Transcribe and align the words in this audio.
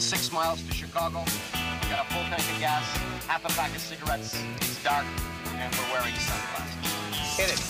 106 0.00 0.32
miles 0.32 0.62
to 0.62 0.72
Chicago. 0.72 1.18
We 1.18 1.90
Got 1.90 2.06
a 2.06 2.14
full 2.14 2.22
tank 2.22 2.40
of 2.40 2.58
gas, 2.58 2.96
half 3.26 3.44
a 3.44 3.48
pack 3.48 3.76
of 3.76 3.82
cigarettes. 3.82 4.42
It's 4.56 4.82
dark, 4.82 5.04
and 5.56 5.74
we're 5.74 5.92
wearing 5.92 6.14
sunglasses. 6.14 7.36
Hit 7.36 7.52
it. 7.52 7.60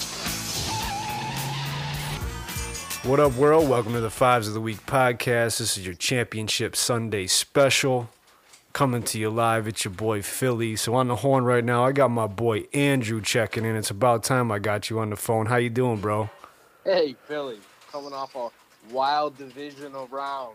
What 3.04 3.18
up, 3.18 3.34
world? 3.34 3.68
Welcome 3.68 3.94
to 3.94 4.00
the 4.00 4.10
Fives 4.10 4.46
of 4.46 4.54
the 4.54 4.60
Week 4.60 4.86
podcast. 4.86 5.58
This 5.58 5.76
is 5.76 5.84
your 5.84 5.96
Championship 5.96 6.76
Sunday 6.76 7.26
special. 7.26 8.08
Coming 8.72 9.02
to 9.02 9.18
you 9.18 9.28
live. 9.28 9.66
It's 9.66 9.84
your 9.84 9.92
boy 9.92 10.22
Philly. 10.22 10.76
So 10.76 10.94
on 10.94 11.08
the 11.08 11.16
horn 11.16 11.42
right 11.42 11.64
now, 11.64 11.84
I 11.84 11.90
got 11.90 12.12
my 12.12 12.28
boy 12.28 12.66
Andrew 12.72 13.20
checking 13.20 13.64
in. 13.64 13.74
It's 13.74 13.90
about 13.90 14.22
time 14.22 14.52
I 14.52 14.60
got 14.60 14.88
you 14.88 15.00
on 15.00 15.10
the 15.10 15.16
phone. 15.16 15.46
How 15.46 15.56
you 15.56 15.68
doing, 15.68 15.96
bro? 15.96 16.30
Hey, 16.84 17.16
Philly, 17.24 17.58
coming 17.90 18.12
off 18.12 18.36
a 18.36 18.50
wild 18.92 19.36
divisional 19.36 20.06
round. 20.12 20.54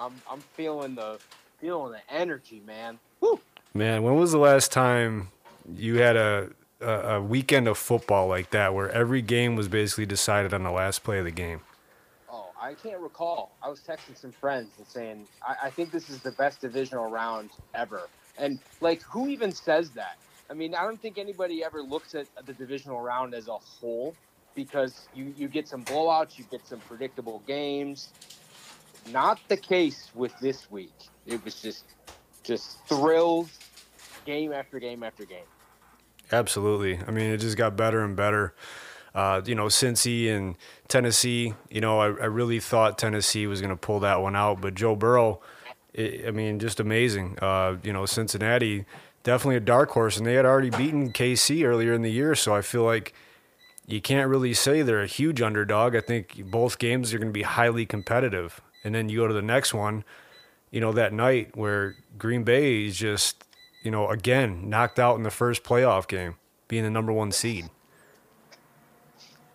I'm 0.00 0.14
I'm 0.30 0.40
feeling 0.40 0.94
the 0.94 1.18
feeling 1.60 1.92
the 1.92 2.14
energy, 2.14 2.62
man. 2.66 2.98
Woo! 3.20 3.38
Man, 3.74 4.02
when 4.02 4.16
was 4.16 4.32
the 4.32 4.38
last 4.38 4.72
time 4.72 5.28
you 5.76 5.98
had 5.98 6.16
a, 6.16 6.50
a 6.80 6.90
a 6.90 7.20
weekend 7.20 7.68
of 7.68 7.76
football 7.76 8.26
like 8.26 8.50
that, 8.50 8.74
where 8.74 8.90
every 8.90 9.20
game 9.22 9.56
was 9.56 9.68
basically 9.68 10.06
decided 10.06 10.54
on 10.54 10.62
the 10.62 10.70
last 10.70 11.04
play 11.04 11.18
of 11.18 11.26
the 11.26 11.30
game? 11.30 11.60
Oh, 12.32 12.48
I 12.60 12.74
can't 12.74 13.00
recall. 13.00 13.52
I 13.62 13.68
was 13.68 13.80
texting 13.80 14.16
some 14.16 14.32
friends 14.32 14.70
and 14.78 14.86
saying 14.86 15.28
I, 15.46 15.56
I 15.64 15.70
think 15.70 15.92
this 15.92 16.08
is 16.08 16.20
the 16.20 16.32
best 16.32 16.62
divisional 16.62 17.10
round 17.10 17.50
ever. 17.74 18.08
And 18.38 18.58
like, 18.80 19.02
who 19.02 19.28
even 19.28 19.52
says 19.52 19.90
that? 19.90 20.16
I 20.48 20.54
mean, 20.54 20.74
I 20.74 20.82
don't 20.82 21.00
think 21.00 21.18
anybody 21.18 21.62
ever 21.62 21.82
looks 21.82 22.14
at 22.14 22.26
the 22.46 22.54
divisional 22.54 23.00
round 23.02 23.34
as 23.34 23.48
a 23.48 23.58
whole 23.58 24.16
because 24.54 25.08
you 25.14 25.32
you 25.36 25.46
get 25.46 25.68
some 25.68 25.84
blowouts, 25.84 26.38
you 26.38 26.44
get 26.50 26.66
some 26.66 26.80
predictable 26.80 27.42
games. 27.46 28.08
Not 29.10 29.38
the 29.48 29.56
case 29.56 30.10
with 30.14 30.38
this 30.40 30.70
week. 30.70 30.92
It 31.26 31.44
was 31.44 31.60
just 31.60 31.84
just 32.42 32.84
thrills, 32.86 33.58
game 34.24 34.52
after 34.52 34.78
game 34.78 35.02
after 35.02 35.24
game. 35.24 35.44
Absolutely. 36.32 36.98
I 37.06 37.10
mean, 37.10 37.30
it 37.30 37.38
just 37.38 37.56
got 37.56 37.76
better 37.76 38.04
and 38.04 38.16
better. 38.16 38.54
Uh, 39.14 39.40
you 39.44 39.54
know, 39.54 39.66
Cincy 39.66 40.30
and 40.30 40.56
Tennessee, 40.86 41.54
you 41.68 41.80
know, 41.80 41.98
I, 41.98 42.06
I 42.06 42.26
really 42.26 42.60
thought 42.60 42.96
Tennessee 42.96 43.46
was 43.46 43.60
going 43.60 43.70
to 43.70 43.76
pull 43.76 44.00
that 44.00 44.20
one 44.20 44.36
out, 44.36 44.60
but 44.60 44.74
Joe 44.74 44.94
Burrow, 44.94 45.40
i 45.98 46.22
I 46.28 46.30
mean, 46.30 46.60
just 46.60 46.78
amazing. 46.78 47.36
Uh, 47.42 47.76
you 47.82 47.92
know, 47.92 48.06
Cincinnati, 48.06 48.84
definitely 49.24 49.56
a 49.56 49.60
dark 49.60 49.90
horse, 49.90 50.16
and 50.16 50.24
they 50.24 50.34
had 50.34 50.46
already 50.46 50.70
beaten 50.70 51.12
KC 51.12 51.64
earlier 51.64 51.92
in 51.92 52.02
the 52.02 52.12
year, 52.12 52.36
so 52.36 52.54
I 52.54 52.62
feel 52.62 52.84
like 52.84 53.12
you 53.86 54.00
can't 54.00 54.30
really 54.30 54.54
say 54.54 54.82
they're 54.82 55.02
a 55.02 55.08
huge 55.08 55.42
underdog. 55.42 55.96
I 55.96 56.00
think 56.00 56.44
both 56.48 56.78
games 56.78 57.12
are 57.12 57.18
going 57.18 57.30
to 57.30 57.32
be 57.32 57.42
highly 57.42 57.86
competitive. 57.86 58.60
And 58.84 58.94
then 58.94 59.08
you 59.08 59.18
go 59.18 59.28
to 59.28 59.34
the 59.34 59.42
next 59.42 59.74
one, 59.74 60.04
you 60.70 60.80
know, 60.80 60.92
that 60.92 61.12
night 61.12 61.56
where 61.56 61.96
Green 62.18 62.44
Bay 62.44 62.86
is 62.86 62.96
just, 62.96 63.44
you 63.82 63.90
know, 63.90 64.08
again, 64.08 64.68
knocked 64.68 64.98
out 64.98 65.16
in 65.16 65.22
the 65.22 65.30
first 65.30 65.62
playoff 65.62 66.08
game, 66.08 66.36
being 66.68 66.84
the 66.84 66.90
number 66.90 67.12
one 67.12 67.32
seed. 67.32 67.68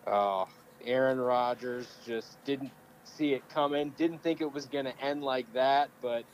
Oh, 0.06 0.46
Aaron 0.84 1.18
Rodgers 1.18 1.88
just 2.06 2.42
didn't 2.44 2.70
see 3.04 3.32
it 3.32 3.48
coming. 3.48 3.92
Didn't 3.96 4.22
think 4.22 4.40
it 4.40 4.52
was 4.52 4.66
going 4.66 4.84
to 4.84 5.00
end 5.00 5.24
like 5.24 5.52
that. 5.52 5.88
But 6.00 6.24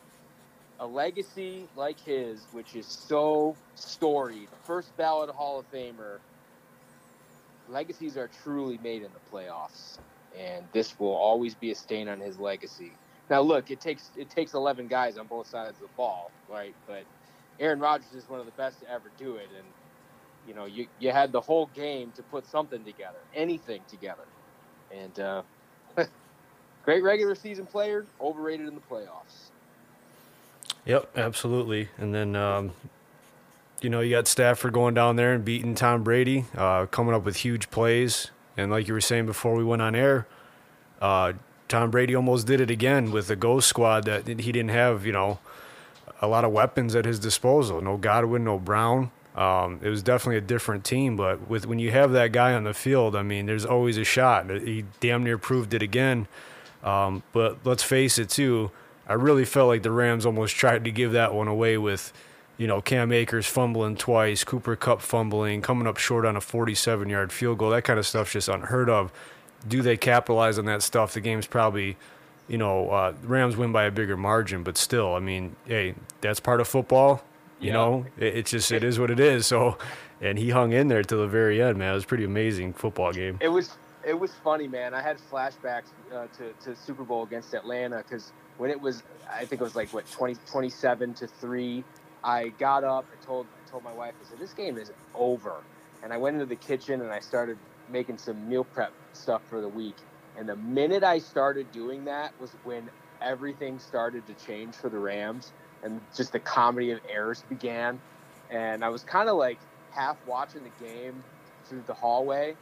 a 0.81 0.87
legacy 0.87 1.69
like 1.77 1.99
his, 2.01 2.43
which 2.53 2.75
is 2.75 2.87
so 2.87 3.57
storied, 3.75 4.49
first 4.65 4.95
ballot 4.97 5.31
Hall 5.31 5.61
of 5.61 5.73
Famer, 5.73 6.19
legacies 7.69 8.17
are 8.17 8.29
truly 8.43 8.79
made 8.83 9.03
in 9.03 9.11
the 9.13 9.37
playoffs, 9.37 9.99
and 10.39 10.65
this 10.73 10.99
will 10.99 11.15
always 11.15 11.55
be 11.55 11.71
a 11.71 11.75
stain 11.75 12.09
on 12.09 12.21
his 12.21 12.39
legacy. 12.39 12.93
Now, 13.31 13.41
look, 13.41 13.71
it 13.71 13.81
takes 13.81 14.11
it 14.17 14.31
takes 14.31 14.55
11 14.55 14.89
guys 14.89 15.19
on 15.19 15.27
both 15.27 15.47
sides 15.47 15.77
of 15.77 15.83
the 15.83 15.95
ball, 15.97 16.31
right? 16.49 16.75
But 16.87 17.05
Aaron 17.61 17.81
Rodgers 17.81 18.13
is 18.15 18.29
one 18.29 18.41
of 18.41 18.47
the 18.47 18.53
best 18.53 18.81
to 18.81 18.91
ever 18.91 19.11
do 19.19 19.37
it, 19.37 19.49
and 19.57 19.67
you 20.47 20.55
know, 20.55 20.67
you 20.67 20.87
you 20.99 21.11
had 21.13 21.33
the 21.33 21.41
whole 21.41 21.67
game 21.75 22.13
to 22.17 22.23
put 22.25 22.47
something 22.47 22.85
together, 22.85 23.19
anything 23.35 23.81
together, 23.89 24.25
and 24.93 25.19
uh, 25.21 25.43
great 26.85 27.03
regular 27.03 27.35
season 27.35 27.67
player, 27.67 28.07
overrated 28.21 28.67
in 28.67 28.75
the 28.75 28.81
playoffs. 28.81 29.51
Yep, 30.85 31.17
absolutely. 31.17 31.89
And 31.97 32.13
then, 32.13 32.35
um, 32.35 32.73
you 33.81 33.89
know, 33.89 34.01
you 34.01 34.11
got 34.11 34.27
Stafford 34.27 34.73
going 34.73 34.95
down 34.95 35.17
there 35.17 35.33
and 35.33 35.45
beating 35.45 35.75
Tom 35.75 36.03
Brady, 36.03 36.47
uh, 36.57 36.87
coming 36.87 37.15
up 37.15 37.25
with 37.25 37.37
huge 37.37 37.71
plays. 37.71 38.31
And 38.57 38.71
like 38.71 38.89
you 38.89 38.95
were 38.95 39.01
saying 39.01 39.27
before 39.27 39.55
we 39.55 39.65
went 39.65 39.83
on 39.83 39.95
air, 39.95 40.27
uh, 41.01 41.33
Tom 41.69 41.91
Brady 41.91 42.15
almost 42.15 42.47
did 42.47 42.61
it 42.61 42.71
again 42.71 43.11
with 43.11 43.29
the 43.29 43.37
ghost 43.37 43.69
squad 43.69 44.05
that 44.05 44.27
he 44.27 44.53
didn't 44.53 44.71
have, 44.71 45.07
you 45.07 45.13
know, 45.13 45.39
a 46.21 46.29
lot 46.29 46.45
of 46.45 46.53
weapons 46.53 46.95
at 46.95 47.05
his 47.05 47.19
disposal. 47.19 47.81
No 47.81 47.97
Godwin, 47.97 48.45
no 48.45 48.59
Brown. 48.59 49.11
Um, 49.35 49.81
it 49.83 49.89
was 49.89 50.03
definitely 50.03 50.37
a 50.37 50.43
different 50.43 50.85
team, 50.85 51.17
but 51.17 51.49
with 51.49 51.67
when 51.67 51.79
you 51.79 51.91
have 51.91 52.13
that 52.13 52.33
guy 52.33 52.53
on 52.53 52.65
the 52.65 52.75
field, 52.75 53.17
I 53.17 53.23
mean, 53.23 53.47
there's 53.47 53.65
always 53.65 53.97
a 53.97 54.05
shot. 54.05 54.51
He 54.51 54.85
damn 55.01 55.25
near 55.25 55.39
proved 55.39 55.73
it 55.73 55.83
again. 55.83 56.29
Um, 56.85 57.23
but 57.33 57.59
let's 57.65 57.83
face 57.83 58.19
it, 58.19 58.29
too. 58.29 58.71
I 59.09 59.15
really 59.15 59.45
felt 59.45 59.69
like 59.69 59.83
the 59.83 59.91
Rams 59.91 60.27
almost 60.27 60.55
tried 60.55 60.85
to 60.85 60.91
give 60.91 61.13
that 61.13 61.33
one 61.35 61.49
away 61.49 61.79
with, 61.79 62.13
you 62.63 62.69
know, 62.69 62.81
Cam 62.81 63.11
Akers 63.11 63.45
fumbling 63.49 63.97
twice, 63.97 64.45
Cooper 64.45 64.77
Kupp 64.77 65.03
fumbling, 65.03 65.63
coming 65.63 65.89
up 65.89 65.97
short 65.97 66.25
on 66.25 66.37
a 66.37 66.41
47 66.41 67.09
yard 67.09 67.33
field 67.33 67.59
goal. 67.59 67.71
That 67.71 67.83
kind 67.83 67.99
of 67.99 68.07
stuff's 68.07 68.31
just 68.31 68.49
unheard 68.49 68.89
of. 68.89 69.13
Do 69.67 69.83
they 69.83 69.97
capitalize 69.97 70.61
on 70.61 70.67
that 70.67 70.81
stuff? 70.85 71.13
The 71.13 71.21
game's 71.21 71.49
probably, 71.49 71.97
you 72.47 72.59
know, 72.59 72.89
uh, 72.91 73.15
Rams 73.25 73.57
win 73.57 73.73
by 73.73 73.83
a 73.83 73.91
bigger 73.91 74.17
margin, 74.17 74.63
but 74.63 74.79
still, 74.79 75.13
I 75.13 75.19
mean, 75.19 75.57
hey, 75.65 75.97
that's 76.21 76.39
part 76.39 76.61
of 76.61 76.69
football. 76.69 77.25
You 77.59 77.67
Yeah. 77.69 77.73
know, 77.73 78.07
it, 78.17 78.37
it's 78.37 78.53
just 78.53 78.71
it 78.71 78.85
is 78.85 78.97
what 79.01 79.11
it 79.11 79.19
is. 79.19 79.45
So, 79.45 79.77
and 80.21 80.39
he 80.39 80.51
hung 80.51 80.71
in 80.73 80.87
there 80.87 81.03
till 81.03 81.19
the 81.19 81.27
very 81.27 81.61
end, 81.61 81.79
man. 81.79 81.91
It 81.91 81.95
was 81.95 82.05
a 82.05 82.07
pretty 82.07 82.25
amazing 82.25 82.75
football 82.75 83.13
game. 83.13 83.39
It 83.41 83.49
was 83.49 83.77
it 84.05 84.15
was 84.15 84.31
funny, 84.45 84.69
man. 84.69 84.95
I 84.95 85.03
had 85.03 85.17
flashbacks 85.19 85.91
uh, 86.15 86.27
to 86.39 86.53
to 86.65 86.77
Super 86.77 87.03
Bowl 87.03 87.25
against 87.25 87.55
Atlanta 87.55 88.05
because 88.09 88.31
when 88.59 88.71
it 88.71 88.81
was, 88.81 89.03
I 89.29 89.47
think 89.47 89.61
it 89.61 89.65
was 89.65 89.75
like 89.75 89.89
what 89.93 90.09
20, 90.13 90.37
27 90.47 91.15
to 91.15 91.27
three. 91.27 91.83
I 92.25 92.51
got 92.51 92.85
up. 92.85 93.09
I 93.13 93.17
told 93.17 93.51
told 93.67 93.85
my 93.85 93.93
wife. 93.93 94.17
I 94.21 94.25
said, 94.25 94.39
"This 94.39 94.55
game 94.55 94.79
is 94.79 94.93
over," 95.15 95.67
and 96.03 96.13
I 96.13 96.19
went 96.19 96.35
into 96.35 96.47
the 96.47 96.57
kitchen 96.57 97.01
and 97.03 97.13
I 97.13 97.21
started 97.21 97.61
making 97.89 98.19
some 98.19 98.49
meal 98.49 98.65
prep 98.65 98.95
stuff 99.13 99.47
for 99.49 99.61
the 99.61 99.69
week. 99.69 100.05
And 100.37 100.49
the 100.49 100.57
minute 100.57 101.05
I 101.05 101.19
started 101.19 101.73
doing 101.73 102.05
that 102.05 102.39
was 102.39 102.57
when 102.63 102.91
everything 103.21 103.79
started 103.81 104.27
to 104.27 104.35
change 104.35 104.77
for 104.77 104.91
the 104.91 104.99
Rams, 105.01 105.55
and 105.83 106.03
just 106.15 106.33
the 106.33 106.41
comedy 106.41 106.91
of 106.93 107.01
errors 107.09 107.45
began. 107.45 108.03
And 108.51 108.85
I 108.85 108.91
was 108.91 109.05
kind 109.05 109.29
of 109.29 109.37
like 109.37 109.63
half 109.91 110.19
watching 110.25 110.63
the 110.65 110.71
game 110.71 111.27
through 111.69 111.85
the 111.85 111.95
hallway, 111.95 112.59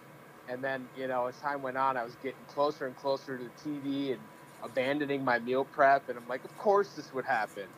and 0.48 0.64
then 0.64 0.90
you 0.94 1.08
know 1.08 1.26
as 1.26 1.38
time 1.38 1.62
went 1.62 1.78
on, 1.78 1.96
I 1.96 2.04
was 2.04 2.16
getting 2.16 2.46
closer 2.46 2.86
and 2.86 2.96
closer 2.96 3.38
to 3.38 3.44
the 3.44 3.50
TV 3.50 4.14
and 4.14 4.28
abandoning 4.62 5.24
my 5.24 5.38
meal 5.40 5.64
prep. 5.66 6.08
And 6.08 6.18
I'm 6.18 6.28
like, 6.28 6.44
of 6.44 6.56
course 6.56 6.94
this 6.94 7.12
would 7.12 7.26
happen. 7.26 7.74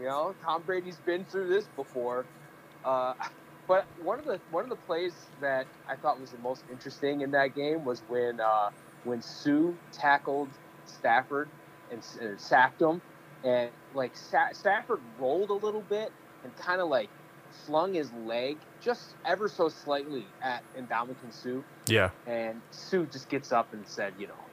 You 0.00 0.06
know, 0.06 0.36
Tom 0.42 0.64
Brady's 0.64 1.00
been 1.00 1.26
through 1.26 1.48
this 1.48 1.68
before. 1.68 2.30
Uh, 2.84 3.14
but 3.68 3.88
one 3.96 4.20
of 4.20 4.26
the 4.26 4.42
one 4.48 4.64
of 4.64 4.70
the 4.70 4.76
plays 4.76 5.30
that 5.40 5.68
I 5.88 5.96
thought 5.96 6.20
was 6.20 6.32
the 6.32 6.38
most 6.38 6.66
interesting 6.70 7.22
in 7.22 7.32
that 7.32 7.54
game 7.54 7.84
was 7.84 8.04
when 8.06 8.40
uh, 8.40 8.70
when 9.04 9.22
Suh 9.22 9.74
tackled 9.92 10.58
Stafford 10.84 11.52
and, 11.90 12.04
and 12.20 12.40
sacked 12.40 12.82
him, 12.82 13.02
and 13.44 13.72
like 13.92 14.16
Sa- 14.16 14.52
Stafford 14.54 15.02
rolled 15.18 15.50
a 15.50 15.54
little 15.54 15.84
bit 15.84 16.14
and 16.44 16.56
kind 16.56 16.80
of 16.82 16.88
like 16.88 17.12
flung 17.50 17.94
his 17.94 18.12
leg 18.12 18.66
just 18.80 19.16
ever 19.26 19.48
so 19.48 19.68
slightly 19.68 20.34
at 20.42 20.64
Ndamukong 20.76 21.34
Suh, 21.34 21.64
Yeah, 21.88 22.12
and 22.26 22.62
Suh 22.70 23.06
just 23.06 23.28
gets 23.30 23.52
up 23.52 23.74
and 23.74 23.88
said, 23.88 24.14
you 24.18 24.28
know, 24.28 24.50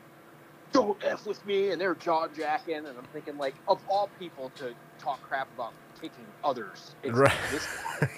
don't 0.74 1.04
f 1.04 1.25
with 1.25 1.45
me, 1.45 1.72
and 1.72 1.81
they're 1.81 1.95
jaw 1.95 2.27
jacking, 2.30 2.75
and 2.88 3.00
I'm 3.00 3.07
thinking 3.07 3.38
like, 3.38 3.62
of 3.68 3.83
all 3.88 4.10
people 4.10 4.51
to 4.57 4.75
talk 5.00 5.22
crap 5.28 5.48
about 5.56 5.74
kicking 6.02 6.26
others, 6.44 6.94
it's 7.04 7.14
Right. 7.18 7.32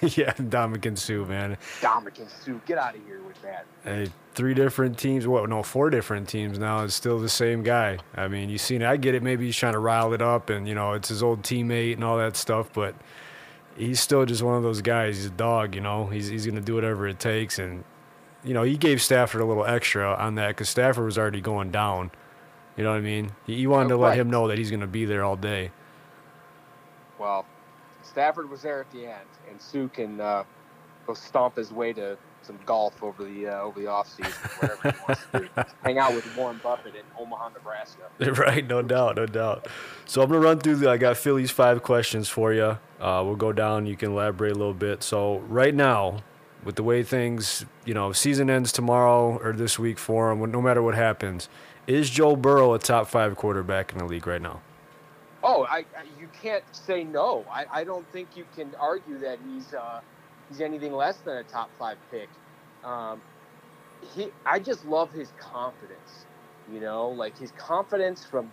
yeah, 0.18 0.32
Ndamukong 0.34 0.98
Suh, 0.98 1.24
man. 1.24 1.56
Ndamukong 1.80 2.28
Suh, 2.44 2.60
get 2.66 2.76
out 2.78 2.94
of 2.94 3.04
here 3.06 3.20
with 3.22 3.40
that. 3.42 3.64
Hey, 3.84 4.08
three 4.34 4.52
different 4.52 4.98
teams. 4.98 5.26
Well, 5.26 5.46
no, 5.46 5.62
four 5.62 5.88
different 5.88 6.28
teams 6.28 6.58
now. 6.58 6.84
It's 6.84 6.94
still 6.94 7.18
the 7.18 7.28
same 7.30 7.62
guy. 7.62 7.98
I 8.14 8.28
mean, 8.28 8.50
you 8.50 8.58
seen. 8.58 8.82
it. 8.82 8.86
I 8.86 8.96
get 8.98 9.14
it. 9.14 9.22
Maybe 9.22 9.46
he's 9.46 9.56
trying 9.56 9.72
to 9.72 9.78
rile 9.78 10.12
it 10.12 10.20
up, 10.20 10.50
and 10.50 10.68
you 10.68 10.74
know, 10.74 10.92
it's 10.92 11.08
his 11.08 11.22
old 11.22 11.42
teammate 11.42 11.94
and 11.94 12.04
all 12.04 12.18
that 12.18 12.36
stuff. 12.36 12.70
But 12.72 12.94
he's 13.76 13.98
still 14.00 14.26
just 14.26 14.42
one 14.42 14.56
of 14.56 14.62
those 14.62 14.82
guys. 14.82 15.16
He's 15.16 15.26
a 15.26 15.30
dog. 15.30 15.74
You 15.74 15.80
know, 15.80 16.06
he's 16.06 16.28
he's 16.28 16.46
gonna 16.46 16.60
do 16.60 16.74
whatever 16.74 17.08
it 17.08 17.18
takes. 17.18 17.58
And 17.58 17.84
you 18.44 18.52
know, 18.52 18.62
he 18.62 18.76
gave 18.76 19.00
Stafford 19.00 19.40
a 19.40 19.44
little 19.46 19.64
extra 19.64 20.12
on 20.14 20.34
that 20.34 20.48
because 20.48 20.68
Stafford 20.68 21.06
was 21.06 21.16
already 21.16 21.40
going 21.40 21.70
down. 21.70 22.10
You 22.76 22.84
know 22.84 22.90
what 22.90 22.98
I 22.98 23.00
mean? 23.00 23.32
He, 23.46 23.56
he 23.56 23.66
wanted 23.66 23.88
to 23.90 23.96
let 23.96 24.10
Right. 24.10 24.18
him 24.18 24.28
know 24.30 24.48
that 24.48 24.58
he's 24.58 24.70
gonna 24.70 24.86
be 24.86 25.06
there 25.06 25.24
all 25.24 25.36
day. 25.36 25.70
Well, 27.20 27.44
Stafford 28.02 28.48
was 28.48 28.62
there 28.62 28.80
at 28.80 28.90
the 28.92 29.04
end, 29.04 29.28
and 29.48 29.60
Suh 29.60 29.88
can 29.92 30.20
uh, 30.20 30.44
go 31.06 31.12
stomp 31.12 31.56
his 31.56 31.70
way 31.70 31.92
to 31.92 32.16
some 32.42 32.58
golf 32.64 33.02
over 33.02 33.22
the 33.22 33.46
uh, 33.48 33.60
over 33.60 33.78
the 33.78 33.86
off 33.86 34.08
season, 34.08 34.32
whatever 34.58 34.90
he 34.90 34.98
wants 35.06 35.22
to 35.32 35.38
do. 35.40 35.48
Hang 35.84 35.98
out 35.98 36.14
with 36.14 36.34
Warren 36.34 36.58
Buffett 36.62 36.94
in 36.94 37.02
Omaha, 37.18 37.50
Nebraska. 37.50 38.04
Right, 38.40 38.66
no 38.66 38.80
doubt, 38.80 39.16
no 39.16 39.26
doubt. 39.26 39.68
So 40.06 40.22
I'm 40.22 40.30
gonna 40.30 40.40
run 40.40 40.60
through 40.60 40.76
the. 40.76 40.88
I 40.88 40.96
got 40.96 41.18
Philly's 41.18 41.50
five 41.50 41.82
questions 41.82 42.30
for 42.30 42.54
you. 42.54 42.78
Uh, 42.98 43.22
we'll 43.24 43.36
go 43.36 43.52
down. 43.52 43.84
You 43.84 43.96
can 43.96 44.12
elaborate 44.12 44.52
a 44.52 44.58
little 44.58 44.72
bit. 44.72 45.02
So 45.02 45.40
right 45.40 45.74
now, 45.74 46.22
with 46.64 46.76
the 46.76 46.82
way 46.82 47.02
things, 47.02 47.66
you 47.84 47.92
know, 47.92 48.12
season 48.12 48.48
ends 48.48 48.72
tomorrow 48.72 49.38
or 49.42 49.52
this 49.52 49.78
week 49.78 49.98
for 49.98 50.30
him. 50.30 50.50
No 50.50 50.62
matter 50.62 50.82
what 50.82 50.94
happens, 50.94 51.50
is 51.86 52.08
Joe 52.08 52.34
Burrow 52.34 52.72
a 52.72 52.78
top 52.78 53.08
five 53.08 53.36
quarterback 53.36 53.92
in 53.92 53.98
the 53.98 54.06
league 54.06 54.26
right 54.26 54.40
now? 54.40 54.62
Oh, 55.42 55.66
I, 55.70 55.80
I 55.98 56.04
you 56.04 56.28
can't 56.28 56.64
say 56.72 57.04
no. 57.04 57.46
I, 57.52 57.66
I 57.72 57.84
don't 57.84 58.10
think 58.12 58.36
you 58.36 58.46
can 58.46 58.74
argue 58.80 59.20
that 59.20 59.40
he's 59.40 59.74
uh, 59.74 60.02
he's 60.48 60.60
anything 60.62 60.92
less 60.94 61.22
than 61.22 61.36
a 61.38 61.44
top 61.44 61.72
five 61.78 61.98
pick. 62.10 62.30
Um, 62.84 63.24
he, 64.02 64.32
I 64.46 64.60
just 64.60 64.84
love 64.84 65.12
his 65.12 65.32
confidence. 65.32 66.26
You 66.66 66.80
know, 66.80 67.10
like 67.10 67.38
his 67.38 67.52
confidence 67.52 68.24
from 68.24 68.52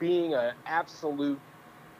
being 0.00 0.34
an 0.34 0.52
absolute 0.66 1.42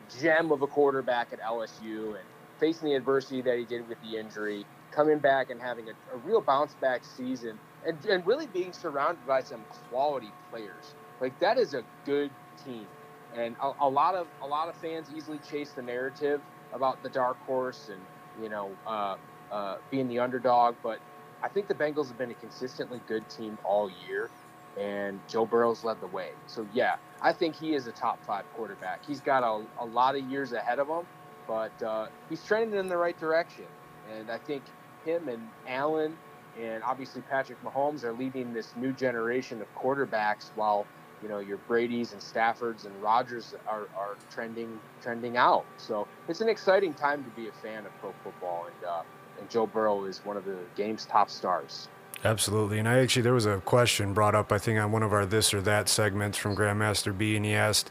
gem 0.09 0.53
of 0.53 0.63
a 0.63 0.69
quarterback 0.69 1.33
at 1.33 1.41
LSU 1.41 2.19
and 2.21 2.29
facing 2.59 2.91
the 2.91 2.95
adversity 2.97 3.43
that 3.43 3.59
he 3.59 3.67
did 3.67 3.89
with 3.89 4.01
the 4.01 4.17
injury, 4.17 4.69
coming 4.93 5.21
back 5.21 5.51
and 5.51 5.61
having 5.61 5.89
a, 5.89 5.95
a 6.15 6.19
real 6.19 6.43
bounce 6.43 6.77
back 6.77 7.05
season, 7.05 7.61
and, 7.85 8.05
and 8.07 8.27
really 8.27 8.47
being 8.47 8.73
surrounded 8.73 9.27
by 9.27 9.43
some 9.43 9.67
quality 9.69 10.35
players. 10.51 10.97
Like 11.21 11.39
that 11.41 11.59
is 11.59 11.75
a 11.75 11.85
good 12.05 12.33
team, 12.63 12.89
and 13.35 13.57
a, 13.63 13.73
a 13.81 13.89
lot 13.89 14.15
of 14.15 14.27
a 14.43 14.47
lot 14.47 14.69
of 14.69 14.77
fans 14.77 15.09
easily 15.15 15.39
chase 15.49 15.73
the 15.73 15.83
narrative 15.83 16.41
about 16.73 17.03
the 17.03 17.09
dark 17.09 17.39
horse 17.47 17.91
and 17.91 18.01
you 18.43 18.49
know 18.49 18.71
uh, 18.87 19.17
uh, 19.51 19.77
being 19.91 20.09
the 20.09 20.19
underdog, 20.19 20.75
but 20.83 20.99
I 21.43 21.49
think 21.49 21.69
the 21.69 21.75
Bengals 21.75 22.09
have 22.09 22.19
been 22.19 22.31
a 22.31 22.35
consistently 22.35 23.01
good 23.07 23.29
team 23.29 23.59
all 23.65 23.91
year, 24.09 24.31
and 24.79 25.21
Joe 25.29 25.47
Burrow's 25.47 25.85
led 25.85 26.01
the 26.01 26.07
way. 26.09 26.31
So 26.47 26.67
yeah, 26.73 26.97
I 27.23 27.33
think 27.33 27.55
he 27.55 27.75
is 27.75 27.87
a 27.87 27.93
top 27.93 28.25
five 28.25 28.45
quarterback. 28.57 29.05
He's 29.07 29.21
got 29.21 29.43
a, 29.43 29.65
a 29.83 29.85
lot 29.85 30.17
of 30.17 30.25
years 30.31 30.53
ahead 30.53 30.79
of 30.79 30.89
him, 30.89 31.07
but 31.47 31.83
uh, 31.83 32.07
he's 32.29 32.43
trending 32.45 32.79
in 32.79 32.89
the 32.89 32.97
right 32.97 33.19
direction, 33.19 33.67
and 34.13 34.31
I 34.31 34.39
think 34.39 34.63
him 35.05 35.29
and 35.29 35.49
Allen 35.69 36.17
and 36.61 36.83
obviously 36.85 37.21
Patrick 37.23 37.63
Mahomes 37.65 38.05
are 38.05 38.13
leading 38.13 38.53
this 38.53 38.75
new 38.77 38.93
generation 38.93 39.61
of 39.61 39.67
quarterbacks 39.77 40.51
while 40.55 40.87
you 41.25 41.31
know 41.31 41.39
your 41.39 41.57
Brady's 41.57 42.13
and 42.13 42.21
Staffords 42.21 42.85
and 42.85 43.03
Rodgers 43.03 43.55
are, 43.67 43.89
are 43.97 44.17
trending 44.31 44.79
trending 45.01 45.39
out. 45.39 45.65
So 45.79 46.07
it's 46.29 46.43
an 46.43 46.51
exciting 46.51 46.93
time 46.93 47.25
to 47.25 47.31
be 47.31 47.49
a 47.49 47.53
fan 47.53 47.87
of 47.87 47.99
pro 47.99 48.13
football, 48.23 48.67
and 48.67 48.89
uh, 48.89 49.03
and 49.41 49.49
Joe 49.49 49.67
Burrow 49.67 50.05
is 50.05 50.19
one 50.19 50.37
of 50.37 50.45
the 50.45 50.59
game's 50.77 51.07
top 51.07 51.31
stars. 51.31 51.89
Absolutely, 52.25 52.79
and 52.79 52.87
I 52.87 52.99
actually 52.99 53.23
there 53.23 53.33
was 53.33 53.47
a 53.47 53.61
question 53.61 54.13
brought 54.13 54.35
up 54.35 54.53
I 54.53 54.59
think 54.59 54.79
on 54.79 54.93
one 54.93 55.03
of 55.03 55.15
our 55.15 55.25
this 55.25 55.55
or 55.55 55.63
that 55.63 55.89
segments 55.89 56.37
from 56.37 56.55
Grandmaster 56.55 57.17
B, 57.17 57.37
and 57.37 57.45
he 57.45 57.55
asked 57.55 57.91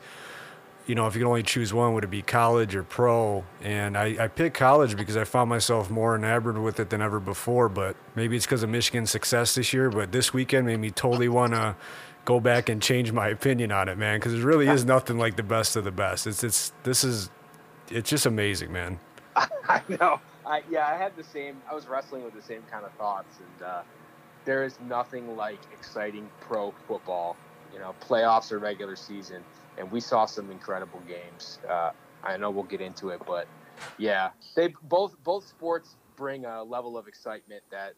you 0.85 0.95
know, 0.95 1.07
if 1.07 1.15
you 1.15 1.21
could 1.21 1.29
only 1.29 1.43
choose 1.43 1.73
one, 1.73 1.93
would 1.93 2.03
it 2.03 2.09
be 2.09 2.21
college 2.21 2.75
or 2.75 2.83
pro? 2.83 3.45
And 3.61 3.97
I, 3.97 4.17
I 4.19 4.27
picked 4.27 4.57
college 4.57 4.97
because 4.97 5.15
I 5.15 5.23
found 5.23 5.49
myself 5.49 5.89
more 5.89 6.15
enamored 6.15 6.57
with 6.57 6.79
it 6.79 6.89
than 6.89 7.01
ever 7.01 7.19
before. 7.19 7.69
But 7.69 7.95
maybe 8.15 8.35
it's 8.35 8.45
because 8.45 8.63
of 8.63 8.69
Michigan's 8.69 9.09
success 9.09 9.55
this 9.55 9.71
year. 9.71 9.89
But 9.89 10.11
this 10.11 10.33
weekend 10.33 10.67
made 10.67 10.79
me 10.81 10.91
totally 10.91 11.29
want 11.29 11.53
to 11.53 11.75
go 12.25 12.39
back 12.39 12.69
and 12.69 12.81
change 12.81 13.11
my 13.11 13.29
opinion 13.29 13.71
on 13.71 13.89
it, 13.89 13.97
man. 13.97 14.19
Because 14.19 14.33
it 14.33 14.43
really 14.43 14.67
is 14.67 14.85
nothing 14.85 15.17
like 15.17 15.35
the 15.35 15.43
best 15.43 15.75
of 15.75 15.83
the 15.83 15.91
best. 15.91 16.27
It's 16.27 16.43
it's 16.43 16.73
this 16.83 17.03
is 17.03 17.29
it's 17.89 18.09
just 18.09 18.25
amazing, 18.25 18.71
man. 18.71 18.99
I 19.35 19.81
know. 19.87 20.19
I, 20.45 20.61
yeah, 20.69 20.87
I 20.87 20.97
had 20.97 21.15
the 21.15 21.23
same. 21.23 21.61
I 21.69 21.73
was 21.73 21.87
wrestling 21.87 22.23
with 22.23 22.33
the 22.33 22.41
same 22.41 22.63
kind 22.69 22.85
of 22.85 22.91
thoughts, 22.93 23.37
and 23.39 23.67
uh, 23.67 23.81
there 24.45 24.63
is 24.63 24.77
nothing 24.87 25.35
like 25.37 25.59
exciting 25.71 26.29
pro 26.41 26.73
football. 26.87 27.37
You 27.73 27.79
know, 27.79 27.95
playoffs 28.01 28.51
or 28.51 28.59
regular 28.59 28.95
season 28.95 29.43
and 29.77 29.91
we 29.91 29.99
saw 29.99 30.25
some 30.25 30.51
incredible 30.51 31.01
games. 31.07 31.59
Uh, 31.67 31.91
I 32.23 32.37
know 32.37 32.51
we'll 32.51 32.63
get 32.63 32.81
into 32.81 33.09
it, 33.09 33.21
but 33.25 33.47
yeah, 33.97 34.29
they 34.55 34.73
both 34.83 35.15
both 35.23 35.47
sports 35.47 35.95
bring 36.15 36.45
a 36.45 36.63
level 36.63 36.97
of 36.97 37.07
excitement 37.07 37.63
that 37.71 37.93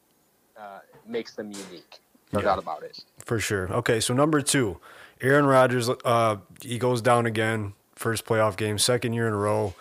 uh, 0.57 0.80
makes 1.07 1.36
them 1.36 1.51
unique. 1.51 2.00
No 2.31 2.39
yeah, 2.39 2.45
doubt 2.45 2.60
about 2.60 2.83
it. 2.83 3.04
For 3.25 3.39
sure. 3.39 3.72
Okay, 3.72 4.00
so 4.00 4.13
number 4.13 4.42
two, 4.42 4.80
Aaron 5.19 5.45
Rodgers. 5.45 5.89
Uh, 5.89 6.38
he 6.62 6.77
goes 6.77 7.01
down 7.01 7.25
again. 7.25 7.74
First 7.95 8.25
playoff 8.25 8.57
game, 8.57 8.77
second 8.77 9.13
year 9.13 9.27
in 9.27 9.33
a 9.33 9.38
row. 9.38 9.74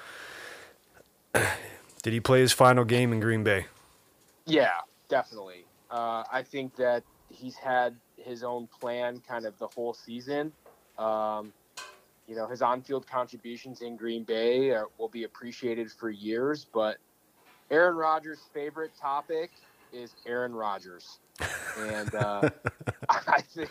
Did 2.03 2.13
he 2.13 2.21
play 2.21 2.41
his 2.41 2.53
final 2.53 2.85
game 2.85 3.13
in 3.13 3.21
Green 3.21 3.43
Bay? 3.43 3.67
Yeah, 4.47 4.71
definitely. 5.09 5.65
Uh, 5.91 6.23
I 6.33 6.43
think 6.43 6.77
that 6.77 7.03
he's 7.29 7.57
had 7.57 7.97
his 8.17 8.45
own 8.45 8.69
plan 8.81 9.21
kind 9.27 9.45
of 9.45 9.59
the 9.59 9.69
whole 9.69 9.95
season. 9.95 10.53
Um, 10.99 11.53
you 12.29 12.37
know, 12.37 12.47
his 12.47 12.63
on-field 12.63 13.07
contributions 13.07 13.83
in 13.83 13.97
Green 13.97 14.23
Bay 14.23 14.71
are, 14.71 14.87
will 14.99 15.09
be 15.09 15.25
appreciated 15.25 15.91
for 15.91 16.09
years. 16.09 16.67
But 16.73 16.99
Aaron 17.71 17.97
Rodgers' 17.97 18.41
favorite 18.53 18.93
topic 18.99 19.51
is 19.93 20.15
Aaron 20.27 20.55
Rodgers, 20.55 21.19
and 21.79 22.15
uh, 22.15 22.49
I 23.09 23.41
think 23.43 23.71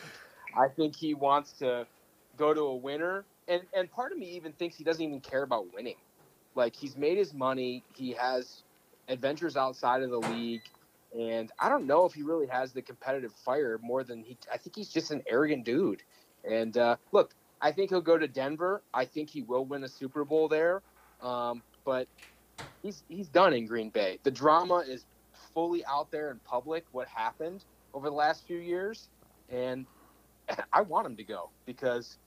I 0.55 0.67
think 0.67 0.95
he 0.95 1.13
wants 1.13 1.53
to 1.53 1.87
go 2.37 2.53
to 2.53 2.61
a 2.61 2.75
winner. 2.75 3.25
And 3.47 3.61
and 3.73 3.91
part 3.91 4.11
of 4.11 4.17
me 4.17 4.27
even 4.35 4.53
thinks 4.53 4.75
he 4.75 4.83
doesn't 4.83 5.03
even 5.03 5.19
care 5.19 5.43
about 5.43 5.73
winning. 5.73 5.95
Like 6.55 6.75
he's 6.75 6.95
made 6.95 7.17
his 7.17 7.33
money, 7.33 7.83
he 7.93 8.11
has 8.13 8.63
adventures 9.07 9.57
outside 9.57 10.01
of 10.01 10.09
the 10.09 10.19
league. 10.19 10.61
And 11.17 11.51
I 11.59 11.69
don't 11.69 11.85
know 11.85 12.05
if 12.05 12.13
he 12.13 12.23
really 12.23 12.47
has 12.47 12.71
the 12.71 12.81
competitive 12.81 13.33
fire 13.45 13.79
more 13.81 14.03
than 14.03 14.23
he. 14.23 14.37
I 14.51 14.57
think 14.57 14.75
he's 14.75 14.89
just 14.89 15.11
an 15.11 15.23
arrogant 15.27 15.65
dude. 15.65 16.01
And 16.49 16.75
uh, 16.77 16.95
look, 17.11 17.33
I 17.61 17.71
think 17.71 17.89
he'll 17.91 18.01
go 18.01 18.17
to 18.17 18.27
Denver. 18.27 18.81
I 18.93 19.05
think 19.05 19.29
he 19.29 19.41
will 19.43 19.65
win 19.65 19.83
a 19.83 19.87
Super 19.87 20.25
Bowl 20.25 20.47
there. 20.47 20.81
Um, 21.21 21.61
but 21.85 22.07
he's 22.81 23.03
he's 23.09 23.27
done 23.27 23.53
in 23.53 23.65
Green 23.65 23.89
Bay. 23.89 24.19
The 24.23 24.31
drama 24.31 24.83
is 24.87 25.05
fully 25.53 25.85
out 25.85 26.11
there 26.11 26.31
in 26.31 26.39
public. 26.45 26.85
What 26.91 27.07
happened 27.07 27.63
over 27.93 28.09
the 28.09 28.15
last 28.15 28.45
few 28.45 28.57
years, 28.57 29.09
and 29.49 29.85
I 30.73 30.81
want 30.81 31.07
him 31.07 31.15
to 31.17 31.23
go 31.23 31.49
because 31.65 32.17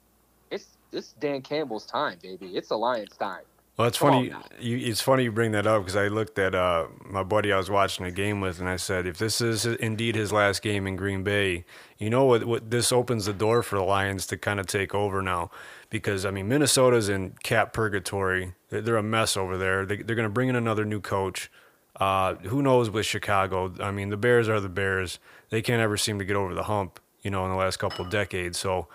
it's 0.50 0.78
it's 0.92 1.12
Dan 1.14 1.42
Campbell's 1.42 1.86
time, 1.86 2.18
baby. 2.22 2.56
It's 2.56 2.68
the 2.68 2.78
Lions' 2.78 3.16
time. 3.16 3.42
Well, 3.76 3.88
it's 3.88 3.98
funny. 3.98 4.32
You, 4.58 4.78
it's 4.78 5.02
funny 5.02 5.24
you 5.24 5.32
bring 5.32 5.52
that 5.52 5.66
up 5.66 5.82
because 5.82 5.96
I 5.96 6.08
looked 6.08 6.38
at 6.38 6.54
uh, 6.54 6.86
my 7.04 7.22
buddy 7.22 7.52
I 7.52 7.58
was 7.58 7.68
watching 7.68 8.06
a 8.06 8.10
game 8.10 8.40
with, 8.40 8.58
and 8.58 8.68
I 8.70 8.76
said, 8.76 9.06
if 9.06 9.18
this 9.18 9.42
is 9.42 9.66
indeed 9.66 10.14
his 10.14 10.32
last 10.32 10.62
game 10.62 10.86
in 10.86 10.96
Green 10.96 11.22
Bay, 11.22 11.66
you 11.98 12.08
know 12.08 12.24
what? 12.24 12.46
What 12.46 12.70
this 12.70 12.90
opens 12.90 13.26
the 13.26 13.34
door 13.34 13.62
for 13.62 13.76
the 13.76 13.84
Lions 13.84 14.26
to 14.28 14.38
kind 14.38 14.60
of 14.60 14.66
take 14.66 14.94
over 14.94 15.20
now, 15.20 15.50
because 15.90 16.24
I 16.24 16.30
mean 16.30 16.48
Minnesota's 16.48 17.10
in 17.10 17.34
cap 17.42 17.74
purgatory. 17.74 18.54
They're, 18.70 18.80
they're 18.80 18.96
a 18.96 19.02
mess 19.02 19.36
over 19.36 19.58
there. 19.58 19.84
They, 19.84 19.96
are 19.96 20.04
going 20.04 20.22
to 20.22 20.30
bring 20.30 20.48
in 20.48 20.56
another 20.56 20.86
new 20.86 21.00
coach. 21.00 21.50
Uh, 21.98 22.34
who 22.34 22.62
knows 22.62 22.90
with 22.90 23.06
Chicago? 23.06 23.72
I 23.80 23.90
mean, 23.90 24.10
the 24.10 24.16
Bears 24.16 24.48
are 24.48 24.60
the 24.60 24.68
Bears. 24.68 25.18
They 25.50 25.62
can't 25.62 25.80
ever 25.80 25.96
seem 25.96 26.18
to 26.18 26.24
get 26.24 26.36
over 26.36 26.54
the 26.54 26.64
hump. 26.64 27.00
You 27.22 27.30
know, 27.30 27.44
in 27.44 27.50
the 27.50 27.56
last 27.56 27.78
couple 27.78 28.04
of 28.04 28.10
decades. 28.10 28.58
So. 28.58 28.88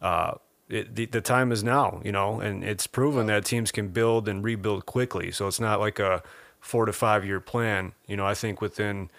Uh, 0.00 0.34
it, 0.68 0.94
the, 0.94 1.04
the 1.04 1.20
time 1.20 1.52
is 1.52 1.62
now, 1.62 2.00
you 2.02 2.12
know, 2.12 2.40
and 2.40 2.64
it's 2.64 2.86
proven 2.86 3.26
that 3.26 3.44
teams 3.44 3.70
can 3.70 3.88
build 3.88 4.26
and 4.26 4.42
rebuild 4.42 4.86
quickly. 4.86 5.30
So 5.30 5.46
it's 5.46 5.60
not 5.60 5.80
like 5.80 5.98
a 5.98 6.22
four 6.60 6.86
to 6.86 6.92
five 6.94 7.26
year 7.26 7.40
plan. 7.40 7.92
You 8.06 8.16
know, 8.16 8.24
I 8.24 8.32
think 8.32 8.62
within 8.62 9.10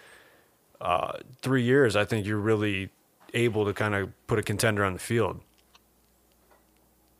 uh, 0.80 1.18
three 1.42 1.62
years, 1.62 1.94
I 1.94 2.04
think 2.04 2.26
you're 2.26 2.38
really 2.38 2.90
able 3.34 3.64
to 3.66 3.72
kind 3.72 3.94
of 3.94 4.10
put 4.26 4.38
a 4.38 4.42
contender 4.42 4.84
on 4.84 4.94
the 4.94 4.98
field. 4.98 5.40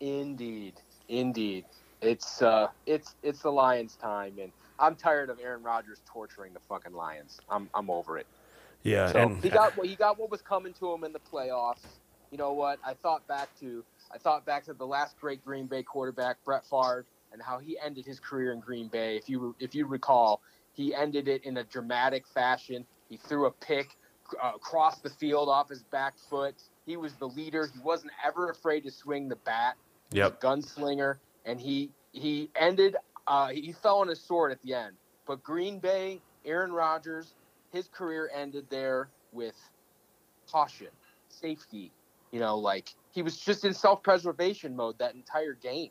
Indeed, 0.01 0.75
indeed, 1.09 1.65
it's 2.03 2.43
uh, 2.43 2.69
it's 2.87 3.15
it's 3.23 3.41
the 3.41 3.53
Lions' 3.53 3.97
time, 3.97 4.35
and 4.41 4.51
I'm 4.79 4.97
tired 4.97 5.31
of 5.31 5.39
Aaron 5.41 5.63
Rodgers 5.63 6.01
torturing 6.07 6.53
the 6.53 6.61
fucking 6.61 6.93
Lions. 6.93 7.41
I'm 7.49 7.69
I'm 7.75 7.91
over 7.91 8.19
it. 8.19 8.27
Yeah, 8.83 9.13
so 9.13 9.19
and 9.19 9.43
he 9.43 9.49
got 9.49 9.77
what 9.77 9.87
he 9.87 9.95
got 9.97 10.19
what 10.19 10.31
was 10.31 10.43
coming 10.43 10.73
to 10.75 10.93
him 10.93 11.05
in 11.05 11.13
the 11.13 11.21
playoffs. 11.21 11.85
You 12.31 12.39
know 12.39 12.53
what? 12.53 12.79
I 12.85 12.95
thought 12.95 13.27
back 13.27 13.49
to 13.61 13.85
I 14.13 14.19
thought 14.19 14.45
back 14.45 14.65
to 14.65 14.75
the 14.75 14.87
last 14.87 15.19
great 15.21 15.45
Green 15.45 15.67
Bay 15.67 15.83
quarterback, 15.83 16.37
Brett 16.45 16.65
Favre, 16.69 17.05
and 17.33 17.41
how 17.41 17.59
he 17.59 17.79
ended 17.85 18.05
his 18.05 18.21
career 18.21 18.53
in 18.53 18.61
Green 18.61 18.89
Bay. 18.89 19.17
If 19.17 19.29
you 19.29 19.55
if 19.59 19.75
you 19.75 19.87
recall, 19.87 20.41
he 20.73 20.95
ended 20.95 21.29
it 21.29 21.45
in 21.45 21.57
a 21.57 21.65
dramatic 21.65 22.27
fashion. 22.27 22.85
He 23.09 23.17
threw 23.17 23.47
a 23.47 23.51
pick 23.51 23.97
uh, 24.43 24.53
across 24.57 25.01
the 25.01 25.11
field 25.11 25.49
off 25.49 25.69
his 25.69 25.83
back 25.85 26.15
foot. 26.31 26.55
He 26.87 26.97
was 26.97 27.15
the 27.15 27.29
leader. 27.29 27.71
He 27.73 27.81
wasn't 27.81 28.13
ever 28.25 28.51
afraid 28.51 28.83
to 28.85 28.91
swing 28.91 29.29
the 29.29 29.37
bat. 29.37 29.77
Yep. 30.13 30.41
gunslinger, 30.41 31.17
and 31.45 31.61
he 31.61 31.91
he 32.13 32.51
ended. 32.55 32.97
Uh, 33.27 33.49
he 33.49 33.73
fell 33.73 34.01
on 34.01 34.09
his 34.09 34.21
sword 34.21 34.53
at 34.53 34.61
the 34.63 34.75
end. 34.75 34.95
But 35.27 35.43
Green 35.43 35.79
Bay, 35.79 36.21
Aaron 36.45 36.73
Rodgers, 36.73 37.35
his 37.73 37.89
career 37.89 38.31
ended 38.35 38.67
there 38.71 39.09
with 39.33 39.55
caution, 40.51 40.89
safety. 41.29 41.91
You 42.31 42.41
know, 42.41 42.59
like 42.59 42.95
he 43.13 43.23
was 43.23 43.39
just 43.39 43.65
in 43.65 43.73
self-preservation 43.73 44.75
mode 44.75 44.99
that 44.99 45.15
entire 45.15 45.55
game. 45.55 45.91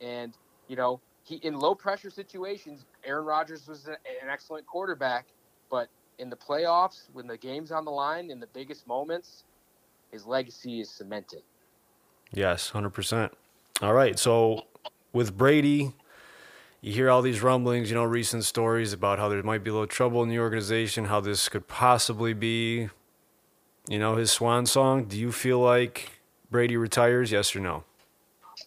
And 0.00 0.36
you 0.68 0.76
know, 0.76 1.00
he 1.24 1.36
in 1.36 1.58
low 1.58 1.74
pressure 1.74 2.10
situations, 2.10 2.84
Aaron 3.04 3.24
Rodgers 3.24 3.66
was 3.66 3.86
an, 3.86 3.96
an 4.22 4.28
excellent 4.30 4.66
quarterback, 4.66 5.26
but 5.70 5.88
in 6.18 6.30
the 6.30 6.36
playoffs, 6.36 7.08
when 7.12 7.26
the 7.26 7.36
game's 7.36 7.72
on 7.72 7.84
the 7.84 7.90
line, 7.90 8.30
in 8.30 8.40
the 8.40 8.48
biggest 8.48 8.86
moments, 8.86 9.44
his 10.10 10.26
legacy 10.26 10.80
is 10.80 10.90
cemented. 10.90 11.42
Yes, 12.32 12.70
hundred 12.70 12.90
percent. 12.90 13.32
All 13.80 13.94
right, 13.94 14.18
so 14.18 14.64
with 15.12 15.36
Brady, 15.36 15.94
you 16.80 16.92
hear 16.92 17.10
all 17.10 17.22
these 17.22 17.42
rumblings, 17.42 17.90
you 17.90 17.96
know, 17.96 18.04
recent 18.04 18.44
stories 18.44 18.92
about 18.92 19.18
how 19.18 19.28
there 19.28 19.42
might 19.42 19.64
be 19.64 19.70
a 19.70 19.72
little 19.72 19.86
trouble 19.86 20.22
in 20.22 20.28
the 20.28 20.38
organization, 20.38 21.06
how 21.06 21.20
this 21.20 21.48
could 21.48 21.66
possibly 21.66 22.32
be, 22.32 22.88
you 23.88 23.98
know, 23.98 24.16
his 24.16 24.30
swan 24.30 24.64
song. 24.66 25.04
Do 25.04 25.18
you 25.18 25.32
feel 25.32 25.58
like 25.58 26.20
Brady 26.50 26.76
retires? 26.76 27.32
Yes 27.32 27.54
or 27.56 27.60
no? 27.60 27.84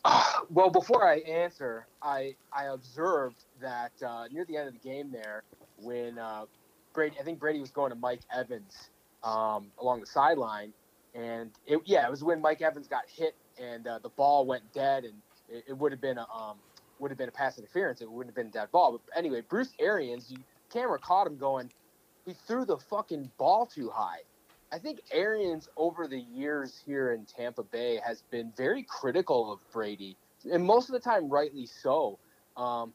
Uh, 0.04 0.24
well, 0.50 0.70
before 0.70 1.08
I 1.08 1.20
answer, 1.20 1.88
I 2.02 2.36
I 2.52 2.66
observed 2.66 3.46
that 3.62 3.92
uh, 4.06 4.26
near 4.32 4.44
the 4.46 4.58
end 4.58 4.68
of 4.68 4.74
the 4.74 4.90
game 4.90 5.12
there, 5.12 5.44
when 5.78 6.18
uh, 6.18 6.46
Brady, 6.94 7.16
I 7.20 7.24
think 7.24 7.40
Brady 7.40 7.60
was 7.60 7.72
going 7.72 7.92
to 7.92 7.98
Mike 7.98 8.22
Evans 8.36 8.90
um, 9.24 9.68
along 9.80 10.02
the 10.02 10.06
sideline, 10.06 10.74
and 11.16 11.52
it, 11.66 11.80
yeah, 11.86 12.08
it 12.08 12.12
was 12.12 12.24
when 12.24 12.42
Mike 12.42 12.62
Evans 12.62 12.88
got 12.88 13.04
hit 13.08 13.36
and 13.62 13.88
uh, 13.88 14.00
the 14.00 14.10
ball 14.10 14.46
went 14.46 14.64
dead, 14.74 15.06
and 15.06 15.14
it, 15.50 15.64
it 15.70 15.78
would 15.78 15.92
have 15.94 16.02
been 16.02 16.18
a 16.18 16.28
um, 16.34 16.58
would 17.02 17.12
have 17.12 17.18
been 17.18 17.30
a 17.30 17.34
pass 17.34 17.58
interference. 17.58 18.02
It 18.02 18.10
wouldn't 18.10 18.30
have 18.30 18.36
been 18.36 18.48
a 18.48 18.64
dead 18.64 18.72
ball. 18.72 18.92
But 18.94 19.18
anyway, 19.18 19.42
Bruce 19.42 19.74
Arians, 19.80 20.32
you, 20.32 20.38
camera 20.72 21.00
caught 21.00 21.28
him 21.28 21.38
going. 21.38 21.72
He 22.26 22.34
threw 22.48 22.64
the 22.64 22.78
fucking 22.78 23.32
ball 23.38 23.66
too 23.66 23.90
high. 23.90 24.20
I 24.72 24.78
think 24.78 25.02
Arians 25.12 25.68
over 25.76 26.08
the 26.08 26.20
years 26.20 26.82
here 26.86 27.12
in 27.12 27.26
Tampa 27.26 27.64
Bay 27.64 28.00
has 28.06 28.24
been 28.32 28.54
very 28.56 28.84
critical 28.84 29.52
of 29.52 29.60
Brady, 29.72 30.16
and 30.50 30.64
most 30.64 30.88
of 30.88 30.94
the 30.94 31.00
time 31.00 31.30
rightly 31.30 31.66
so. 31.66 32.20
Um, 32.56 32.94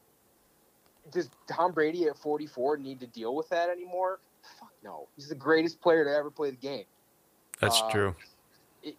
does 1.11 1.29
Tom 1.47 1.73
Brady 1.73 2.07
at 2.07 2.17
44 2.17 2.77
need 2.77 2.99
to 3.01 3.07
deal 3.07 3.35
with 3.35 3.49
that 3.49 3.69
anymore? 3.69 4.19
Fuck 4.59 4.71
no. 4.83 5.07
He's 5.15 5.29
the 5.29 5.35
greatest 5.35 5.79
player 5.81 6.03
to 6.03 6.09
ever 6.09 6.31
play 6.31 6.49
the 6.49 6.57
game. 6.57 6.85
That's 7.61 7.81
uh, 7.81 7.91
true. 7.91 8.15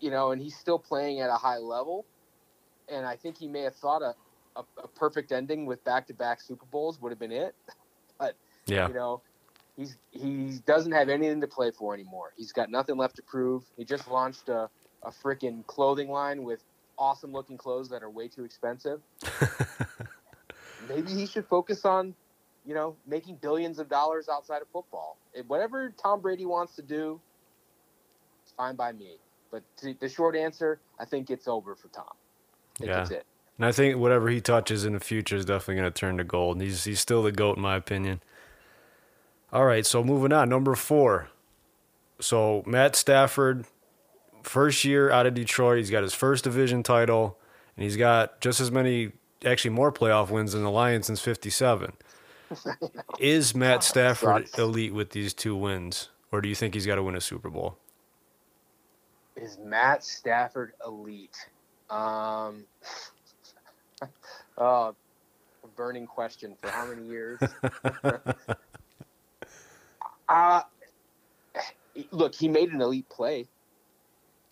You 0.01 0.11
know, 0.11 0.31
and 0.31 0.41
he's 0.41 0.57
still 0.57 0.79
playing 0.79 1.21
at 1.21 1.31
a 1.31 1.35
high 1.35 1.59
level. 1.59 2.05
And 2.91 3.07
I 3.07 3.17
think 3.17 3.37
he 3.37 3.49
may 3.49 3.63
have 3.63 3.75
thought 3.75 4.03
a, 4.03 4.15
a, 4.59 4.83
a 4.83 4.89
perfect 4.89 5.33
ending 5.33 5.67
with 5.67 5.83
back-to-back 5.85 6.41
Super 6.41 6.67
Bowls 6.67 7.01
would 7.01 7.11
have 7.11 7.19
been 7.19 7.33
it. 7.33 7.55
But 8.21 8.35
yeah, 8.67 8.89
you 8.89 8.95
know, 8.95 9.23
he's 9.77 9.97
he 10.11 10.59
doesn't 10.67 10.91
have 10.91 11.09
anything 11.09 11.41
to 11.41 11.47
play 11.47 11.71
for 11.71 11.95
anymore. 11.95 12.33
He's 12.37 12.51
got 12.51 12.69
nothing 12.69 12.97
left 12.97 13.15
to 13.15 13.23
prove. 13.23 13.63
He 13.77 13.85
just 13.85 14.09
launched 14.09 14.49
a 14.49 14.69
a 15.05 15.13
freaking 15.13 15.65
clothing 15.67 16.11
line 16.11 16.43
with 16.43 16.65
awesome 16.99 17.33
looking 17.33 17.57
clothes 17.57 17.89
that 17.91 18.03
are 18.03 18.11
way 18.11 18.27
too 18.27 18.45
expensive. 18.45 19.01
Maybe 20.89 21.13
he 21.13 21.27
should 21.27 21.47
focus 21.47 21.85
on, 21.85 22.15
you 22.67 22.75
know, 22.75 22.97
making 23.07 23.37
billions 23.37 23.79
of 23.79 23.89
dollars 23.89 24.29
outside 24.29 24.63
of 24.63 24.69
football. 24.73 25.17
If, 25.33 25.47
whatever 25.47 25.93
Tom 26.03 26.21
Brady 26.21 26.47
wants 26.47 26.75
to 26.77 26.83
do, 26.83 27.21
it's 28.43 28.53
fine 28.57 28.75
by 28.75 28.93
me. 28.93 29.19
But 29.51 29.63
to, 29.79 29.95
the 29.99 30.09
short 30.09 30.37
answer, 30.37 30.81
I 30.99 31.05
think 31.05 31.31
it's 31.31 31.47
over 31.47 31.75
for 31.75 31.89
Tom. 31.89 32.05
I 32.09 32.79
think 32.79 32.89
yeah. 32.89 32.97
that's 32.97 33.11
it. 33.11 33.27
And 33.59 33.67
I 33.67 33.73
think 33.73 33.97
whatever 33.97 34.29
he 34.29 34.41
touches 34.41 34.85
in 34.85 34.93
the 34.93 35.01
future 35.01 35.37
is 35.37 35.45
definitely 35.45 35.83
going 35.83 35.93
to 35.93 35.99
turn 35.99 36.17
to 36.19 36.25
gold. 36.25 36.57
And 36.57 36.63
he's 36.63 36.85
he's 36.85 37.01
still 37.01 37.23
the 37.23 37.33
goat 37.33 37.57
in 37.57 37.63
my 37.63 37.77
opinion. 37.77 38.23
All 39.53 39.65
right, 39.65 39.85
so 39.85 40.05
moving 40.05 40.33
on, 40.33 40.49
number 40.49 40.75
four. 40.75 41.29
So 42.21 42.63
Matt 42.67 42.95
Stafford, 42.95 43.65
first 44.43 44.85
year 44.85 45.11
out 45.11 45.27
of 45.27 45.35
Detroit, 45.35 45.79
he's 45.79 45.91
got 45.91 46.03
his 46.03 46.15
first 46.15 46.45
division 46.45 46.83
title, 46.83 47.39
and 47.77 47.85
he's 47.85 47.97
got 47.97 48.41
just 48.41 48.61
as 48.61 48.71
many, 48.71 49.13
actually 49.45 49.71
more 49.71 49.91
playoff 49.91 50.31
wins 50.31 50.53
than 50.53 50.63
the 50.63 50.71
Lions 50.71 51.07
since 51.07 51.21
'57. 51.21 51.93
Is 53.19 53.55
Matt 53.55 53.83
Stafford 53.83 54.49
elite 54.57 54.95
with 54.95 55.11
these 55.11 55.35
two 55.35 55.57
wins, 55.57 56.09
or 56.31 56.41
do 56.41 56.49
you 56.49 56.55
think 56.55 56.75
he's 56.75 56.87
got 56.87 56.95
to 56.97 57.03
win 57.03 57.15
a 57.15 57.21
Super 57.21 57.51
Bowl? 57.51 57.77
Is 59.37 59.59
Matt 59.59 60.05
Stafford 60.05 60.73
elite? 60.85 61.37
Um, 61.91 62.65
oh, 64.59 64.95
a 65.65 65.69
burning 65.77 66.07
question 66.07 66.55
for 66.61 66.69
how 66.71 66.87
many 66.87 67.07
years? 67.07 67.41
Uh, 70.29 70.61
look, 72.11 72.35
he 72.35 72.49
made 72.49 72.71
an 72.71 72.83
elite 72.83 73.09
play. 73.09 73.47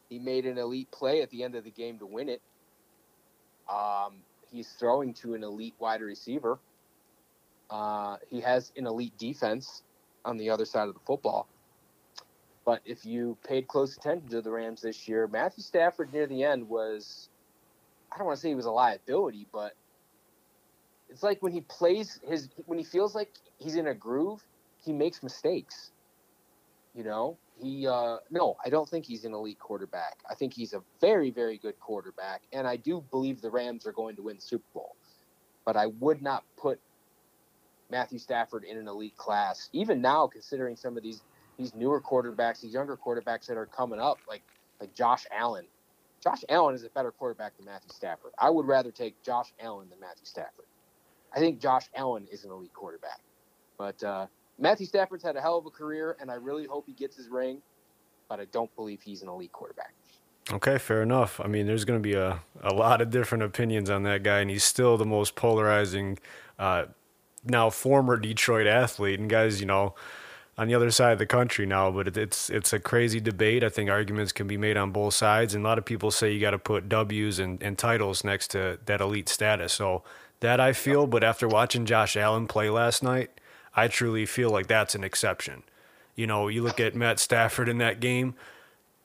He 0.09 0.19
made 0.19 0.47
an 0.47 0.59
elite 0.59 0.91
play 0.91 1.23
at 1.23 1.31
the 1.31 1.43
end 1.43 1.55
of 1.55 1.65
the 1.65 1.71
game 1.71 1.99
to 1.99 2.07
win 2.07 2.29
it. 2.29 2.41
Um, 3.69 4.15
he's 4.51 4.69
throwing 4.69 5.13
to 5.15 5.35
an 5.35 5.43
elite 5.43 5.75
wide 5.79 6.01
receiver. 6.01 6.59
Uh, 7.69 8.17
he 8.29 8.41
has 8.41 8.73
an 8.77 8.87
elite 8.87 9.17
defense 9.19 9.83
on 10.25 10.37
the 10.37 10.49
other 10.49 10.65
side 10.65 10.89
of 10.89 10.95
the 10.95 11.01
football. 11.01 11.49
But 12.65 12.81
if 12.85 13.05
you 13.05 13.37
paid 13.47 13.69
close 13.69 13.97
attention 13.97 14.29
to 14.31 14.41
the 14.41 14.51
Rams 14.51 14.83
this 14.83 15.07
year, 15.07 15.29
Matthew 15.29 15.63
Stafford 15.63 16.13
near 16.13 16.27
the 16.27 16.43
end 16.43 16.69
was, 16.69 17.29
I 18.11 18.19
don't 18.19 18.27
want 18.27 18.39
to 18.39 18.43
say 18.43 18.49
he 18.49 18.55
was 18.55 18.67
a 18.67 18.73
liability, 18.73 19.47
but 19.53 19.75
it's 21.09 21.23
like 21.23 21.43
when 21.43 21.53
he 21.53 21.61
plays 21.63 22.21
his, 22.23 22.49
when 22.67 22.79
he 22.79 22.85
feels 22.85 23.15
like 23.15 23.31
he's 23.59 23.77
in 23.77 23.87
a 23.87 23.95
groove, 23.95 24.43
he 24.85 24.93
makes 24.93 25.23
mistakes. 25.23 25.91
You 26.95 27.05
know, 27.05 27.39
he 27.61 27.87
uh, 27.87 28.19
no, 28.31 28.57
I 28.65 28.71
don't 28.71 28.89
think 28.89 29.05
he's 29.05 29.25
an 29.25 29.35
elite 29.35 29.59
quarterback. 29.59 30.17
I 30.29 30.35
think 30.35 30.55
he's 30.55 30.73
a 30.73 30.83
very, 31.01 31.31
very 31.31 31.59
good 31.59 31.79
quarterback, 31.79 32.43
and 32.53 32.67
I 32.67 32.77
do 32.77 33.05
believe 33.11 33.41
the 33.41 33.51
Rams 33.51 33.87
are 33.87 33.93
going 33.93 34.17
to 34.17 34.23
win 34.23 34.41
Super 34.41 34.65
Bowl. 34.73 34.97
But 35.65 35.77
I 35.77 35.87
would 35.87 36.23
not 36.23 36.45
put 36.57 36.81
Matthew 37.91 38.19
Stafford 38.19 38.65
in 38.65 38.79
an 38.79 38.89
elite 38.89 39.17
class, 39.17 39.69
even 39.73 40.01
now, 40.01 40.27
considering 40.27 40.77
some 40.77 40.97
of 40.97 41.03
these 41.03 41.23
these 41.59 41.75
newer 41.75 42.01
quarterbacks, 42.01 42.61
these 42.61 42.73
younger 42.73 42.97
quarterbacks 42.97 43.47
that 43.47 43.57
are 43.57 43.67
coming 43.67 44.01
up, 44.01 44.19
like 44.29 44.43
like 44.81 44.95
Josh 44.95 45.27
Allen. 45.31 45.67
Josh 46.23 46.45
Allen 46.49 46.75
is 46.75 46.83
a 46.83 46.89
better 46.91 47.13
quarterback 47.13 47.57
than 47.57 47.67
Matthew 47.67 47.91
Stafford. 47.91 48.33
I 48.39 48.51
would 48.51 48.67
rather 48.67 48.91
take 48.91 49.23
Josh 49.23 49.53
Allen 49.61 49.89
than 49.91 50.01
Matthew 50.01 50.25
Stafford. 50.25 50.67
I 51.37 51.39
think 51.39 51.61
Josh 51.61 51.85
Allen 51.95 52.27
is 52.33 52.45
an 52.45 52.51
elite 52.51 52.73
quarterback, 52.73 53.21
but 53.77 54.03
uh, 54.03 54.27
Matthew 54.59 54.87
Stafford's 54.87 55.23
had 55.23 55.37
a 55.37 55.41
hell 55.41 55.59
of 55.59 55.67
a 55.67 55.71
career, 55.71 56.17
and 56.19 56.31
I 56.31 56.35
really 56.35 56.65
hope 56.65 56.85
he 56.87 56.95
gets 56.95 57.17
his 57.17 57.29
ring, 57.29 57.61
but 58.29 58.41
I 58.41 58.47
don't 58.47 58.75
believe 58.75 59.03
he's 59.03 59.23
an 59.23 59.29
elite 59.29 59.53
quarterback. 59.53 59.93
Okay, 60.51 60.79
fair 60.79 61.03
enough. 61.03 61.41
I 61.41 61.47
mean, 61.49 61.67
there's 61.67 61.85
going 61.85 62.01
to 62.01 62.03
be 62.03 62.15
a, 62.15 62.41
a 62.63 62.73
lot 62.73 63.01
of 63.01 63.11
different 63.11 63.45
opinions 63.45 63.91
on 63.91 64.05
that 64.05 64.23
guy, 64.23 64.41
and 64.41 64.49
he's 64.49 64.65
still 64.65 64.97
the 64.97 65.05
most 65.05 65.35
polarizing, 65.35 66.19
uh, 66.59 66.87
now 67.45 67.69
former 67.69 68.17
Detroit 68.17 68.67
athlete. 68.67 69.21
And 69.21 69.29
guys, 69.29 69.61
you 69.61 69.67
know, 69.67 69.95
on 70.57 70.69
the 70.69 70.75
other 70.75 70.91
side 70.91 71.13
of 71.13 71.19
the 71.19 71.27
country 71.27 71.67
now, 71.67 71.91
but 71.91 72.09
it, 72.09 72.17
it's 72.17 72.49
it's 72.49 72.73
a 72.73 72.79
crazy 72.79 73.21
debate. 73.21 73.63
I 73.63 73.69
think 73.69 73.91
arguments 73.91 74.33
can 74.33 74.47
be 74.47 74.57
made 74.57 74.77
on 74.77 74.91
both 74.91 75.15
sides, 75.15 75.55
and 75.55 75.65
a 75.65 75.69
lot 75.69 75.79
of 75.79 75.85
people 75.85 76.11
say 76.11 76.33
you 76.33 76.41
got 76.41 76.53
to 76.53 76.59
put 76.59 76.89
W's 76.89 77.39
and, 77.39 77.63
and 77.63 77.77
titles 77.77 78.25
next 78.25 78.53
to 78.53 78.79
that 78.87 79.01
elite 79.01 79.29
status. 79.29 79.75
So 79.75 80.03
that 80.41 80.61
I 80.61 80.73
feel, 80.73 81.07
but 81.07 81.25
after 81.25 81.49
watching 81.49 81.87
Josh 81.87 82.17
Allen 82.17 82.47
play 82.47 82.71
last 82.71 83.03
night, 83.03 83.31
I 83.75 83.89
truly 83.89 84.27
feel 84.27 84.51
like 84.51 84.67
that's 84.67 84.95
an 84.95 85.05
exception. 85.05 85.63
You 86.15 86.27
know, 86.27 86.49
you 86.49 86.63
look 86.63 86.81
at 86.81 86.95
Matt 86.95 87.19
Stafford 87.19 87.69
in 87.69 87.79
that 87.79 88.01
game, 88.01 88.35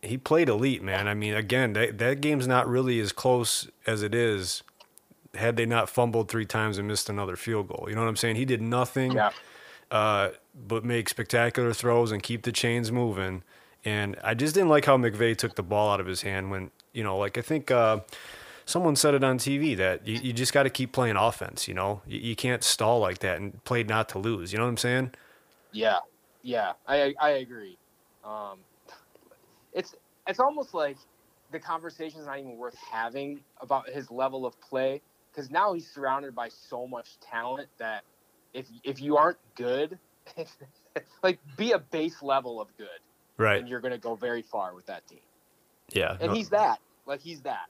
he 0.02 0.18
played 0.18 0.50
elite, 0.50 0.82
man. 0.82 1.08
I 1.08 1.14
mean, 1.14 1.34
again, 1.34 1.74
that, 1.74 1.98
that 2.00 2.22
game's 2.22 2.48
not 2.48 2.68
really 2.68 3.00
as 3.00 3.12
close 3.12 3.70
as 3.86 4.02
it 4.02 4.16
is 4.16 4.64
had 5.36 5.56
they 5.58 5.66
not 5.66 5.90
fumbled 5.90 6.30
three 6.30 6.46
times 6.46 6.78
and 6.78 6.88
missed 6.88 7.10
another 7.10 7.36
field 7.36 7.68
goal. 7.68 7.86
You 7.88 7.96
know 7.96 8.02
what 8.02 8.08
I'm 8.08 8.16
saying? 8.16 8.36
He 8.36 8.46
did 8.46 8.62
nothing 8.62 9.14
yeah. 9.14 9.32
uh, 9.90 10.30
but 10.68 10.84
make 10.84 11.08
spectacular 11.08 11.74
throws 11.74 12.12
and 12.12 12.22
keep 12.22 12.44
the 12.44 12.52
chains 12.52 12.92
moving. 12.92 13.44
And 13.86 14.18
I 14.24 14.34
just 14.34 14.54
didn't 14.54 14.70
like 14.70 14.86
how 14.86 14.98
McVay 14.98 15.38
took 15.38 15.56
the 15.56 15.64
ball 15.64 15.92
out 15.92 16.00
of 16.00 16.06
his 16.06 16.22
hand 16.22 16.52
when, 16.52 16.72
you 16.94 17.04
know, 17.04 17.18
like 17.18 17.38
I 17.38 17.42
think 17.42 17.72
uh, 17.72 18.00
someone 18.72 18.96
said 18.96 19.14
it 19.14 19.24
on 19.24 19.38
TV 19.38 19.76
that 19.78 20.08
you, 20.08 20.20
you 20.22 20.34
just 20.34 20.54
got 20.54 20.64
to 20.64 20.70
keep 20.70 20.94
playing 20.94 21.18
offense. 21.18 21.68
You 21.68 21.74
know, 21.74 22.02
you, 22.08 22.20
you, 22.20 22.36
can't 22.36 22.64
stall 22.64 23.00
like 23.00 23.20
that 23.20 23.40
and 23.40 23.64
play 23.66 23.84
not 23.84 24.10
to 24.10 24.20
lose. 24.20 24.52
You 24.52 24.58
know 24.58 24.64
what 24.64 24.70
I'm 24.70 24.78
saying? 24.78 25.12
Yeah, 25.72 26.00
yeah, 26.42 26.74
I 26.88 27.14
I 27.20 27.30
agree. 27.32 27.78
Um, 28.24 28.60
it's 29.74 29.96
it's 30.28 30.40
almost 30.40 30.74
like 30.74 30.98
the 31.52 31.60
conversation 31.60 32.22
is 32.22 32.26
not 32.26 32.40
even 32.40 32.58
worth 32.58 32.76
having 32.76 33.42
about 33.60 33.90
his 33.90 34.10
level 34.10 34.46
of 34.46 34.60
play 34.62 35.02
because 35.32 35.52
now 35.52 35.74
he's 35.74 35.90
surrounded 35.90 36.34
by 36.34 36.50
so 36.50 36.88
much 36.88 37.20
talent 37.20 37.68
that 37.78 38.04
if 38.54 38.68
if 38.84 39.02
you 39.02 39.18
aren't 39.18 39.38
good, 39.56 39.98
like 41.24 41.40
be 41.58 41.74
a 41.74 41.80
base 41.80 42.22
level 42.22 42.62
of 42.62 42.68
good, 42.78 42.88
right? 43.38 43.60
And 43.60 43.68
you're 43.68 43.82
going 43.82 43.94
to 43.94 44.00
go 44.00 44.16
very 44.16 44.42
far 44.42 44.74
with 44.74 44.86
that 44.86 45.06
team. 45.08 45.20
Yeah, 45.92 46.18
and 46.20 46.32
no. 46.32 46.34
he's 46.34 46.50
that. 46.50 46.80
Like 47.06 47.22
he's 47.22 47.42
that. 47.42 47.68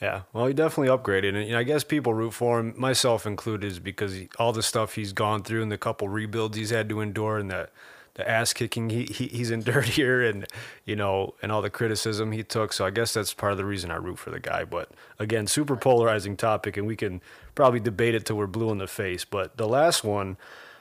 Yeah, 0.00 0.22
well, 0.32 0.46
he 0.46 0.54
definitely 0.54 0.96
upgraded, 0.96 1.34
and 1.34 1.56
I 1.56 1.64
guess 1.64 1.82
people 1.82 2.14
root 2.14 2.32
for 2.32 2.60
him, 2.60 2.72
myself 2.76 3.26
included, 3.26 3.66
is 3.66 3.80
because 3.80 4.12
he, 4.12 4.28
all 4.38 4.52
the 4.52 4.62
stuff 4.62 4.94
he's 4.94 5.12
gone 5.12 5.42
through 5.42 5.60
and 5.60 5.72
the 5.72 5.78
couple 5.78 6.08
rebuilds 6.08 6.56
he's 6.56 6.70
had 6.70 6.88
to 6.90 7.00
endure, 7.00 7.38
and 7.38 7.50
the 7.50 7.68
the 8.14 8.28
ass 8.28 8.52
kicking 8.52 8.90
he, 8.90 9.04
he 9.04 9.26
he's 9.28 9.50
endured 9.58 9.86
here, 9.86 10.22
and 10.22 10.46
you 10.84 10.94
know, 10.94 11.34
and 11.42 11.50
all 11.50 11.62
the 11.62 11.70
criticism 11.70 12.30
he 12.30 12.44
took. 12.44 12.72
So 12.72 12.84
I 12.84 12.90
guess 12.90 13.14
that's 13.14 13.34
part 13.34 13.52
of 13.52 13.58
the 13.58 13.64
reason 13.64 13.90
I 13.90 13.96
root 13.96 14.18
for 14.18 14.30
the 14.30 14.40
guy. 14.40 14.64
But 14.64 14.90
again, 15.18 15.48
super 15.48 15.76
polarizing 15.76 16.36
topic, 16.36 16.76
and 16.76 16.86
we 16.86 16.94
can 16.94 17.20
probably 17.56 17.80
debate 17.80 18.14
it 18.14 18.24
till 18.26 18.36
we're 18.36 18.46
blue 18.46 18.70
in 18.70 18.78
the 18.78 18.86
face. 18.86 19.24
But 19.24 19.56
the 19.56 19.68
last 19.68 20.04
one, 20.04 20.36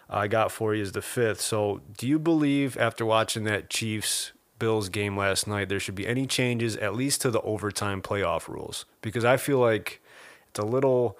I 0.09 0.27
got 0.27 0.51
for 0.51 0.75
you 0.75 0.83
is 0.83 0.91
the 0.91 1.01
fifth. 1.01 1.41
So, 1.41 1.81
do 1.97 2.07
you 2.07 2.19
believe 2.19 2.77
after 2.77 3.05
watching 3.05 3.45
that 3.45 3.69
Chiefs 3.69 4.31
Bills 4.59 4.89
game 4.89 5.17
last 5.17 5.47
night, 5.47 5.69
there 5.69 5.79
should 5.79 5.95
be 5.95 6.07
any 6.07 6.25
changes, 6.25 6.75
at 6.77 6.95
least 6.95 7.21
to 7.21 7.31
the 7.31 7.41
overtime 7.41 8.01
playoff 8.01 8.47
rules? 8.47 8.85
Because 9.01 9.25
I 9.25 9.37
feel 9.37 9.59
like 9.59 10.01
it's 10.49 10.59
a 10.59 10.65
little, 10.65 11.17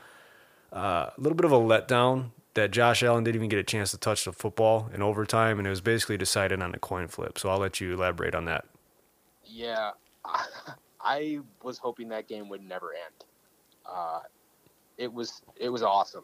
uh, 0.74 1.10
a 1.10 1.14
little 1.18 1.36
bit 1.36 1.46
of 1.46 1.52
a 1.52 1.60
letdown 1.60 2.32
that 2.58 2.72
Josh 2.72 3.04
Allen 3.04 3.24
didn't 3.24 3.36
even 3.36 3.50
get 3.50 3.60
a 3.60 3.64
chance 3.64 3.92
to 3.92 3.98
touch 3.98 4.26
the 4.26 4.34
football 4.34 4.90
in 4.94 5.02
overtime, 5.04 5.60
and 5.60 5.68
it 5.68 5.70
was 5.70 5.82
basically 5.82 6.18
decided 6.18 6.62
on 6.62 6.74
a 6.74 6.80
coin 6.80 7.08
flip. 7.08 7.38
So 7.38 7.50
I'll 7.50 7.60
let 7.60 7.80
you 7.80 7.94
elaborate 7.94 8.34
on 8.34 8.46
that. 8.46 8.66
Yeah, 9.46 9.92
I 11.00 11.40
was 11.64 11.78
hoping 11.78 12.10
that 12.10 12.28
game 12.28 12.50
would 12.50 12.64
never 12.64 12.94
end. 12.94 13.26
Uh, 13.86 14.22
it 14.98 15.14
was 15.14 15.42
it 15.56 15.70
was 15.70 15.84
awesome, 15.84 16.24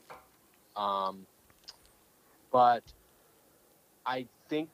um, 0.76 1.26
but 2.52 2.84
I 4.06 4.26
think 4.50 4.70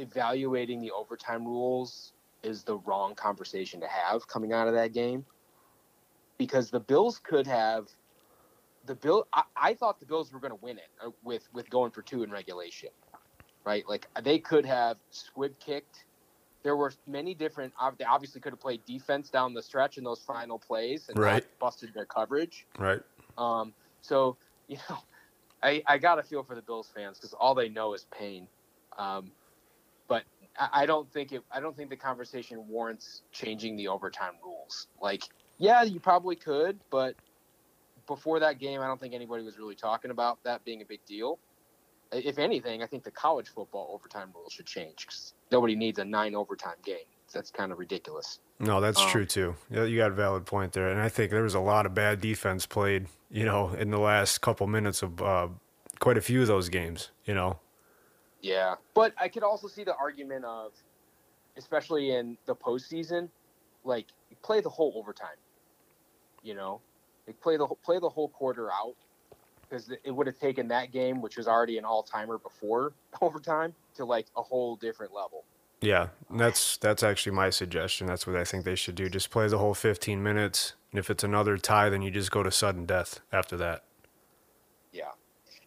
evaluating 0.00 0.80
the 0.80 0.90
overtime 0.90 1.44
rules 1.46 2.12
is 2.42 2.62
the 2.62 2.76
wrong 2.78 3.14
conversation 3.14 3.80
to 3.80 3.88
have 3.88 4.26
coming 4.28 4.52
out 4.52 4.68
of 4.68 4.74
that 4.74 4.92
game 4.92 5.24
because 6.38 6.70
the 6.70 6.80
Bills 6.80 7.18
could 7.18 7.46
have 7.46 7.88
the 8.86 8.94
bill. 8.94 9.26
I, 9.32 9.42
I 9.56 9.74
thought 9.74 10.00
the 10.00 10.06
Bills 10.06 10.32
were 10.32 10.40
going 10.40 10.52
to 10.52 10.58
win 10.62 10.78
it 10.78 10.88
uh, 11.04 11.10
with 11.22 11.48
with 11.52 11.68
going 11.70 11.90
for 11.90 12.02
two 12.02 12.22
in 12.22 12.30
regulation, 12.30 12.90
right? 13.64 13.86
Like 13.88 14.08
they 14.22 14.38
could 14.38 14.64
have 14.64 14.98
squib 15.10 15.58
kicked. 15.60 16.04
There 16.62 16.76
were 16.76 16.92
many 17.06 17.34
different. 17.34 17.72
They 17.98 18.04
obviously 18.04 18.40
could 18.40 18.52
have 18.52 18.60
played 18.60 18.84
defense 18.84 19.30
down 19.30 19.54
the 19.54 19.62
stretch 19.62 19.98
in 19.98 20.04
those 20.04 20.20
final 20.20 20.58
plays 20.58 21.08
and 21.08 21.18
right. 21.18 21.44
busted 21.60 21.94
their 21.94 22.06
coverage. 22.06 22.66
Right. 22.78 23.00
Um. 23.36 23.74
So 24.00 24.36
you 24.68 24.78
know, 24.88 24.98
I 25.62 25.82
I 25.86 25.98
got 25.98 26.16
to 26.16 26.22
feel 26.22 26.42
for 26.42 26.54
the 26.54 26.62
Bills 26.62 26.90
fans 26.94 27.18
because 27.18 27.34
all 27.34 27.54
they 27.54 27.68
know 27.68 27.94
is 27.94 28.06
pain. 28.10 28.48
Um, 28.98 29.30
I, 30.58 30.86
don't 30.86 31.10
think 31.12 31.32
it. 31.32 31.42
I 31.52 31.60
don't 31.60 31.76
think 31.76 31.90
the 31.90 31.96
conversation 31.96 32.66
warrants 32.68 33.22
changing 33.32 33.76
the 33.76 33.88
overtime 33.88 34.34
rules. 34.42 34.88
Like, 35.00 35.24
yeah, 35.58 35.82
you 35.82 36.00
probably 36.00 36.36
could, 36.36 36.78
but 36.90 37.14
before 38.06 38.40
that 38.40 38.58
game, 38.58 38.80
I 38.80 38.86
don't 38.86 39.00
think 39.00 39.14
anybody 39.14 39.44
was 39.44 39.58
really 39.58 39.74
talking 39.74 40.10
about 40.10 40.42
that 40.44 40.64
being 40.64 40.82
a 40.82 40.84
big 40.84 41.04
deal. 41.06 41.38
If 42.10 42.38
anything, 42.38 42.82
I 42.82 42.86
think 42.86 43.04
the 43.04 43.10
college 43.10 43.48
football 43.48 43.90
overtime 43.92 44.30
rules 44.34 44.52
should 44.52 44.66
change 44.66 45.06
because 45.06 45.34
nobody 45.52 45.76
needs 45.76 45.98
a 45.98 46.04
nine 46.04 46.34
overtime 46.34 46.76
game. 46.82 47.04
That's 47.32 47.50
kind 47.50 47.70
of 47.70 47.78
ridiculous. 47.78 48.40
No, 48.58 48.80
that's 48.80 49.00
um, 49.00 49.10
true 49.10 49.26
too. 49.26 49.54
You 49.70 49.96
got 49.98 50.10
a 50.10 50.14
valid 50.14 50.46
point 50.46 50.72
there, 50.72 50.88
and 50.88 51.00
I 51.00 51.10
think 51.10 51.30
there 51.30 51.42
was 51.42 51.54
a 51.54 51.60
lot 51.60 51.84
of 51.84 51.94
bad 51.94 52.20
defense 52.20 52.66
played. 52.66 53.06
You 53.30 53.44
know, 53.44 53.74
in 53.74 53.90
the 53.90 53.98
last 53.98 54.40
couple 54.40 54.66
minutes 54.66 55.02
of 55.02 55.20
uh, 55.20 55.48
quite 56.00 56.16
a 56.16 56.22
few 56.22 56.40
of 56.40 56.46
those 56.46 56.70
games. 56.70 57.10
You 57.26 57.34
know. 57.34 57.58
Yeah, 58.40 58.76
but 58.94 59.12
I 59.20 59.28
could 59.28 59.42
also 59.42 59.66
see 59.68 59.84
the 59.84 59.96
argument 59.96 60.44
of, 60.44 60.72
especially 61.56 62.12
in 62.14 62.36
the 62.46 62.54
postseason, 62.54 63.28
like 63.84 64.06
play 64.42 64.60
the 64.60 64.68
whole 64.68 64.92
overtime. 64.96 65.36
You 66.42 66.54
know, 66.54 66.80
like 67.26 67.40
play 67.40 67.56
the 67.56 67.66
play 67.84 67.98
the 67.98 68.08
whole 68.08 68.28
quarter 68.28 68.70
out 68.70 68.94
because 69.68 69.90
it 70.04 70.10
would 70.10 70.26
have 70.26 70.38
taken 70.38 70.68
that 70.68 70.92
game, 70.92 71.20
which 71.20 71.36
was 71.36 71.46
already 71.48 71.78
an 71.78 71.84
all 71.84 72.02
timer 72.02 72.38
before 72.38 72.92
overtime, 73.20 73.74
to 73.96 74.04
like 74.04 74.26
a 74.36 74.42
whole 74.42 74.76
different 74.76 75.12
level. 75.12 75.44
Yeah, 75.80 76.08
that's 76.30 76.76
that's 76.76 77.02
actually 77.02 77.32
my 77.32 77.50
suggestion. 77.50 78.06
That's 78.06 78.26
what 78.26 78.36
I 78.36 78.44
think 78.44 78.64
they 78.64 78.74
should 78.74 78.94
do. 78.94 79.08
Just 79.08 79.30
play 79.30 79.46
the 79.48 79.58
whole 79.58 79.74
15 79.74 80.22
minutes, 80.22 80.74
and 80.90 80.98
if 80.98 81.10
it's 81.10 81.22
another 81.22 81.56
tie, 81.56 81.88
then 81.88 82.02
you 82.02 82.10
just 82.10 82.30
go 82.30 82.42
to 82.42 82.50
sudden 82.50 82.84
death 82.84 83.20
after 83.32 83.56
that. 83.58 83.84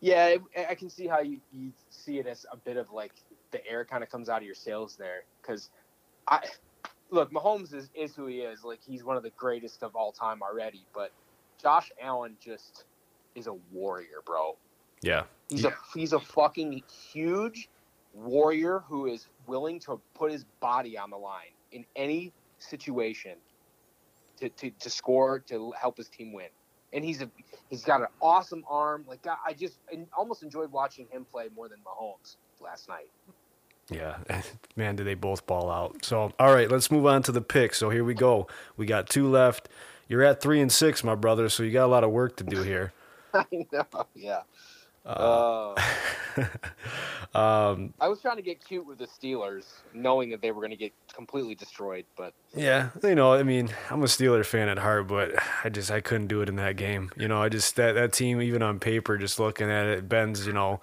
Yeah, 0.02 0.36
yeah, 0.56 0.66
I 0.70 0.76
can 0.76 0.90
see 0.90 1.08
how 1.08 1.20
you, 1.20 1.40
you 1.54 1.72
see 1.90 2.20
it 2.20 2.28
as 2.28 2.46
a 2.52 2.58
bit 2.58 2.76
of 2.76 2.92
like 2.92 3.14
the 3.52 3.66
air 3.68 3.86
kind 3.86 4.04
of 4.04 4.10
comes 4.10 4.30
out 4.30 4.40
of 4.40 4.44
your 4.44 4.56
sails 4.56 4.96
there 4.98 5.24
because 5.42 5.70
I 6.28 6.42
look 7.12 7.32
Mahomes 7.32 7.74
is, 7.74 7.90
is 7.94 8.16
who 8.16 8.26
he 8.26 8.40
is. 8.40 8.64
Like 8.64 8.80
he's 8.86 9.04
one 9.04 9.16
of 9.16 9.24
the 9.24 9.32
greatest 9.32 9.84
of 9.84 9.96
all 9.96 10.12
time 10.12 10.42
already, 10.42 10.86
but 10.94 11.12
Josh 11.62 11.92
Allen 12.02 12.36
just 12.44 12.86
is 13.36 13.48
a 13.48 13.54
warrior, 13.72 14.22
bro. 14.26 14.58
Yeah. 15.02 15.24
He's 15.50 15.64
yeah. 15.64 15.70
a 15.70 15.74
he's 15.98 16.14
a 16.14 16.20
fucking 16.20 16.82
huge 17.12 17.70
warrior 18.14 18.84
who 18.88 19.06
is 19.06 19.28
willing 19.48 19.80
to 19.82 20.00
put 20.14 20.32
his 20.32 20.46
body 20.60 20.98
on 20.98 21.10
the 21.10 21.18
line 21.18 21.54
in 21.72 21.86
any 21.96 22.34
situation 22.60 23.36
to, 24.38 24.50
to, 24.50 24.72
to 24.72 24.90
score 24.90 25.40
to 25.40 25.72
help 25.80 25.98
his 25.98 26.10
team 26.10 26.34
win. 26.34 26.48
And 26.94 27.04
he's 27.06 27.22
a 27.22 27.30
he's 27.70 27.84
got 27.84 28.02
an 28.02 28.08
awesome 28.22 28.64
arm. 28.70 29.06
Like 29.08 29.26
I 29.26 29.54
just 29.54 29.80
almost 30.16 30.44
enjoyed 30.44 30.72
watching 30.72 31.08
him 31.12 31.26
play 31.32 31.48
more 31.56 31.70
than 31.70 31.80
Mahomes 31.80 32.36
last 32.60 32.90
night. 32.90 33.10
Yeah, 33.90 34.18
man, 34.76 34.96
did 34.96 35.06
they 35.06 35.16
both 35.16 35.46
ball 35.46 35.70
out. 35.70 36.06
So, 36.06 36.32
all 36.40 36.54
right, 36.54 36.70
let's 36.72 36.90
move 36.90 37.06
on 37.06 37.24
to 37.24 37.32
the 37.32 37.42
picks. 37.42 37.78
So 37.78 37.90
here 37.90 38.04
we 38.04 38.14
go. 38.14 38.48
We 38.78 38.86
got 38.86 39.10
two 39.10 39.28
left. 39.30 39.70
You're 40.08 40.24
at 40.24 40.42
three 40.42 40.62
and 40.62 40.72
six, 40.72 41.04
my 41.04 41.16
brother. 41.16 41.50
So 41.50 41.64
you 41.64 41.72
got 41.72 41.86
a 41.86 41.88
lot 41.88 42.04
of 42.04 42.12
work 42.12 42.38
to 42.38 42.44
do 42.44 42.64
here. 42.64 42.94
I 43.34 43.46
know. 43.72 43.86
Yeah. 44.16 44.42
Uh, 45.06 45.74
um, 47.34 47.94
I 48.00 48.08
was 48.08 48.22
trying 48.22 48.36
to 48.36 48.42
get 48.42 48.64
cute 48.64 48.86
with 48.86 49.00
the 49.00 49.08
Steelers, 49.08 49.66
knowing 49.94 50.30
that 50.30 50.42
they 50.42 50.52
were 50.52 50.62
going 50.62 50.72
to 50.72 50.78
get 50.78 50.94
completely 51.14 51.56
destroyed. 51.56 52.06
But 52.16 52.34
yeah, 52.56 52.90
you 53.04 53.16
know, 53.16 53.34
I 53.34 53.44
mean, 53.44 53.70
I'm 53.90 54.04
a 54.04 54.08
Steeler 54.08 54.46
fan 54.46 54.70
at 54.70 54.78
heart, 54.78 55.08
but 55.08 55.32
I 55.64 55.70
just 55.70 55.92
I 55.92 56.02
couldn't 56.02 56.28
do 56.28 56.42
it 56.42 56.50
in 56.50 56.56
that 56.58 56.76
game. 56.76 57.12
You 57.18 57.28
know, 57.28 57.42
I 57.42 57.50
just 57.50 57.76
that 57.78 57.94
that 57.94 58.14
team, 58.14 58.42
even 58.42 58.62
on 58.62 58.80
paper, 58.80 59.18
just 59.18 59.40
looking 59.40 59.72
at 59.72 59.88
it, 59.88 60.10
Ben's, 60.10 60.46
you 60.46 60.54
know, 60.54 60.82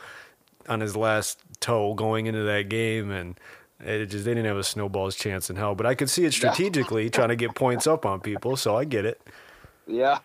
on 0.68 0.80
his 0.80 0.96
last 0.96 1.38
toe 1.60 1.94
going 1.94 2.26
into 2.26 2.42
that 2.42 2.68
game, 2.68 3.10
and 3.10 3.38
it 3.80 4.06
just 4.06 4.24
they 4.24 4.32
didn't 4.32 4.46
have 4.46 4.56
a 4.56 4.64
snowball's 4.64 5.14
chance 5.14 5.48
in 5.48 5.56
hell. 5.56 5.74
But 5.74 5.86
I 5.86 5.94
could 5.94 6.10
see 6.10 6.24
it 6.24 6.32
strategically 6.32 7.08
trying 7.08 7.28
to 7.28 7.36
get 7.36 7.54
points 7.54 7.86
up 7.86 8.04
on 8.04 8.20
people, 8.20 8.56
so 8.56 8.76
I 8.76 8.84
get 8.84 9.04
it. 9.04 9.20
Yeah. 9.90 10.18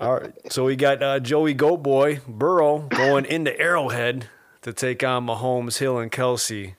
All 0.00 0.14
right. 0.14 0.32
So 0.50 0.64
we 0.64 0.76
got 0.76 1.02
uh, 1.02 1.20
Joey 1.20 1.52
Goat 1.52 1.82
Boy 1.82 2.20
Burrow 2.26 2.78
going 2.78 3.26
into 3.26 3.58
Arrowhead 3.60 4.30
to 4.62 4.72
take 4.72 5.04
on 5.04 5.26
Mahomes, 5.26 5.76
Hill, 5.76 5.98
and 5.98 6.10
Kelce. 6.10 6.74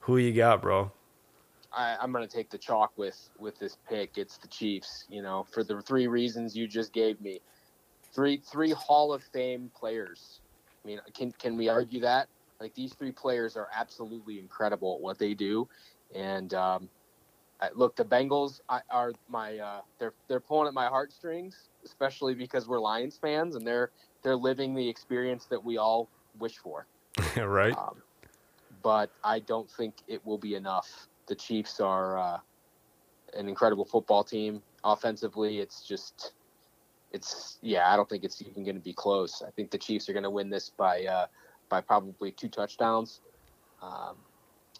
Who 0.00 0.16
you 0.16 0.32
got, 0.32 0.60
bro? 0.62 0.90
I, 1.72 1.96
am 2.02 2.10
going 2.10 2.26
to 2.26 2.36
take 2.36 2.50
the 2.50 2.58
chalk 2.58 2.90
with 2.96 3.30
with 3.38 3.56
this 3.60 3.76
pick. 3.88 4.18
It's 4.18 4.38
the 4.38 4.48
Chiefs. 4.48 5.04
You 5.08 5.22
know, 5.22 5.46
for 5.52 5.62
the 5.62 5.80
three 5.82 6.08
reasons 6.08 6.56
you 6.56 6.66
just 6.66 6.92
gave 6.92 7.20
me. 7.20 7.38
Three 8.12 8.42
three 8.44 8.72
Hall 8.72 9.12
of 9.12 9.22
Fame 9.22 9.70
players. 9.78 10.40
I 10.84 10.88
mean, 10.88 11.00
can 11.14 11.30
can 11.38 11.56
we 11.56 11.68
argue 11.68 12.00
that? 12.00 12.26
Like 12.60 12.74
these 12.74 12.92
three 12.92 13.12
players 13.12 13.56
are 13.56 13.68
absolutely 13.72 14.40
incredible 14.40 14.96
at 14.96 15.00
what 15.00 15.16
they 15.16 15.32
do, 15.32 15.68
and 16.12 16.52
um, 16.54 16.88
I, 17.60 17.68
look, 17.74 17.96
the 17.96 18.04
Bengals 18.04 18.60
are 18.68 19.12
my 19.28 19.58
uh, 19.58 19.80
they're 19.98 20.14
they're 20.28 20.40
pulling 20.40 20.68
at 20.68 20.74
my 20.74 20.86
heartstrings, 20.86 21.68
especially 21.88 22.34
because 22.34 22.68
we're 22.68 22.80
Lions 22.80 23.18
fans 23.20 23.56
and 23.56 23.66
they're 23.66 23.90
they're 24.22 24.36
living 24.36 24.74
the 24.74 24.88
experience 24.88 25.46
that 25.46 25.62
we 25.62 25.78
all 25.78 26.08
wish 26.38 26.58
for. 26.58 26.86
right. 27.36 27.76
Um, 27.76 28.02
but 28.82 29.10
I 29.24 29.40
don't 29.40 29.70
think 29.70 29.94
it 30.06 30.24
will 30.24 30.38
be 30.38 30.54
enough. 30.54 31.08
The 31.26 31.34
Chiefs 31.34 31.80
are 31.80 32.18
uh, 32.18 32.38
an 33.34 33.48
incredible 33.48 33.84
football 33.84 34.24
team. 34.24 34.62
Offensively, 34.84 35.58
it's 35.58 35.86
just 35.86 36.32
it's 37.12 37.58
yeah. 37.62 37.92
I 37.92 37.96
don't 37.96 38.08
think 38.08 38.24
it's 38.24 38.40
even 38.42 38.64
going 38.64 38.76
to 38.76 38.82
be 38.82 38.92
close. 38.92 39.42
I 39.46 39.50
think 39.50 39.70
the 39.70 39.78
Chiefs 39.78 40.08
are 40.08 40.12
going 40.12 40.22
to 40.24 40.30
win 40.30 40.50
this 40.50 40.70
by. 40.70 41.04
Uh, 41.04 41.26
by 41.68 41.80
probably 41.80 42.30
two 42.30 42.48
touchdowns, 42.48 43.20
um, 43.82 44.16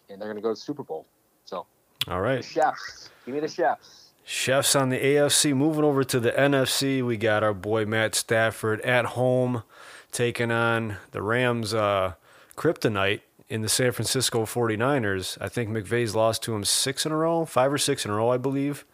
and 0.09 0.19
they're 0.21 0.27
going 0.27 0.37
to 0.37 0.41
go 0.41 0.49
to 0.49 0.53
the 0.53 0.59
Super 0.59 0.83
Bowl. 0.83 1.05
So, 1.45 1.65
all 2.07 2.21
right, 2.21 2.41
the 2.41 2.47
chefs, 2.47 3.09
give 3.25 3.35
me 3.35 3.41
the 3.41 3.47
chefs. 3.47 4.08
Chefs 4.31 4.75
on 4.75 4.89
the 4.89 4.99
AFC. 4.99 5.55
Moving 5.55 5.83
over 5.83 6.03
to 6.03 6.19
the 6.19 6.31
NFC, 6.31 7.03
we 7.03 7.17
got 7.17 7.41
our 7.41 7.51
boy 7.51 7.87
Matt 7.87 8.13
Stafford 8.13 8.79
at 8.81 9.05
home, 9.05 9.63
taking 10.11 10.51
on 10.51 10.97
the 11.09 11.23
Rams' 11.23 11.73
uh, 11.73 12.13
kryptonite 12.55 13.21
in 13.47 13.63
the 13.63 13.69
San 13.69 13.91
Francisco 13.91 14.45
49ers. 14.45 15.39
I 15.41 15.49
think 15.49 15.71
McVay's 15.71 16.13
lost 16.13 16.43
to 16.43 16.53
him 16.53 16.63
six 16.63 17.07
in 17.07 17.11
a 17.11 17.17
row, 17.17 17.43
five 17.45 17.73
or 17.73 17.79
six 17.79 18.05
in 18.05 18.11
a 18.11 18.13
row, 18.13 18.29
I 18.29 18.37
believe. 18.37 18.85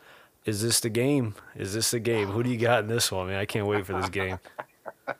Is 0.45 0.61
this 0.61 0.79
the 0.79 0.89
game? 0.89 1.35
Is 1.53 1.73
this 1.73 1.91
the 1.91 1.99
game? 1.99 2.29
Who 2.29 2.41
do 2.41 2.49
you 2.49 2.57
got 2.57 2.83
in 2.83 2.87
this 2.87 3.11
one, 3.11 3.27
man? 3.27 3.37
I 3.37 3.45
can't 3.45 3.67
wait 3.67 3.85
for 3.85 3.91
this 3.91 4.09
game. 4.09 4.39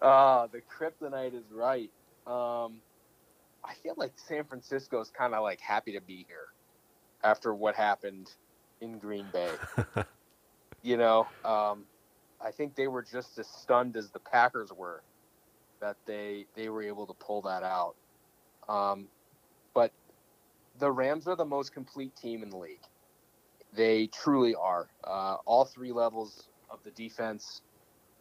Uh, 0.00 0.46
the 0.52 0.60
kryptonite 0.60 1.34
is 1.34 1.50
right. 1.50 1.90
Um, 2.24 2.76
I 3.64 3.74
feel 3.82 3.94
like 3.96 4.12
San 4.14 4.44
Francisco 4.44 5.00
is 5.00 5.10
kind 5.10 5.34
of 5.34 5.42
like 5.42 5.60
happy 5.60 5.92
to 5.94 6.00
be 6.00 6.24
here 6.28 6.52
after 7.24 7.52
what 7.52 7.74
happened 7.74 8.30
in 8.80 8.98
Green 8.98 9.26
Bay. 9.32 9.50
you 10.82 10.96
know, 10.96 11.26
um, 11.44 11.84
I 12.40 12.50
think 12.50 12.74
they 12.74 12.88
were 12.88 13.02
just 13.02 13.38
as 13.38 13.46
stunned 13.46 13.96
as 13.96 14.10
the 14.10 14.20
Packers 14.20 14.72
were 14.72 15.02
that 15.80 15.96
they 16.06 16.46
they 16.54 16.68
were 16.68 16.82
able 16.82 17.06
to 17.06 17.14
pull 17.14 17.42
that 17.42 17.62
out. 17.62 17.94
Um, 18.68 19.08
but 19.74 19.92
the 20.78 20.90
Rams 20.90 21.26
are 21.26 21.36
the 21.36 21.44
most 21.44 21.72
complete 21.72 22.14
team 22.16 22.42
in 22.42 22.50
the 22.50 22.56
league. 22.56 22.82
They 23.74 24.06
truly 24.08 24.54
are. 24.54 24.88
Uh, 25.04 25.36
all 25.44 25.64
three 25.64 25.92
levels 25.92 26.48
of 26.70 26.82
the 26.84 26.90
defense 26.90 27.62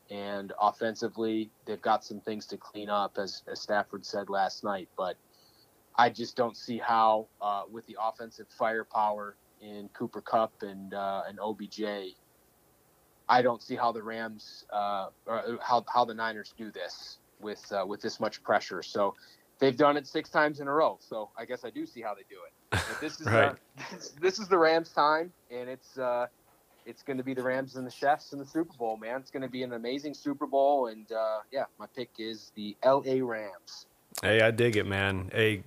and 0.09 0.53
offensively, 0.61 1.49
they've 1.65 1.81
got 1.81 2.03
some 2.03 2.19
things 2.21 2.45
to 2.47 2.57
clean 2.57 2.89
up, 2.89 3.17
as, 3.17 3.43
as 3.51 3.59
Stafford 3.59 4.05
said 4.05 4.29
last 4.29 4.63
night. 4.63 4.87
But 4.97 5.17
I 5.95 6.09
just 6.09 6.35
don't 6.35 6.55
see 6.55 6.77
how, 6.77 7.27
uh, 7.41 7.63
with 7.69 7.85
the 7.87 7.97
offensive 8.01 8.47
firepower 8.57 9.35
in 9.61 9.89
Cooper 9.93 10.21
Kupp 10.21 10.53
and 10.61 10.93
uh, 10.93 11.23
and 11.27 11.39
OBJ, 11.39 11.81
I 13.29 13.41
don't 13.41 13.61
see 13.61 13.75
how 13.75 13.91
the 13.91 14.03
Rams 14.03 14.65
uh, 14.71 15.07
or 15.25 15.59
how 15.61 15.83
how 15.87 16.05
the 16.05 16.13
Niners 16.13 16.53
do 16.57 16.71
this 16.71 17.19
with 17.39 17.63
uh, 17.71 17.85
with 17.85 18.01
this 18.01 18.19
much 18.19 18.43
pressure. 18.43 18.81
So 18.81 19.15
they've 19.59 19.77
done 19.77 19.97
it 19.97 20.07
six 20.07 20.29
times 20.29 20.59
in 20.59 20.67
a 20.67 20.73
row. 20.73 20.97
So 21.01 21.31
I 21.37 21.45
guess 21.45 21.65
I 21.65 21.69
do 21.69 21.85
see 21.85 22.01
how 22.01 22.13
they 22.13 22.23
do 22.29 22.37
it. 22.45 22.53
But 22.71 23.01
this 23.01 23.19
is 23.19 23.27
Right. 23.31 23.55
this, 23.91 24.13
this 24.21 24.39
is 24.39 24.47
the 24.47 24.57
Rams' 24.57 24.91
time, 24.91 25.31
and 25.51 25.69
it's 25.69 25.97
uh, 25.97 26.27
it's 26.85 27.03
going 27.03 27.17
to 27.17 27.23
be 27.23 27.33
the 27.33 27.43
Rams 27.43 27.75
and 27.75 27.85
the 27.85 27.91
Chefs 27.91 28.33
in 28.33 28.39
the 28.39 28.45
Super 28.45 28.73
Bowl, 28.77 28.97
man. 28.97 29.19
It's 29.19 29.31
going 29.31 29.43
to 29.43 29.49
be 29.49 29.63
an 29.63 29.73
amazing 29.73 30.13
Super 30.13 30.47
Bowl, 30.47 30.87
and 30.87 31.11
uh, 31.11 31.39
yeah, 31.51 31.65
my 31.77 31.85
pick 31.95 32.11
is 32.17 32.51
the 32.55 32.77
L.A. 32.83 33.21
Rams. 33.21 33.87
Hey, 34.23 34.41
I 34.41 34.51
dig 34.51 34.77
it, 34.77 34.87
man. 34.87 35.29
Hey, 35.31 35.63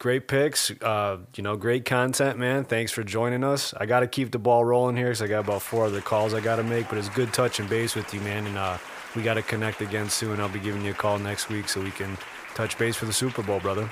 great 0.00 0.26
picks. 0.26 0.72
Uh, 0.82 1.18
you 1.36 1.44
know, 1.44 1.56
great 1.56 1.84
content, 1.84 2.36
man. 2.38 2.64
Thanks 2.64 2.90
for 2.90 3.04
joining 3.04 3.44
us. 3.44 3.72
I 3.74 3.86
got 3.86 4.00
to 4.00 4.08
keep 4.08 4.32
the 4.32 4.38
ball 4.38 4.64
rolling 4.64 4.96
here 4.96 5.06
because 5.06 5.22
I 5.22 5.28
got 5.28 5.40
about 5.40 5.62
four 5.62 5.84
other 5.84 6.00
calls 6.00 6.34
I 6.34 6.40
got 6.40 6.56
to 6.56 6.64
make, 6.64 6.88
but 6.88 6.98
it's 6.98 7.10
good 7.10 7.32
touching 7.32 7.68
base 7.68 7.94
with 7.94 8.12
you, 8.12 8.20
man. 8.22 8.46
And 8.46 8.58
uh, 8.58 8.78
we 9.14 9.22
got 9.22 9.34
to 9.34 9.42
connect 9.42 9.82
again 9.82 10.10
soon. 10.10 10.40
I'll 10.40 10.48
be 10.48 10.58
giving 10.58 10.82
you 10.82 10.90
a 10.90 10.94
call 10.94 11.18
next 11.18 11.48
week 11.50 11.68
so 11.68 11.80
we 11.80 11.92
can 11.92 12.18
touch 12.54 12.76
base 12.78 12.96
for 12.96 13.04
the 13.04 13.12
Super 13.12 13.42
Bowl, 13.42 13.60
brother. 13.60 13.86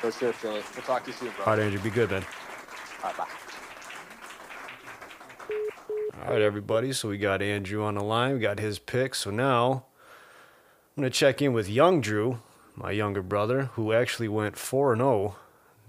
For 0.00 0.12
sure, 0.12 0.32
Philly. 0.32 0.62
We'll 0.74 0.84
talk 0.84 1.02
to 1.04 1.10
you 1.10 1.16
soon, 1.16 1.32
bro. 1.36 1.46
All 1.46 1.56
right, 1.56 1.62
Andrew, 1.62 1.80
be 1.80 1.90
good, 1.90 2.10
man. 2.10 2.24
All 3.02 3.08
right, 3.10 3.16
bye. 3.16 3.26
All 6.24 6.34
right, 6.34 6.42
everybody. 6.42 6.92
So 6.92 7.08
we 7.08 7.16
got 7.16 7.40
Andrew 7.40 7.82
on 7.84 7.94
the 7.94 8.02
line. 8.02 8.34
We 8.34 8.40
got 8.40 8.58
his 8.58 8.78
picks. 8.78 9.20
So 9.20 9.30
now 9.30 9.86
I'm 10.94 11.02
going 11.02 11.10
to 11.10 11.18
check 11.18 11.40
in 11.40 11.54
with 11.54 11.70
young 11.70 12.02
Drew, 12.02 12.42
my 12.78 12.92
younger 12.92 13.22
brother, 13.22 13.70
who 13.74 13.92
actually 13.92 14.28
went 14.28 14.56
4 14.56 14.96
0 14.96 15.36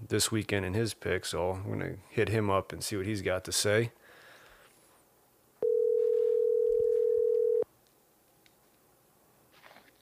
this 0.08 0.32
weekend 0.32 0.66
in 0.66 0.74
his 0.74 0.92
pick. 0.94 1.24
So 1.24 1.52
I'm 1.52 1.64
going 1.64 1.80
to 1.80 1.96
hit 2.08 2.28
him 2.28 2.50
up 2.50 2.72
and 2.72 2.82
see 2.82 2.96
what 2.96 3.06
he's 3.06 3.22
got 3.22 3.44
to 3.44 3.52
say. 3.52 3.92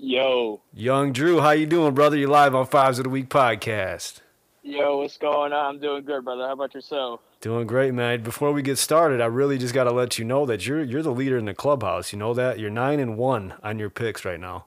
Yo, 0.00 0.60
Young 0.72 1.12
Drew, 1.12 1.40
how 1.40 1.50
you 1.50 1.66
doing, 1.66 1.92
brother? 1.92 2.16
You 2.16 2.28
live 2.28 2.54
on 2.54 2.66
Fives 2.66 3.00
of 3.00 3.04
the 3.04 3.10
Week 3.10 3.28
podcast. 3.28 4.20
yo, 4.62 4.98
what's 4.98 5.18
going 5.18 5.52
on? 5.52 5.74
I'm 5.74 5.80
doing 5.80 6.04
good, 6.04 6.24
brother. 6.24 6.46
How 6.46 6.52
about 6.52 6.72
yourself? 6.72 7.20
Doing 7.40 7.66
great, 7.66 7.92
man. 7.92 8.22
Before 8.22 8.52
we 8.52 8.62
get 8.62 8.78
started, 8.78 9.20
I 9.20 9.26
really 9.26 9.58
just 9.58 9.74
got 9.74 9.84
to 9.84 9.92
let 9.92 10.16
you 10.18 10.24
know 10.24 10.46
that 10.46 10.66
you're 10.66 10.84
you're 10.84 11.02
the 11.02 11.12
leader 11.12 11.36
in 11.36 11.46
the 11.46 11.54
clubhouse. 11.54 12.12
You 12.12 12.18
know 12.18 12.32
that 12.34 12.60
you're 12.60 12.70
nine 12.70 13.00
and 13.00 13.16
one 13.16 13.54
on 13.62 13.78
your 13.80 13.90
picks 13.90 14.24
right 14.24 14.38
now. 14.38 14.66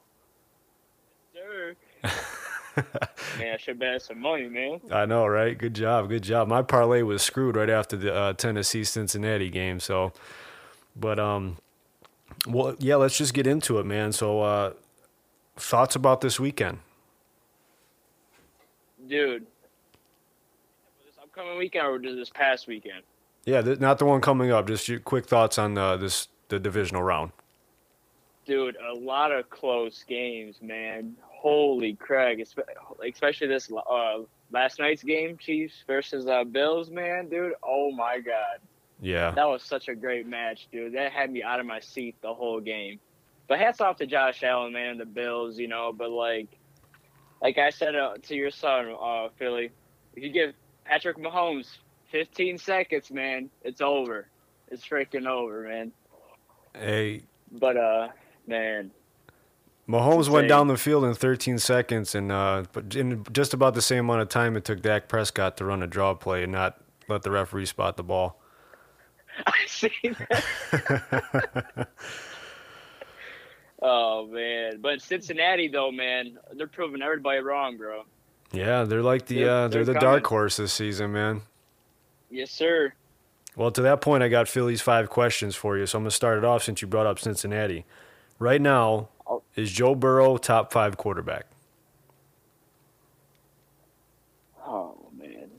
Man, 2.03 3.53
I 3.53 3.57
should 3.57 3.79
bet 3.79 4.01
some 4.01 4.21
money, 4.21 4.47
man. 4.47 4.79
I 4.91 5.05
know, 5.05 5.25
right? 5.27 5.57
Good 5.57 5.73
job, 5.73 6.09
good 6.09 6.23
job. 6.23 6.47
My 6.47 6.61
parlay 6.61 7.01
was 7.01 7.21
screwed 7.21 7.55
right 7.55 7.69
after 7.69 7.97
the 7.97 8.13
uh, 8.13 8.33
Tennessee 8.33 8.83
Cincinnati 8.83 9.49
game. 9.49 9.79
So, 9.79 10.13
but 10.95 11.19
um, 11.19 11.57
well, 12.47 12.75
yeah, 12.79 12.95
let's 12.95 13.17
just 13.17 13.33
get 13.33 13.45
into 13.45 13.79
it, 13.79 13.85
man. 13.85 14.11
So, 14.11 14.41
uh, 14.41 14.73
thoughts 15.57 15.95
about 15.95 16.21
this 16.21 16.39
weekend? 16.39 16.79
Dude. 19.07 19.45
This 21.05 21.15
upcoming 21.21 21.57
weekend 21.57 21.85
or 21.85 21.99
this 21.99 22.29
past 22.29 22.67
weekend? 22.67 23.03
Yeah, 23.45 23.61
th- 23.61 23.79
not 23.79 23.97
the 23.97 24.05
one 24.05 24.21
coming 24.21 24.51
up. 24.51 24.67
Just 24.67 24.87
your 24.87 24.99
quick 24.99 25.25
thoughts 25.25 25.57
on 25.57 25.77
uh, 25.77 25.97
this 25.97 26.27
the 26.49 26.59
divisional 26.59 27.03
round. 27.03 27.31
Dude, 28.45 28.75
a 28.77 28.93
lot 28.93 29.31
of 29.31 29.49
close 29.49 30.03
games, 30.07 30.57
man. 30.61 31.15
Holy 31.41 31.95
crap. 31.95 32.37
Especially 33.03 33.47
this 33.47 33.71
uh, 33.71 34.19
last 34.51 34.77
night's 34.77 35.01
game, 35.01 35.37
Chiefs 35.37 35.73
versus 35.87 36.27
uh, 36.27 36.43
Bills, 36.43 36.91
man. 36.91 37.29
Dude, 37.29 37.53
oh 37.63 37.91
my 37.91 38.19
God. 38.19 38.59
Yeah, 39.01 39.31
That 39.31 39.47
was 39.49 39.63
such 39.63 39.87
a 39.87 39.95
great 39.95 40.27
match, 40.27 40.67
dude. 40.71 40.93
That 40.93 41.11
had 41.11 41.31
me 41.31 41.41
out 41.41 41.59
of 41.59 41.65
my 41.65 41.79
seat 41.79 42.15
the 42.21 42.31
whole 42.31 42.59
game. 42.59 42.99
But 43.47 43.57
hats 43.57 43.81
off 43.81 43.97
to 43.97 44.05
Josh 44.05 44.43
Allen, 44.43 44.73
man, 44.73 44.91
and 44.91 44.99
the 44.99 45.05
Bills, 45.05 45.57
you 45.57 45.67
know. 45.67 45.91
But 45.91 46.11
like, 46.11 46.47
like 47.41 47.57
I 47.57 47.71
said 47.71 47.95
uh, 47.95 48.13
to 48.21 48.35
your 48.35 48.51
son, 48.51 48.95
uh, 49.01 49.29
Philly, 49.39 49.71
if 50.15 50.23
you 50.23 50.29
give 50.29 50.53
Patrick 50.85 51.17
Mahomes 51.17 51.67
15 52.11 52.59
seconds, 52.59 53.09
man, 53.09 53.49
it's 53.63 53.81
over. 53.81 54.27
It's 54.67 54.87
freaking 54.87 55.25
over, 55.25 55.63
man. 55.63 55.91
hey, 56.77 57.23
But 57.51 57.77
uh, 57.77 58.09
man, 58.45 58.91
Mahomes 59.91 60.29
went 60.29 60.47
down 60.47 60.67
the 60.67 60.77
field 60.77 61.03
in 61.03 61.13
13 61.13 61.59
seconds, 61.59 62.15
and 62.15 62.31
uh, 62.31 62.63
but 62.71 62.95
in 62.95 63.25
just 63.33 63.53
about 63.53 63.73
the 63.73 63.81
same 63.81 64.05
amount 64.05 64.21
of 64.21 64.29
time 64.29 64.55
it 64.55 64.63
took 64.63 64.81
Dak 64.81 65.07
Prescott 65.09 65.57
to 65.57 65.65
run 65.65 65.83
a 65.83 65.87
draw 65.87 66.13
play 66.13 66.43
and 66.43 66.51
not 66.51 66.79
let 67.09 67.23
the 67.23 67.31
referee 67.31 67.65
spot 67.65 67.97
the 67.97 68.03
ball. 68.03 68.39
I 69.45 69.65
see 69.67 69.91
that. 70.03 71.87
oh 73.81 74.27
man, 74.27 74.79
but 74.81 75.01
Cincinnati 75.01 75.67
though, 75.67 75.91
man, 75.91 76.37
they're 76.53 76.67
proving 76.67 77.01
everybody 77.01 77.39
wrong, 77.39 77.77
bro. 77.77 78.03
Yeah, 78.53 78.83
they're 78.83 79.01
like 79.03 79.25
the 79.25 79.39
They're- 79.39 79.49
uh, 79.49 79.67
they're, 79.67 79.83
they're 79.85 79.93
the 79.93 79.99
dark 79.99 80.25
horse 80.27 80.57
this 80.57 80.73
season, 80.73 81.13
man. 81.13 81.41
Yes, 82.29 82.51
sir. 82.51 82.93
Well, 83.57 83.71
to 83.71 83.81
that 83.81 83.99
point, 83.99 84.23
I 84.23 84.29
got 84.29 84.47
Philly's 84.47 84.81
five 84.81 85.09
questions 85.09 85.55
for 85.57 85.77
you. 85.77 85.85
So 85.85 85.97
I'm 85.97 86.03
going 86.03 86.09
to 86.11 86.15
start 86.15 86.37
it 86.37 86.45
off 86.45 86.63
since 86.63 86.81
you 86.81 86.87
brought 86.87 87.05
up 87.05 87.19
Cincinnati. 87.19 87.83
Right 88.39 88.61
now, 88.61 89.09
Oh. 89.27 89.40
Is 89.55 89.71
Joe 89.71 89.95
Burrow 89.95 90.37
top 90.37 90.71
five 90.71 90.97
quarterback? 90.97 91.45
Oh 94.65 95.09
man. 95.17 95.49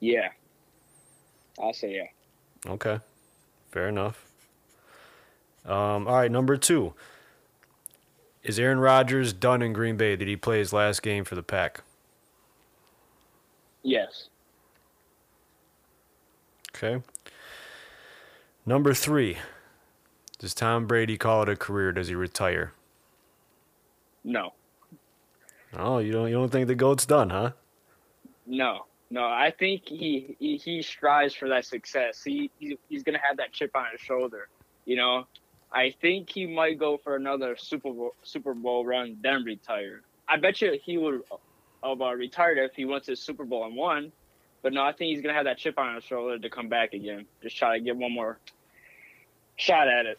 Yeah. 0.00 0.28
I'll 1.60 1.72
say 1.72 1.94
yeah. 1.94 2.70
Okay, 2.70 2.98
fair 3.70 3.88
enough. 3.88 4.26
Um, 5.64 6.06
all 6.06 6.16
right, 6.16 6.30
number 6.30 6.56
two. 6.56 6.94
Is 8.42 8.58
Aaron 8.58 8.78
Rodgers 8.80 9.32
done 9.34 9.60
in 9.60 9.74
Green 9.74 9.96
Bay? 9.96 10.16
Did 10.16 10.26
he 10.26 10.36
play 10.36 10.58
his 10.58 10.72
last 10.72 11.02
game 11.02 11.24
for 11.24 11.34
the 11.34 11.42
Pack? 11.42 11.82
Yes. 13.82 14.28
Okay. 16.74 17.02
Number 18.64 18.94
three. 18.94 19.36
Does 20.40 20.54
Tom 20.54 20.86
Brady 20.86 21.18
call 21.18 21.42
it 21.42 21.50
a 21.50 21.54
career? 21.54 21.92
Does 21.92 22.08
he 22.08 22.14
retire? 22.14 22.72
No. 24.24 24.54
Oh, 25.76 25.98
you 25.98 26.12
don't 26.12 26.28
you 26.28 26.34
don't 26.34 26.48
think 26.48 26.66
the 26.66 26.74
goat's 26.74 27.04
done, 27.04 27.28
huh? 27.28 27.52
No. 28.46 28.86
No. 29.10 29.26
I 29.26 29.52
think 29.56 29.86
he 29.86 30.34
he, 30.38 30.56
he 30.56 30.80
strives 30.80 31.34
for 31.34 31.46
that 31.50 31.66
success. 31.66 32.24
He, 32.24 32.50
he 32.58 32.78
he's 32.88 33.02
gonna 33.02 33.20
have 33.22 33.36
that 33.36 33.52
chip 33.52 33.76
on 33.76 33.84
his 33.92 34.00
shoulder. 34.00 34.48
You 34.86 34.96
know. 34.96 35.26
I 35.72 35.94
think 36.00 36.30
he 36.30 36.46
might 36.46 36.78
go 36.78 36.96
for 36.96 37.14
another 37.16 37.54
Super 37.56 37.92
Bowl 37.92 38.14
Super 38.22 38.54
Bowl 38.54 38.84
run, 38.84 39.18
then 39.22 39.44
retire. 39.44 40.00
I 40.26 40.38
bet 40.38 40.62
you 40.62 40.78
he 40.82 40.96
would 40.96 41.20
have 41.84 42.00
uh, 42.00 42.14
retired 42.14 42.58
if 42.58 42.74
he 42.74 42.86
went 42.86 43.04
to 43.04 43.14
Super 43.14 43.44
Bowl 43.44 43.66
and 43.66 43.76
won. 43.76 44.10
But 44.62 44.72
no, 44.72 44.82
I 44.82 44.92
think 44.92 45.10
he's 45.14 45.22
gonna 45.22 45.34
have 45.34 45.44
that 45.44 45.58
chip 45.58 45.78
on 45.78 45.94
his 45.94 46.04
shoulder 46.04 46.38
to 46.38 46.50
come 46.50 46.68
back 46.68 46.94
again. 46.94 47.26
Just 47.42 47.58
try 47.58 47.78
to 47.78 47.84
get 47.84 47.94
one 47.94 48.12
more 48.12 48.38
shot 49.60 49.88
at 49.88 50.06
it. 50.06 50.18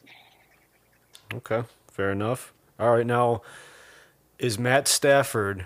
Okay, 1.33 1.63
fair 1.91 2.11
enough. 2.11 2.53
All 2.79 2.95
right, 2.95 3.05
now 3.05 3.41
is 4.39 4.57
Matt 4.57 4.87
Stafford 4.87 5.65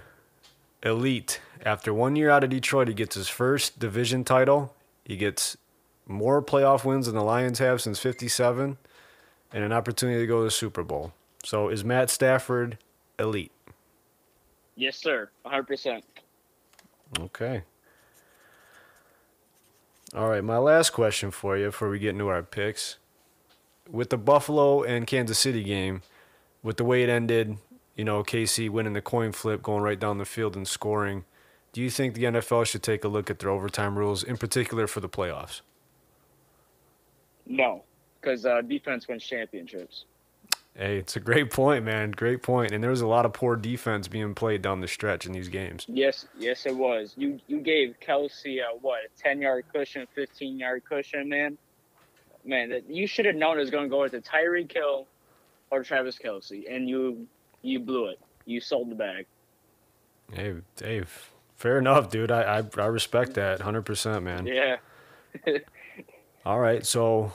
elite? 0.83 1.39
After 1.65 1.93
one 1.93 2.15
year 2.15 2.29
out 2.29 2.43
of 2.43 2.49
Detroit, 2.49 2.87
he 2.87 2.93
gets 2.93 3.15
his 3.15 3.27
first 3.27 3.79
division 3.79 4.23
title. 4.23 4.75
He 5.03 5.17
gets 5.17 5.57
more 6.05 6.41
playoff 6.41 6.85
wins 6.85 7.07
than 7.07 7.15
the 7.15 7.23
Lions 7.23 7.59
have 7.59 7.81
since 7.81 7.99
'57, 7.99 8.77
and 9.51 9.63
an 9.63 9.71
opportunity 9.71 10.19
to 10.19 10.27
go 10.27 10.39
to 10.39 10.45
the 10.45 10.51
Super 10.51 10.83
Bowl. 10.83 11.13
So, 11.43 11.69
is 11.69 11.83
Matt 11.83 12.09
Stafford 12.09 12.77
elite? 13.17 13.51
Yes, 14.75 14.97
sir. 14.97 15.29
100%. 15.45 16.01
Okay. 17.19 17.63
All 20.13 20.29
right, 20.29 20.43
my 20.43 20.57
last 20.57 20.91
question 20.91 21.31
for 21.31 21.57
you 21.57 21.67
before 21.67 21.89
we 21.89 21.99
get 21.99 22.09
into 22.09 22.27
our 22.27 22.43
picks. 22.43 22.97
With 23.89 24.09
the 24.09 24.17
Buffalo 24.17 24.83
and 24.83 25.05
Kansas 25.05 25.37
City 25.37 25.63
game, 25.63 26.01
with 26.63 26.77
the 26.77 26.83
way 26.83 27.03
it 27.03 27.09
ended, 27.09 27.57
you 27.95 28.03
know, 28.03 28.23
KC 28.23 28.69
winning 28.69 28.93
the 28.93 29.01
coin 29.01 29.31
flip, 29.31 29.61
going 29.61 29.83
right 29.83 29.99
down 29.99 30.17
the 30.17 30.25
field 30.25 30.55
and 30.55 30.67
scoring, 30.67 31.25
do 31.71 31.81
you 31.81 31.89
think 31.89 32.15
the 32.15 32.23
NFL 32.23 32.65
should 32.65 32.83
take 32.83 33.03
a 33.03 33.07
look 33.07 33.29
at 33.29 33.39
their 33.39 33.49
overtime 33.49 33.97
rules, 33.97 34.23
in 34.23 34.37
particular 34.37 34.87
for 34.87 35.01
the 35.01 35.09
playoffs? 35.09 35.61
No, 37.45 37.83
because 38.19 38.45
uh, 38.45 38.61
defense 38.61 39.07
wins 39.07 39.23
championships. 39.23 40.05
Hey, 40.77 40.97
it's 40.97 41.15
a 41.15 41.21
great 41.21 41.51
point, 41.51 41.85
man. 41.85 42.11
Great 42.11 42.43
point. 42.43 42.73
And 42.73 42.83
there 42.83 42.91
was 42.91 42.99
a 42.99 43.07
lot 43.07 43.25
of 43.25 43.31
poor 43.31 43.55
defense 43.55 44.09
being 44.09 44.35
played 44.35 44.61
down 44.61 44.81
the 44.81 44.89
stretch 44.89 45.25
in 45.25 45.31
these 45.31 45.47
games. 45.47 45.85
Yes, 45.87 46.25
yes, 46.37 46.65
it 46.65 46.75
was. 46.75 47.13
You 47.15 47.39
you 47.47 47.61
gave 47.61 47.95
Kelce 48.05 48.59
a 48.59 48.77
what, 48.81 48.99
a 49.05 49.21
ten 49.21 49.41
yard 49.41 49.65
cushion, 49.73 50.05
fifteen 50.13 50.59
yard 50.59 50.83
cushion, 50.83 51.29
man. 51.29 51.57
Man, 52.45 52.69
that 52.69 52.89
you 52.89 53.07
should 53.07 53.25
have 53.25 53.35
known 53.35 53.57
it 53.57 53.61
was 53.61 53.69
going 53.69 53.85
to 53.85 53.89
go 53.89 54.01
with 54.01 54.13
into 54.13 54.29
Tyreek 54.29 54.71
Hill 54.71 55.07
or 55.71 55.83
Travis 55.83 56.17
Kelce, 56.17 56.63
and 56.73 56.87
you 56.87 57.27
you 57.61 57.79
blew 57.79 58.07
it. 58.07 58.19
You 58.45 58.61
sold 58.61 58.91
the 58.91 58.95
bag. 58.95 59.25
Hey, 60.31 60.55
Dave. 60.75 61.31
Fair 61.55 61.79
enough, 61.79 62.09
dude. 62.09 62.31
I 62.31 62.59
I, 62.59 62.63
I 62.77 62.85
respect 62.85 63.33
that 63.35 63.59
100%, 63.59 64.23
man. 64.23 64.45
Yeah. 64.45 64.77
All 66.45 66.59
right, 66.59 66.85
so 66.85 67.33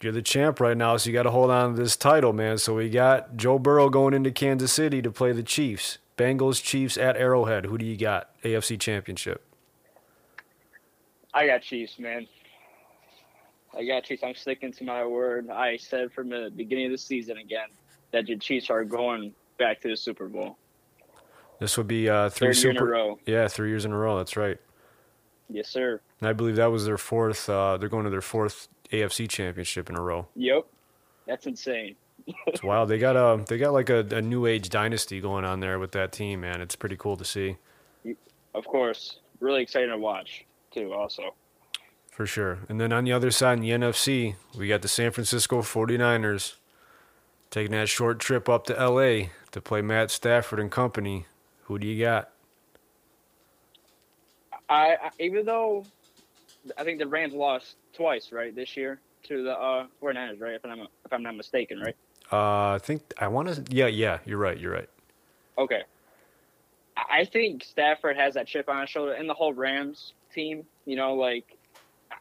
you're 0.00 0.12
the 0.12 0.22
champ 0.22 0.60
right 0.60 0.76
now, 0.76 0.96
so 0.96 1.10
you 1.10 1.14
got 1.14 1.24
to 1.24 1.30
hold 1.30 1.50
on 1.50 1.74
to 1.74 1.82
this 1.82 1.96
title, 1.96 2.32
man. 2.32 2.58
So 2.58 2.76
we 2.76 2.88
got 2.88 3.36
Joe 3.36 3.58
Burrow 3.58 3.90
going 3.90 4.14
into 4.14 4.30
Kansas 4.30 4.72
City 4.72 5.02
to 5.02 5.10
play 5.10 5.32
the 5.32 5.42
Chiefs. 5.42 5.98
Bengals, 6.16 6.62
Chiefs 6.62 6.96
at 6.96 7.16
Arrowhead. 7.16 7.66
Who 7.66 7.78
do 7.78 7.84
you 7.84 7.96
got? 7.96 8.30
AFC 8.42 8.78
Championship. 8.78 9.44
I 11.34 11.46
got 11.46 11.62
Chiefs, 11.62 11.98
man. 11.98 12.26
I 13.78 13.84
got 13.84 14.04
Chiefs. 14.04 14.22
I'm 14.24 14.34
sticking 14.34 14.72
to 14.72 14.84
my 14.84 15.06
word. 15.06 15.48
I 15.50 15.76
said 15.76 16.12
from 16.12 16.28
the 16.28 16.50
beginning 16.54 16.86
of 16.86 16.92
the 16.92 16.98
season 16.98 17.38
again 17.38 17.68
that 18.10 18.26
the 18.26 18.36
Chiefs 18.36 18.70
are 18.70 18.84
going 18.84 19.32
back 19.56 19.80
to 19.82 19.88
the 19.88 19.96
Super 19.96 20.28
Bowl. 20.28 20.56
This 21.60 21.76
would 21.76 21.86
be 21.86 22.08
uh, 22.08 22.28
three 22.28 22.48
Third 22.48 22.56
year 22.62 22.70
in 22.70 22.76
a 22.76 22.80
super. 22.80 22.90
row. 22.90 23.18
Yeah, 23.26 23.48
three 23.48 23.68
years 23.68 23.84
in 23.84 23.92
a 23.92 23.96
row. 23.96 24.18
That's 24.18 24.36
right. 24.36 24.58
Yes, 25.48 25.68
sir. 25.68 26.00
And 26.20 26.28
I 26.28 26.32
believe 26.32 26.56
that 26.56 26.66
was 26.70 26.84
their 26.84 26.98
fourth. 26.98 27.48
Uh, 27.48 27.76
they're 27.78 27.88
going 27.88 28.04
to 28.04 28.10
their 28.10 28.20
fourth 28.20 28.68
AFC 28.92 29.28
Championship 29.28 29.88
in 29.88 29.96
a 29.96 30.02
row. 30.02 30.26
Yep. 30.34 30.66
That's 31.26 31.46
insane. 31.46 31.94
It's 32.46 32.62
wild. 32.62 32.90
They 32.90 32.98
got 32.98 33.16
a 33.16 33.42
they 33.44 33.56
got 33.56 33.72
like 33.72 33.88
a, 33.88 34.00
a 34.10 34.20
new 34.20 34.44
age 34.44 34.68
dynasty 34.68 35.18
going 35.18 35.46
on 35.46 35.60
there 35.60 35.78
with 35.78 35.92
that 35.92 36.12
team, 36.12 36.40
man. 36.40 36.60
It's 36.60 36.76
pretty 36.76 36.96
cool 36.96 37.16
to 37.16 37.24
see 37.24 37.56
Of 38.54 38.66
course. 38.66 39.20
Really 39.40 39.62
exciting 39.62 39.88
to 39.90 39.96
watch, 39.98 40.44
too, 40.70 40.92
also. 40.92 41.34
For 42.18 42.26
sure. 42.26 42.58
And 42.68 42.80
then 42.80 42.92
on 42.92 43.04
the 43.04 43.12
other 43.12 43.30
side 43.30 43.58
in 43.58 43.60
the 43.60 43.70
NFC, 43.70 44.34
we 44.56 44.66
got 44.66 44.82
the 44.82 44.88
San 44.88 45.12
Francisco 45.12 45.62
49ers 45.62 46.56
taking 47.48 47.70
that 47.70 47.88
short 47.88 48.18
trip 48.18 48.48
up 48.48 48.64
to 48.64 48.72
LA 48.72 49.28
to 49.52 49.60
play 49.60 49.82
Matt 49.82 50.10
Stafford 50.10 50.58
and 50.58 50.68
company. 50.68 51.26
Who 51.66 51.78
do 51.78 51.86
you 51.86 52.04
got? 52.04 52.30
I, 54.68 54.96
I 55.00 55.10
even 55.20 55.46
though 55.46 55.86
I 56.76 56.82
think 56.82 56.98
the 56.98 57.06
Rams 57.06 57.34
lost 57.34 57.76
twice, 57.92 58.32
right, 58.32 58.52
this 58.52 58.76
year 58.76 58.98
to 59.28 59.44
the 59.44 59.52
uh 59.52 59.86
49ers, 60.02 60.40
right? 60.40 60.54
If 60.54 60.64
I'm 60.64 60.76
not, 60.76 60.90
if 61.04 61.12
I'm 61.12 61.22
not 61.22 61.36
mistaken, 61.36 61.78
right? 61.78 61.94
Uh, 62.32 62.74
I 62.74 62.80
think 62.82 63.14
I 63.18 63.28
want 63.28 63.46
to. 63.54 63.62
Yeah, 63.70 63.86
yeah. 63.86 64.18
You're 64.26 64.38
right. 64.38 64.58
You're 64.58 64.72
right. 64.72 64.88
Okay. 65.56 65.82
I 66.96 67.20
I 67.20 67.24
think 67.26 67.62
Stafford 67.62 68.16
has 68.16 68.34
that 68.34 68.48
chip 68.48 68.68
on 68.68 68.80
his 68.80 68.90
shoulder, 68.90 69.12
and 69.12 69.30
the 69.30 69.34
whole 69.34 69.54
Rams 69.54 70.14
team. 70.34 70.66
You 70.84 70.96
know, 70.96 71.14
like 71.14 71.57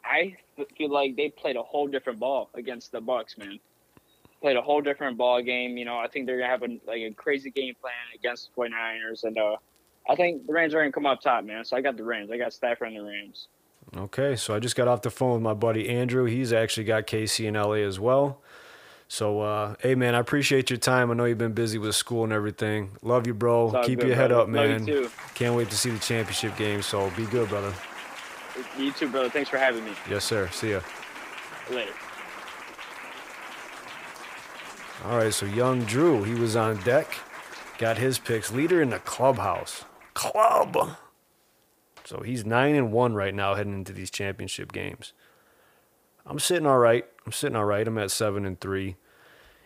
I 0.09 0.37
feel 0.77 0.89
like 0.89 1.15
they 1.15 1.29
played 1.29 1.55
a 1.55 1.63
whole 1.63 1.87
different 1.87 2.19
ball 2.19 2.49
against 2.53 2.91
the 2.91 3.01
Bucs, 3.01 3.37
man. 3.37 3.59
Played 4.41 4.57
a 4.57 4.61
whole 4.61 4.81
different 4.81 5.17
ball 5.17 5.41
game. 5.41 5.77
You 5.77 5.85
know, 5.85 5.97
I 5.97 6.07
think 6.07 6.25
they're 6.25 6.37
gonna 6.39 6.49
have 6.49 6.63
a 6.63 6.79
like 6.87 7.01
a 7.01 7.11
crazy 7.11 7.49
game 7.49 7.73
plan 7.81 7.93
against 8.15 8.49
the 8.55 8.61
49ers, 8.61 9.23
and 9.23 9.37
uh, 9.37 9.55
I 10.09 10.15
think 10.15 10.45
the 10.47 10.53
Rams 10.53 10.73
are 10.73 10.79
gonna 10.79 10.91
come 10.91 11.05
up 11.05 11.21
top, 11.21 11.43
man. 11.43 11.65
So 11.65 11.75
I 11.75 11.81
got 11.81 11.97
the 11.97 12.03
Rams. 12.03 12.31
I 12.31 12.37
got 12.37 12.53
Stafford 12.53 12.89
and 12.89 12.97
the 12.97 13.03
Rams. 13.03 13.47
Okay, 13.95 14.35
so 14.35 14.53
I 14.53 14.59
just 14.59 14.75
got 14.75 14.87
off 14.87 15.01
the 15.01 15.09
phone 15.09 15.33
with 15.33 15.41
my 15.41 15.53
buddy 15.53 15.89
Andrew. 15.89 16.25
He's 16.25 16.51
actually 16.53 16.83
got 16.83 17.07
KC 17.07 17.45
in 17.45 17.53
LA 17.55 17.85
as 17.85 17.99
well. 17.99 18.41
So, 19.09 19.39
uh, 19.39 19.75
hey 19.79 19.95
man, 19.95 20.13
I 20.13 20.19
appreciate 20.19 20.69
your 20.69 20.77
time. 20.77 21.09
I 21.09 21.13
know 21.13 21.23
you've 21.25 21.37
been 21.37 21.53
busy 21.53 21.77
with 21.77 21.95
school 21.95 22.25
and 22.25 22.33
everything. 22.33 22.91
Love 23.01 23.25
you, 23.25 23.33
bro. 23.33 23.71
Keep 23.85 23.99
good, 23.99 24.07
your 24.09 24.17
head 24.17 24.29
brother. 24.29 24.43
up, 24.43 24.55
Love 24.55 24.65
you 24.65 24.71
man. 24.71 24.85
too. 24.85 25.09
Can't 25.33 25.55
wait 25.55 25.69
to 25.69 25.77
see 25.77 25.89
the 25.89 25.99
championship 25.99 26.57
game. 26.57 26.81
So 26.81 27.09
be 27.15 27.25
good, 27.27 27.47
brother. 27.47 27.73
You 28.77 28.91
too, 28.91 29.09
brother. 29.09 29.29
Thanks 29.29 29.49
for 29.49 29.57
having 29.57 29.85
me. 29.85 29.91
Yes, 30.09 30.23
sir. 30.23 30.49
See 30.51 30.71
ya. 30.71 30.81
Later. 31.71 31.93
All 35.05 35.17
right, 35.17 35.33
so 35.33 35.45
young 35.45 35.81
Drew, 35.81 36.23
he 36.23 36.33
was 36.33 36.55
on 36.55 36.77
deck, 36.77 37.17
got 37.77 37.97
his 37.97 38.17
picks. 38.17 38.51
Leader 38.51 38.81
in 38.81 38.89
the 38.89 38.99
clubhouse. 38.99 39.85
Club. 40.15 40.97
So 42.03 42.21
he's 42.21 42.45
nine 42.45 42.73
and 42.73 42.91
one 42.91 43.13
right 43.13 43.33
now 43.33 43.53
heading 43.53 43.73
into 43.73 43.93
these 43.93 44.09
championship 44.09 44.71
games. 44.71 45.13
I'm 46.25 46.39
sitting 46.39 46.65
all 46.65 46.79
right. 46.79 47.05
I'm 47.25 47.31
sitting 47.31 47.55
all 47.55 47.65
right. 47.65 47.87
I'm 47.87 47.97
at 47.97 48.11
seven 48.11 48.45
and 48.45 48.59
three. 48.59 48.95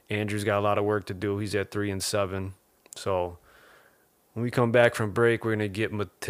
Andrew's 0.09 0.43
got 0.43 0.59
a 0.59 0.61
lot 0.61 0.77
of 0.77 0.83
work 0.83 1.05
to 1.05 1.13
do. 1.13 1.37
He's 1.37 1.55
at 1.55 1.71
three 1.71 1.89
and 1.89 2.03
seven. 2.03 2.53
So 2.95 3.37
when 4.33 4.43
we 4.43 4.51
come 4.51 4.71
back 4.71 4.95
from 4.95 5.11
break, 5.11 5.43
we're 5.43 5.51
gonna 5.51 5.67
get 5.67 5.91
Mateo. 5.91 6.21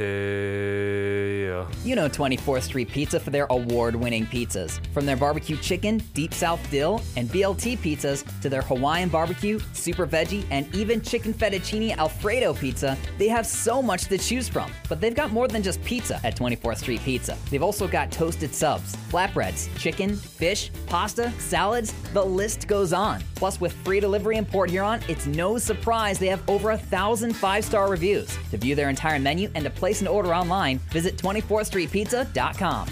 You 1.83 1.95
know 1.95 2.09
24th 2.09 2.63
Street 2.63 2.89
Pizza 2.89 3.19
for 3.19 3.29
their 3.29 3.45
award 3.51 3.95
winning 3.95 4.25
pizzas. 4.25 4.83
From 4.87 5.05
their 5.05 5.15
barbecue 5.15 5.55
chicken, 5.57 5.99
deep 6.15 6.33
south 6.33 6.59
dill, 6.71 6.99
and 7.15 7.29
BLT 7.29 7.77
pizzas 7.77 8.25
to 8.41 8.49
their 8.49 8.63
Hawaiian 8.63 9.09
barbecue, 9.09 9.59
super 9.73 10.07
veggie, 10.07 10.43
and 10.49 10.73
even 10.73 10.99
chicken 11.01 11.31
fettuccine 11.31 11.95
Alfredo 11.95 12.55
pizza, 12.55 12.97
they 13.19 13.27
have 13.27 13.45
so 13.45 13.83
much 13.83 14.05
to 14.05 14.17
choose 14.17 14.49
from. 14.49 14.71
But 14.89 14.99
they've 14.99 15.13
got 15.13 15.31
more 15.31 15.47
than 15.47 15.61
just 15.61 15.83
pizza 15.83 16.19
at 16.23 16.35
24th 16.35 16.79
Street 16.79 17.01
Pizza. 17.01 17.37
They've 17.51 17.61
also 17.61 17.87
got 17.87 18.11
toasted 18.11 18.55
subs, 18.55 18.95
flatbreads, 19.11 19.69
chicken, 19.77 20.15
fish, 20.15 20.71
pasta, 20.87 21.31
salads, 21.37 21.93
the 22.13 22.25
list 22.25 22.67
goes 22.67 22.93
on. 22.93 23.23
Plus, 23.35 23.61
with 23.61 23.73
free 23.73 23.99
delivery 23.99 24.37
in 24.37 24.45
Port 24.45 24.71
Huron, 24.71 25.01
it's 25.07 25.27
no 25.27 25.59
surprise 25.59 26.17
they 26.17 26.27
have 26.27 26.47
over 26.49 26.71
a 26.71 26.77
thousand 26.77 27.35
five 27.35 27.63
star 27.63 27.90
reviews. 27.91 28.35
To 28.49 28.57
view 28.57 28.73
their 28.73 28.89
entire 28.89 29.19
menu 29.19 29.51
and 29.53 29.63
to 29.65 29.69
place 29.69 30.01
an 30.01 30.07
order 30.07 30.33
online, 30.33 30.79
visit 30.91 31.17
24thstreetpizza.com. 31.17 32.87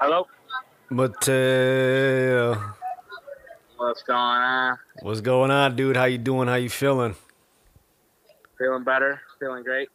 Hello. 0.00 0.26
Mateo. 0.90 2.74
What's 3.76 4.02
going 4.02 4.18
on? 4.18 4.78
What's 5.00 5.20
going 5.20 5.50
on, 5.50 5.76
dude? 5.76 5.96
How 5.96 6.04
you 6.04 6.18
doing? 6.18 6.46
How 6.46 6.56
you 6.56 6.68
feeling? 6.68 7.16
Feeling 8.58 8.84
better? 8.84 9.20
Feeling 9.40 9.62
great? 9.62 9.88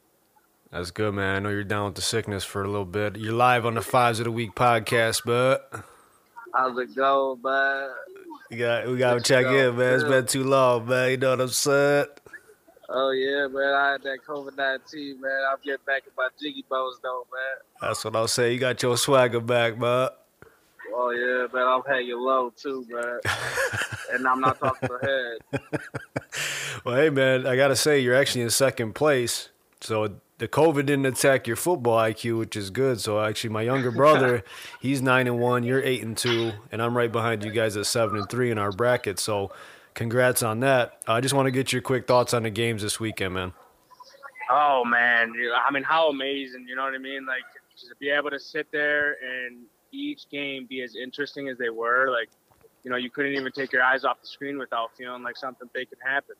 That's 0.71 0.91
good, 0.91 1.15
man. 1.15 1.35
I 1.35 1.39
know 1.39 1.49
you're 1.49 1.63
down 1.63 1.85
with 1.85 1.95
the 1.95 2.01
sickness 2.01 2.43
for 2.43 2.63
a 2.63 2.67
little 2.67 2.85
bit. 2.85 3.17
You're 3.17 3.33
live 3.33 3.65
on 3.65 3.73
the 3.73 3.81
Fives 3.81 4.19
of 4.19 4.25
the 4.25 4.31
Week 4.31 4.53
podcast, 4.53 5.21
but 5.25 5.83
How's 6.53 6.77
it 6.77 6.95
go, 6.95 7.35
bud? 7.41 7.89
we 8.51 8.57
got 8.57 8.87
we 8.87 8.97
got 8.97 9.15
to 9.15 9.21
check 9.21 9.45
in, 9.47 9.77
man. 9.77 9.95
It's 9.95 10.03
been 10.03 10.25
too 10.27 10.43
long, 10.43 10.87
man. 10.87 11.11
You 11.11 11.17
know 11.17 11.31
what 11.31 11.41
I'm 11.41 11.47
saying? 11.49 12.05
Oh 12.87 13.11
yeah, 13.11 13.47
man. 13.47 13.73
I 13.73 13.91
had 13.93 14.03
that 14.03 14.19
COVID 14.27 14.57
nineteen, 14.57 15.19
man. 15.21 15.41
I'm 15.51 15.57
getting 15.63 15.83
back 15.87 16.03
in 16.05 16.13
my 16.15 16.27
jiggy 16.39 16.65
bones 16.69 16.97
though, 17.01 17.25
man. 17.31 17.61
That's 17.81 18.03
what 18.05 18.15
I'll 18.15 18.27
say. 18.27 18.53
You 18.53 18.59
got 18.59 18.81
your 18.81 18.97
swagger 18.97 19.39
back, 19.39 19.77
man. 19.77 20.09
Oh 20.93 21.11
yeah, 21.11 21.47
man. 21.53 21.67
I'm 21.67 21.81
hanging 21.87 22.17
low 22.17 22.51
too, 22.55 22.85
man. 22.89 23.19
and 24.13 24.27
I'm 24.27 24.39
not 24.39 24.59
talking 24.59 24.89
to 24.89 24.99
head. 25.51 25.81
Well, 26.85 26.95
hey, 26.95 27.09
man, 27.09 27.45
I 27.45 27.57
gotta 27.57 27.75
say 27.75 27.99
you're 27.99 28.15
actually 28.15 28.41
in 28.43 28.49
second 28.49 28.93
place. 28.95 29.49
So 29.81 30.13
the 30.39 30.47
COVID 30.47 30.85
didn't 30.85 31.05
attack 31.05 31.47
your 31.47 31.55
football 31.55 31.97
IQ, 31.97 32.39
which 32.39 32.55
is 32.55 32.69
good. 32.69 32.99
So 32.99 33.21
actually, 33.21 33.51
my 33.51 33.61
younger 33.61 33.91
brother, 33.91 34.43
he's 34.81 35.01
nine 35.01 35.27
and 35.27 35.39
one. 35.39 35.63
You're 35.63 35.83
eight 35.83 36.01
and 36.01 36.17
two, 36.17 36.53
and 36.71 36.81
I'm 36.81 36.97
right 36.97 37.11
behind 37.11 37.43
you 37.43 37.51
guys 37.51 37.77
at 37.77 37.85
seven 37.85 38.17
and 38.17 38.29
three 38.29 38.49
in 38.49 38.57
our 38.57 38.71
bracket. 38.71 39.19
So, 39.19 39.51
congrats 39.93 40.41
on 40.41 40.61
that. 40.61 41.01
I 41.07 41.21
just 41.21 41.35
want 41.35 41.47
to 41.47 41.51
get 41.51 41.71
your 41.71 41.81
quick 41.81 42.07
thoughts 42.07 42.33
on 42.33 42.43
the 42.43 42.49
games 42.49 42.81
this 42.81 42.99
weekend, 42.99 43.35
man. 43.35 43.53
Oh 44.49 44.83
man, 44.83 45.33
I 45.67 45.71
mean, 45.71 45.83
how 45.83 46.09
amazing! 46.09 46.65
You 46.67 46.75
know 46.75 46.83
what 46.83 46.95
I 46.95 46.97
mean? 46.97 47.25
Like 47.25 47.43
just 47.75 47.89
to 47.89 47.95
be 47.97 48.09
able 48.09 48.29
to 48.29 48.39
sit 48.39 48.71
there 48.71 49.17
and 49.21 49.57
each 49.91 50.29
game 50.29 50.65
be 50.67 50.81
as 50.81 50.95
interesting 50.95 51.49
as 51.49 51.57
they 51.57 51.69
were. 51.69 52.09
Like, 52.11 52.29
you 52.83 52.89
know, 52.89 52.97
you 52.97 53.09
couldn't 53.09 53.33
even 53.33 53.51
take 53.51 53.73
your 53.73 53.83
eyes 53.83 54.05
off 54.05 54.21
the 54.21 54.27
screen 54.27 54.57
without 54.57 54.91
feeling 54.97 55.21
like 55.21 55.37
something 55.37 55.69
big 55.73 55.89
could 55.89 55.99
happen. 56.03 56.35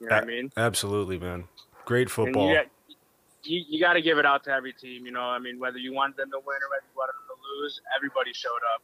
You 0.00 0.08
know 0.08 0.16
what 0.16 0.24
I 0.24 0.26
mean? 0.26 0.52
Absolutely, 0.56 1.18
man. 1.18 1.44
Great 1.84 2.10
football. 2.10 2.54
You 3.44 3.64
you, 3.68 3.80
got 3.80 3.94
to 3.94 4.02
give 4.02 4.18
it 4.18 4.26
out 4.26 4.44
to 4.44 4.50
every 4.50 4.72
team. 4.72 5.06
You 5.06 5.12
know, 5.12 5.22
I 5.22 5.38
mean, 5.38 5.58
whether 5.58 5.78
you 5.78 5.92
wanted 5.92 6.16
them 6.16 6.30
to 6.30 6.38
win 6.38 6.56
or 6.56 6.68
whether 6.70 6.86
you 6.86 6.96
wanted 6.96 7.14
them 7.14 7.36
to 7.36 7.62
lose, 7.62 7.80
everybody 7.96 8.32
showed 8.32 8.62
up, 8.74 8.82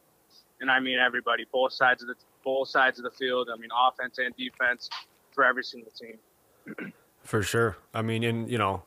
and 0.61 0.71
I 0.71 0.81
mean 0.81 0.99
everybody, 0.99 1.47
both 1.53 1.73
sides 1.73 2.03
of 2.03 2.09
the 2.09 2.15
both 2.45 2.69
sides 2.69 2.99
of 2.99 3.05
the 3.05 3.11
field. 3.11 3.49
I 3.53 3.57
mean, 3.57 3.71
offense 3.89 4.19
and 4.19 4.35
defense 4.37 4.89
for 5.33 5.45
every 5.45 5.65
single 5.65 5.93
team. 5.93 6.93
For 7.23 7.43
sure. 7.43 7.77
I 7.93 8.01
mean, 8.01 8.25
and 8.25 8.51
you 8.51 8.57
know, 8.57 8.83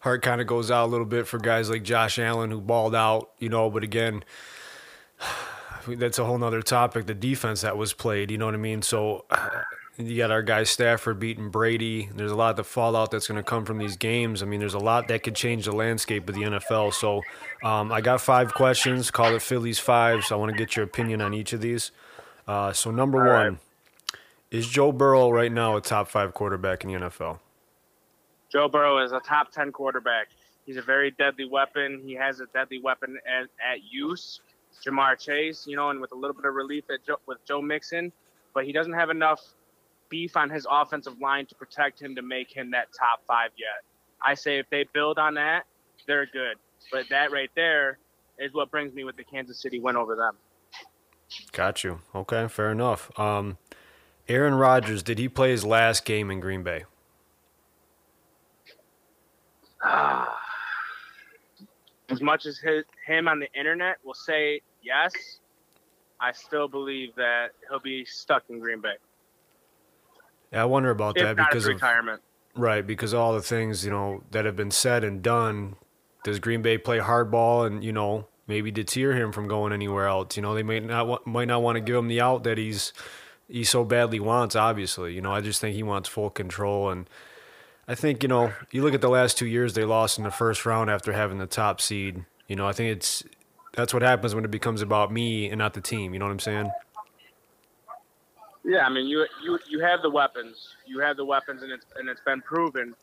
heart 0.00 0.22
kind 0.22 0.40
of 0.40 0.46
goes 0.46 0.70
out 0.70 0.86
a 0.86 0.90
little 0.90 1.06
bit 1.06 1.26
for 1.26 1.38
guys 1.38 1.70
like 1.70 1.82
Josh 1.82 2.18
Allen 2.18 2.50
who 2.50 2.60
balled 2.60 2.94
out, 2.94 3.30
you 3.38 3.48
know, 3.48 3.70
but 3.70 3.82
again, 3.82 4.24
that's 5.88 6.18
a 6.18 6.24
whole 6.24 6.38
nother 6.38 6.62
topic. 6.62 7.06
The 7.06 7.14
defense 7.14 7.62
that 7.62 7.76
was 7.76 7.92
played, 7.92 8.30
you 8.30 8.38
know 8.38 8.44
what 8.44 8.54
I 8.54 8.58
mean? 8.58 8.82
So 8.82 9.24
you 9.98 10.16
got 10.16 10.30
our 10.30 10.42
guy 10.42 10.62
Stafford 10.62 11.18
beating 11.18 11.50
Brady. 11.50 12.08
There's 12.14 12.30
a 12.30 12.36
lot 12.36 12.50
of 12.50 12.56
the 12.56 12.64
fallout 12.64 13.10
that's 13.10 13.26
going 13.26 13.36
to 13.36 13.42
come 13.42 13.64
from 13.64 13.78
these 13.78 13.96
games. 13.96 14.42
I 14.42 14.46
mean, 14.46 14.60
there's 14.60 14.74
a 14.74 14.78
lot 14.78 15.08
that 15.08 15.24
could 15.24 15.34
change 15.34 15.64
the 15.64 15.72
landscape 15.72 16.28
of 16.28 16.36
the 16.36 16.42
NFL. 16.42 16.94
So 16.94 17.22
um, 17.64 17.90
I 17.90 18.00
got 18.00 18.20
five 18.20 18.54
questions. 18.54 19.10
Call 19.10 19.34
it 19.34 19.42
Philly's 19.42 19.80
five. 19.80 20.24
So 20.24 20.36
I 20.36 20.38
want 20.38 20.52
to 20.52 20.56
get 20.56 20.76
your 20.76 20.84
opinion 20.84 21.20
on 21.20 21.34
each 21.34 21.52
of 21.52 21.60
these. 21.60 21.90
Uh, 22.46 22.72
so 22.72 22.92
number 22.92 23.26
All 23.26 23.34
one, 23.34 23.52
right. 23.52 23.58
Is 24.50 24.66
Joe 24.68 24.92
Burrow 24.92 25.30
right 25.30 25.52
now 25.52 25.76
a 25.76 25.80
top 25.80 26.08
five 26.08 26.32
quarterback 26.32 26.84
in 26.84 26.92
the 26.92 26.98
NFL? 26.98 27.40
Joe 28.50 28.68
Burrow 28.68 29.04
is 29.04 29.12
a 29.12 29.20
top 29.20 29.52
10 29.52 29.72
quarterback. 29.72 30.28
He's 30.64 30.76
a 30.76 30.82
very 30.82 31.10
deadly 31.10 31.44
weapon. 31.44 32.00
He 32.04 32.14
has 32.14 32.40
a 32.40 32.46
deadly 32.54 32.80
weapon 32.80 33.18
at, 33.26 33.48
at 33.60 33.82
use. 33.90 34.40
Ja'Marr 34.86 35.18
Chase, 35.18 35.66
you 35.66 35.76
know, 35.76 35.90
and 35.90 36.00
with 36.00 36.12
a 36.12 36.14
little 36.14 36.34
bit 36.34 36.44
of 36.44 36.54
relief 36.54 36.84
at 36.88 37.04
Joe, 37.04 37.16
with 37.26 37.44
Joe 37.44 37.60
Mixon, 37.60 38.12
but 38.54 38.64
he 38.64 38.72
doesn't 38.72 38.92
have 38.92 39.10
enough 39.10 39.40
beef 40.08 40.36
on 40.36 40.50
his 40.50 40.66
offensive 40.70 41.20
line 41.20 41.46
to 41.46 41.54
protect 41.54 42.00
him 42.00 42.14
to 42.16 42.22
make 42.22 42.54
him 42.54 42.70
that 42.72 42.88
top 42.98 43.22
five 43.26 43.50
yet. 43.56 43.84
I 44.22 44.34
say 44.34 44.58
if 44.58 44.68
they 44.70 44.86
build 44.92 45.18
on 45.18 45.34
that, 45.34 45.64
they're 46.06 46.26
good. 46.26 46.56
But 46.90 47.08
that 47.10 47.30
right 47.30 47.50
there 47.54 47.98
is 48.38 48.52
what 48.52 48.70
brings 48.70 48.94
me 48.94 49.04
with 49.04 49.16
the 49.16 49.24
Kansas 49.24 49.60
City 49.60 49.80
win 49.80 49.96
over 49.96 50.16
them. 50.16 50.36
Got 51.52 51.84
you. 51.84 52.00
Okay, 52.14 52.48
fair 52.48 52.72
enough. 52.72 53.16
Um, 53.18 53.58
Aaron 54.28 54.54
Rodgers, 54.54 55.02
did 55.02 55.18
he 55.18 55.28
play 55.28 55.50
his 55.50 55.64
last 55.64 56.04
game 56.04 56.30
in 56.30 56.40
Green 56.40 56.62
Bay? 56.62 56.84
Ah. 59.82 60.36
as 62.08 62.20
much 62.20 62.46
as 62.46 62.58
his, 62.58 62.84
him 63.06 63.28
on 63.28 63.38
the 63.38 63.46
internet 63.52 63.96
will 64.04 64.14
say 64.14 64.60
yes, 64.82 65.12
I 66.20 66.32
still 66.32 66.66
believe 66.66 67.14
that 67.16 67.50
he'll 67.68 67.78
be 67.78 68.04
stuck 68.04 68.42
in 68.48 68.58
Green 68.58 68.80
Bay. 68.80 68.96
Yeah, 70.52 70.62
I 70.62 70.64
wonder 70.64 70.90
about 70.90 71.16
if 71.16 71.24
that 71.24 71.36
because 71.36 71.66
of 71.66 71.74
retirement. 71.74 72.22
right 72.54 72.86
because 72.86 73.12
all 73.12 73.34
the 73.34 73.42
things 73.42 73.84
you 73.84 73.90
know 73.90 74.22
that 74.30 74.44
have 74.44 74.56
been 74.56 74.70
said 74.70 75.04
and 75.04 75.22
done. 75.22 75.76
Does 76.24 76.40
Green 76.40 76.62
Bay 76.62 76.78
play 76.78 76.98
hardball 76.98 77.66
and 77.66 77.82
you 77.84 77.92
know 77.92 78.26
maybe 78.46 78.70
deter 78.70 79.12
him 79.12 79.32
from 79.32 79.46
going 79.48 79.72
anywhere 79.72 80.06
else? 80.06 80.36
You 80.36 80.42
know 80.42 80.54
they 80.54 80.62
might 80.62 80.84
not 80.84 81.26
might 81.26 81.48
not 81.48 81.62
want 81.62 81.76
to 81.76 81.80
give 81.80 81.96
him 81.96 82.08
the 82.08 82.20
out 82.20 82.44
that 82.44 82.58
he's 82.58 82.92
he 83.48 83.64
so 83.64 83.84
badly 83.84 84.20
wants. 84.20 84.56
Obviously, 84.56 85.14
you 85.14 85.20
know 85.20 85.32
I 85.32 85.40
just 85.40 85.60
think 85.60 85.74
he 85.74 85.82
wants 85.82 86.08
full 86.08 86.30
control 86.30 86.90
and. 86.90 87.08
I 87.90 87.94
think 87.94 88.22
you 88.22 88.28
know 88.28 88.52
you 88.70 88.82
look 88.82 88.92
at 88.92 89.00
the 89.00 89.08
last 89.08 89.38
two 89.38 89.46
years 89.46 89.72
they 89.72 89.86
lost 89.86 90.18
in 90.18 90.24
the 90.24 90.30
first 90.30 90.66
round 90.66 90.90
after 90.90 91.14
having 91.14 91.38
the 91.38 91.46
top 91.46 91.80
seed. 91.80 92.26
You 92.46 92.54
know 92.54 92.68
I 92.68 92.72
think 92.72 92.94
it's 92.94 93.24
that's 93.74 93.94
what 93.94 94.02
happens 94.02 94.34
when 94.34 94.44
it 94.44 94.50
becomes 94.50 94.82
about 94.82 95.10
me 95.10 95.48
and 95.48 95.56
not 95.58 95.72
the 95.72 95.80
team. 95.80 96.12
You 96.12 96.18
know 96.18 96.26
what 96.26 96.32
I'm 96.32 96.38
saying? 96.38 96.70
Yeah, 98.68 98.86
I 98.86 98.90
mean, 98.90 99.08
you 99.08 99.26
you 99.44 99.60
you 99.68 99.80
have 99.82 100.02
the 100.02 100.10
weapons, 100.10 100.76
you 100.86 101.00
have 101.00 101.18
the 101.18 101.26
weapons, 101.26 101.64
and 101.64 101.72
it's 101.72 101.86
and 101.96 102.08
it's 102.10 102.22
been 102.22 102.42
proven, 102.42 102.94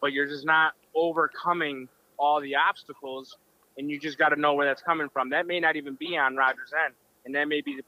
but 0.00 0.12
you're 0.14 0.28
just 0.28 0.46
not 0.46 0.74
overcoming 0.96 1.88
all 2.18 2.40
the 2.42 2.56
obstacles, 2.56 3.38
and 3.78 3.90
you 3.90 4.00
just 4.00 4.18
got 4.18 4.30
to 4.30 4.40
know 4.40 4.54
where 4.54 4.66
that's 4.68 4.82
coming 4.82 5.08
from. 5.10 5.30
That 5.30 5.48
may 5.48 5.60
not 5.60 5.76
even 5.76 5.96
be 5.96 6.18
on 6.18 6.36
Rodgers' 6.36 6.74
end, 6.86 6.94
and 7.26 7.34
that 7.36 7.48
may 7.48 7.62
be 7.62 7.80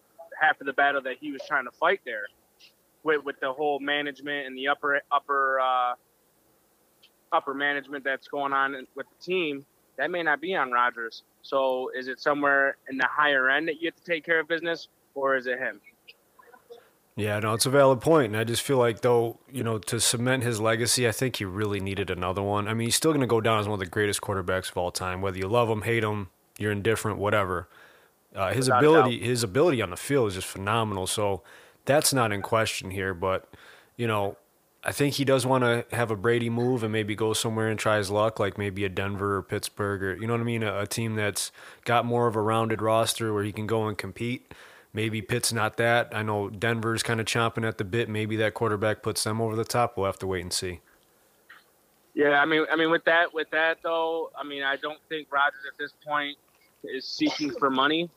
half 0.42 0.60
of 0.60 0.66
the 0.68 0.74
battle 0.74 1.02
that 1.04 1.18
he 1.20 1.32
was 1.32 1.42
trying 1.48 1.66
to 1.66 1.72
fight 1.72 2.02
there, 2.06 2.26
with 3.04 3.24
with 3.24 3.40
the 3.40 3.52
whole 3.52 3.80
management 3.80 4.48
and 4.48 4.58
the 4.58 4.68
upper 4.68 5.02
upper 5.12 5.60
uh, 5.60 5.94
upper 7.32 7.54
management 7.54 8.04
that's 8.04 8.28
going 8.28 8.52
on 8.54 8.86
with 8.96 9.06
the 9.08 9.24
team. 9.24 9.66
That 9.98 10.10
may 10.10 10.24
not 10.24 10.40
be 10.42 10.56
on 10.56 10.72
Rodgers. 10.72 11.24
So 11.42 11.90
is 11.96 12.08
it 12.08 12.20
somewhere 12.20 12.78
in 12.90 12.98
the 12.98 13.08
higher 13.10 13.50
end 13.50 13.68
that 13.68 13.82
you 13.82 13.88
have 13.88 13.96
to 13.96 14.04
take 14.04 14.26
care 14.26 14.40
of 14.40 14.48
business, 14.48 14.88
or 15.14 15.36
is 15.36 15.46
it 15.46 15.58
him? 15.58 15.80
Yeah, 17.16 17.38
no, 17.38 17.54
it's 17.54 17.64
a 17.64 17.70
valid 17.70 18.00
point, 18.00 18.32
and 18.32 18.36
I 18.36 18.42
just 18.42 18.62
feel 18.62 18.78
like 18.78 19.02
though, 19.02 19.38
you 19.48 19.62
know, 19.62 19.78
to 19.78 20.00
cement 20.00 20.42
his 20.42 20.60
legacy, 20.60 21.06
I 21.06 21.12
think 21.12 21.36
he 21.36 21.44
really 21.44 21.78
needed 21.78 22.10
another 22.10 22.42
one. 22.42 22.66
I 22.66 22.74
mean, 22.74 22.88
he's 22.88 22.96
still 22.96 23.12
going 23.12 23.20
to 23.20 23.26
go 23.28 23.40
down 23.40 23.60
as 23.60 23.68
one 23.68 23.74
of 23.74 23.80
the 23.80 23.86
greatest 23.86 24.20
quarterbacks 24.20 24.70
of 24.70 24.76
all 24.76 24.90
time, 24.90 25.22
whether 25.22 25.38
you 25.38 25.46
love 25.46 25.70
him, 25.70 25.82
hate 25.82 26.02
him, 26.02 26.30
you're 26.58 26.72
indifferent, 26.72 27.18
whatever. 27.18 27.68
Uh, 28.34 28.52
his 28.52 28.66
Without 28.66 28.78
ability, 28.78 29.20
his 29.20 29.44
ability 29.44 29.80
on 29.80 29.90
the 29.90 29.96
field 29.96 30.28
is 30.28 30.34
just 30.34 30.48
phenomenal. 30.48 31.06
So 31.06 31.42
that's 31.84 32.12
not 32.12 32.32
in 32.32 32.42
question 32.42 32.90
here. 32.90 33.14
But 33.14 33.48
you 33.96 34.08
know, 34.08 34.36
I 34.82 34.90
think 34.90 35.14
he 35.14 35.24
does 35.24 35.46
want 35.46 35.62
to 35.62 35.86
have 35.94 36.10
a 36.10 36.16
Brady 36.16 36.50
move 36.50 36.82
and 36.82 36.92
maybe 36.92 37.14
go 37.14 37.32
somewhere 37.32 37.68
and 37.68 37.78
try 37.78 37.98
his 37.98 38.10
luck, 38.10 38.40
like 38.40 38.58
maybe 38.58 38.84
a 38.84 38.88
Denver 38.88 39.36
or 39.36 39.42
Pittsburgh 39.42 40.02
or 40.02 40.16
you 40.16 40.26
know 40.26 40.32
what 40.32 40.40
I 40.40 40.44
mean, 40.44 40.64
a, 40.64 40.80
a 40.80 40.86
team 40.86 41.14
that's 41.14 41.52
got 41.84 42.04
more 42.04 42.26
of 42.26 42.34
a 42.34 42.40
rounded 42.40 42.82
roster 42.82 43.32
where 43.32 43.44
he 43.44 43.52
can 43.52 43.68
go 43.68 43.86
and 43.86 43.96
compete. 43.96 44.52
Maybe 44.94 45.20
Pitt's 45.20 45.52
not 45.52 45.76
that. 45.76 46.14
I 46.14 46.22
know 46.22 46.48
Denver's 46.48 47.02
kind 47.02 47.20
of 47.20 47.26
chomping 47.26 47.66
at 47.66 47.78
the 47.78 47.84
bit. 47.84 48.08
Maybe 48.08 48.36
that 48.36 48.54
quarterback 48.54 49.02
puts 49.02 49.24
them 49.24 49.40
over 49.40 49.56
the 49.56 49.64
top. 49.64 49.96
We'll 49.96 50.06
have 50.06 50.20
to 50.20 50.26
wait 50.26 50.42
and 50.42 50.52
see. 50.52 50.80
Yeah, 52.14 52.40
I 52.40 52.46
mean, 52.46 52.64
I 52.70 52.76
mean, 52.76 52.92
with 52.92 53.04
that, 53.06 53.34
with 53.34 53.50
that 53.50 53.78
though, 53.82 54.30
I 54.38 54.44
mean, 54.44 54.62
I 54.62 54.76
don't 54.76 55.00
think 55.08 55.32
Rodgers 55.32 55.64
at 55.70 55.76
this 55.76 55.92
point 56.06 56.38
is 56.84 57.06
seeking 57.06 57.50
for 57.58 57.70
money. 57.70 58.08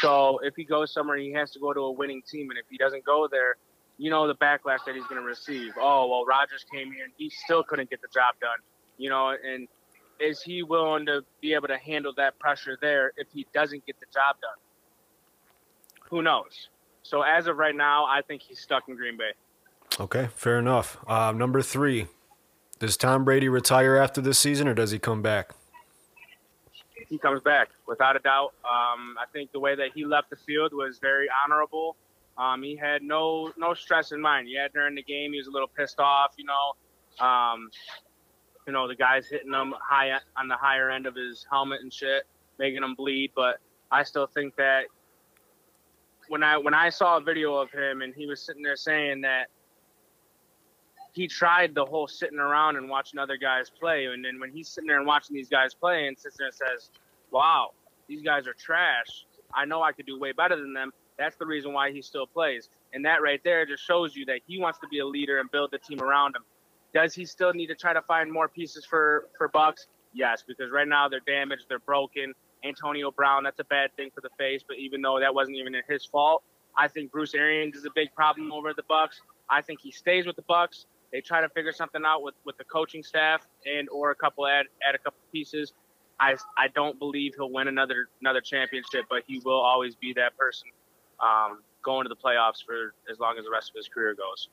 So 0.00 0.38
if 0.42 0.54
he 0.54 0.64
goes 0.64 0.92
somewhere, 0.92 1.16
he 1.16 1.32
has 1.32 1.50
to 1.52 1.58
go 1.58 1.72
to 1.72 1.80
a 1.80 1.90
winning 1.90 2.22
team, 2.30 2.50
and 2.50 2.58
if 2.58 2.66
he 2.70 2.76
doesn't 2.76 3.04
go 3.04 3.26
there, 3.26 3.56
you 3.96 4.10
know 4.10 4.28
the 4.28 4.34
backlash 4.34 4.84
that 4.84 4.94
he's 4.94 5.04
going 5.04 5.20
to 5.20 5.26
receive. 5.26 5.72
Oh, 5.80 6.08
well, 6.08 6.26
Rodgers 6.26 6.64
came 6.70 6.92
here 6.92 7.04
and 7.04 7.12
he 7.16 7.30
still 7.30 7.62
couldn't 7.62 7.88
get 7.88 8.02
the 8.02 8.08
job 8.12 8.34
done. 8.40 8.58
You 8.98 9.08
know, 9.08 9.30
and 9.30 9.66
is 10.20 10.42
he 10.42 10.62
willing 10.62 11.06
to 11.06 11.24
be 11.40 11.54
able 11.54 11.68
to 11.68 11.78
handle 11.78 12.12
that 12.18 12.38
pressure 12.38 12.76
there 12.82 13.12
if 13.16 13.28
he 13.32 13.46
doesn't 13.54 13.86
get 13.86 13.98
the 13.98 14.06
job 14.12 14.36
done? 14.42 14.58
Who 16.12 16.22
knows? 16.22 16.68
So 17.02 17.22
as 17.22 17.48
of 17.48 17.56
right 17.56 17.74
now, 17.74 18.04
I 18.04 18.20
think 18.22 18.42
he's 18.42 18.60
stuck 18.60 18.88
in 18.88 18.94
Green 18.94 19.16
Bay. 19.16 19.32
Okay, 19.98 20.28
fair 20.36 20.60
enough. 20.60 20.96
Uh, 21.08 21.32
number 21.32 21.62
three, 21.62 22.06
does 22.78 22.96
Tom 22.96 23.24
Brady 23.24 23.48
retire 23.48 23.96
after 23.96 24.20
this 24.20 24.38
season 24.38 24.68
or 24.68 24.74
does 24.74 24.92
he 24.92 25.00
come 25.00 25.22
back? 25.22 25.52
he 27.12 27.18
comes 27.18 27.42
back 27.42 27.68
without 27.86 28.16
a 28.16 28.20
doubt. 28.20 28.54
Um, 28.64 29.16
I 29.20 29.26
think 29.34 29.52
the 29.52 29.60
way 29.60 29.74
that 29.74 29.90
he 29.94 30.06
left 30.06 30.30
the 30.30 30.36
field 30.36 30.72
was 30.72 30.98
very 30.98 31.28
honorable. 31.44 31.94
Um, 32.38 32.62
he 32.62 32.74
had 32.74 33.02
no 33.02 33.52
no 33.58 33.74
stress 33.74 34.12
in 34.12 34.20
mind. 34.22 34.48
Yeah, 34.48 34.68
during 34.72 34.94
the 34.94 35.02
game, 35.02 35.32
he 35.32 35.38
was 35.38 35.46
a 35.46 35.50
little 35.50 35.68
pissed 35.68 36.00
off. 36.00 36.32
You 36.38 36.46
know, 36.46 37.26
um, 37.26 37.70
you 38.66 38.72
know 38.72 38.88
the 38.88 38.94
guys 38.94 39.26
hitting 39.28 39.52
him 39.52 39.74
high 39.78 40.10
on 40.38 40.48
the 40.48 40.56
higher 40.56 40.88
end 40.88 41.06
of 41.06 41.14
his 41.14 41.46
helmet 41.50 41.82
and 41.82 41.92
shit, 41.92 42.22
making 42.58 42.82
him 42.82 42.94
bleed. 42.94 43.32
But 43.36 43.58
I 43.90 44.04
still 44.04 44.26
think 44.26 44.56
that 44.56 44.84
when 46.28 46.42
I 46.42 46.56
when 46.56 46.74
I 46.74 46.88
saw 46.88 47.16
a 47.16 47.20
video 47.20 47.54
of 47.56 47.70
him 47.70 48.02
and 48.02 48.14
he 48.14 48.26
was 48.26 48.40
sitting 48.40 48.62
there 48.62 48.76
saying 48.76 49.22
that 49.22 49.48
he 51.12 51.28
tried 51.28 51.74
the 51.74 51.84
whole 51.84 52.08
sitting 52.08 52.38
around 52.38 52.76
and 52.76 52.88
watching 52.88 53.18
other 53.18 53.36
guys 53.36 53.70
play, 53.70 54.06
and 54.06 54.24
then 54.24 54.40
when 54.40 54.50
he's 54.50 54.68
sitting 54.68 54.88
there 54.88 54.98
and 54.98 55.06
watching 55.06 55.36
these 55.36 55.48
guys 55.48 55.74
play 55.74 56.06
and 56.06 56.18
sits 56.18 56.36
there 56.38 56.46
and 56.46 56.54
says, 56.54 56.90
"Wow, 57.30 57.72
these 58.06 58.22
guys 58.22 58.46
are 58.46 58.54
trash. 58.54 59.26
I 59.54 59.64
know 59.66 59.82
I 59.82 59.92
could 59.92 60.06
do 60.06 60.18
way 60.18 60.32
better 60.32 60.56
than 60.56 60.72
them." 60.72 60.92
That's 61.18 61.36
the 61.36 61.46
reason 61.46 61.72
why 61.72 61.92
he 61.92 62.00
still 62.00 62.26
plays, 62.26 62.70
and 62.94 63.04
that 63.04 63.20
right 63.20 63.42
there 63.44 63.66
just 63.66 63.84
shows 63.84 64.16
you 64.16 64.24
that 64.26 64.40
he 64.46 64.58
wants 64.58 64.78
to 64.78 64.88
be 64.88 65.00
a 65.00 65.06
leader 65.06 65.38
and 65.38 65.50
build 65.50 65.70
the 65.70 65.78
team 65.78 66.00
around 66.00 66.34
him. 66.34 66.44
Does 66.94 67.14
he 67.14 67.26
still 67.26 67.52
need 67.52 67.66
to 67.66 67.74
try 67.74 67.92
to 67.92 68.02
find 68.02 68.32
more 68.32 68.48
pieces 68.48 68.86
for 68.86 69.28
for 69.36 69.48
Bucs? 69.48 69.86
Yes, 70.14 70.42
because 70.46 70.70
right 70.70 70.88
now 70.88 71.08
they're 71.08 71.20
damaged, 71.20 71.66
they're 71.68 71.78
broken. 71.78 72.34
Antonio 72.64 73.10
Brown, 73.10 73.44
that's 73.44 73.60
a 73.60 73.64
bad 73.64 73.94
thing 73.96 74.10
for 74.14 74.20
the 74.20 74.30
face, 74.38 74.62
but 74.66 74.78
even 74.78 75.02
though 75.02 75.18
that 75.20 75.34
wasn't 75.34 75.56
even 75.56 75.74
his 75.88 76.04
fault, 76.04 76.42
I 76.76 76.88
think 76.88 77.10
Bruce 77.10 77.34
Arians 77.34 77.76
is 77.76 77.84
a 77.84 77.90
big 77.94 78.14
problem 78.14 78.52
over 78.52 78.70
at 78.70 78.76
the 78.76 78.82
Bucs. 78.82 79.20
I 79.50 79.60
think 79.60 79.80
he 79.80 79.90
stays 79.90 80.26
with 80.26 80.36
the 80.36 80.42
Bucs. 80.42 80.86
They 81.12 81.20
try 81.20 81.42
to 81.42 81.48
figure 81.50 81.72
something 81.72 82.02
out 82.06 82.22
with, 82.22 82.34
with 82.44 82.56
the 82.56 82.64
coaching 82.64 83.02
staff 83.02 83.46
and 83.66 83.88
or 83.90 84.10
a 84.10 84.14
couple 84.14 84.46
add 84.46 84.66
add 84.86 84.94
a 84.94 84.98
couple 84.98 85.18
pieces. 85.30 85.74
I 86.18 86.36
I 86.56 86.68
don't 86.68 86.98
believe 86.98 87.34
he'll 87.36 87.50
win 87.50 87.68
another 87.68 88.08
another 88.20 88.40
championship, 88.40 89.04
but 89.10 89.22
he 89.26 89.40
will 89.44 89.60
always 89.60 89.94
be 89.94 90.14
that 90.14 90.36
person 90.38 90.68
um, 91.20 91.60
going 91.82 92.04
to 92.04 92.08
the 92.08 92.16
playoffs 92.16 92.64
for 92.64 92.94
as 93.10 93.18
long 93.18 93.36
as 93.38 93.44
the 93.44 93.50
rest 93.50 93.70
of 93.70 93.76
his 93.76 93.88
career 93.88 94.14
goes. 94.14 94.48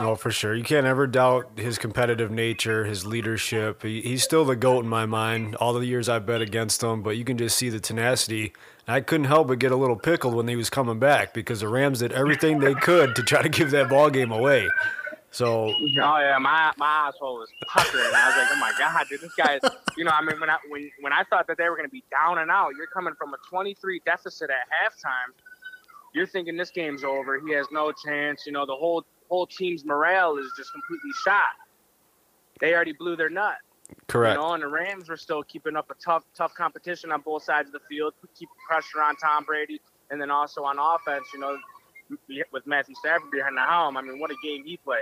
Oh, 0.00 0.16
for 0.16 0.32
sure. 0.32 0.54
You 0.54 0.64
can't 0.64 0.86
ever 0.86 1.06
doubt 1.06 1.52
his 1.56 1.78
competitive 1.78 2.28
nature, 2.30 2.84
his 2.84 3.06
leadership. 3.06 3.82
He, 3.82 4.00
he's 4.00 4.24
still 4.24 4.44
the 4.44 4.56
GOAT 4.56 4.80
in 4.80 4.88
my 4.88 5.06
mind, 5.06 5.54
all 5.56 5.72
the 5.72 5.86
years 5.86 6.08
I've 6.08 6.26
bet 6.26 6.40
against 6.42 6.82
him, 6.82 7.02
but 7.02 7.16
you 7.16 7.24
can 7.24 7.38
just 7.38 7.56
see 7.56 7.68
the 7.68 7.78
tenacity. 7.78 8.52
I 8.88 9.00
couldn't 9.00 9.26
help 9.26 9.48
but 9.48 9.60
get 9.60 9.70
a 9.70 9.76
little 9.76 9.96
pickled 9.96 10.34
when 10.34 10.48
he 10.48 10.56
was 10.56 10.68
coming 10.68 10.98
back 10.98 11.32
because 11.32 11.60
the 11.60 11.68
Rams 11.68 12.00
did 12.00 12.10
everything 12.10 12.58
they 12.58 12.74
could 12.74 13.14
to 13.14 13.22
try 13.22 13.42
to 13.42 13.48
give 13.48 13.70
that 13.70 13.88
ball 13.88 14.10
game 14.10 14.32
away. 14.32 14.68
So, 15.30 15.72
Oh 15.72 16.18
yeah, 16.18 16.38
my 16.38 16.72
my 16.76 17.08
asshole 17.08 17.38
was 17.38 17.48
puckering. 17.66 18.04
I 18.14 18.28
was 18.28 18.36
like, 18.36 18.48
oh 18.52 18.60
my 18.60 18.72
god, 18.78 19.06
dude, 19.08 19.20
this 19.20 19.34
guy. 19.34 19.58
You 19.96 20.04
know, 20.04 20.12
I 20.12 20.22
mean, 20.22 20.38
when 20.38 20.48
I 20.48 20.58
when 20.68 20.88
when 21.00 21.12
I 21.12 21.24
thought 21.24 21.48
that 21.48 21.56
they 21.58 21.68
were 21.68 21.76
going 21.76 21.88
to 21.88 21.92
be 21.92 22.04
down 22.08 22.38
and 22.38 22.52
out, 22.52 22.72
you're 22.76 22.86
coming 22.86 23.14
from 23.18 23.34
a 23.34 23.36
23 23.48 24.00
deficit 24.06 24.50
at 24.50 24.56
halftime. 24.70 25.34
You're 26.14 26.28
thinking 26.28 26.56
this 26.56 26.70
game's 26.70 27.02
over. 27.02 27.40
He 27.40 27.52
has 27.54 27.66
no 27.72 27.90
chance. 27.90 28.46
You 28.46 28.52
know, 28.52 28.64
the 28.64 28.76
whole 28.76 29.04
whole 29.28 29.46
team's 29.46 29.84
morale 29.84 30.36
is 30.38 30.46
just 30.56 30.72
completely 30.72 31.10
shot. 31.24 31.42
They 32.60 32.74
already 32.74 32.92
blew 32.92 33.16
their 33.16 33.30
nut. 33.30 33.56
correct. 34.08 34.38
You 34.38 34.46
know, 34.46 34.54
and 34.54 34.62
the 34.62 34.68
Rams 34.68 35.08
were 35.08 35.16
still 35.16 35.42
keeping 35.42 35.76
up 35.76 35.90
a 35.90 35.94
tough, 35.94 36.24
tough 36.34 36.54
competition 36.54 37.10
on 37.12 37.20
both 37.22 37.42
sides 37.42 37.68
of 37.68 37.72
the 37.72 37.80
field, 37.88 38.14
keep 38.38 38.48
pressure 38.68 39.02
on 39.02 39.16
Tom 39.16 39.44
Brady, 39.44 39.80
and 40.10 40.20
then 40.20 40.30
also 40.30 40.62
on 40.62 40.78
offense. 40.78 41.26
You 41.32 41.40
know, 41.40 41.56
with 42.52 42.66
Matthew 42.66 42.94
Stafford 42.96 43.30
behind 43.30 43.56
the 43.56 43.62
helm. 43.62 43.96
I 43.96 44.02
mean, 44.02 44.18
what 44.20 44.30
a 44.30 44.36
game 44.42 44.64
he 44.64 44.76
played. 44.76 45.00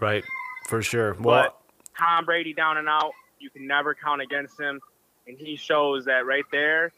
Right, 0.00 0.24
for 0.68 0.82
sure. 0.82 1.14
Well, 1.14 1.44
But 1.44 1.56
Tom 1.98 2.24
Brady 2.24 2.52
down 2.52 2.76
and 2.78 2.88
out, 2.88 3.12
you 3.38 3.50
can 3.50 3.66
never 3.66 3.94
count 3.94 4.20
against 4.20 4.58
him, 4.60 4.80
and 5.26 5.38
he 5.38 5.56
shows 5.56 6.04
that 6.06 6.26
right 6.26 6.44
there. 6.50 6.92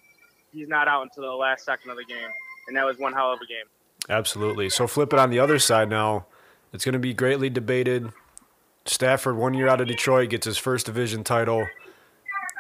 He's 0.52 0.68
not 0.68 0.88
out 0.88 1.02
until 1.02 1.24
the 1.24 1.36
last 1.36 1.64
second 1.64 1.90
of 1.90 1.96
the 1.98 2.04
game, 2.04 2.28
and 2.66 2.76
that 2.76 2.86
was 2.86 2.98
one 2.98 3.12
hell 3.12 3.32
of 3.32 3.38
a 3.40 3.46
game. 3.46 3.66
Absolutely. 4.08 4.70
So 4.70 4.86
flip 4.86 5.12
it 5.12 5.18
on 5.18 5.30
the 5.30 5.38
other 5.38 5.58
side 5.58 5.90
now. 5.90 6.26
It's 6.72 6.84
going 6.84 6.94
to 6.94 6.98
be 6.98 7.14
greatly 7.14 7.50
debated. 7.50 8.12
Stafford, 8.84 9.36
one 9.36 9.54
year 9.54 9.68
out 9.68 9.80
of 9.80 9.88
Detroit, 9.88 10.30
gets 10.30 10.46
his 10.46 10.58
first 10.58 10.86
division 10.86 11.24
title. 11.24 11.66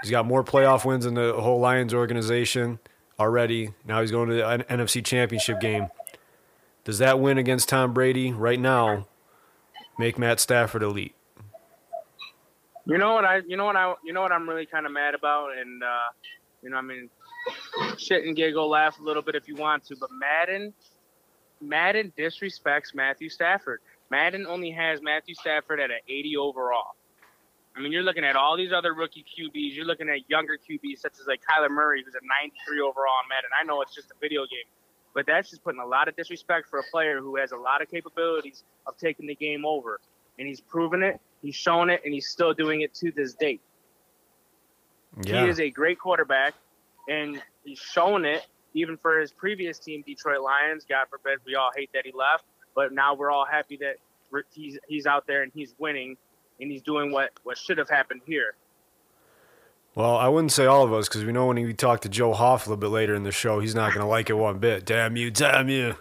He's 0.02 0.10
got 0.10 0.26
more 0.26 0.44
playoff 0.44 0.84
wins 0.84 1.04
than 1.04 1.14
the 1.14 1.34
whole 1.34 1.60
Lions 1.60 1.94
organization 1.94 2.78
already. 3.18 3.70
Now 3.84 4.00
he's 4.00 4.10
going 4.10 4.28
to 4.28 4.34
the 4.34 4.64
NFC 4.68 5.04
Championship 5.04 5.60
game. 5.60 5.88
Does 6.84 6.98
that 6.98 7.18
win 7.18 7.38
against 7.38 7.68
Tom 7.68 7.92
Brady 7.92 8.32
right 8.32 8.60
now 8.60 9.08
make 9.98 10.18
Matt 10.18 10.38
Stafford 10.38 10.82
elite? 10.82 11.14
You 12.84 12.98
know 12.98 13.14
what 13.14 13.24
I 13.24 13.38
you 13.48 13.56
know 13.56 13.64
what 13.64 13.74
I 13.74 13.94
you 14.04 14.12
know 14.12 14.22
what 14.22 14.30
I'm 14.30 14.48
really 14.48 14.66
kind 14.66 14.86
of 14.86 14.92
mad 14.92 15.16
about 15.16 15.56
and 15.58 15.82
uh 15.82 16.12
you 16.62 16.70
know 16.70 16.76
I 16.76 16.82
mean 16.82 17.10
shit 17.98 18.24
and 18.24 18.36
giggle 18.36 18.68
laugh 18.68 19.00
a 19.00 19.02
little 19.02 19.22
bit 19.22 19.34
if 19.34 19.48
you 19.48 19.56
want 19.56 19.84
to 19.86 19.96
but 19.96 20.10
Madden 20.12 20.72
Madden 21.60 22.12
disrespects 22.16 22.94
Matthew 22.94 23.28
Stafford. 23.28 23.80
Madden 24.10 24.46
only 24.46 24.70
has 24.70 25.00
Matthew 25.02 25.34
Stafford 25.34 25.80
at 25.80 25.90
an 25.90 25.98
80 26.08 26.36
overall. 26.36 26.94
I 27.76 27.80
mean, 27.80 27.92
you're 27.92 28.02
looking 28.02 28.24
at 28.24 28.36
all 28.36 28.56
these 28.56 28.72
other 28.72 28.94
rookie 28.94 29.24
QBs. 29.24 29.74
You're 29.74 29.84
looking 29.84 30.08
at 30.08 30.30
younger 30.30 30.56
QBs 30.56 30.98
such 30.98 31.14
as 31.20 31.26
like 31.26 31.42
Kyler 31.42 31.70
Murray, 31.70 32.02
who's 32.04 32.14
a 32.14 32.24
93 32.24 32.80
overall 32.80 33.12
on 33.22 33.28
Madden. 33.28 33.50
I 33.58 33.64
know 33.64 33.82
it's 33.82 33.94
just 33.94 34.10
a 34.10 34.14
video 34.20 34.42
game, 34.42 34.64
but 35.14 35.26
that's 35.26 35.50
just 35.50 35.62
putting 35.62 35.80
a 35.80 35.86
lot 35.86 36.08
of 36.08 36.16
disrespect 36.16 36.68
for 36.70 36.78
a 36.78 36.84
player 36.90 37.20
who 37.20 37.36
has 37.36 37.52
a 37.52 37.56
lot 37.56 37.82
of 37.82 37.90
capabilities 37.90 38.64
of 38.86 38.96
taking 38.96 39.26
the 39.26 39.34
game 39.34 39.66
over, 39.66 40.00
and 40.38 40.48
he's 40.48 40.60
proven 40.60 41.02
it. 41.02 41.20
He's 41.42 41.54
shown 41.54 41.90
it, 41.90 42.00
and 42.04 42.14
he's 42.14 42.28
still 42.28 42.54
doing 42.54 42.80
it 42.80 42.94
to 42.94 43.12
this 43.12 43.34
date. 43.34 43.60
Yeah. 45.24 45.44
He 45.44 45.50
is 45.50 45.60
a 45.60 45.70
great 45.70 45.98
quarterback, 45.98 46.54
and 47.08 47.42
he's 47.62 47.78
shown 47.78 48.24
it 48.24 48.46
even 48.72 48.96
for 48.96 49.20
his 49.20 49.32
previous 49.32 49.78
team, 49.78 50.02
Detroit 50.06 50.40
Lions. 50.40 50.86
God 50.88 51.06
forbid 51.10 51.38
we 51.46 51.54
all 51.54 51.70
hate 51.76 51.90
that 51.94 52.04
he 52.06 52.12
left, 52.12 52.44
but 52.76 52.92
now 52.92 53.14
we're 53.14 53.32
all 53.32 53.46
happy 53.46 53.76
that 53.78 53.96
he's 54.52 54.78
he's 54.86 55.06
out 55.06 55.26
there 55.26 55.42
and 55.42 55.50
he's 55.52 55.74
winning, 55.78 56.16
and 56.60 56.70
he's 56.70 56.82
doing 56.82 57.10
what 57.10 57.30
what 57.42 57.58
should 57.58 57.78
have 57.78 57.90
happened 57.90 58.20
here. 58.24 58.54
Well, 59.96 60.18
I 60.18 60.28
wouldn't 60.28 60.52
say 60.52 60.66
all 60.66 60.84
of 60.84 60.92
us 60.92 61.08
because 61.08 61.24
we 61.24 61.32
know 61.32 61.46
when 61.46 61.56
we 61.56 61.72
talk 61.72 62.02
to 62.02 62.10
Joe 62.10 62.34
Hoff 62.34 62.66
a 62.66 62.68
little 62.68 62.78
bit 62.78 62.90
later 62.90 63.14
in 63.14 63.22
the 63.22 63.32
show, 63.32 63.60
he's 63.60 63.74
not 63.74 63.94
going 63.94 64.04
to 64.04 64.06
like 64.06 64.28
it 64.28 64.34
one 64.34 64.58
bit. 64.58 64.84
Damn 64.84 65.16
you, 65.16 65.30
damn 65.30 65.70
you. 65.70 65.94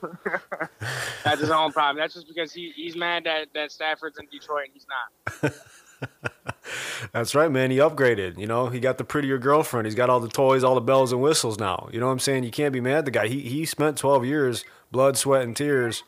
That's 1.24 1.40
his 1.40 1.50
own 1.50 1.72
problem. 1.72 2.02
That's 2.02 2.14
just 2.14 2.28
because 2.28 2.52
he, 2.52 2.74
he's 2.76 2.98
mad 2.98 3.24
that, 3.24 3.48
that 3.54 3.72
Stafford's 3.72 4.20
in 4.20 4.26
Detroit 4.30 4.66
and 4.66 4.74
he's 4.74 4.86
not. 5.42 5.54
That's 7.14 7.34
right, 7.36 7.50
man. 7.50 7.72
He 7.72 7.78
upgraded. 7.78 8.38
You 8.38 8.48
know, 8.48 8.68
he 8.68 8.82
got 8.82 8.98
the 8.98 9.06
prettier 9.06 9.38
girlfriend. 9.38 9.86
He's 9.86 9.96
got 9.96 10.10
all 10.10 10.20
the 10.20 10.28
toys, 10.28 10.62
all 10.66 10.76
the 10.76 10.82
bells 10.82 11.14
and 11.14 11.22
whistles 11.22 11.58
now. 11.58 11.88
You 11.94 12.02
know 12.02 12.08
what 12.08 12.12
I'm 12.12 12.20
saying? 12.20 12.44
You 12.44 12.52
can't 12.52 12.74
be 12.74 12.82
mad 12.82 12.98
at 12.98 13.06
the 13.06 13.12
guy. 13.12 13.28
He 13.28 13.40
he 13.40 13.64
spent 13.64 13.98
12 13.98 14.26
years, 14.26 14.66
blood, 14.92 15.16
sweat, 15.16 15.44
and 15.44 15.56
tears, 15.56 16.04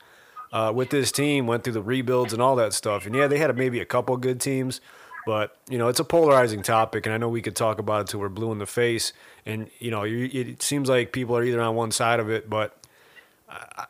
uh, 0.57 0.71
with 0.71 0.89
this 0.89 1.11
team. 1.11 1.45
Went 1.47 1.63
through 1.63 1.73
the 1.73 1.81
rebuilds 1.81 2.33
and 2.33 2.41
all 2.41 2.55
that 2.57 2.73
stuff. 2.73 3.05
And 3.05 3.13
yeah, 3.15 3.27
they 3.27 3.37
had 3.37 3.55
maybe 3.57 3.79
a 3.79 3.85
couple 3.85 4.15
good 4.17 4.39
teams, 4.41 4.81
but 5.25 5.57
you 5.69 5.77
know, 5.77 5.87
it's 5.89 5.99
a 5.99 6.03
polarizing 6.05 6.61
topic. 6.63 7.05
And 7.05 7.13
I 7.13 7.17
know 7.17 7.29
we 7.29 7.41
could 7.41 7.55
talk 7.55 7.79
about 7.79 8.01
it 8.01 8.07
till 8.07 8.19
we're 8.19 8.29
blue 8.29 8.51
in 8.51 8.57
the 8.59 8.65
face. 8.65 9.13
And 9.45 9.69
you 9.79 9.91
know, 9.91 10.03
it 10.05 10.61
seems 10.61 10.89
like 10.89 11.11
people 11.11 11.35
are 11.37 11.43
either 11.43 11.61
on 11.61 11.75
one 11.75 11.91
side 11.91 12.19
of 12.19 12.29
it, 12.29 12.49
but 12.49 12.77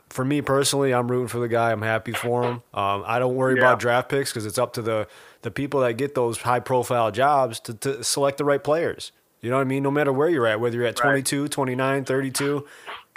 for 0.09 0.23
me 0.23 0.41
personally, 0.41 0.93
I'm 0.93 1.09
rooting 1.09 1.27
for 1.27 1.39
the 1.39 1.47
guy. 1.47 1.71
I'm 1.71 1.81
happy 1.81 2.11
for 2.11 2.43
him. 2.43 2.53
Um, 2.73 3.03
I 3.07 3.17
don't 3.19 3.35
worry 3.35 3.55
Yeah. 3.55 3.61
about 3.61 3.79
draft 3.79 4.07
picks 4.09 4.31
because 4.31 4.45
it's 4.45 4.57
up 4.57 4.73
to 4.73 4.81
the 4.81 5.07
the 5.43 5.51
people 5.51 5.79
that 5.81 5.93
get 5.93 6.13
those 6.15 6.39
high 6.39 6.59
profile 6.59 7.11
jobs 7.11 7.59
to, 7.61 7.73
to 7.75 8.03
select 8.03 8.37
the 8.37 8.43
right 8.45 8.63
players. 8.63 9.11
You 9.41 9.49
know 9.51 9.57
what 9.57 9.61
I 9.61 9.65
mean? 9.65 9.83
No 9.83 9.91
matter 9.91 10.11
where 10.11 10.27
you're 10.29 10.47
at, 10.47 10.59
whether 10.59 10.75
you're 10.75 10.85
at 10.85 10.99
Right. 10.99 11.09
22, 11.23 11.47
29, 11.47 12.03
32, 12.05 12.65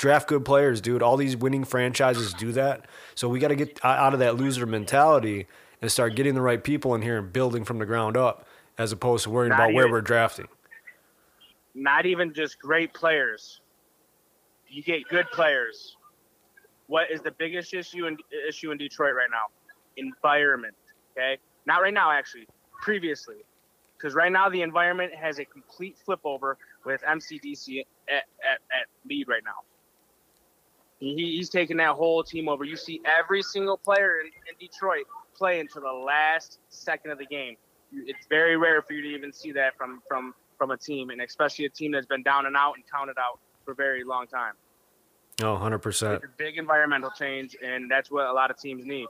draft 0.01 0.29
good 0.29 0.47
players, 0.47 0.81
dude. 0.81 1.03
All 1.03 1.19
these 1.19 1.37
winning 1.37 1.63
franchises 1.63 2.33
do 2.33 2.53
that. 2.53 2.87
So 3.15 3.29
we 3.29 3.39
got 3.39 3.49
to 3.49 3.55
get 3.55 3.79
out 3.85 4.15
of 4.15 4.21
that 4.21 4.37
loser 4.37 4.65
mentality 4.65 5.47
and 5.83 5.93
start 5.93 6.17
getting 6.17 6.35
the 6.35 6.41
right 6.41 6.65
people 6.65 6.95
in 6.95 7.03
here 7.03 7.19
and 7.19 7.31
building 7.31 7.65
from 7.65 7.79
the 7.79 7.85
ground 7.85 8.17
up 8.17 8.47
as 8.79 8.93
opposed 8.93 9.25
to 9.25 9.31
worrying 9.31 9.51
Not 9.51 9.61
about 9.61 9.75
where 9.75 9.91
we're 9.91 10.01
drafting. 10.01 10.49
Not 11.75 12.07
even 12.07 12.33
just 12.33 12.59
great 12.59 12.95
players. 12.95 13.61
You 14.69 14.83
get 14.83 15.07
good 15.09 15.31
players. 15.33 15.97
What 16.87 17.11
is 17.11 17.21
the 17.21 17.33
biggest 17.33 17.75
issue 17.75 18.07
in 18.07 18.17
issue 18.49 18.71
in 18.71 18.79
Detroit 18.79 19.15
right 19.15 19.29
now? 19.31 19.53
Environment. 19.97 20.75
Okay, 21.13 21.39
not 21.67 21.83
right 21.83 21.95
now 21.95 22.11
actually. 22.11 22.49
Previously, 22.81 23.37
because 23.97 24.15
right 24.15 24.33
now 24.33 24.49
the 24.49 24.63
environment 24.63 25.15
has 25.15 25.39
a 25.39 25.45
complete 25.45 25.97
flip 26.05 26.21
over 26.25 26.57
with 26.87 27.03
MCDC 27.03 27.81
at, 28.09 28.15
at, 28.15 28.61
at 28.73 28.87
lead 29.07 29.29
right 29.29 29.43
now. 29.45 29.61
He, 31.01 31.15
he's 31.37 31.49
taking 31.49 31.79
that 31.79 31.91
whole 31.97 32.23
team 32.23 32.49
over. 32.49 32.65
You 32.65 32.77
see 32.77 33.01
every 33.19 33.43
single 33.43 33.77
player 33.79 34.21
in, 34.21 34.27
in 34.27 34.55
Detroit 34.61 35.05
play 35.35 35.59
until 35.61 35.83
the 35.83 35.93
last 35.93 36.59
second 36.69 37.11
of 37.11 37.19
the 37.19 37.27
game. 37.27 37.57
You- 37.91 38.05
It's 38.07 38.27
very 38.29 38.57
rare 38.57 38.83
for 38.83 38.93
you 38.93 39.03
to 39.03 39.09
even 39.09 39.33
see 39.33 39.53
that 39.53 39.77
from 39.77 40.03
from 40.07 40.35
from 40.59 40.71
a 40.73 40.77
team, 40.77 41.09
and 41.09 41.23
especially 41.23 41.65
a 41.65 41.71
team 41.71 41.91
that's 41.93 42.07
been 42.07 42.23
down 42.23 42.45
and 42.45 42.55
out 42.55 42.75
and 42.77 42.85
counted 42.91 43.17
out 43.19 43.41
for 43.65 43.73
a 43.73 43.75
very 43.75 44.05
long 44.05 44.27
time. 44.27 44.53
Oh, 45.43 45.57
100%. 45.57 46.17
It's 46.17 46.25
a 46.25 46.29
big 46.37 46.59
environmental 46.59 47.11
change, 47.19 47.57
and 47.65 47.91
that's 47.91 48.11
what 48.11 48.27
a 48.27 48.33
lot 48.33 48.51
of 48.51 48.59
teams 48.59 48.85
need. 48.85 49.07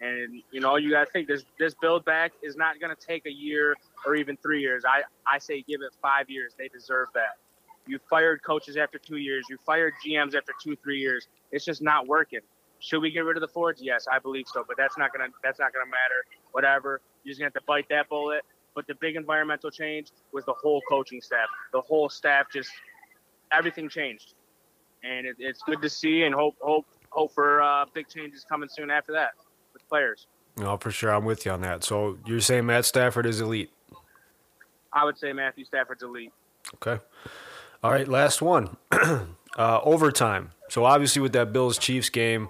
And 0.00 0.42
you 0.50 0.60
know, 0.60 0.76
you 0.76 0.90
got 0.90 1.04
to 1.04 1.10
think 1.12 1.28
this 1.28 1.44
this 1.58 1.74
build 1.80 2.06
back 2.06 2.32
is 2.42 2.56
not 2.56 2.80
going 2.80 2.94
to 2.94 3.06
take 3.06 3.26
a 3.26 3.30
year 3.30 3.76
or 4.06 4.14
even 4.16 4.36
three 4.38 4.60
years. 4.62 4.82
I 4.86 5.02
I 5.26 5.38
say 5.38 5.62
give 5.62 5.82
it 5.82 5.92
five 6.00 6.30
years. 6.30 6.54
They 6.58 6.68
deserve 6.68 7.08
that. 7.14 7.36
You 7.86 7.98
fired 8.08 8.42
coaches 8.42 8.76
after 8.76 8.98
two 8.98 9.16
years. 9.16 9.44
You 9.50 9.58
fired 9.64 9.92
GMs 10.04 10.34
after 10.34 10.52
two 10.62 10.76
three 10.76 10.98
years. 10.98 11.28
It's 11.52 11.64
just 11.64 11.82
not 11.82 12.06
working. 12.06 12.40
Should 12.78 13.00
we 13.00 13.10
get 13.10 13.20
rid 13.20 13.36
of 13.36 13.40
the 13.40 13.48
Fords? 13.48 13.80
Yes, 13.82 14.06
I 14.10 14.18
believe 14.18 14.46
so. 14.46 14.64
But 14.66 14.76
that's 14.76 14.98
not 14.98 15.12
gonna 15.12 15.28
that's 15.42 15.58
not 15.58 15.72
gonna 15.72 15.86
matter. 15.86 16.24
Whatever. 16.52 17.00
You're 17.22 17.32
just 17.32 17.40
gonna 17.40 17.46
have 17.46 17.54
to 17.54 17.66
bite 17.66 17.88
that 17.90 18.08
bullet. 18.08 18.42
But 18.74 18.86
the 18.86 18.94
big 18.96 19.16
environmental 19.16 19.70
change 19.70 20.08
was 20.32 20.44
the 20.44 20.54
whole 20.54 20.80
coaching 20.88 21.20
staff. 21.20 21.48
The 21.72 21.80
whole 21.80 22.08
staff 22.08 22.46
just 22.52 22.70
everything 23.52 23.88
changed, 23.88 24.34
and 25.04 25.26
it, 25.26 25.36
it's 25.38 25.62
good 25.62 25.80
to 25.82 25.88
see. 25.88 26.24
And 26.24 26.34
hope 26.34 26.56
hope 26.60 26.86
hope 27.10 27.32
for 27.32 27.62
uh, 27.62 27.84
big 27.94 28.08
changes 28.08 28.44
coming 28.44 28.68
soon 28.68 28.90
after 28.90 29.12
that 29.12 29.32
with 29.72 29.86
players. 29.88 30.26
No, 30.56 30.76
for 30.76 30.90
sure. 30.90 31.10
I'm 31.10 31.24
with 31.24 31.44
you 31.46 31.52
on 31.52 31.60
that. 31.62 31.84
So 31.84 32.18
you're 32.26 32.40
saying 32.40 32.66
Matt 32.66 32.84
Stafford 32.84 33.26
is 33.26 33.40
elite. 33.40 33.70
I 34.92 35.04
would 35.04 35.18
say 35.18 35.32
Matthew 35.32 35.64
Stafford's 35.64 36.02
elite. 36.02 36.32
Okay. 36.74 37.02
All 37.84 37.90
right, 37.90 38.08
last 38.08 38.40
one. 38.40 38.78
uh, 38.92 39.26
overtime. 39.58 40.52
So 40.70 40.86
obviously 40.86 41.20
with 41.20 41.34
that 41.34 41.52
Bills 41.52 41.76
Chiefs 41.76 42.08
game, 42.08 42.48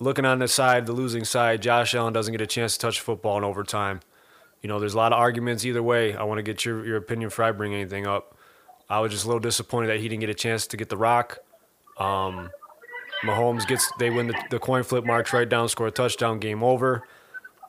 looking 0.00 0.24
on 0.24 0.38
the 0.38 0.48
side, 0.48 0.86
the 0.86 0.94
losing 0.94 1.26
side, 1.26 1.60
Josh 1.60 1.94
Allen 1.94 2.14
doesn't 2.14 2.32
get 2.32 2.40
a 2.40 2.46
chance 2.46 2.72
to 2.72 2.78
touch 2.78 2.98
football 2.98 3.36
in 3.36 3.44
overtime. 3.44 4.00
You 4.62 4.70
know, 4.70 4.80
there's 4.80 4.94
a 4.94 4.96
lot 4.96 5.12
of 5.12 5.18
arguments 5.18 5.66
either 5.66 5.82
way. 5.82 6.16
I 6.16 6.22
want 6.22 6.38
to 6.38 6.42
get 6.42 6.64
your, 6.64 6.82
your 6.86 6.96
opinion 6.96 7.28
before 7.28 7.44
I 7.44 7.52
bring 7.52 7.74
anything 7.74 8.06
up. 8.06 8.34
I 8.88 9.00
was 9.00 9.12
just 9.12 9.24
a 9.24 9.26
little 9.26 9.38
disappointed 9.38 9.88
that 9.88 10.00
he 10.00 10.08
didn't 10.08 10.20
get 10.20 10.30
a 10.30 10.34
chance 10.34 10.66
to 10.68 10.78
get 10.78 10.88
the 10.88 10.96
rock. 10.96 11.40
Um, 11.98 12.48
Mahomes 13.24 13.66
gets 13.66 13.92
they 13.98 14.08
win 14.08 14.28
the, 14.28 14.44
the 14.50 14.58
coin 14.58 14.82
flip, 14.82 15.04
march 15.04 15.34
right 15.34 15.46
down, 15.46 15.68
score 15.68 15.88
a 15.88 15.90
touchdown, 15.90 16.38
game 16.38 16.62
over. 16.62 17.06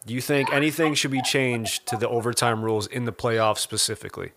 Do 0.05 0.13
you 0.13 0.21
think 0.21 0.53
anything 0.53 0.93
should 0.93 1.11
be 1.11 1.21
changed 1.21 1.87
to 1.87 1.97
the 1.97 2.07
overtime 2.07 2.63
rules 2.63 2.87
in 2.87 3.03
the 3.03 3.11
playoffs 3.11 3.57
specifically? 3.57 4.31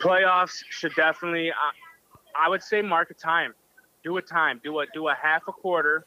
Playoffs 0.00 0.62
should 0.70 0.94
definitely. 0.94 1.50
I, 1.50 2.46
I 2.46 2.48
would 2.48 2.62
say 2.62 2.82
mark 2.82 3.10
a 3.10 3.14
time. 3.14 3.54
Do 4.04 4.16
a 4.16 4.22
time. 4.22 4.60
Do 4.62 4.78
a 4.80 4.86
do 4.94 5.08
a 5.08 5.14
half 5.20 5.42
a 5.48 5.52
quarter, 5.52 6.06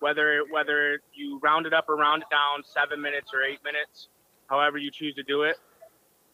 whether 0.00 0.42
whether 0.50 1.00
you 1.14 1.38
round 1.40 1.66
it 1.66 1.72
up 1.72 1.88
or 1.88 1.96
round 1.96 2.22
it 2.22 2.30
down, 2.30 2.62
seven 2.64 3.00
minutes 3.00 3.30
or 3.32 3.42
eight 3.42 3.60
minutes, 3.64 4.08
however 4.48 4.78
you 4.78 4.90
choose 4.90 5.14
to 5.14 5.22
do 5.22 5.42
it. 5.42 5.56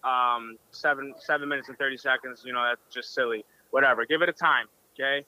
Um, 0.03 0.57
seven 0.71 1.15
seven 1.19 1.49
minutes 1.49 1.69
and 1.69 1.79
thirty 1.79 1.97
seconds. 1.97 2.43
You 2.45 2.53
know 2.53 2.65
that's 2.65 2.95
just 2.95 3.15
silly. 3.15 3.45
Whatever. 3.71 4.07
Give 4.07 4.23
it 4.23 4.29
a 4.29 4.33
time. 4.33 4.67
Okay. 4.95 5.27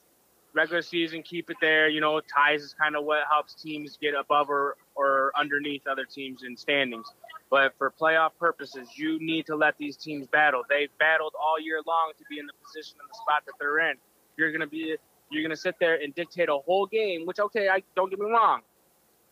Regular 0.53 0.81
season, 0.81 1.21
keep 1.21 1.49
it 1.49 1.57
there. 1.61 1.89
You 1.89 2.01
know, 2.01 2.19
ties 2.21 2.63
is 2.63 2.73
kind 2.73 2.95
of 2.95 3.03
what 3.03 3.19
helps 3.29 3.53
teams 3.53 3.97
get 4.01 4.15
above 4.15 4.49
or, 4.49 4.77
or 4.95 5.31
underneath 5.39 5.85
other 5.85 6.05
teams 6.05 6.43
in 6.43 6.57
standings. 6.57 7.05
But 7.49 7.73
for 7.77 7.93
playoff 7.99 8.31
purposes, 8.39 8.89
you 8.95 9.19
need 9.19 9.45
to 9.45 9.55
let 9.55 9.77
these 9.77 9.95
teams 9.95 10.27
battle. 10.27 10.63
They've 10.69 10.89
battled 10.99 11.33
all 11.39 11.59
year 11.59 11.81
long 11.87 12.11
to 12.17 12.23
be 12.29 12.39
in 12.39 12.45
the 12.45 12.53
position 12.63 12.97
and 12.99 13.09
the 13.09 13.15
spot 13.15 13.43
that 13.45 13.53
they're 13.59 13.89
in. 13.89 13.95
You're 14.35 14.51
gonna 14.51 14.67
be 14.67 14.97
you're 15.29 15.43
gonna 15.43 15.55
sit 15.55 15.75
there 15.79 15.95
and 15.95 16.13
dictate 16.13 16.49
a 16.49 16.57
whole 16.57 16.85
game, 16.85 17.25
which 17.25 17.39
okay, 17.39 17.69
I 17.69 17.83
don't 17.95 18.09
get 18.09 18.19
me 18.19 18.29
wrong. 18.29 18.61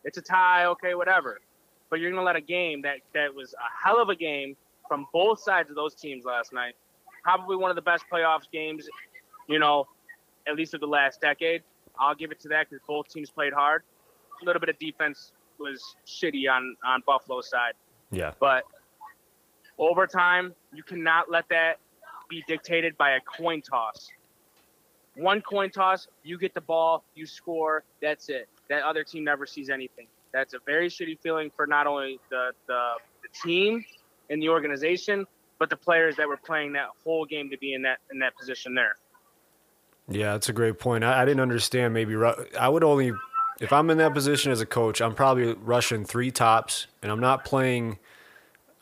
It's 0.06 0.18
a 0.18 0.22
tie, 0.22 0.66
okay, 0.66 0.96
whatever. 0.96 1.40
But 1.90 2.00
you're 2.00 2.12
gonna 2.12 2.24
let 2.24 2.36
a 2.36 2.42
game 2.42 2.82
that, 2.84 2.98
that 3.14 3.34
was 3.34 3.54
a 3.54 3.86
hell 3.86 4.02
of 4.02 4.10
a 4.10 4.16
game 4.16 4.56
from 4.88 5.08
both 5.12 5.42
sides 5.42 5.70
of 5.70 5.76
those 5.76 5.96
teams 5.96 6.26
last 6.26 6.54
night. 6.54 6.76
Probably 7.24 7.58
one 7.58 7.70
of 7.70 7.76
the 7.76 7.82
best 7.82 8.06
playoffs 8.12 8.50
games, 8.52 8.88
you 9.50 9.60
know, 9.60 9.88
at 10.48 10.56
least 10.56 10.74
of 10.74 10.80
the 10.80 10.88
last 10.88 11.22
decade. 11.22 11.64
I'll 12.00 12.16
give 12.16 12.32
it 12.32 12.40
to 12.42 12.50
that 12.50 12.70
because 12.70 12.86
both 12.88 13.10
teams 13.10 13.30
played 13.30 13.54
hard. 13.54 13.84
A 14.42 14.46
little 14.46 14.60
bit 14.60 14.70
of 14.70 14.78
defense 14.80 15.32
was 15.60 15.96
shitty 16.06 16.50
on 16.52 16.76
on 16.86 17.02
Buffalo's 17.06 17.50
side. 17.50 17.74
Yeah. 18.12 18.32
But 18.40 18.64
overtime, 19.78 20.54
you 20.74 20.84
cannot 20.84 21.30
let 21.30 21.48
that 21.50 21.80
be 22.30 22.44
dictated 22.48 22.98
by 22.98 23.12
a 23.12 23.20
coin 23.22 23.62
toss. 23.62 24.10
One 25.16 25.42
coin 25.42 25.70
toss, 25.70 26.08
you 26.24 26.38
get 26.38 26.54
the 26.54 26.62
ball, 26.62 27.04
you 27.16 27.26
score, 27.26 27.84
that's 28.02 28.30
it. 28.30 28.50
That 28.70 28.84
other 28.84 29.04
team 29.04 29.24
never 29.24 29.46
sees 29.46 29.70
anything. 29.70 30.08
That's 30.34 30.54
a 30.54 30.60
very 30.66 30.90
shitty 30.90 31.20
feeling 31.22 31.52
for 31.56 31.66
not 31.66 31.88
only 31.88 32.20
the, 32.30 32.52
the, 32.68 32.94
the 33.24 33.30
team 33.48 33.86
and 34.30 34.42
the 34.42 34.50
organization, 34.50 35.26
but 35.60 35.70
the 35.70 35.78
players 35.78 36.18
that 36.18 36.28
were 36.28 36.36
playing 36.36 36.74
that 36.74 36.90
whole 37.04 37.26
game 37.26 37.50
to 37.50 37.58
be 37.58 37.74
in 37.74 37.82
that 37.84 38.00
in 38.12 38.20
that 38.20 38.36
position 38.38 38.76
there. 38.76 38.98
Yeah, 40.10 40.34
that's 40.34 40.50
a 40.50 40.54
great 40.54 40.80
point. 40.80 41.04
I, 41.04 41.22
I 41.22 41.26
didn't 41.26 41.40
understand. 41.40 41.94
Maybe 41.94 42.16
I 42.60 42.68
would 42.68 42.84
only, 42.84 43.14
if 43.60 43.72
I'm 43.72 43.90
in 43.90 43.98
that 44.00 44.14
position 44.14 44.52
as 44.52 44.62
a 44.62 44.66
coach, 44.66 45.02
I'm 45.02 45.16
probably 45.16 45.54
rushing 45.54 46.06
three 46.06 46.32
tops, 46.32 46.88
and 47.02 47.12
I'm 47.12 47.20
not 47.20 47.46
playing 47.46 48.00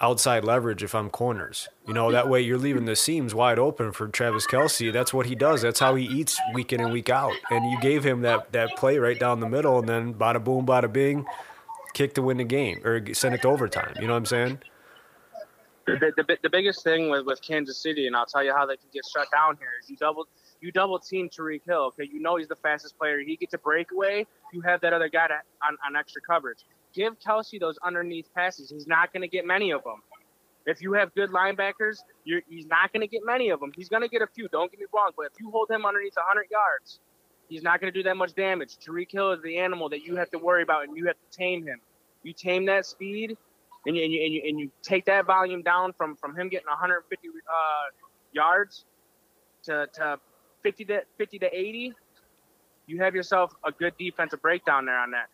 outside 0.01 0.43
leverage 0.43 0.83
if 0.83 0.93
I'm 0.93 1.09
corners. 1.09 1.69
You 1.87 1.93
know, 1.93 2.11
that 2.11 2.27
way 2.27 2.41
you're 2.41 2.57
leaving 2.57 2.85
the 2.85 2.95
seams 2.95 3.33
wide 3.33 3.59
open 3.59 3.91
for 3.91 4.07
Travis 4.07 4.45
Kelce. 4.45 4.91
That's 4.91 5.13
what 5.13 5.27
he 5.27 5.35
does. 5.35 5.61
That's 5.61 5.79
how 5.79 5.95
he 5.95 6.05
eats 6.05 6.39
week 6.53 6.73
in 6.73 6.81
and 6.81 6.91
week 6.91 7.09
out. 7.09 7.33
And 7.49 7.71
you 7.71 7.79
gave 7.79 8.03
him 8.03 8.21
that 8.21 8.51
that 8.51 8.75
play 8.75 8.97
right 8.97 9.19
down 9.19 9.39
the 9.39 9.49
middle, 9.49 9.79
and 9.79 9.87
then 9.87 10.13
bada 10.13 10.43
boom, 10.43 10.65
bada 10.65 10.91
bing, 10.91 11.25
kick 11.93 12.15
to 12.15 12.21
win 12.21 12.37
the 12.37 12.43
game 12.43 12.85
or 12.85 13.13
send 13.13 13.35
it 13.35 13.41
to 13.43 13.47
overtime. 13.47 13.93
You 13.99 14.07
know 14.07 14.13
what 14.13 14.17
I'm 14.17 14.25
saying? 14.25 14.59
The, 15.85 16.13
the, 16.15 16.37
the 16.41 16.49
biggest 16.49 16.81
thing 16.83 17.09
with, 17.09 17.25
with 17.25 17.41
Kansas 17.41 17.77
City, 17.77 18.07
and 18.07 18.15
I'll 18.15 18.25
tell 18.25 18.43
you 18.43 18.53
how 18.55 18.65
they 18.65 18.77
can 18.77 18.87
get 18.93 19.03
shut 19.13 19.27
down 19.31 19.57
here, 19.57 19.67
is 19.81 19.89
you 19.89 19.97
double 19.97 20.27
you 20.63 20.71
double 20.71 20.97
team 20.97 21.29
Tyreek 21.29 21.61
Hill. 21.67 21.87
Okay, 21.87 22.09
you 22.11 22.21
know 22.21 22.37
he's 22.37 22.47
the 22.47 22.55
fastest 22.55 22.97
player. 22.97 23.19
He 23.19 23.35
gets 23.35 23.53
a 23.53 23.57
breakaway. 23.57 24.25
You 24.53 24.61
have 24.61 24.79
that 24.81 24.93
other 24.93 25.09
guy 25.09 25.27
to, 25.27 25.33
on, 25.61 25.75
on 25.85 25.97
extra 25.97 26.21
coverage. 26.21 26.59
Give 26.93 27.19
Kelce 27.19 27.59
those 27.59 27.77
underneath 27.83 28.33
passes. 28.33 28.69
He's 28.69 28.87
not 28.87 29.11
going 29.11 29.23
to 29.23 29.27
get 29.27 29.45
many 29.45 29.71
of 29.71 29.83
them. 29.83 30.01
If 30.65 30.81
you 30.81 30.93
have 30.93 31.13
good 31.15 31.31
linebackers, 31.31 31.97
he's 32.23 32.65
not 32.67 32.93
going 32.93 33.01
to 33.01 33.07
get 33.07 33.23
many 33.25 33.49
of 33.49 33.59
them. 33.59 33.73
He's 33.75 33.89
going 33.89 34.03
to 34.03 34.07
get 34.07 34.21
a 34.21 34.27
few. 34.27 34.47
Don't 34.47 34.71
get 34.71 34.79
me 34.79 34.85
wrong, 34.95 35.11
but 35.17 35.25
if 35.25 35.33
you 35.37 35.51
hold 35.51 35.69
him 35.69 35.85
underneath 35.85 36.15
100 36.15 36.45
yards, 36.49 37.01
he's 37.49 37.61
not 37.61 37.81
going 37.81 37.91
to 37.91 37.99
do 37.99 38.03
that 38.03 38.15
much 38.15 38.33
damage. 38.33 38.77
Tyreek 38.77 39.11
Hill 39.11 39.33
is 39.33 39.41
the 39.41 39.57
animal 39.57 39.89
that 39.89 40.03
you 40.03 40.15
have 40.15 40.31
to 40.31 40.37
worry 40.37 40.63
about, 40.63 40.87
and 40.87 40.95
you 40.95 41.07
have 41.07 41.17
to 41.17 41.37
tame 41.37 41.67
him. 41.67 41.81
You 42.23 42.31
tame 42.31 42.65
that 42.67 42.85
speed, 42.85 43.35
and 43.85 43.97
you, 43.97 44.03
and 44.03 44.13
you, 44.13 44.23
and 44.23 44.33
you, 44.33 44.41
and 44.47 44.59
you 44.61 44.71
take 44.81 45.03
that 45.05 45.25
volume 45.25 45.61
down 45.61 45.91
from, 45.91 46.15
from 46.15 46.37
him 46.37 46.47
getting 46.47 46.67
150 46.67 47.27
uh, 47.27 47.31
yards 48.31 48.85
to, 49.63 49.87
to 49.95 50.19
50 50.63 50.85
to 50.85 51.01
50 51.17 51.39
to 51.39 51.55
80, 51.55 51.93
you 52.87 52.99
have 52.99 53.15
yourself 53.15 53.53
a 53.63 53.71
good 53.71 53.93
defensive 53.97 54.41
breakdown 54.41 54.85
there 54.85 54.97
on 54.97 55.11
that. 55.11 55.27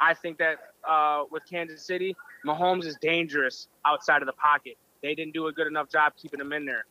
I 0.00 0.14
think 0.14 0.38
that 0.38 0.58
uh, 0.88 1.24
with 1.30 1.44
Kansas 1.48 1.86
City, 1.86 2.16
Mahomes 2.46 2.84
is 2.84 2.96
dangerous 3.00 3.68
outside 3.86 4.22
of 4.22 4.26
the 4.26 4.32
pocket. 4.32 4.76
They 5.02 5.14
didn't 5.14 5.34
do 5.34 5.46
a 5.46 5.52
good 5.52 5.66
enough 5.66 5.88
job 5.88 6.12
keeping 6.20 6.40
him 6.40 6.52
in 6.52 6.64
there. 6.64 6.84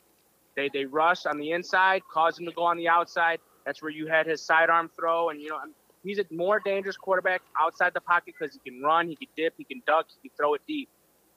They 0.56 0.70
they 0.72 0.86
rushed 0.86 1.26
on 1.26 1.38
the 1.38 1.52
inside, 1.52 2.02
caused 2.12 2.40
him 2.40 2.46
to 2.46 2.52
go 2.52 2.64
on 2.64 2.78
the 2.78 2.88
outside. 2.88 3.40
That's 3.66 3.82
where 3.82 3.92
you 3.92 4.08
had 4.08 4.28
his 4.28 4.42
sidearm 4.42 4.90
throw, 4.96 5.30
and 5.30 5.42
you 5.42 5.50
know 5.50 5.60
he's 6.04 6.20
a 6.20 6.26
more 6.32 6.60
dangerous 6.64 6.96
quarterback 6.96 7.42
outside 7.60 7.94
the 7.94 8.02
pocket 8.02 8.36
because 8.38 8.54
he 8.54 8.70
can 8.70 8.82
run, 8.82 9.08
he 9.08 9.16
can 9.16 9.28
dip, 9.36 9.56
he 9.58 9.64
can 9.64 9.82
duck, 9.88 10.08
he 10.22 10.30
can 10.30 10.36
throw 10.38 10.54
it 10.54 10.62
deep. 10.68 10.90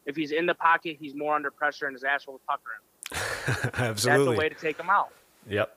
If 0.04 0.16
he's 0.16 0.32
in 0.32 0.46
the 0.46 0.54
pocket, 0.54 0.98
he's 1.00 1.14
more 1.14 1.34
under 1.34 1.50
pressure, 1.50 1.86
and 1.86 1.94
his 1.94 2.04
ass 2.04 2.26
will 2.26 2.40
pucker 2.46 2.70
him. 2.76 3.70
Absolutely, 3.74 4.24
that's 4.26 4.36
the 4.36 4.38
way 4.38 4.48
to 4.48 4.54
take 4.54 4.78
him 4.78 4.90
out. 4.90 5.10
Yep. 5.48 5.76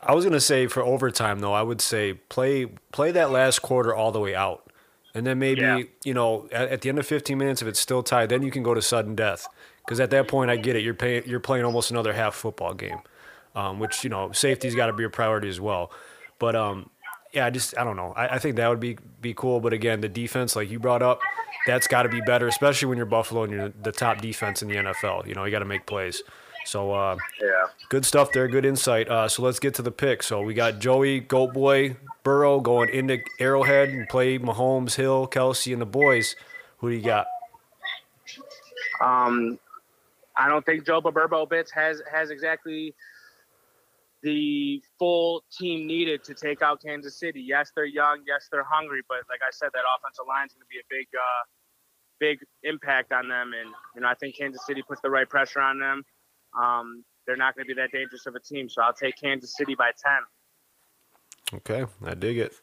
I 0.00 0.14
was 0.14 0.24
gonna 0.24 0.40
say 0.40 0.66
for 0.66 0.82
overtime 0.82 1.40
though, 1.40 1.52
I 1.52 1.62
would 1.62 1.80
say 1.80 2.14
play 2.14 2.66
play 2.92 3.10
that 3.12 3.30
last 3.30 3.60
quarter 3.60 3.94
all 3.94 4.12
the 4.12 4.20
way 4.20 4.34
out, 4.34 4.70
and 5.14 5.26
then 5.26 5.38
maybe 5.38 5.62
yeah. 5.62 5.82
you 6.04 6.14
know 6.14 6.48
at, 6.52 6.68
at, 6.68 6.80
the 6.82 6.88
end 6.88 6.98
of 6.98 7.06
15 7.06 7.36
minutes, 7.36 7.62
if 7.62 7.68
it's 7.68 7.80
still 7.80 8.02
tied, 8.02 8.28
then 8.28 8.42
you 8.42 8.50
can 8.50 8.62
go 8.62 8.74
to 8.74 8.82
sudden 8.82 9.14
death. 9.14 9.48
Because 9.84 10.00
at 10.00 10.10
that 10.10 10.28
point, 10.28 10.50
I 10.50 10.56
get 10.56 10.76
it. 10.76 10.84
You're 10.84 10.94
paying 10.94 11.22
you're 11.26 11.40
playing 11.40 11.64
almost 11.64 11.90
another 11.90 12.12
half 12.12 12.34
football 12.34 12.74
game, 12.74 13.00
um, 13.54 13.80
which 13.80 14.04
you 14.04 14.10
know 14.10 14.30
safety's 14.32 14.74
got 14.74 14.86
to 14.86 14.92
be 14.92 15.04
a 15.04 15.10
priority 15.10 15.48
as 15.48 15.60
well. 15.60 15.90
But 16.38 16.54
um, 16.54 16.90
yeah, 17.32 17.46
I 17.46 17.50
just 17.50 17.76
I 17.76 17.84
don't 17.84 17.96
know. 17.96 18.12
I, 18.16 18.36
I 18.36 18.38
think 18.38 18.56
that 18.56 18.68
would 18.68 18.80
be 18.80 18.98
be 19.20 19.34
cool. 19.34 19.60
But 19.60 19.72
again, 19.72 20.00
the 20.00 20.08
defense, 20.08 20.54
like 20.54 20.70
you 20.70 20.78
brought 20.78 21.02
up, 21.02 21.20
that's 21.66 21.86
got 21.88 22.02
to 22.04 22.08
be 22.08 22.20
better, 22.20 22.46
especially 22.46 22.86
when 22.86 22.96
you're 22.96 23.06
Buffalo 23.06 23.44
and 23.44 23.52
you're 23.52 23.68
the 23.82 23.92
top 23.92 24.20
defense 24.20 24.62
in 24.62 24.68
the 24.68 24.76
NFL. 24.76 25.26
You 25.26 25.34
know, 25.34 25.44
you 25.44 25.50
got 25.50 25.60
to 25.60 25.64
make 25.64 25.86
plays. 25.86 26.22
So 26.68 26.92
uh, 26.92 27.16
yeah, 27.40 27.68
good 27.88 28.04
stuff 28.04 28.30
there. 28.32 28.46
Good 28.46 28.66
insight. 28.66 29.08
Uh, 29.08 29.26
so 29.26 29.42
let's 29.42 29.58
get 29.58 29.72
to 29.74 29.82
the 29.82 29.90
pick. 29.90 30.22
So 30.22 30.42
we 30.42 30.52
got 30.52 30.80
Joey 30.80 31.20
Goat 31.20 31.54
Boy 31.54 31.96
Burrow 32.22 32.60
going 32.60 32.90
into 32.90 33.20
Arrowhead 33.40 33.88
and 33.88 34.06
play 34.06 34.38
Mahomes, 34.38 34.94
Hill, 34.94 35.26
Kelce, 35.28 35.72
and 35.72 35.80
the 35.80 35.86
boys. 35.86 36.36
Who 36.78 36.90
do 36.90 36.96
you 36.96 37.02
got? 37.02 37.26
Um, 39.00 39.58
I 40.36 40.48
don't 40.48 40.64
think 40.66 40.84
Joe 40.84 41.00
Burrow 41.00 41.46
Bits 41.46 41.70
has 41.72 42.02
has 42.12 42.28
exactly 42.28 42.94
the 44.22 44.82
full 44.98 45.44
team 45.50 45.86
needed 45.86 46.22
to 46.24 46.34
take 46.34 46.60
out 46.60 46.82
Kansas 46.82 47.18
City. 47.18 47.40
Yes, 47.40 47.72
they're 47.74 47.86
young. 47.86 48.18
Yes, 48.26 48.48
they're 48.52 48.66
hungry. 48.68 49.00
But 49.08 49.18
like 49.30 49.40
I 49.40 49.50
said, 49.52 49.70
that 49.72 49.84
offensive 49.96 50.26
line 50.28 50.48
is 50.48 50.52
going 50.52 50.60
to 50.60 50.68
be 50.68 50.80
a 50.80 50.88
big, 50.90 51.06
uh, 51.16 51.44
big 52.20 52.38
impact 52.62 53.12
on 53.12 53.26
them. 53.26 53.52
And 53.58 53.70
you 53.94 54.02
know, 54.02 54.08
I 54.08 54.14
think 54.14 54.36
Kansas 54.36 54.66
City 54.66 54.82
puts 54.86 55.00
the 55.00 55.08
right 55.08 55.28
pressure 55.28 55.62
on 55.62 55.78
them 55.78 56.04
um, 56.56 57.04
they're 57.26 57.36
not 57.36 57.54
going 57.54 57.66
to 57.66 57.74
be 57.74 57.80
that 57.80 57.90
dangerous 57.92 58.26
of 58.26 58.34
a 58.34 58.40
team. 58.40 58.68
So 58.68 58.82
I'll 58.82 58.92
take 58.92 59.16
Kansas 59.20 59.54
City 59.56 59.74
by 59.74 59.90
10. 61.50 61.58
Okay, 61.58 61.86
I 62.04 62.14
dig 62.14 62.38
it. 62.38 62.54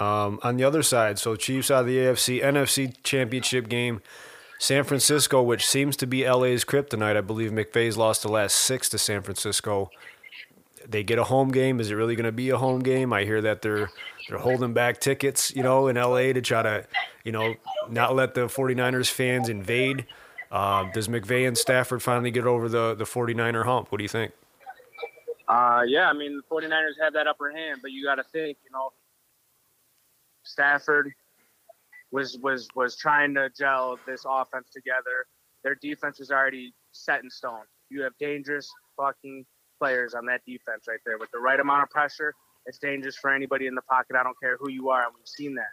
Um, 0.00 0.40
on 0.42 0.56
the 0.56 0.64
other 0.64 0.82
side, 0.82 1.18
so 1.18 1.36
Chiefs 1.36 1.70
out 1.70 1.82
of 1.82 1.86
the 1.86 1.98
AFC, 1.98 2.42
NFC 2.42 2.94
championship 3.02 3.68
game. 3.68 4.00
San 4.58 4.84
Francisco, 4.84 5.42
which 5.42 5.66
seems 5.66 5.96
to 5.96 6.06
be 6.06 6.28
LA's 6.28 6.64
kryptonite. 6.64 7.16
I 7.16 7.20
believe 7.20 7.50
McVay's 7.50 7.96
lost 7.96 8.22
the 8.22 8.28
last 8.28 8.56
six 8.56 8.88
to 8.90 8.98
San 8.98 9.22
Francisco. 9.22 9.90
They 10.88 11.02
get 11.02 11.18
a 11.18 11.24
home 11.24 11.50
game. 11.50 11.80
Is 11.80 11.90
it 11.90 11.94
really 11.94 12.14
going 12.14 12.26
to 12.26 12.32
be 12.32 12.50
a 12.50 12.56
home 12.56 12.78
game? 12.78 13.12
I 13.12 13.24
hear 13.24 13.40
that 13.40 13.62
they're 13.62 13.90
they're 14.28 14.38
holding 14.38 14.72
back 14.72 15.00
tickets, 15.00 15.54
you 15.54 15.64
know, 15.64 15.88
in 15.88 15.96
LA 15.96 16.32
to 16.32 16.40
try 16.40 16.62
to, 16.62 16.86
you 17.24 17.32
know, 17.32 17.56
not 17.90 18.14
let 18.14 18.34
the 18.34 18.42
49ers 18.42 19.10
fans 19.10 19.48
invade. 19.48 20.06
Uh, 20.52 20.84
does 20.92 21.08
McVay 21.08 21.48
and 21.48 21.56
Stafford 21.56 22.02
finally 22.02 22.30
get 22.30 22.46
over 22.46 22.68
the, 22.68 22.94
the 22.94 23.04
49er 23.04 23.64
hump? 23.64 23.90
What 23.90 23.98
do 23.98 24.04
you 24.04 24.08
think? 24.08 24.32
Uh, 25.48 25.82
yeah, 25.86 26.08
I 26.08 26.12
mean, 26.12 26.36
the 26.36 26.54
49ers 26.54 27.02
have 27.02 27.14
that 27.14 27.26
upper 27.26 27.50
hand, 27.50 27.80
but 27.80 27.90
you 27.90 28.04
got 28.04 28.16
to 28.16 28.24
think, 28.24 28.58
you 28.62 28.70
know, 28.70 28.90
Stafford 30.44 31.10
was 32.10 32.36
was 32.42 32.68
was 32.74 32.96
trying 32.96 33.32
to 33.34 33.48
gel 33.58 33.98
this 34.06 34.24
offense 34.28 34.68
together. 34.70 35.26
Their 35.64 35.76
defense 35.76 36.20
is 36.20 36.30
already 36.30 36.74
set 36.90 37.22
in 37.22 37.30
stone. 37.30 37.64
You 37.88 38.02
have 38.02 38.12
dangerous 38.18 38.70
fucking 38.96 39.46
players 39.80 40.12
on 40.14 40.26
that 40.26 40.42
defense 40.46 40.84
right 40.88 40.98
there. 41.06 41.16
With 41.16 41.30
the 41.32 41.38
right 41.38 41.58
amount 41.58 41.84
of 41.84 41.90
pressure, 41.90 42.34
it's 42.66 42.78
dangerous 42.78 43.16
for 43.16 43.32
anybody 43.32 43.66
in 43.66 43.74
the 43.74 43.82
pocket. 43.82 44.16
I 44.16 44.22
don't 44.22 44.38
care 44.42 44.58
who 44.60 44.70
you 44.70 44.90
are, 44.90 45.04
and 45.04 45.12
we've 45.16 45.26
seen 45.26 45.54
that. 45.54 45.70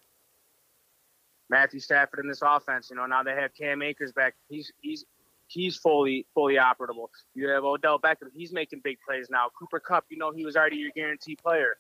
Matthew 1.50 1.80
Stafford 1.80 2.20
in 2.20 2.28
this 2.28 2.41
offense. 2.41 2.89
You 2.89 2.95
know, 2.95 3.06
now 3.06 3.24
they 3.24 3.34
have 3.34 3.54
Cam 3.54 3.82
Akers 3.82 4.12
back. 4.12 4.36
He's 4.50 4.72
he's 4.82 5.06
he's 5.47 5.78
fully 5.78 6.26
fully 6.34 6.56
operable. 6.56 7.08
You 7.34 7.50
have 7.50 7.64
Odell 7.64 8.00
Beckham. 8.00 8.30
He's 8.34 8.54
making 8.54 8.82
big 8.84 8.97
plays 9.06 9.30
now. 9.30 9.47
Cooper 9.58 9.80
Kupp. 9.80 10.06
You 10.10 10.18
know, 10.18 10.32
he 10.32 10.45
was 10.45 10.56
already 10.56 10.78
your 10.78 10.91
guaranteed 10.95 11.39
player. 11.39 11.76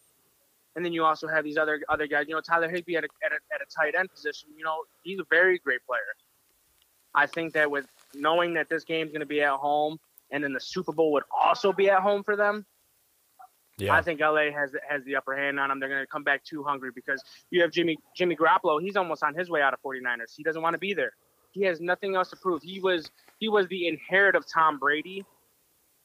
And 0.75 0.85
then 0.85 0.93
you 0.93 1.03
also 1.03 1.27
have 1.27 1.43
these 1.43 1.57
other 1.57 1.81
other 1.89 2.07
guys. 2.07 2.25
You 2.27 2.35
know, 2.35 2.41
Tyler 2.41 2.69
Higbee 2.69 2.95
at 2.95 3.03
a, 3.03 3.07
at 3.23 3.31
a, 3.31 3.35
at 3.53 3.61
a 3.61 3.65
tight 3.75 3.95
end 3.97 4.09
position. 4.11 4.49
You 4.55 4.63
know, 4.63 4.83
he's 5.03 5.19
a 5.19 5.25
very 5.29 5.59
great 5.59 5.85
player. 5.85 5.99
I 7.13 7.25
think 7.25 7.53
that 7.53 7.69
with 7.69 7.87
knowing 8.13 8.53
that 8.53 8.69
this 8.69 8.83
game's 8.83 9.11
going 9.11 9.21
to 9.21 9.25
be 9.25 9.41
at 9.41 9.53
home, 9.53 9.99
and 10.31 10.43
then 10.43 10.53
the 10.53 10.59
Super 10.59 10.91
Bowl 10.91 11.11
would 11.13 11.23
also 11.35 11.73
be 11.73 11.89
at 11.89 12.01
home 12.01 12.23
for 12.23 12.35
them, 12.35 12.65
yeah. 13.79 13.95
I 13.95 14.01
think 14.01 14.19
LA 14.19 14.51
has 14.51 14.71
has 14.87 15.03
the 15.05 15.15
upper 15.15 15.35
hand 15.35 15.59
on 15.59 15.69
them. 15.69 15.79
They're 15.79 15.89
going 15.89 16.01
to 16.01 16.07
come 16.07 16.23
back 16.23 16.43
too 16.43 16.63
hungry 16.63 16.91
because 16.93 17.23
you 17.49 17.61
have 17.61 17.71
Jimmy 17.71 17.97
Jimmy 18.15 18.35
Garoppolo. 18.35 18.81
He's 18.81 18.95
almost 18.95 19.23
on 19.23 19.33
his 19.33 19.49
way 19.49 19.61
out 19.61 19.73
of 19.73 19.81
49ers. 19.81 20.33
He 20.35 20.43
doesn't 20.43 20.61
want 20.61 20.73
to 20.73 20.79
be 20.79 20.93
there. 20.93 21.11
He 21.51 21.63
has 21.63 21.79
nothing 21.79 22.15
else 22.15 22.29
to 22.29 22.35
prove. 22.35 22.61
He 22.61 22.79
was 22.79 23.09
he 23.39 23.49
was 23.49 23.67
the 23.67 23.87
inherit 23.87 24.35
of 24.35 24.45
Tom 24.51 24.77
Brady. 24.77 25.25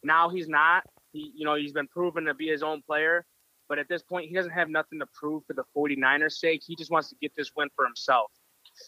Now 0.03 0.29
he's 0.29 0.49
not. 0.49 0.85
He 1.13 1.33
you 1.35 1.45
know 1.45 1.55
he's 1.55 1.73
been 1.73 1.89
proven 1.89 2.25
to 2.25 2.35
be 2.35 2.49
his 2.49 2.63
own 2.63 2.83
player, 2.83 3.25
but 3.69 3.79
at 3.79 3.89
this 3.89 4.03
point 4.03 4.29
he 4.29 4.35
doesn't 4.35 4.53
have 4.53 4.69
nothing 4.69 4.99
to 5.01 5.07
prove 5.15 5.45
for 5.47 5.55
the 5.55 5.65
49ers' 5.77 6.33
sake. 6.33 6.63
He 6.65 6.77
just 6.77 6.91
wants 6.91 7.09
to 7.11 7.17
get 7.21 7.33
this 7.37 7.51
win 7.57 7.69
for 7.77 7.85
himself. 7.85 8.31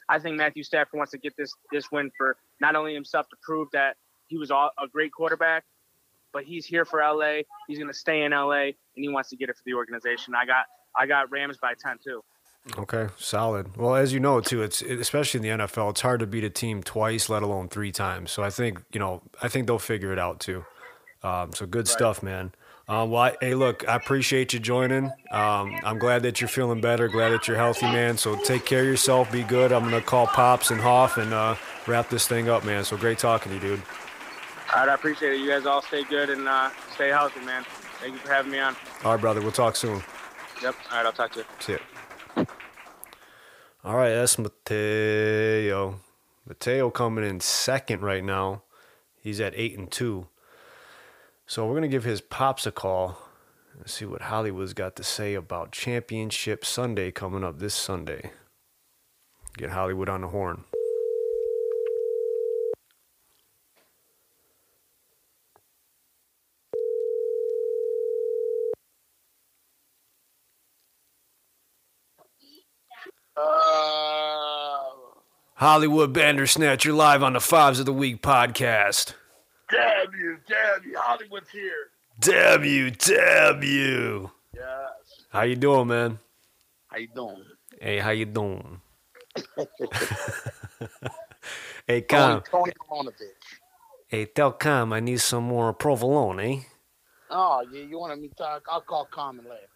I 0.09 0.19
think 0.19 0.37
Matthew 0.37 0.63
Stafford 0.63 0.99
wants 0.99 1.13
to 1.13 1.19
get 1.19 1.37
this 1.37 1.53
this 1.73 1.91
win 1.91 2.11
for 2.17 2.37
not 2.61 2.77
only 2.77 2.95
himself 2.95 3.29
to 3.31 3.37
prove 3.43 3.69
that 3.73 3.97
he 4.29 4.39
was 4.39 4.51
a 4.51 4.71
great 4.93 5.13
quarterback, 5.13 5.65
but 6.37 6.45
he's 6.45 6.67
here 6.67 6.85
for 6.85 7.01
LA. 7.01 7.39
He's 7.67 7.79
going 7.79 7.91
to 7.91 7.97
stay 7.97 8.25
in 8.25 8.33
LA, 8.33 8.65
and 8.65 8.75
he 8.95 9.09
wants 9.09 9.31
to 9.31 9.37
get 9.37 9.49
it 9.49 9.57
for 9.57 9.63
the 9.65 9.73
organization. 9.73 10.35
I 10.35 10.45
got 10.45 10.67
I 10.95 11.07
got 11.07 11.31
Rams 11.31 11.57
by 11.57 11.73
ten 11.83 11.97
too. 12.05 12.23
Okay, 12.77 13.07
solid. 13.17 13.75
Well, 13.75 13.95
as 13.95 14.13
you 14.13 14.21
know 14.21 14.43
too, 14.43 14.63
it's 14.63 14.83
especially 14.83 15.39
in 15.49 15.59
the 15.59 15.65
NFL, 15.65 15.93
it's 15.93 16.03
hard 16.03 16.21
to 16.21 16.27
beat 16.27 16.45
a 16.45 16.51
team 16.51 16.83
twice, 16.83 17.31
let 17.31 17.43
alone 17.43 17.69
three 17.69 17.91
times. 17.91 18.33
So 18.33 18.43
I 18.43 18.51
think 18.51 18.83
you 18.93 19.01
know, 19.01 19.23
I 19.41 19.49
think 19.49 19.67
they'll 19.67 19.79
figure 19.79 20.13
it 20.13 20.19
out 20.19 20.41
too. 20.41 20.67
Um, 21.23 21.55
so 21.55 21.65
good 21.65 21.87
right. 21.87 21.89
stuff, 21.89 22.23
man. 22.23 22.53
Um, 22.87 23.11
well, 23.11 23.23
I, 23.23 23.37
hey, 23.41 23.55
look, 23.55 23.89
I 23.89 23.97
appreciate 23.97 24.53
you 24.53 24.61
joining. 24.61 25.07
Um, 25.33 25.75
I'm 25.85 25.99
glad 25.99 26.23
that 26.23 26.43
you're 26.43 26.49
feeling 26.49 26.83
better. 26.83 27.09
Glad 27.09 27.31
that 27.31 27.49
you're 27.49 27.57
healthy, 27.57 27.87
man. 27.87 28.19
So 28.19 28.37
take 28.45 28.67
care 28.67 28.83
of 28.83 28.87
yourself. 28.87 29.33
Be 29.33 29.43
good. 29.43 29.73
I'm 29.73 29.85
gonna 29.85 30.03
call 30.03 30.27
Pops 30.27 30.71
and 30.71 30.81
Hoff 30.83 31.17
and 31.17 31.33
uh, 31.33 31.57
wrap 31.87 32.11
this 32.11 32.29
thing 32.29 32.51
up, 32.51 32.63
man. 32.63 32.85
So 32.85 32.99
great 32.99 33.19
talking 33.19 33.51
to 33.51 33.55
you, 33.55 33.77
dude. 33.77 33.83
All 34.75 34.81
right, 34.81 34.89
I 34.89 34.95
appreciate 34.95 35.33
it. 35.33 35.41
You 35.41 35.49
guys 35.49 35.65
all 35.67 35.83
stay 35.83 36.05
good 36.05 36.31
and 36.31 36.49
uh, 36.49 36.71
stay 36.95 37.09
healthy, 37.09 37.41
man. 37.41 37.65
Thank 38.01 38.15
you 38.15 38.19
for 38.19 38.33
having 38.33 38.53
me 38.53 38.59
on. 38.59 38.77
All 39.05 39.13
right, 39.13 39.21
brother. 39.21 39.41
We'll 39.41 39.53
talk 39.53 39.77
soon. 39.77 40.03
Yep. 40.63 40.75
All 40.91 40.97
right, 40.97 41.07
I'll 41.07 41.13
talk 41.13 41.33
to 41.33 41.41
you. 41.41 41.45
See 41.61 41.73
you. 41.73 42.47
All 43.85 43.97
right, 43.97 44.11
that's 44.11 44.39
Mateo. 44.39 46.01
Mateo 46.47 46.91
coming 46.91 47.25
in 47.25 47.41
second 47.41 48.03
right 48.03 48.25
now. 48.25 48.63
He's 49.23 49.41
at 49.41 49.55
eight 49.57 49.79
and 49.79 49.91
two. 49.91 50.27
So 51.47 51.67
we're 51.67 51.75
gonna 51.75 51.89
give 51.89 52.05
his 52.05 52.21
pops 52.21 52.67
a 52.67 52.73
call 52.73 53.19
and 53.79 53.89
see 53.89 54.05
what 54.05 54.23
Hollywood's 54.23 54.73
got 54.73 54.97
to 54.97 55.05
say 55.05 55.35
about 55.35 55.73
Championship 55.73 56.65
Sunday 56.65 57.11
coming 57.11 57.45
up 57.45 57.59
this 57.59 57.75
Sunday. 57.75 58.33
Get 59.57 59.71
Hollywood 59.71 60.09
on 60.09 60.23
the 60.23 60.29
horn. 60.29 60.65
Uh, 73.37 74.79
Hollywood 75.55 76.13
Bandersnatch, 76.15 76.87
you're 76.87 76.95
live 76.95 77.23
on 77.23 77.35
the 77.35 77.41
Fives 77.41 77.79
of 77.79 77.85
the 77.85 77.93
Week 77.93 78.23
podcast. 78.23 79.13
damn 79.71 80.13
you, 80.19 80.39
damn 80.49 80.91
you, 80.91 80.97
Hollywood's 80.99 81.51
here. 81.51 81.91
Damn 82.19 82.65
you, 82.65 82.91
damn 82.91 83.63
you. 83.63 84.31
Yes. 84.55 84.65
How 85.29 85.43
you 85.43 85.55
doing, 85.57 85.89
man? 85.89 86.19
How 86.87 86.97
you 86.97 87.09
doing? 87.15 87.45
Hey, 87.79 87.99
how 87.99 88.11
you 88.11 88.25
doing? 88.25 88.81
hey, 91.87 92.01
Tony, 92.01 92.03
Cam. 92.03 92.43
Tony 92.51 92.73
Romanovich. 92.91 93.13
Hey, 94.09 94.25
tell 94.25 94.53
Cam 94.53 94.95
I 94.95 95.01
need 95.01 95.21
some 95.21 95.45
more 95.45 95.75
provolone, 95.75 96.41
eh? 96.41 96.61
Oh, 97.29 97.63
yeah, 97.71 97.83
you 97.83 97.99
want 97.99 98.19
me 98.19 98.29
to 98.29 98.35
talk? 98.35 98.65
I'll 98.71 98.81
call 98.81 99.05
Carmen 99.11 99.45
later. 99.45 99.69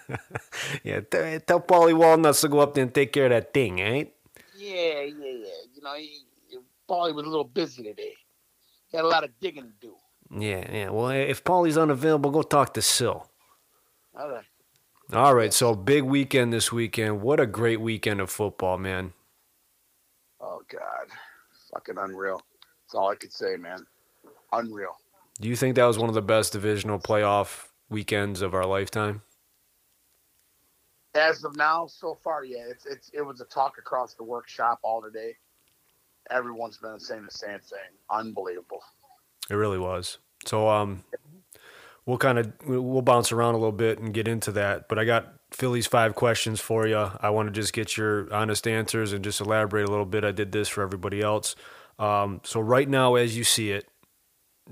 yeah, 0.84 1.00
tell, 1.00 1.40
tell 1.40 1.60
Paulie 1.60 1.96
Walnuts 1.96 2.40
to 2.42 2.48
go 2.48 2.60
up 2.60 2.74
there 2.74 2.84
and 2.84 2.94
take 2.94 3.12
care 3.12 3.26
of 3.26 3.30
that 3.30 3.52
thing, 3.52 3.80
eh? 3.80 4.04
Yeah, 4.56 5.02
yeah, 5.02 5.02
yeah. 5.02 5.60
You 5.74 5.82
know, 5.82 5.94
he, 5.94 6.18
probably 6.86 7.12
was 7.12 7.24
a 7.24 7.28
little 7.28 7.44
busy 7.44 7.82
today. 7.82 8.14
He 8.88 8.96
had 8.96 9.04
a 9.04 9.08
lot 9.08 9.24
of 9.24 9.30
digging 9.40 9.64
to 9.64 9.72
do. 9.80 9.94
Yeah, 10.38 10.70
yeah. 10.70 10.90
Well, 10.90 11.08
if 11.08 11.42
Paulie's 11.44 11.78
unavailable, 11.78 12.30
go 12.30 12.42
talk 12.42 12.74
to 12.74 12.82
Sil. 12.84 13.28
All 14.14 14.30
right. 14.30 14.44
All 15.12 15.34
right, 15.34 15.52
so 15.52 15.74
big 15.74 16.04
weekend 16.04 16.52
this 16.52 16.72
weekend. 16.72 17.22
What 17.22 17.40
a 17.40 17.46
great 17.46 17.80
weekend 17.80 18.20
of 18.20 18.30
football, 18.30 18.78
man. 18.78 19.12
Oh, 20.40 20.62
God. 20.68 21.08
Fucking 21.72 21.96
unreal. 21.98 22.40
That's 22.86 22.94
all 22.94 23.10
I 23.10 23.14
could 23.14 23.32
say, 23.32 23.56
man. 23.56 23.86
Unreal. 24.52 24.96
Do 25.40 25.48
you 25.48 25.56
think 25.56 25.76
that 25.76 25.84
was 25.84 25.98
one 25.98 26.08
of 26.08 26.14
the 26.14 26.22
best 26.22 26.52
divisional 26.52 26.98
playoff 26.98 27.68
weekends 27.92 28.42
of 28.42 28.54
our 28.54 28.66
lifetime? 28.66 29.22
As 31.14 31.44
of 31.44 31.56
now, 31.56 31.86
so 31.86 32.18
far, 32.24 32.44
yeah, 32.44 32.64
it's 32.68 32.86
it's 32.86 33.10
it 33.12 33.22
was 33.22 33.40
a 33.40 33.44
talk 33.44 33.76
across 33.78 34.14
the 34.14 34.24
workshop 34.24 34.78
all 34.82 35.02
today. 35.02 35.36
Everyone's 36.30 36.78
been 36.78 36.98
saying 36.98 37.24
the 37.24 37.30
same 37.30 37.60
thing. 37.60 37.78
Unbelievable. 38.10 38.82
It 39.50 39.54
really 39.54 39.78
was. 39.78 40.18
So 40.46 40.68
um 40.68 41.04
we'll 42.06 42.18
kind 42.18 42.38
of 42.38 42.52
we'll 42.66 43.02
bounce 43.02 43.32
around 43.32 43.54
a 43.54 43.58
little 43.58 43.72
bit 43.72 43.98
and 43.98 44.14
get 44.14 44.26
into 44.26 44.52
that, 44.52 44.88
but 44.88 44.98
I 44.98 45.04
got 45.04 45.34
Philly's 45.50 45.86
five 45.86 46.14
questions 46.14 46.60
for 46.60 46.86
you. 46.86 47.10
I 47.20 47.30
want 47.30 47.48
to 47.48 47.52
just 47.52 47.72
get 47.72 47.96
your 47.96 48.32
honest 48.32 48.66
answers 48.66 49.12
and 49.12 49.22
just 49.22 49.40
elaborate 49.40 49.86
a 49.86 49.90
little 49.90 50.06
bit. 50.06 50.24
I 50.24 50.32
did 50.32 50.52
this 50.52 50.68
for 50.68 50.82
everybody 50.82 51.20
else. 51.20 51.54
Um, 51.98 52.40
so 52.42 52.60
right 52.60 52.88
now, 52.88 53.14
as 53.14 53.36
you 53.36 53.44
see 53.44 53.70
it, 53.70 53.86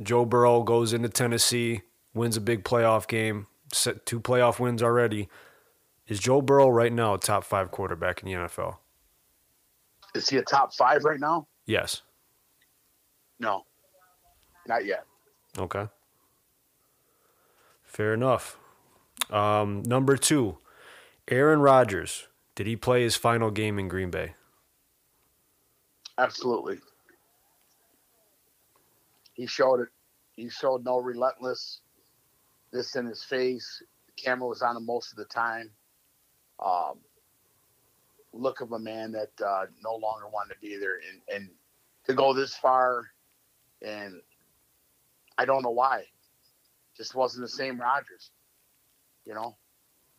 Joe 0.02 0.24
Burrow 0.24 0.62
goes 0.62 0.92
into 0.92 1.08
Tennessee, 1.08 1.82
wins 2.14 2.36
a 2.36 2.40
big 2.40 2.64
playoff 2.64 3.06
game, 3.06 3.46
set 3.72 4.06
two 4.06 4.20
playoff 4.20 4.58
wins 4.58 4.82
already. 4.82 5.28
Is 6.06 6.18
Joe 6.18 6.42
Burrow 6.42 6.68
right 6.68 6.92
now 6.92 7.14
a 7.14 7.18
top 7.18 7.44
five 7.44 7.70
quarterback 7.70 8.22
in 8.22 8.28
the 8.28 8.34
NFL? 8.34 8.78
Is 10.14 10.28
he 10.28 10.38
a 10.38 10.42
top 10.42 10.74
five 10.74 11.04
right 11.04 11.20
now? 11.20 11.46
Yes. 11.66 12.02
No, 13.38 13.64
not 14.66 14.84
yet. 14.84 15.04
Okay. 15.56 15.86
Fair 17.84 18.14
enough. 18.14 18.58
Um, 19.30 19.82
number 19.84 20.16
two, 20.16 20.58
Aaron 21.28 21.60
Rodgers. 21.60 22.26
Did 22.56 22.66
he 22.66 22.76
play 22.76 23.02
his 23.02 23.16
final 23.16 23.50
game 23.50 23.78
in 23.78 23.88
Green 23.88 24.10
Bay? 24.10 24.34
Absolutely. 26.18 26.78
He 29.32 29.46
showed 29.46 29.80
it. 29.80 29.88
He 30.32 30.50
showed 30.50 30.84
no 30.84 30.98
relentless 30.98 31.80
this 32.72 32.96
in 32.96 33.06
his 33.06 33.22
face. 33.22 33.82
The 34.06 34.22
camera 34.22 34.48
was 34.48 34.62
on 34.62 34.76
him 34.76 34.86
most 34.86 35.12
of 35.12 35.18
the 35.18 35.24
time. 35.24 35.70
Um, 36.64 36.98
look 38.32 38.60
of 38.60 38.72
a 38.72 38.78
man 38.78 39.12
that 39.12 39.30
uh, 39.44 39.66
no 39.82 39.94
longer 39.96 40.28
wanted 40.32 40.54
to 40.54 40.60
be 40.60 40.76
there, 40.76 40.96
and, 40.96 41.20
and 41.34 41.50
to 42.06 42.14
go 42.14 42.32
this 42.32 42.54
far, 42.54 43.06
and 43.82 44.20
I 45.38 45.44
don't 45.44 45.62
know 45.62 45.70
why. 45.70 46.04
Just 46.96 47.14
wasn't 47.14 47.44
the 47.44 47.48
same 47.48 47.80
Rodgers, 47.80 48.30
you 49.24 49.34
know. 49.34 49.56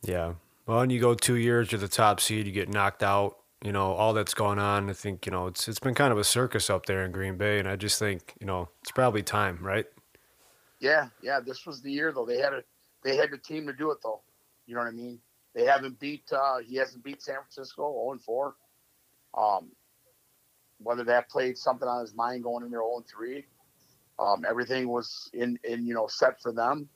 Yeah. 0.04 0.34
Well, 0.66 0.82
and 0.82 0.92
you 0.92 1.00
go 1.00 1.14
two 1.14 1.36
years, 1.36 1.72
you're 1.72 1.80
the 1.80 1.88
top 1.88 2.20
seed, 2.20 2.48
you 2.48 2.52
get 2.52 2.70
knocked 2.70 3.04
out. 3.04 3.38
You 3.64 3.72
know 3.72 3.92
all 3.94 4.14
that's 4.14 4.34
going 4.34 4.58
on. 4.58 4.90
I 4.90 4.94
think 4.94 5.28
you 5.28 5.32
know 5.32 5.46
it's 5.46 5.68
it's 5.68 5.80
been 5.80 5.94
kind 5.94 6.12
of 6.12 6.18
a 6.18 6.24
circus 6.24 6.68
up 6.68 6.88
there 6.88 7.06
in 7.06 7.12
Green 7.12 7.38
Bay, 7.38 7.60
and 7.60 7.68
I 7.68 7.76
just 7.76 8.00
think 8.00 8.34
you 8.40 8.48
know 8.48 8.70
it's 8.82 8.90
probably 8.90 9.22
time, 9.22 9.60
right? 9.62 9.86
Yeah, 10.82 11.08
yeah. 11.22 11.40
This 11.40 11.66
was 11.66 11.82
the 11.82 11.92
year 11.92 12.12
though. 12.12 12.26
They 12.26 12.40
had 12.40 12.54
a 12.54 12.64
they 13.04 13.16
had 13.16 13.32
the 13.32 13.38
team 13.38 13.68
to 13.68 13.74
do 13.74 13.92
it 13.92 14.00
though. 14.04 14.22
You 14.66 14.76
know 14.76 14.82
what 14.82 14.88
I 14.88 14.92
mean? 14.92 15.20
They 15.56 15.66
haven't 15.66 16.00
beat 16.00 16.24
uh 16.34 16.58
he 16.58 16.76
hasn't 16.76 17.04
beat 17.04 17.22
San 17.22 17.36
Francisco 17.36 17.84
0 17.94 18.12
and 18.12 18.22
4. 18.22 18.56
Um 19.38 19.72
whether 20.80 21.04
that 21.04 21.30
played 21.30 21.58
something 21.58 21.88
on 21.88 22.02
his 22.02 22.16
mind 22.16 22.44
going 22.44 22.66
in 22.66 22.72
there 22.72 22.82
0 22.82 22.98
and 22.98 23.08
3. 23.08 23.46
Um 24.20 24.44
everything 24.50 24.90
was 24.90 25.30
in 25.34 25.58
in 25.64 25.86
you 25.86 25.94
know 25.94 26.08
set 26.08 26.42
for 26.42 26.52
them. 26.52 26.90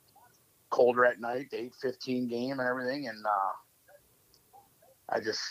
Colder 0.71 1.05
at 1.05 1.21
night, 1.21 1.51
the 1.51 1.57
8-15 1.85 2.27
game 2.27 2.59
and 2.59 2.67
everything 2.67 3.07
and 3.07 3.23
uh 3.25 3.53
I 5.07 5.19
just 5.19 5.41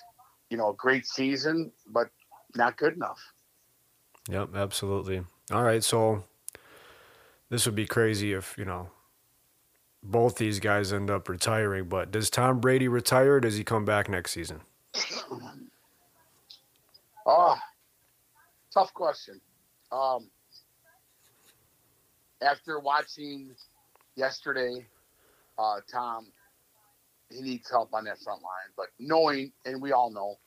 you 0.51 0.57
know, 0.57 0.72
great 0.72 1.07
season, 1.07 1.72
but 1.89 2.09
not 2.55 2.76
good 2.76 2.95
enough. 2.95 3.18
Yep, 4.28 4.55
absolutely. 4.55 5.24
All 5.51 5.62
right, 5.62 5.82
so 5.82 6.22
this 7.55 7.66
would 7.66 7.76
be 7.76 7.86
crazy 7.86 8.32
if 8.32 8.57
you 8.59 8.64
know 8.64 8.88
both 10.02 10.36
these 10.36 10.59
guys 10.59 10.92
end 10.92 11.09
up 11.09 11.28
retiring. 11.28 11.84
But 11.84 12.11
does 12.11 12.28
Tom 12.28 12.61
Brady 12.61 12.88
retire? 12.88 13.34
or 13.34 13.40
Does 13.40 13.57
he 13.57 13.62
come 13.62 13.84
back 13.84 14.09
next 14.09 14.32
season? 14.32 14.62
Oh, 17.24 17.57
tough 18.74 18.92
question. 18.92 19.40
Um, 19.92 20.28
after 22.42 22.80
watching 22.80 23.55
yesterday, 24.16 24.84
uh, 25.57 25.76
Tom, 25.90 26.26
he 27.30 27.40
needs 27.40 27.70
help 27.70 27.94
on 27.94 28.05
that 28.05 28.18
front 28.18 28.42
line. 28.42 28.72
But 28.76 28.86
knowing, 28.98 29.52
and 29.64 29.80
we 29.80 29.92
all 29.92 30.11
know, 30.11 30.38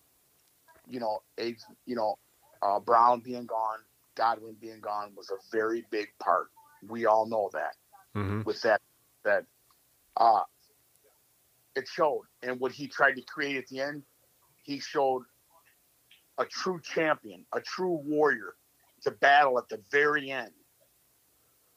you 0.90 1.00
know, 1.00 1.22
age, 1.38 1.60
you 1.86 1.96
know, 1.96 2.18
uh, 2.62 2.82
Brown 2.82 3.22
being 3.22 3.46
gone, 3.46 3.80
Godwin 4.16 4.58
being 4.60 4.82
gone 4.82 5.14
was 5.16 5.32
a 5.32 5.38
very 5.56 5.86
big 5.90 6.08
part. 6.20 6.50
We 6.86 7.06
all 7.06 7.26
know 7.26 7.50
that. 7.54 7.76
Mm-hmm. 8.16 8.44
With 8.44 8.62
that, 8.64 8.82
that, 9.24 9.46
uh, 10.16 10.42
it 11.76 11.88
showed, 11.88 12.24
and 12.42 12.60
what 12.60 12.72
he 12.72 12.88
tried 12.88 13.14
to 13.14 13.22
create 13.22 13.58
at 13.58 13.68
the 13.68 13.80
end, 13.80 14.04
he 14.64 14.80
showed 14.80 15.24
a 16.38 16.46
true 16.46 16.80
champion, 16.82 17.46
a 17.54 17.62
true 17.62 18.02
warrior 18.04 18.56
to 19.04 19.12
battle 19.12 19.58
at 19.58 19.70
the 19.70 19.80
very 19.92 20.32
end 20.32 20.52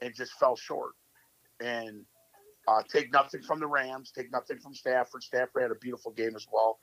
and 0.00 0.14
just 0.14 0.32
fell 0.34 0.56
short. 0.56 0.92
And 1.60 2.04
uh, 2.66 2.82
take 2.90 3.12
nothing 3.12 3.42
from 3.42 3.60
the 3.60 3.66
Rams, 3.66 4.12
take 4.12 4.32
nothing 4.32 4.58
from 4.58 4.74
Stafford. 4.74 5.22
Stafford 5.22 5.62
had 5.62 5.70
a 5.70 5.76
beautiful 5.76 6.12
game 6.12 6.34
as 6.34 6.46
well. 6.50 6.78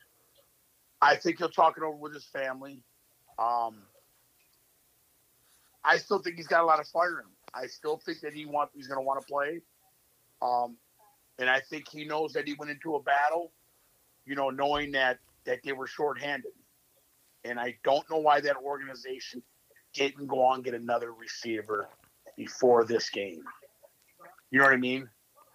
I 1.00 1.16
think 1.16 1.38
he'll 1.38 1.48
talk 1.48 1.76
it 1.76 1.82
over 1.82 1.96
with 1.96 2.14
his 2.14 2.24
family. 2.24 2.82
Um, 3.38 3.82
I 5.84 5.96
still 5.98 6.18
think 6.18 6.36
he's 6.36 6.46
got 6.46 6.62
a 6.62 6.66
lot 6.66 6.80
of 6.80 6.86
fire 6.88 7.20
in 7.20 7.26
him. 7.26 7.32
I 7.54 7.66
still 7.66 7.96
think 7.96 8.20
that 8.20 8.32
he 8.32 8.44
want 8.46 8.70
he's 8.74 8.86
going 8.86 8.98
to 8.98 9.06
want 9.06 9.20
to 9.20 9.26
play. 9.26 9.60
Um, 10.42 10.76
and 11.38 11.48
I 11.48 11.60
think 11.60 11.88
he 11.88 12.04
knows 12.04 12.32
that 12.32 12.46
he 12.46 12.54
went 12.54 12.70
into 12.70 12.96
a 12.96 13.02
battle, 13.02 13.52
you 14.26 14.34
know, 14.34 14.50
knowing 14.50 14.92
that 14.92 15.18
that 15.44 15.60
they 15.64 15.72
were 15.72 15.86
shorthanded 15.86 16.52
and 17.44 17.58
I 17.58 17.76
don't 17.84 18.08
know 18.10 18.18
why 18.18 18.40
that 18.40 18.56
organization 18.56 19.42
didn't 19.94 20.26
go 20.26 20.42
on 20.44 20.56
and 20.56 20.64
get 20.64 20.74
another 20.74 21.12
receiver 21.12 21.88
before 22.36 22.84
this 22.84 23.08
game. 23.10 23.42
You 24.50 24.58
know 24.58 24.64
what 24.64 24.74
I 24.74 24.78
mean? 24.78 25.08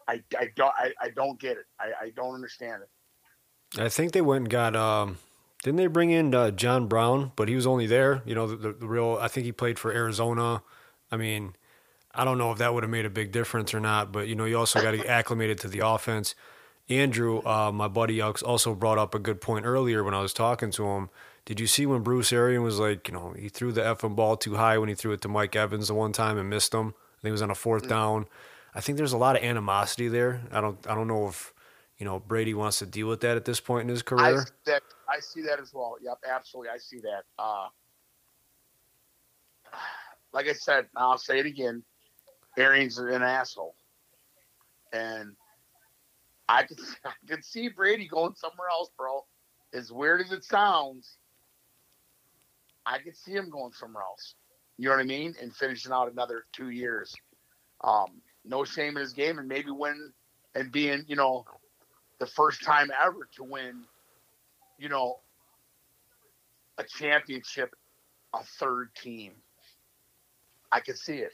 I, 0.07 0.21
I 0.37 0.49
don't 0.55 0.73
I, 0.77 0.91
I 1.01 1.09
don't 1.09 1.39
get 1.39 1.57
it. 1.57 1.65
I, 1.79 2.05
I 2.05 2.09
don't 2.15 2.35
understand 2.35 2.83
it. 2.83 3.81
I 3.81 3.89
think 3.89 4.11
they 4.11 4.21
went 4.21 4.43
and 4.43 4.49
got. 4.49 4.75
Um, 4.75 5.17
didn't 5.63 5.77
they 5.77 5.87
bring 5.87 6.11
in 6.11 6.35
uh, 6.35 6.51
John 6.51 6.87
Brown? 6.87 7.31
But 7.35 7.49
he 7.49 7.55
was 7.55 7.65
only 7.65 7.87
there. 7.87 8.21
You 8.25 8.35
know, 8.35 8.47
the, 8.47 8.55
the, 8.55 8.73
the 8.73 8.87
real. 8.87 9.17
I 9.19 9.27
think 9.27 9.45
he 9.45 9.51
played 9.51 9.79
for 9.79 9.91
Arizona. 9.91 10.61
I 11.11 11.17
mean, 11.17 11.55
I 12.13 12.25
don't 12.25 12.37
know 12.37 12.51
if 12.51 12.57
that 12.59 12.73
would 12.73 12.83
have 12.83 12.89
made 12.89 13.05
a 13.05 13.09
big 13.09 13.31
difference 13.31 13.73
or 13.73 13.79
not. 13.79 14.11
But 14.11 14.27
you 14.27 14.35
know, 14.35 14.45
you 14.45 14.57
also 14.57 14.81
got 14.81 14.91
to 14.91 14.97
get 14.97 15.07
acclimated 15.07 15.59
to 15.59 15.67
the 15.67 15.79
offense. 15.79 16.35
Andrew, 16.89 17.41
uh, 17.45 17.71
my 17.71 17.87
buddy 17.87 18.21
also 18.21 18.75
brought 18.75 18.97
up 18.97 19.15
a 19.15 19.19
good 19.19 19.39
point 19.39 19.65
earlier 19.65 20.03
when 20.03 20.13
I 20.13 20.21
was 20.21 20.33
talking 20.33 20.69
to 20.71 20.85
him. 20.85 21.09
Did 21.45 21.59
you 21.59 21.67
see 21.67 21.85
when 21.85 22.03
Bruce 22.03 22.31
Arian 22.33 22.61
was 22.61 22.79
like, 22.79 23.07
you 23.07 23.13
know, 23.13 23.33
he 23.37 23.49
threw 23.49 23.71
the 23.71 23.81
effing 23.81 24.15
ball 24.15 24.37
too 24.37 24.55
high 24.55 24.77
when 24.77 24.89
he 24.89 24.95
threw 24.95 25.13
it 25.13 25.21
to 25.21 25.29
Mike 25.29 25.55
Evans 25.55 25.87
the 25.87 25.93
one 25.93 26.11
time 26.11 26.37
and 26.37 26.49
missed 26.49 26.73
him? 26.73 26.87
I 26.89 27.21
think 27.21 27.29
it 27.29 27.31
was 27.31 27.41
on 27.41 27.51
a 27.51 27.55
fourth 27.55 27.87
down. 27.87 28.27
I 28.75 28.81
think 28.81 28.97
there's 28.97 29.13
a 29.13 29.17
lot 29.17 29.37
of 29.37 29.43
animosity 29.43 30.07
there. 30.07 30.41
I 30.51 30.61
don't, 30.61 30.85
I 30.87 30.95
don't 30.95 31.07
know 31.07 31.27
if, 31.27 31.53
you 31.97 32.05
know, 32.05 32.19
Brady 32.19 32.53
wants 32.53 32.79
to 32.79 32.85
deal 32.85 33.07
with 33.07 33.21
that 33.21 33.37
at 33.37 33.45
this 33.45 33.59
point 33.59 33.83
in 33.83 33.89
his 33.89 34.01
I 34.01 34.03
career. 34.03 34.41
see 34.41 34.51
that 34.65 34.81
I 35.09 35.19
see 35.19 35.41
that 35.43 35.59
as 35.59 35.71
well. 35.73 35.95
Yep, 36.01 36.19
absolutely. 36.29 36.69
I 36.73 36.77
see 36.77 36.99
that. 36.99 37.23
Uh, 37.37 37.67
like 40.33 40.47
I 40.47 40.53
said, 40.53 40.87
I'll 40.95 41.17
say 41.17 41.39
it 41.39 41.45
again. 41.45 41.83
Arians 42.57 42.97
is 42.97 43.05
an 43.05 43.21
asshole, 43.21 43.75
and 44.91 45.35
I 46.49 46.63
could 46.63 46.79
I 47.05 47.11
could 47.27 47.45
see 47.45 47.69
Brady 47.69 48.07
going 48.07 48.35
somewhere 48.35 48.69
else, 48.69 48.89
bro. 48.97 49.25
As 49.73 49.91
weird 49.91 50.21
as 50.21 50.31
it 50.31 50.43
sounds, 50.43 51.17
I 52.85 52.99
could 52.99 53.17
see 53.17 53.31
him 53.31 53.49
going 53.49 53.73
somewhere 53.73 54.03
else. 54.03 54.35
You 54.77 54.89
know 54.89 54.95
what 54.95 55.01
I 55.01 55.05
mean? 55.05 55.35
And 55.41 55.55
finishing 55.55 55.91
out 55.91 56.11
another 56.11 56.45
two 56.51 56.69
years. 56.69 57.13
Um, 57.83 58.21
no 58.45 58.63
shame 58.63 58.97
in 58.97 59.01
his 59.01 59.13
game, 59.13 59.39
and 59.39 59.47
maybe 59.47 59.71
win 59.71 60.11
and 60.55 60.71
being, 60.71 61.03
you 61.07 61.15
know, 61.15 61.45
the 62.23 62.31
first 62.31 62.63
time 62.63 62.89
ever 63.03 63.27
to 63.35 63.43
win, 63.43 63.83
you 64.77 64.87
know, 64.87 65.19
a 66.77 66.83
championship, 66.85 67.75
a 68.33 68.41
third 68.59 68.95
team. 68.95 69.33
I 70.71 70.79
could 70.79 70.97
see 70.97 71.17
it. 71.17 71.33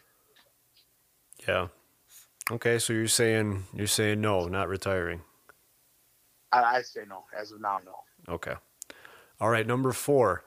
Yeah. 1.48 1.68
Okay, 2.50 2.80
so 2.80 2.92
you're 2.92 3.08
saying 3.08 3.66
you're 3.72 3.86
saying 3.86 4.20
no, 4.20 4.48
not 4.48 4.68
retiring. 4.68 5.22
I, 6.52 6.64
I 6.64 6.82
say 6.82 7.02
no. 7.08 7.26
As 7.40 7.52
of 7.52 7.62
now, 7.62 7.80
no. 7.86 8.34
Okay. 8.34 8.56
All 9.40 9.50
right, 9.50 9.68
number 9.68 9.92
four. 9.92 10.44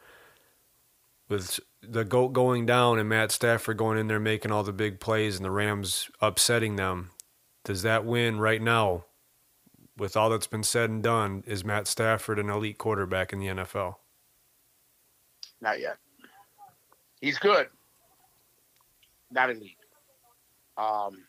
With 1.28 1.60
the 1.80 2.04
goat 2.04 2.32
going 2.32 2.66
down 2.66 2.98
and 2.98 3.08
Matt 3.08 3.30
Stafford 3.30 3.76
going 3.76 3.96
in 3.96 4.08
there 4.08 4.18
making 4.18 4.50
all 4.50 4.64
the 4.64 4.72
big 4.72 4.98
plays 4.98 5.36
and 5.36 5.44
the 5.44 5.52
Rams 5.52 6.10
upsetting 6.20 6.74
them, 6.74 7.12
does 7.64 7.82
that 7.82 8.04
win 8.04 8.40
right 8.40 8.60
now? 8.60 9.04
With 10.02 10.16
all 10.16 10.30
that's 10.30 10.48
been 10.48 10.64
said 10.64 10.90
and 10.90 11.00
done, 11.00 11.44
is 11.46 11.64
Matt 11.64 11.86
Stafford 11.86 12.40
an 12.40 12.50
elite 12.50 12.76
quarterback 12.76 13.32
in 13.32 13.38
the 13.38 13.46
NFL? 13.46 13.94
Not 15.60 15.78
yet. 15.78 15.96
He's 17.20 17.38
good. 17.38 17.68
Not 19.30 19.50
elite. 19.50 19.76
Um, 20.76 21.22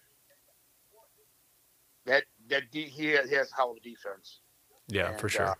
that 2.07 2.23
that 2.49 2.71
de- 2.71 2.89
he 2.89 3.09
has, 3.09 3.31
a 3.31 3.55
hell 3.55 3.69
of 3.69 3.77
a 3.77 3.79
defense. 3.79 4.39
Yeah, 4.87 5.11
And, 5.11 5.19
for 5.21 5.29
sure. 5.29 5.49
uh, 5.49 5.55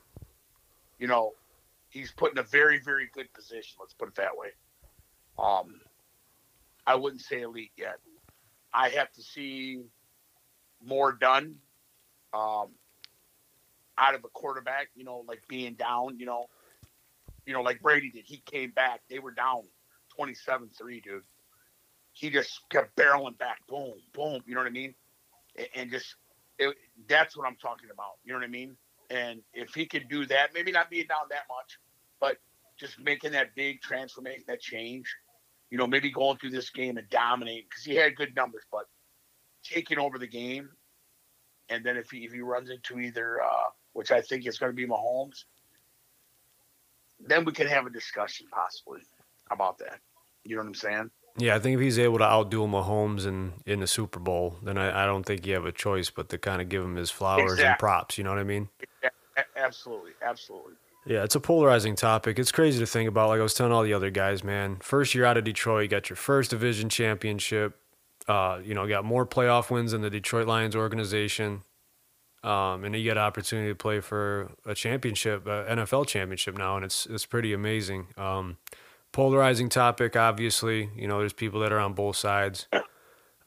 you 0.98 1.06
know, 1.06 1.34
he's 1.90 2.12
put 2.12 2.32
in 2.32 2.40
a 2.40 2.44
very, 2.44 2.80
very 2.80 3.12
good 3.14 3.32
position. 3.32 3.78
Let's 3.80 3.94
put 3.94 4.08
it 4.08 4.16
that 4.16 4.36
way. 4.36 4.48
Um, 5.38 5.82
I 6.88 6.96
wouldn't 6.96 7.22
say 7.22 7.42
elite 7.42 7.74
yet. 7.78 7.98
I 8.74 8.90
have 8.90 9.12
to 9.12 9.22
see 9.22 9.84
more 10.84 11.12
done 11.12 11.58
um, 12.34 12.70
out 13.98 14.16
of 14.16 14.24
a 14.24 14.30
quarterback. 14.30 14.90
You 14.96 15.04
know, 15.04 15.24
like 15.28 15.42
being 15.48 15.74
down. 15.74 16.20
You 16.20 16.26
know, 16.26 16.48
you 17.46 17.54
know, 17.54 17.62
like 17.62 17.82
Brady 17.82 18.10
did. 18.12 18.26
He 18.26 18.38
came 18.46 18.72
back. 18.72 19.02
They 19.10 19.20
were 19.20 19.32
down 19.32 19.64
27-3, 20.20 21.04
dude. 21.04 21.24
He 22.14 22.30
just 22.30 22.62
kept 22.70 22.96
barreling 22.96 23.38
back. 23.38 23.60
Boom, 23.68 23.94
boom. 24.14 24.42
You 24.46 24.54
know 24.54 24.62
what 24.62 24.68
I 24.68 24.72
mean? 24.72 24.94
And, 25.76 25.92
just 25.92 26.16
it, 26.60 26.76
that's 27.08 27.36
what 27.36 27.48
I'm 27.48 27.56
talking 27.56 27.90
about. 27.92 28.14
You 28.24 28.34
know 28.34 28.40
what 28.40 28.46
I 28.46 28.50
mean? 28.50 28.76
And 29.10 29.42
if 29.54 29.74
he 29.74 29.86
could 29.86 30.08
do 30.10 30.26
that, 30.28 30.50
maybe 30.54 30.72
not 30.72 30.90
being 30.90 31.08
down 31.08 31.28
that 31.30 31.44
much, 31.50 31.80
but 32.20 32.38
just 32.80 33.00
making 33.00 33.32
that 33.32 33.56
big 33.56 33.82
transformation, 33.82 34.44
that 34.48 34.62
change, 34.62 35.06
you 35.70 35.78
know, 35.78 35.88
maybe 35.88 36.12
going 36.12 36.38
through 36.38 36.52
this 36.52 36.70
game 36.70 36.98
and 36.98 37.10
dominating 37.10 37.66
because 37.70 37.84
he 37.84 37.96
had 37.96 38.16
good 38.16 38.36
numbers, 38.36 38.64
but 38.72 38.86
taking 39.64 40.00
over 40.00 40.18
the 40.18 40.28
game. 40.28 40.70
And 41.70 41.84
then 41.84 41.98
if 41.98 42.10
he, 42.12 42.20
if 42.20 42.32
he 42.32 42.42
runs 42.42 42.70
into 42.70 43.00
either, 43.00 43.42
uh, 43.42 43.70
which 43.94 44.12
I 44.12 44.22
think 44.22 44.46
is 44.46 44.58
going 44.58 44.72
to 44.72 44.76
be 44.76 44.88
Mahomes, 44.88 45.46
then 47.20 47.46
we 47.46 47.52
can 47.52 47.68
have 47.68 47.86
a 47.86 47.90
discussion 47.90 48.48
possibly 48.52 49.02
about 49.50 49.78
that. 49.80 50.00
You 50.44 50.56
know 50.56 50.62
what 50.62 50.68
I'm 50.68 50.76
saying? 50.76 51.12
Yeah, 51.38 51.56
I 51.56 51.60
think 51.60 51.76
if 51.76 51.82
he's 51.82 51.98
able 51.98 52.20
to 52.20 52.26
outdo 52.26 52.68
Mahomes 52.68 53.26
in, 53.26 53.54
in 53.66 53.80
the 53.80 53.88
Super 53.88 54.20
Bowl, 54.20 54.58
then 54.62 54.78
I, 54.78 55.04
I 55.04 55.06
don't 55.06 55.24
think 55.24 55.48
you 55.48 55.54
have 55.56 55.66
a 55.66 55.72
choice 55.72 56.10
but 56.12 56.30
to 56.30 56.38
kind 56.38 56.62
of 56.62 56.70
give 56.70 56.84
him 56.84 56.96
his 56.96 57.10
flowers 57.10 57.60
and 57.60 57.78
props. 57.80 58.18
You 58.18 58.24
know 58.24 58.30
what 58.30 58.40
I 58.40 58.44
mean? 58.44 58.70
A- 59.36 59.60
absolutely. 59.60 60.12
Absolutely. 60.22 60.74
Yeah, 61.06 61.24
it's 61.24 61.36
a 61.36 61.40
polarizing 61.40 61.96
topic. 61.96 62.40
It's 62.40 62.52
crazy 62.52 62.80
to 62.80 62.86
think 62.86 63.10
about. 63.10 63.30
Like 63.30 63.40
I 63.40 63.44
was 63.44 63.54
telling 63.54 63.74
all 63.74 63.84
the 63.84 63.94
other 63.94 64.10
guys, 64.10 64.44
man. 64.44 64.78
First 64.80 65.16
year 65.16 65.26
out 65.26 65.38
of 65.38 65.44
Detroit, 65.44 65.84
you 65.84 65.90
got 65.90 66.10
your 66.10 66.18
first 66.18 66.52
division 66.52 66.88
championship. 66.88 67.78
Uh, 68.28 68.62
you 68.64 68.74
know, 68.74 68.88
got 68.88 69.04
more 69.04 69.26
playoff 69.26 69.70
wins 69.70 69.92
than 69.92 70.02
the 70.02 70.10
Detroit 70.10 70.48
Lions 70.48 70.76
organization. 70.76 71.62
Um, 72.44 72.84
and 72.84 72.94
you 72.94 73.04
get 73.04 73.18
an 73.18 73.24
opportunity 73.24 73.70
to 73.70 73.76
play 73.76 74.02
for 74.02 74.52
a 74.66 74.76
championship, 74.76 75.46
NFL 75.46 76.08
championship 76.08 76.58
now, 76.58 76.76
and 76.76 76.84
it's 76.84 77.06
it's 77.06 77.26
pretty 77.26 77.54
amazing. 77.54 78.08
Um, 78.18 78.58
polarizing 79.14 79.70
topic, 79.70 80.18
obviously. 80.18 80.90
You 80.96 81.08
know, 81.08 81.20
there's 81.20 81.32
people 81.34 81.62
that 81.62 81.72
are 81.72 81.80
on 81.80 81.94
both 81.94 82.18
sides. 82.18 82.68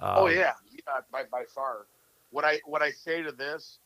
oh 0.00 0.26
Um, 0.26 0.32
yeah, 0.32 0.52
yeah, 0.70 1.00
by 1.12 1.24
by 1.30 1.44
far. 1.54 1.86
What 2.30 2.44
I 2.44 2.60
what 2.64 2.82
I 2.82 2.90
say 2.90 3.22
to 3.22 3.32
this 3.32 3.78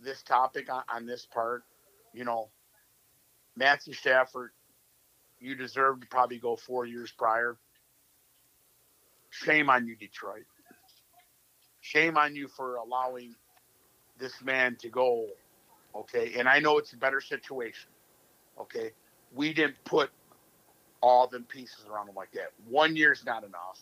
this 0.00 0.22
topic 0.22 0.70
on, 0.70 0.82
on 0.92 1.06
this 1.06 1.26
part, 1.26 1.62
you 2.12 2.24
know, 2.24 2.48
Matthew 3.56 3.94
Stafford, 3.94 4.50
you 5.38 5.54
deserve 5.54 6.00
to 6.00 6.06
probably 6.08 6.38
go 6.38 6.56
four 6.56 6.86
years 6.86 7.12
prior. 7.12 7.56
Shame 9.30 9.70
on 9.70 9.86
you, 9.86 9.96
Detroit. 9.96 10.44
Shame 11.80 12.16
on 12.16 12.34
you 12.34 12.48
for 12.48 12.76
allowing 12.76 13.34
this 14.24 14.42
man 14.42 14.76
to 14.76 14.88
go. 14.88 15.26
Okay, 15.94 16.32
and 16.38 16.48
I 16.48 16.58
know 16.58 16.78
it's 16.78 16.92
a 16.92 16.96
better 16.96 17.20
situation. 17.20 17.90
Okay, 18.58 18.92
we 19.34 19.52
didn't 19.52 19.76
put 19.84 20.10
all 21.02 21.26
them 21.26 21.44
pieces 21.44 21.84
around 21.90 22.08
him 22.08 22.14
like 22.14 22.32
that. 22.32 22.50
One 22.68 22.96
year's 22.96 23.24
not 23.24 23.44
enough. 23.44 23.78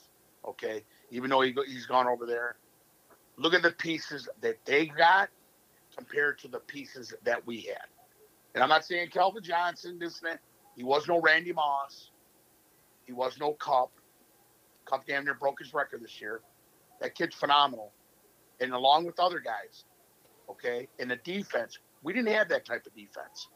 Okay, 0.46 0.82
even 1.10 1.30
though 1.30 1.40
he, 1.40 1.54
he's 1.66 1.86
gone 1.86 2.08
over 2.08 2.26
there. 2.26 2.56
Look 3.36 3.54
at 3.54 3.62
the 3.62 3.70
pieces 3.70 4.28
that 4.40 4.58
they 4.64 4.86
got 4.86 5.30
compared 5.96 6.38
to 6.40 6.48
the 6.48 6.58
pieces 6.58 7.14
that 7.22 7.46
we 7.46 7.60
had. 7.60 7.86
And 8.54 8.62
I'm 8.62 8.68
not 8.68 8.84
saying 8.84 9.08
Calvin 9.10 9.42
Johnson, 9.42 9.98
this 9.98 10.20
and 10.20 10.32
that. 10.32 10.40
He 10.76 10.82
was 10.82 11.06
no 11.06 11.20
Randy 11.20 11.52
Moss. 11.52 12.10
He 13.04 13.12
was 13.12 13.38
no 13.38 13.52
Kupp. 13.54 13.90
Kupp 14.84 15.06
damn 15.06 15.24
near 15.24 15.34
broke 15.34 15.60
his 15.60 15.72
record 15.72 16.02
this 16.02 16.20
year. 16.20 16.40
That 17.00 17.14
kid's 17.14 17.34
phenomenal. 17.34 17.92
And 18.60 18.72
along 18.72 19.06
with 19.06 19.18
other 19.18 19.38
guys, 19.38 19.84
okay, 20.52 20.88
and 20.98 21.10
the 21.10 21.16
defense, 21.16 21.78
we 22.02 22.12
didn't 22.12 22.32
have 22.34 22.48
that 22.50 22.64
type 22.64 22.86
of 22.86 22.94
defense. 22.94 23.48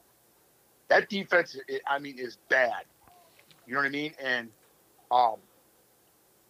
That 0.89 1.09
defense, 1.09 1.57
i- 1.71 1.99
mean, 1.99 2.19
is 2.19 2.39
bad. 2.49 2.85
You 3.67 3.75
know 3.75 3.81
what 3.81 3.87
I 3.87 3.91
mean? 3.91 4.15
And 4.21 4.51
um, 5.11 5.37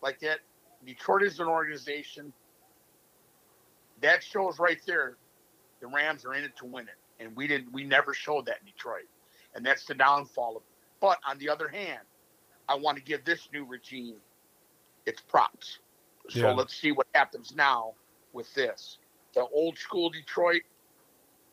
like 0.02 0.20
that, 0.20 0.40
Detroit 0.84 1.22
is 1.24 1.40
an 1.40 1.48
organization 1.48 2.32
that 4.00 4.22
shows 4.22 4.58
right 4.58 4.80
there. 4.86 5.16
The 5.80 5.86
Rams 5.88 6.24
are 6.24 6.34
in 6.34 6.44
it 6.44 6.56
to 6.58 6.66
win 6.66 6.88
it, 6.88 6.96
and 7.22 7.36
we 7.36 7.46
didn't. 7.46 7.72
We 7.72 7.84
never 7.84 8.14
showed 8.14 8.46
that 8.46 8.60
in 8.60 8.66
Detroit, 8.66 9.08
and 9.54 9.64
that's 9.64 9.84
the 9.86 9.94
downfall 9.94 10.56
of. 10.58 10.62
it. 10.62 10.68
But 11.00 11.18
on 11.26 11.38
the 11.38 11.48
other 11.50 11.68
hand, 11.68 12.00
I 12.68 12.76
want 12.76 12.98
to 12.98 13.04
give 13.04 13.24
this 13.24 13.48
new 13.52 13.64
regime 13.64 14.16
its 15.06 15.20
props. 15.22 15.80
So 16.30 16.48
Yeah. 16.48 16.52
let's 16.52 16.74
see 16.74 16.92
what 16.92 17.06
happens 17.14 17.54
now 17.54 17.94
with 18.32 18.52
this. 18.54 18.98
The 19.36 19.46
old 19.54 19.78
school 19.78 20.10
Detroit 20.10 20.62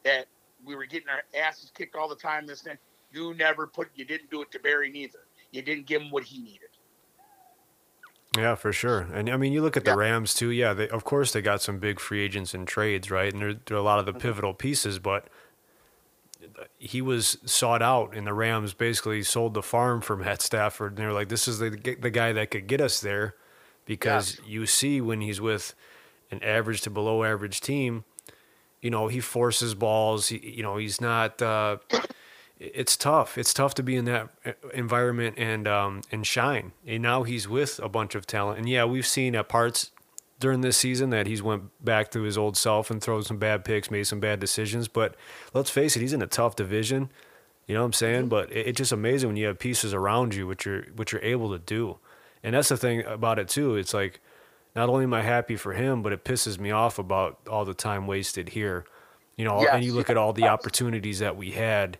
that 0.04 0.26
we 0.66 0.76
were 0.76 0.86
getting 0.86 1.10
our 1.10 1.24
asses 1.40 1.72
kicked 1.76 1.96
all 1.96 2.10
the 2.10 2.16
time. 2.16 2.48
This 2.48 2.62
thing, 2.62 2.78
you 3.12 3.36
never 3.36 3.68
put. 3.68 3.90
You 3.94 4.06
didn't 4.06 4.32
do 4.32 4.42
it 4.42 4.52
to 4.52 4.60
Barry 4.60 4.90
neither. 4.90 5.20
You 5.52 5.62
didn't 5.62 5.86
give 5.86 6.02
him 6.02 6.10
what 6.10 6.24
he 6.24 6.40
needed. 6.40 6.70
Yeah, 8.38 8.56
for 8.56 8.74
sure. 8.74 9.02
And 9.14 9.30
I 9.30 9.38
mean, 9.38 9.54
you 9.54 9.62
look 9.62 9.78
at 9.78 9.86
the 9.86 9.92
Yeah. 9.92 9.98
Rams 9.98 10.34
too. 10.34 10.50
Yeah, 10.50 10.74
they, 10.74 10.90
of 10.90 11.04
course 11.04 11.32
they 11.34 11.42
got 11.42 11.62
some 11.62 11.78
big 11.78 12.00
free 12.00 12.22
agents 12.22 12.56
and 12.56 12.68
trades, 12.68 13.12
right? 13.12 13.32
And 13.32 13.42
they're, 13.42 13.54
they're 13.54 13.78
a 13.78 13.84
lot 13.84 14.00
of 14.00 14.06
the 14.06 14.12
mm-hmm. 14.12 14.22
pivotal 14.22 14.54
pieces, 14.56 14.98
but 14.98 15.28
he 16.80 17.02
was 17.02 17.38
sought 17.46 17.82
out, 17.82 18.16
and 18.16 18.26
the 18.26 18.34
Rams 18.34 18.74
basically 18.74 19.24
sold 19.24 19.54
the 19.54 19.62
farm 19.62 20.02
for 20.02 20.18
Matt 20.18 20.42
Stafford. 20.42 20.94
And 20.94 20.98
they 20.98 21.06
were 21.06 21.14
like, 21.14 21.30
"This 21.30 21.48
is 21.48 21.60
the 21.60 21.70
the 21.70 22.10
guy 22.10 22.34
that 22.34 22.50
could 22.50 22.68
get 22.68 22.82
us 22.82 23.00
there," 23.00 23.36
because 23.86 24.40
you 24.46 24.66
see 24.66 25.00
when 25.00 25.22
he's 25.22 25.40
with 25.40 25.76
an 26.34 26.44
average 26.44 26.82
to 26.82 26.90
below 26.90 27.24
average 27.24 27.62
team, 27.62 28.04
you 28.82 28.90
know, 28.90 29.08
he 29.08 29.22
forces 29.22 29.74
balls. 29.74 30.28
He, 30.28 30.38
you 30.58 30.64
know, 30.64 30.78
he's 30.78 31.00
not. 31.00 31.42
Uh, 31.42 31.78
it's 32.60 32.96
tough. 32.96 33.38
It's 33.38 33.54
tough 33.54 33.74
to 33.76 33.84
be 33.84 33.96
in 33.96 34.06
that 34.06 34.30
uh, 34.46 34.52
environment 34.74 35.36
and 35.38 35.68
um, 35.68 36.02
and 36.12 36.26
shine. 36.28 36.74
And 36.86 37.02
now 37.02 37.24
he's 37.24 37.48
with 37.48 37.80
a 37.80 37.90
bunch 37.90 38.16
of 38.16 38.28
talent. 38.28 38.60
And 38.60 38.70
yeah, 38.70 38.86
we've 38.86 39.08
seen 39.08 39.36
at 39.36 39.50
parts 39.50 39.92
during 40.40 40.62
this 40.62 40.78
season 40.78 41.10
that 41.12 41.28
he's 41.28 41.42
went 41.42 41.64
back 41.84 42.12
to 42.12 42.24
his 42.24 42.38
old 42.38 42.58
self 42.58 42.92
and 42.92 43.02
thrown 43.02 43.24
some 43.24 43.38
bad 43.38 43.64
picks, 43.64 43.90
made 43.90 44.04
some 44.04 44.20
bad 44.20 44.40
decisions. 44.40 44.88
But 44.88 45.16
let's 45.54 45.70
face 45.70 45.96
it, 45.96 46.02
he's 46.02 46.14
in 46.14 46.22
a 46.22 46.28
tough 46.28 46.56
division. 46.56 47.10
You 47.68 47.76
know 47.76 47.82
what 47.82 47.88
I'm 47.88 47.94
saying? 47.94 48.20
Mm-hmm. 48.22 48.30
But 48.30 48.52
it, 48.52 48.68
it's 48.68 48.78
just 48.78 48.92
amazing 48.92 49.30
when 49.30 49.38
you 49.38 49.48
have 49.48 49.60
pieces 49.60 49.94
around 49.94 50.36
you, 50.36 50.48
what 50.48 50.66
you're 50.66 50.84
what 50.96 51.12
you're 51.12 51.22
able 51.24 51.52
to 51.52 51.60
do. 51.60 51.98
And 52.44 52.56
that's 52.56 52.70
the 52.70 52.78
thing 52.78 53.06
about 53.06 53.40
it 53.40 53.48
too. 53.48 53.76
It's 53.78 53.94
like 53.94 54.20
not 54.76 54.90
only 54.90 55.04
am 55.04 55.14
I 55.14 55.22
happy 55.22 55.56
for 55.56 55.74
him, 55.74 56.02
but 56.02 56.14
it 56.14 56.24
pisses 56.24 56.60
me 56.60 56.72
off 56.72 57.00
about 57.00 57.40
all 57.50 57.66
the 57.66 57.74
time 57.74 58.08
wasted 58.08 58.50
here. 58.50 58.86
You 59.36 59.46
know, 59.46 59.62
yes. 59.62 59.72
and 59.74 59.84
you 59.84 59.94
look 59.94 60.10
at 60.10 60.18
all 60.18 60.34
the 60.34 60.48
opportunities 60.48 61.20
that 61.20 61.36
we 61.36 61.52
had, 61.52 61.98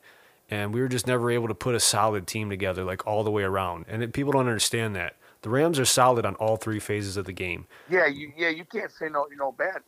and 0.50 0.74
we 0.74 0.82
were 0.82 0.88
just 0.88 1.08
never 1.08 1.32
able 1.32 1.48
to 1.48 1.56
put 1.56 1.74
a 1.74 1.80
solid 1.80 2.28
team 2.28 2.50
together, 2.50 2.84
like 2.84 3.08
all 3.08 3.24
the 3.24 3.32
way 3.32 3.44
around. 3.44 3.86
And 3.88 4.04
it, 4.04 4.14
people 4.14 4.34
don't 4.34 4.48
understand 4.48 4.96
that 4.96 5.16
the 5.44 5.50
Rams 5.50 5.78
are 5.78 5.86
solid 5.86 6.26
on 6.26 6.36
all 6.36 6.56
three 6.56 6.80
phases 6.80 7.18
of 7.18 7.26
the 7.26 7.34
game. 7.34 7.68
Yeah, 7.90 8.08
you, 8.08 8.32
yeah, 8.36 8.50
you 8.50 8.66
can't 8.66 8.92
say 8.92 9.10
no, 9.10 9.28
you 9.30 9.36
know, 9.36 9.52
bad 9.52 9.82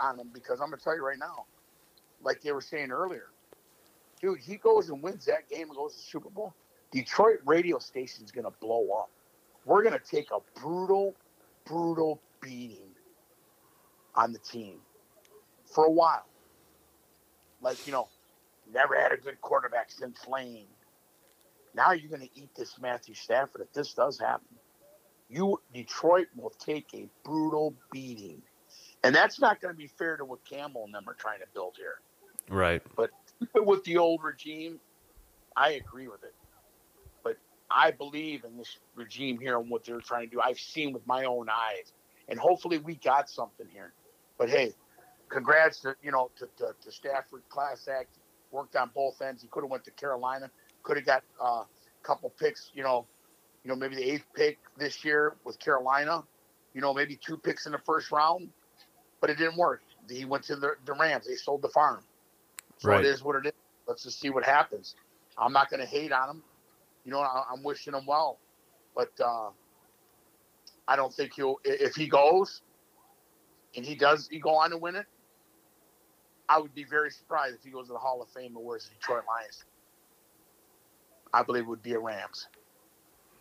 on 0.00 0.16
them 0.16 0.30
because 0.34 0.60
I'm 0.60 0.70
gonna 0.70 0.82
tell 0.82 0.94
you 0.94 1.04
right 1.04 1.18
now, 1.18 1.44
like 2.22 2.42
they 2.42 2.52
were 2.52 2.60
saying 2.60 2.90
earlier, 2.90 3.28
dude, 4.20 4.40
he 4.40 4.56
goes 4.56 4.90
and 4.90 5.02
wins 5.02 5.24
that 5.26 5.48
game 5.48 5.68
and 5.68 5.76
goes 5.76 5.92
to 5.92 5.98
the 5.98 6.04
Super 6.04 6.30
Bowl. 6.30 6.52
Detroit 6.90 7.38
radio 7.46 7.78
station's 7.78 8.32
gonna 8.32 8.50
blow 8.60 8.88
up. 8.98 9.08
We're 9.64 9.84
gonna 9.84 10.00
take 10.00 10.30
a 10.32 10.38
brutal, 10.60 11.14
brutal 11.68 12.20
beating 12.40 12.90
on 14.14 14.32
the 14.32 14.38
team 14.38 14.80
for 15.66 15.84
a 15.84 15.90
while. 15.90 16.26
Like 17.60 17.86
you 17.86 17.92
know, 17.92 18.08
never 18.72 18.98
had 18.98 19.12
a 19.12 19.16
good 19.16 19.40
quarterback 19.40 19.90
since 19.90 20.26
Layne. 20.26 20.66
Now 21.74 21.92
you're 21.92 22.10
gonna 22.10 22.30
eat 22.34 22.54
this 22.56 22.78
Matthew 22.80 23.14
Stafford 23.14 23.60
if 23.60 23.72
this 23.72 23.94
does 23.94 24.18
happen 24.18 24.58
you 25.28 25.60
Detroit 25.74 26.28
will 26.36 26.52
take 26.58 26.88
a 26.94 27.08
brutal 27.24 27.74
beating, 27.92 28.42
and 29.04 29.14
that's 29.14 29.40
not 29.40 29.60
going 29.60 29.72
to 29.72 29.78
be 29.78 29.86
fair 29.86 30.16
to 30.16 30.24
what 30.24 30.44
Campbell 30.44 30.84
and 30.84 30.94
them 30.94 31.04
are 31.06 31.14
trying 31.14 31.40
to 31.40 31.46
build 31.52 31.76
here. 31.76 32.00
Right. 32.48 32.82
But 32.96 33.10
with 33.54 33.84
the 33.84 33.98
old 33.98 34.22
regime, 34.22 34.80
I 35.56 35.72
agree 35.72 36.08
with 36.08 36.24
it. 36.24 36.34
I 37.70 37.90
believe 37.90 38.44
in 38.44 38.56
this 38.56 38.78
regime 38.94 39.38
here 39.38 39.58
and 39.58 39.70
what 39.70 39.84
they're 39.84 40.00
trying 40.00 40.28
to 40.28 40.36
do. 40.36 40.40
I've 40.40 40.58
seen 40.58 40.92
with 40.92 41.06
my 41.06 41.24
own 41.24 41.48
eyes, 41.48 41.92
and 42.28 42.38
hopefully 42.38 42.78
we 42.78 42.94
got 42.96 43.28
something 43.28 43.66
here. 43.72 43.92
But 44.38 44.48
hey, 44.48 44.72
congrats 45.28 45.80
to 45.80 45.94
you 46.02 46.12
know 46.12 46.30
to, 46.38 46.48
to, 46.58 46.74
to 46.82 46.92
Stafford 46.92 47.42
Class 47.48 47.88
Act. 47.88 48.10
Worked 48.50 48.76
on 48.76 48.90
both 48.94 49.20
ends. 49.20 49.42
He 49.42 49.48
could 49.48 49.62
have 49.62 49.70
went 49.70 49.84
to 49.84 49.90
Carolina. 49.90 50.50
Could 50.82 50.96
have 50.96 51.04
got 51.04 51.22
uh, 51.38 51.44
a 51.44 51.66
couple 52.02 52.30
picks. 52.30 52.70
You 52.72 52.82
know, 52.82 53.06
you 53.64 53.68
know, 53.68 53.76
maybe 53.76 53.96
the 53.96 54.10
eighth 54.10 54.24
pick 54.34 54.58
this 54.78 55.04
year 55.04 55.34
with 55.44 55.58
Carolina, 55.58 56.24
you 56.74 56.80
know, 56.80 56.94
maybe 56.94 57.16
two 57.16 57.36
picks 57.36 57.66
in 57.66 57.72
the 57.72 57.78
first 57.78 58.10
round, 58.10 58.48
but 59.20 59.30
it 59.30 59.36
didn't 59.36 59.56
work. 59.56 59.82
He 60.08 60.24
went 60.24 60.44
to 60.44 60.56
the, 60.56 60.72
the 60.86 60.94
Rams. 60.94 61.26
They 61.26 61.34
sold 61.34 61.60
the 61.60 61.68
farm. 61.68 62.02
So 62.78 62.90
right. 62.90 63.04
it 63.04 63.06
is 63.06 63.22
what 63.22 63.36
it 63.36 63.46
is. 63.46 63.52
Let's 63.86 64.04
just 64.04 64.20
see 64.20 64.30
what 64.30 64.44
happens. 64.44 64.94
I'm 65.36 65.52
not 65.52 65.70
going 65.70 65.80
to 65.80 65.86
hate 65.86 66.12
on 66.12 66.30
him. 66.30 66.42
You 67.08 67.14
know, 67.14 67.20
I, 67.20 67.54
am 67.54 67.62
wishing 67.62 67.94
him 67.94 68.04
well, 68.06 68.38
but 68.94 69.10
uh, 69.18 69.48
I 70.86 70.94
don't 70.94 71.10
think 71.10 71.32
he'll. 71.32 71.56
If 71.64 71.94
he 71.94 72.06
goes, 72.06 72.60
and 73.74 73.82
he 73.82 73.94
does, 73.94 74.28
he 74.30 74.38
go 74.38 74.56
on 74.56 74.68
to 74.72 74.76
win 74.76 74.94
it. 74.94 75.06
I 76.50 76.58
would 76.58 76.74
be 76.74 76.84
very 76.84 77.10
surprised 77.10 77.54
if 77.54 77.64
he 77.64 77.70
goes 77.70 77.86
to 77.86 77.94
the 77.94 77.98
Hall 77.98 78.20
of 78.20 78.28
Fame 78.28 78.54
and 78.54 78.62
wears 78.62 78.84
the 78.84 78.94
Detroit 78.96 79.22
Lions. 79.26 79.64
I 81.32 81.42
believe 81.42 81.62
it 81.62 81.68
would 81.68 81.82
be 81.82 81.94
a 81.94 81.98
Rams. 81.98 82.48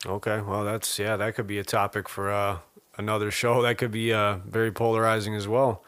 Okay, 0.05 0.39
well, 0.39 0.63
that's 0.63 0.97
yeah, 0.97 1.17
that 1.17 1.35
could 1.35 1.47
be 1.47 1.59
a 1.59 1.65
topic 1.65 2.07
for 2.07 2.31
uh, 2.31 2.59
another 2.97 3.31
show. 3.31 3.61
That 3.63 3.77
could 3.77 3.91
be 3.91 4.13
uh, 4.13 4.37
very 4.45 4.71
polarizing 4.71 5.35
as 5.35 5.45
well. 5.45 5.83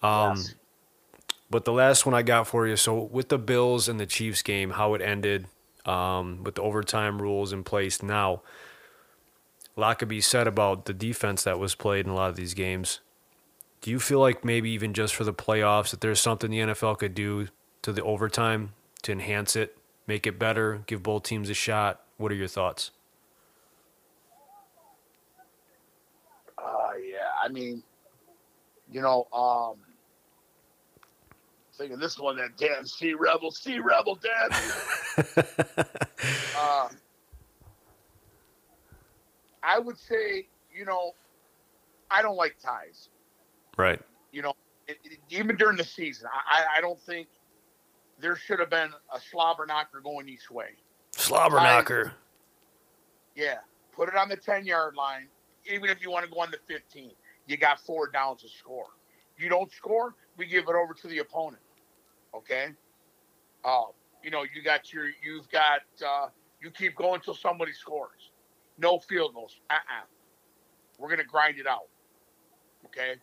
Um, 0.00 0.36
yes. 0.36 0.54
But 1.50 1.64
the 1.64 1.72
last 1.72 2.06
one 2.06 2.14
I 2.14 2.22
got 2.22 2.46
for 2.46 2.68
you. 2.68 2.76
So 2.76 3.00
with 3.02 3.30
the 3.30 3.38
Bills 3.38 3.88
and 3.88 3.98
the 3.98 4.06
Chiefs 4.06 4.42
game, 4.42 4.70
how 4.70 4.94
it 4.94 5.02
ended, 5.02 5.48
um, 5.86 6.42
with 6.44 6.56
the 6.56 6.62
overtime 6.62 7.22
rules 7.22 7.52
in 7.52 7.64
place 7.64 8.02
now, 8.02 8.42
a 9.76 9.80
lot 9.80 9.98
could 9.98 10.08
be 10.08 10.20
said 10.20 10.46
about 10.46 10.86
the 10.86 10.94
defense 10.94 11.44
that 11.44 11.58
was 11.58 11.74
played 11.74 12.06
in 12.06 12.12
a 12.12 12.14
lot 12.14 12.30
of 12.30 12.36
these 12.36 12.54
games. 12.54 13.00
Do 13.82 13.90
you 13.90 14.00
feel 14.00 14.18
like 14.18 14.44
maybe 14.44 14.70
even 14.70 14.94
just 14.94 15.14
for 15.14 15.24
the 15.24 15.34
playoffs 15.34 15.90
that 15.90 16.00
there's 16.00 16.20
something 16.20 16.50
the 16.50 16.58
NFL 16.58 16.98
could 16.98 17.14
do 17.14 17.48
to 17.82 17.92
the 17.92 18.02
overtime 18.02 18.72
to 19.02 19.12
enhance 19.12 19.54
it, 19.54 19.76
make 20.06 20.26
it 20.26 20.38
better, 20.38 20.82
give 20.86 21.02
both 21.02 21.22
teams 21.24 21.50
a 21.50 21.54
shot? 21.54 22.00
What 22.16 22.32
are 22.32 22.34
your 22.34 22.48
thoughts? 22.48 22.90
Uh, 26.58 26.90
yeah, 26.98 27.28
I 27.44 27.48
mean, 27.48 27.82
you 28.90 29.02
know, 29.02 29.28
um, 29.32 29.76
thinking 31.76 31.98
this 31.98 32.18
one 32.18 32.36
that 32.36 32.56
damn 32.56 32.86
Sea 32.86 33.14
Rebel, 33.14 33.50
Sea 33.50 33.78
Rebel, 33.78 34.18
damn. 34.20 35.24
uh, 36.58 36.88
I 39.62 39.78
would 39.78 39.98
say, 39.98 40.46
you 40.74 40.84
know, 40.84 41.14
I 42.10 42.22
don't 42.22 42.36
like 42.36 42.56
ties. 42.62 43.08
Right. 43.76 44.00
You 44.32 44.42
know, 44.42 44.54
it, 44.88 44.98
it, 45.04 45.18
even 45.30 45.56
during 45.56 45.76
the 45.76 45.84
season, 45.84 46.28
I, 46.32 46.78
I 46.78 46.80
don't 46.80 47.00
think 47.00 47.28
there 48.20 48.36
should 48.36 48.60
have 48.60 48.70
been 48.70 48.90
a 49.14 49.20
slobber 49.30 49.66
knocker 49.66 50.00
going 50.00 50.28
each 50.28 50.50
way. 50.50 50.70
Slobber 51.12 51.56
knocker. 51.56 52.12
Yeah. 53.34 53.58
Put 53.92 54.08
it 54.08 54.16
on 54.16 54.28
the 54.28 54.36
10 54.36 54.66
yard 54.66 54.94
line, 54.94 55.26
even 55.70 55.90
if 55.90 56.02
you 56.02 56.10
want 56.10 56.24
to 56.24 56.30
go 56.30 56.40
on 56.40 56.50
the 56.50 56.58
15 56.66 57.10
you 57.46 57.56
got 57.56 57.80
four 57.80 58.08
downs 58.08 58.42
to 58.42 58.48
score. 58.48 58.88
You 59.38 59.48
don't 59.48 59.70
score, 59.72 60.14
we 60.36 60.46
give 60.46 60.64
it 60.64 60.74
over 60.74 60.94
to 60.94 61.08
the 61.08 61.18
opponent. 61.18 61.62
Okay. 62.34 62.68
Uh, 63.64 63.82
you 64.22 64.30
know, 64.30 64.42
you 64.42 64.62
got 64.62 64.92
your, 64.92 65.06
you've 65.24 65.48
got, 65.50 65.80
uh, 66.06 66.28
you 66.60 66.70
keep 66.70 66.96
going 66.96 67.16
until 67.16 67.34
somebody 67.34 67.72
scores. 67.72 68.30
No 68.78 68.98
field 68.98 69.34
goals. 69.34 69.56
Uh-uh. 69.70 70.04
We're 70.98 71.10
gonna 71.10 71.24
grind 71.24 71.58
it 71.58 71.66
out. 71.66 71.88
Okay. 72.86 73.14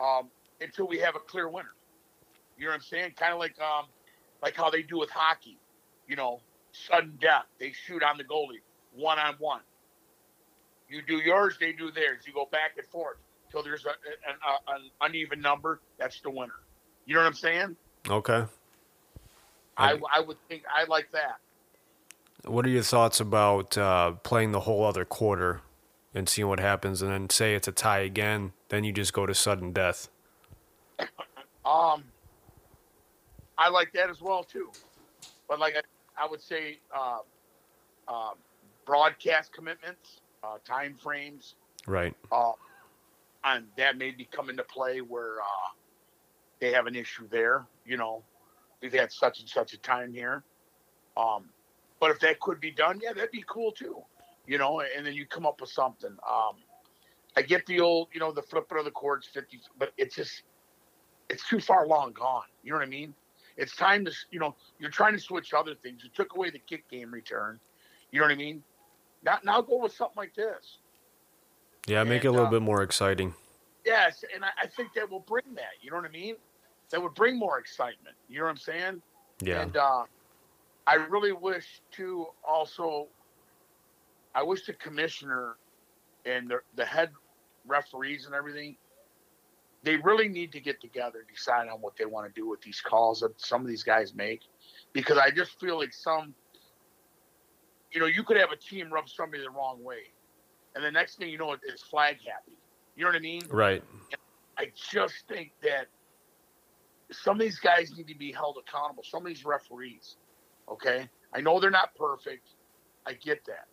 Um, 0.00 0.30
until 0.60 0.86
we 0.86 0.98
have 0.98 1.16
a 1.16 1.20
clear 1.20 1.48
winner. 1.48 1.74
You 2.58 2.64
know 2.64 2.70
what 2.70 2.76
I'm 2.76 2.82
saying? 2.82 3.12
Kind 3.18 3.32
of 3.32 3.38
like, 3.38 3.58
um, 3.60 3.86
like 4.42 4.56
how 4.56 4.70
they 4.70 4.82
do 4.82 4.98
with 4.98 5.10
hockey. 5.10 5.58
You 6.08 6.16
know, 6.16 6.40
sudden 6.72 7.18
death. 7.20 7.44
They 7.58 7.72
shoot 7.72 8.02
on 8.02 8.16
the 8.16 8.24
goalie 8.24 8.60
one 8.96 9.18
on 9.18 9.34
one. 9.38 9.60
You 10.88 11.02
do 11.06 11.16
yours, 11.16 11.56
they 11.60 11.72
do 11.72 11.90
theirs. 11.90 12.24
You 12.26 12.32
go 12.32 12.48
back 12.50 12.72
and 12.78 12.86
forth 12.86 13.18
till 13.50 13.62
there's 13.62 13.84
a, 13.84 13.90
an, 13.90 14.36
a, 14.46 14.74
an 14.74 14.90
uneven 15.00 15.40
number, 15.40 15.80
that's 15.98 16.20
the 16.20 16.30
winner. 16.30 16.54
You 17.06 17.14
know 17.14 17.20
what 17.20 17.26
I'm 17.26 17.34
saying? 17.34 17.76
Okay. 18.08 18.44
I, 19.76 20.00
I 20.14 20.20
would 20.20 20.38
think 20.48 20.62
I 20.74 20.84
like 20.84 21.10
that. 21.12 21.38
What 22.44 22.64
are 22.64 22.70
your 22.70 22.82
thoughts 22.82 23.20
about 23.20 23.76
uh, 23.76 24.12
playing 24.12 24.52
the 24.52 24.60
whole 24.60 24.84
other 24.84 25.04
quarter 25.04 25.60
and 26.14 26.28
seeing 26.28 26.48
what 26.48 26.60
happens, 26.60 27.02
and 27.02 27.10
then 27.10 27.28
say 27.28 27.54
it's 27.54 27.68
a 27.68 27.72
tie 27.72 27.98
again, 28.00 28.52
then 28.68 28.84
you 28.84 28.92
just 28.92 29.12
go 29.12 29.26
to 29.26 29.34
sudden 29.34 29.72
death? 29.72 30.08
um, 31.64 32.04
I 33.58 33.68
like 33.68 33.92
that 33.92 34.08
as 34.08 34.20
well 34.20 34.44
too, 34.44 34.70
but 35.48 35.58
like 35.58 35.74
I, 35.76 36.24
I 36.24 36.28
would 36.28 36.40
say, 36.40 36.78
uh, 36.96 37.18
uh, 38.08 38.30
broadcast 38.86 39.52
commitments, 39.52 40.20
uh, 40.42 40.58
time 40.64 40.96
frames, 41.02 41.56
right? 41.86 42.14
Uh, 42.30 42.52
and 43.44 43.66
that 43.76 43.98
may 43.98 44.10
be 44.10 44.26
come 44.30 44.48
into 44.48 44.62
play 44.62 45.00
where 45.00 45.40
uh, 45.40 45.70
they 46.60 46.72
have 46.72 46.86
an 46.86 46.94
issue 46.94 47.28
there. 47.28 47.66
You 47.84 47.96
know, 47.96 48.22
we've 48.80 48.92
had 48.92 49.12
such 49.12 49.40
and 49.40 49.48
such 49.48 49.72
a 49.72 49.78
time 49.78 50.12
here. 50.12 50.42
Um, 51.16 51.50
but 52.00 52.10
if 52.10 52.20
that 52.20 52.40
could 52.40 52.60
be 52.60 52.70
done, 52.70 53.00
yeah, 53.02 53.12
that'd 53.12 53.30
be 53.30 53.44
cool 53.46 53.72
too. 53.72 54.02
You 54.46 54.58
know, 54.58 54.80
and 54.80 55.04
then 55.04 55.14
you 55.14 55.26
come 55.26 55.46
up 55.46 55.60
with 55.60 55.70
something. 55.70 56.10
Um, 56.10 56.56
I 57.36 57.42
get 57.42 57.66
the 57.66 57.80
old, 57.80 58.08
you 58.12 58.20
know, 58.20 58.32
the 58.32 58.42
flipping 58.42 58.78
of 58.78 58.84
the 58.84 58.90
cords, 58.90 59.26
50, 59.26 59.60
but 59.78 59.92
it's 59.98 60.14
just, 60.14 60.42
it's 61.28 61.46
too 61.48 61.60
far 61.60 61.86
long 61.86 62.12
gone. 62.12 62.44
You 62.62 62.70
know 62.70 62.78
what 62.78 62.86
I 62.86 62.90
mean? 62.90 63.14
It's 63.56 63.74
time 63.74 64.04
to, 64.04 64.12
you 64.30 64.38
know, 64.38 64.54
you're 64.78 64.90
trying 64.90 65.14
to 65.14 65.18
switch 65.18 65.52
other 65.52 65.74
things. 65.74 66.02
You 66.04 66.10
took 66.14 66.34
away 66.36 66.50
the 66.50 66.58
kick 66.58 66.88
game 66.88 67.10
return. 67.10 67.58
You 68.12 68.20
know 68.20 68.26
what 68.26 68.32
I 68.32 68.36
mean? 68.36 68.62
Now, 69.22 69.38
now 69.42 69.60
go 69.60 69.82
with 69.82 69.92
something 69.92 70.16
like 70.16 70.34
this. 70.34 70.78
Yeah, 71.86 72.04
make 72.04 72.24
and, 72.24 72.26
it 72.26 72.28
a 72.28 72.30
little 72.32 72.46
uh, 72.46 72.50
bit 72.50 72.62
more 72.62 72.82
exciting. 72.82 73.34
Yes, 73.84 74.24
and 74.34 74.44
I, 74.44 74.48
I, 74.62 74.66
think 74.66 74.94
that 74.94 75.10
will 75.10 75.20
bring 75.20 75.54
that. 75.54 75.74
You 75.80 75.90
know 75.90 75.96
what 75.96 76.06
I 76.06 76.10
mean? 76.10 76.36
That 76.90 77.02
would 77.02 77.14
bring 77.14 77.38
more 77.38 77.58
excitement. 77.58 78.16
You 78.28 78.38
know 78.38 78.44
what 78.44 78.50
I'm 78.50 78.56
saying? 78.56 79.02
Yeah. 79.42 79.62
And 79.62 79.76
uh, 79.76 80.04
I 80.86 80.94
really 80.94 81.32
wish 81.32 81.82
to 81.92 82.26
also. 82.46 83.08
I 84.34 84.42
wish 84.42 84.66
the 84.66 84.74
commissioner 84.74 85.56
and 86.26 86.50
the, 86.50 86.58
the 86.74 86.84
head 86.84 87.10
referees 87.66 88.26
and 88.26 88.34
everything. 88.34 88.76
They 89.82 89.96
really 89.96 90.28
need 90.28 90.52
to 90.52 90.60
get 90.60 90.80
together 90.80 91.20
and 91.20 91.28
decide 91.34 91.68
on 91.68 91.80
what 91.80 91.96
they 91.96 92.04
want 92.04 92.26
to 92.26 92.40
do 92.40 92.48
with 92.48 92.60
these 92.60 92.80
calls 92.80 93.20
that 93.20 93.40
some 93.40 93.62
of 93.62 93.66
these 93.66 93.82
guys 93.82 94.14
make, 94.14 94.40
because 94.92 95.16
I 95.16 95.30
just 95.30 95.58
feel 95.58 95.78
like 95.78 95.92
some. 95.92 96.34
You 97.92 98.00
know, 98.00 98.06
you 98.06 98.24
could 98.24 98.36
have 98.36 98.50
a 98.52 98.56
team 98.56 98.92
rub 98.92 99.08
somebody 99.08 99.42
the 99.42 99.50
wrong 99.50 99.82
way 99.82 100.12
and 100.76 100.84
the 100.84 100.90
next 100.90 101.16
thing 101.16 101.30
you 101.30 101.38
know, 101.38 101.56
it's 101.66 101.82
flag 101.82 102.18
happy. 102.18 102.52
You 102.96 103.04
know 103.04 103.08
what 103.08 103.16
I 103.16 103.20
mean? 103.20 103.42
Right. 103.50 103.82
I 104.58 104.70
just 104.90 105.24
think 105.26 105.52
that 105.62 105.86
some 107.12 107.36
of 107.36 107.40
these 107.40 107.58
guys 107.58 107.92
need 107.96 108.08
to 108.08 108.16
be 108.16 108.32
held 108.32 108.58
accountable. 108.58 109.02
Some 109.04 109.22
of 109.22 109.28
these 109.28 109.44
referees, 109.44 110.16
okay? 110.68 111.08
I 111.34 111.40
know 111.40 111.60
they're 111.60 111.70
not 111.70 111.94
perfect. 111.94 112.48
I 113.06 113.12
get 113.12 113.44
that. 113.46 113.66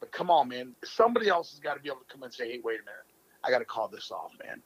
But 0.00 0.12
come 0.12 0.30
on, 0.30 0.48
man. 0.48 0.74
Somebody 0.84 1.28
else 1.28 1.50
has 1.50 1.60
got 1.60 1.74
to 1.74 1.80
be 1.80 1.88
able 1.88 2.00
to 2.00 2.12
come 2.12 2.22
and 2.22 2.32
say, 2.32 2.50
hey, 2.50 2.60
wait 2.62 2.80
a 2.80 2.84
minute. 2.84 3.06
I 3.42 3.50
got 3.50 3.58
to 3.58 3.64
call 3.64 3.88
this 3.88 4.10
off, 4.10 4.32
man. 4.42 4.62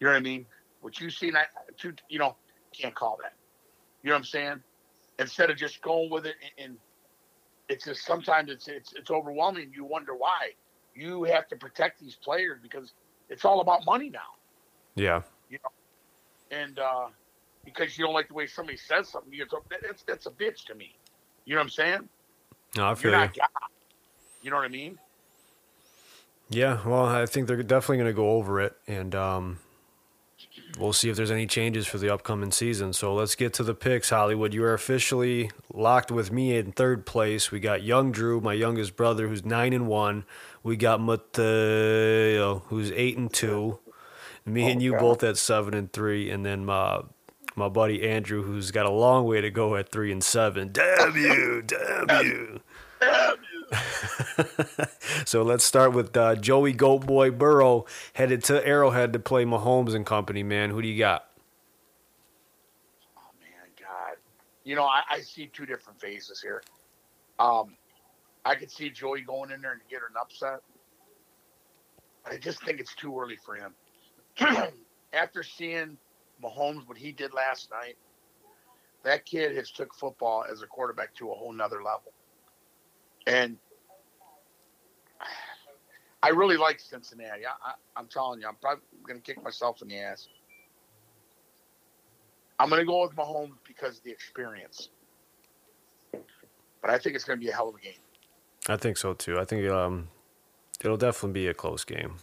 You 0.00 0.06
know 0.06 0.12
what 0.12 0.18
I 0.18 0.22
mean? 0.22 0.46
What 0.80 1.00
you 1.00 1.10
see, 1.10 1.32
I, 1.34 1.44
too, 1.76 1.94
you 2.08 2.18
know, 2.18 2.36
can't 2.72 2.94
call 2.94 3.18
that. 3.22 3.34
You 4.02 4.10
know 4.10 4.14
what 4.14 4.20
I'm 4.20 4.24
saying? 4.24 4.62
Instead 5.18 5.50
of 5.50 5.56
just 5.56 5.82
going 5.82 6.10
with 6.10 6.26
it, 6.26 6.36
and, 6.58 6.70
and 6.70 6.78
it's 7.68 7.84
just 7.84 8.04
sometimes 8.04 8.50
it's, 8.50 8.68
it's 8.68 8.94
it's 8.94 9.10
overwhelming. 9.10 9.72
You 9.74 9.84
wonder 9.84 10.14
why. 10.14 10.52
You 10.94 11.24
have 11.24 11.48
to 11.48 11.56
protect 11.56 12.00
these 12.00 12.16
players 12.16 12.60
because 12.62 12.92
it's 13.28 13.44
all 13.44 13.60
about 13.60 13.84
money 13.84 14.10
now. 14.10 14.20
Yeah. 14.94 15.22
You 15.50 15.58
know, 15.64 15.70
and 16.50 16.78
uh, 16.78 17.06
because 17.64 17.98
you 17.98 18.04
don't 18.04 18.14
like 18.14 18.28
the 18.28 18.34
way 18.34 18.46
somebody 18.46 18.78
says 18.78 19.08
something, 19.08 19.32
you 19.32 19.44
go, 19.46 19.62
that's 19.82 20.02
that's 20.02 20.26
a 20.26 20.30
bitch 20.30 20.64
to 20.66 20.74
me. 20.74 20.94
You 21.44 21.54
know 21.54 21.60
what 21.60 21.64
I'm 21.64 21.70
saying? 21.70 22.08
No, 22.76 22.90
I 22.90 22.94
feel 22.94 23.10
You're 23.10 23.20
you. 23.20 23.26
not 23.26 23.36
God. 23.36 23.48
You 24.42 24.50
know 24.50 24.56
what 24.56 24.64
I 24.64 24.68
mean? 24.68 24.98
Yeah, 26.50 26.78
well, 26.86 27.04
I 27.04 27.26
think 27.26 27.46
they're 27.46 27.62
definitely 27.62 27.98
going 27.98 28.10
to 28.10 28.14
go 28.14 28.30
over 28.32 28.60
it, 28.60 28.74
and 28.86 29.14
um, 29.14 29.58
we'll 30.78 30.94
see 30.94 31.10
if 31.10 31.16
there's 31.16 31.30
any 31.30 31.46
changes 31.46 31.86
for 31.86 31.98
the 31.98 32.12
upcoming 32.12 32.52
season. 32.52 32.92
So 32.94 33.14
let's 33.14 33.34
get 33.34 33.52
to 33.54 33.62
the 33.62 33.74
picks, 33.74 34.10
Hollywood. 34.10 34.54
You 34.54 34.64
are 34.64 34.72
officially 34.72 35.50
locked 35.72 36.10
with 36.10 36.32
me 36.32 36.56
in 36.56 36.72
third 36.72 37.04
place. 37.04 37.50
We 37.50 37.60
got 37.60 37.82
young 37.82 38.12
Drew, 38.12 38.40
my 38.40 38.54
youngest 38.54 38.96
brother, 38.96 39.28
who's 39.28 39.44
nine 39.44 39.74
and 39.74 39.86
one. 39.86 40.24
We 40.62 40.76
got 40.76 41.00
Mateo, 41.00 42.60
who's 42.68 42.92
eight 42.92 43.18
and 43.18 43.32
two. 43.32 43.78
Me 44.44 44.70
and 44.70 44.82
you 44.82 44.92
God. 44.92 45.00
both 45.00 45.22
at 45.24 45.36
seven 45.36 45.74
and 45.74 45.92
three, 45.92 46.30
and 46.30 46.44
then 46.44 46.64
my 46.64 47.02
my 47.54 47.68
buddy 47.68 48.08
Andrew, 48.08 48.42
who's 48.42 48.70
got 48.70 48.86
a 48.86 48.90
long 48.90 49.24
way 49.24 49.40
to 49.40 49.50
go 49.50 49.76
at 49.76 49.90
three 49.90 50.12
and 50.12 50.22
seven. 50.22 50.70
Damn 50.72 51.16
you! 51.16 51.62
Damn 51.62 52.24
you! 52.24 52.60
Damn 53.00 53.36
you! 53.52 53.70
so 55.26 55.42
let's 55.42 55.64
start 55.64 55.92
with 55.92 56.16
uh, 56.16 56.36
Joey 56.36 56.72
Goat 56.72 57.06
Boy 57.06 57.30
Burrow 57.30 57.84
headed 58.14 58.44
to 58.44 58.66
Arrowhead 58.66 59.12
to 59.12 59.18
play 59.18 59.44
Mahomes 59.44 59.94
and 59.94 60.06
company. 60.06 60.42
Man, 60.42 60.70
who 60.70 60.80
do 60.80 60.88
you 60.88 60.98
got? 60.98 61.28
Oh 63.16 63.30
man, 63.40 63.68
God. 63.78 64.16
You 64.64 64.76
know, 64.76 64.84
I, 64.84 65.02
I 65.10 65.20
see 65.20 65.50
two 65.52 65.66
different 65.66 66.00
phases 66.00 66.40
here. 66.40 66.62
Um, 67.38 67.76
I 68.44 68.54
could 68.54 68.70
see 68.70 68.88
Joey 68.88 69.20
going 69.22 69.50
in 69.50 69.60
there 69.60 69.72
and 69.72 69.80
get 69.90 70.00
an 70.00 70.16
upset. 70.20 70.60
I 72.24 72.36
just 72.36 72.62
think 72.64 72.80
it's 72.80 72.94
too 72.94 73.18
early 73.18 73.36
for 73.44 73.54
him. 73.54 73.74
After 75.12 75.42
seeing 75.42 75.96
Mahomes, 76.42 76.86
what 76.86 76.98
he 76.98 77.12
did 77.12 77.32
last 77.32 77.70
night, 77.70 77.96
that 79.04 79.24
kid 79.24 79.56
has 79.56 79.70
took 79.70 79.94
football 79.94 80.44
as 80.50 80.62
a 80.62 80.66
quarterback 80.66 81.14
to 81.14 81.30
a 81.30 81.34
whole 81.34 81.52
nother 81.52 81.82
level. 81.82 82.12
And 83.26 83.56
I 86.22 86.28
really 86.30 86.56
like 86.56 86.80
Cincinnati. 86.80 87.46
I, 87.46 87.72
I'm 87.96 88.06
telling 88.06 88.40
you, 88.40 88.46
I'm 88.46 88.56
probably 88.56 88.82
going 89.06 89.20
to 89.20 89.24
kick 89.24 89.42
myself 89.42 89.82
in 89.82 89.88
the 89.88 89.98
ass. 89.98 90.28
I'm 92.58 92.68
going 92.68 92.80
to 92.80 92.86
go 92.86 93.02
with 93.02 93.14
Mahomes 93.14 93.54
because 93.66 93.98
of 93.98 94.04
the 94.04 94.10
experience. 94.10 94.88
But 96.12 96.90
I 96.90 96.98
think 96.98 97.14
it's 97.14 97.24
going 97.24 97.38
to 97.38 97.44
be 97.44 97.50
a 97.50 97.54
hell 97.54 97.68
of 97.68 97.76
a 97.76 97.80
game. 97.80 97.92
I 98.68 98.76
think 98.76 98.96
so 98.96 99.14
too. 99.14 99.38
I 99.38 99.44
think 99.44 99.70
um, 99.70 100.08
it'll 100.82 100.96
definitely 100.96 101.40
be 101.40 101.46
a 101.46 101.54
close 101.54 101.84
game. 101.84 102.16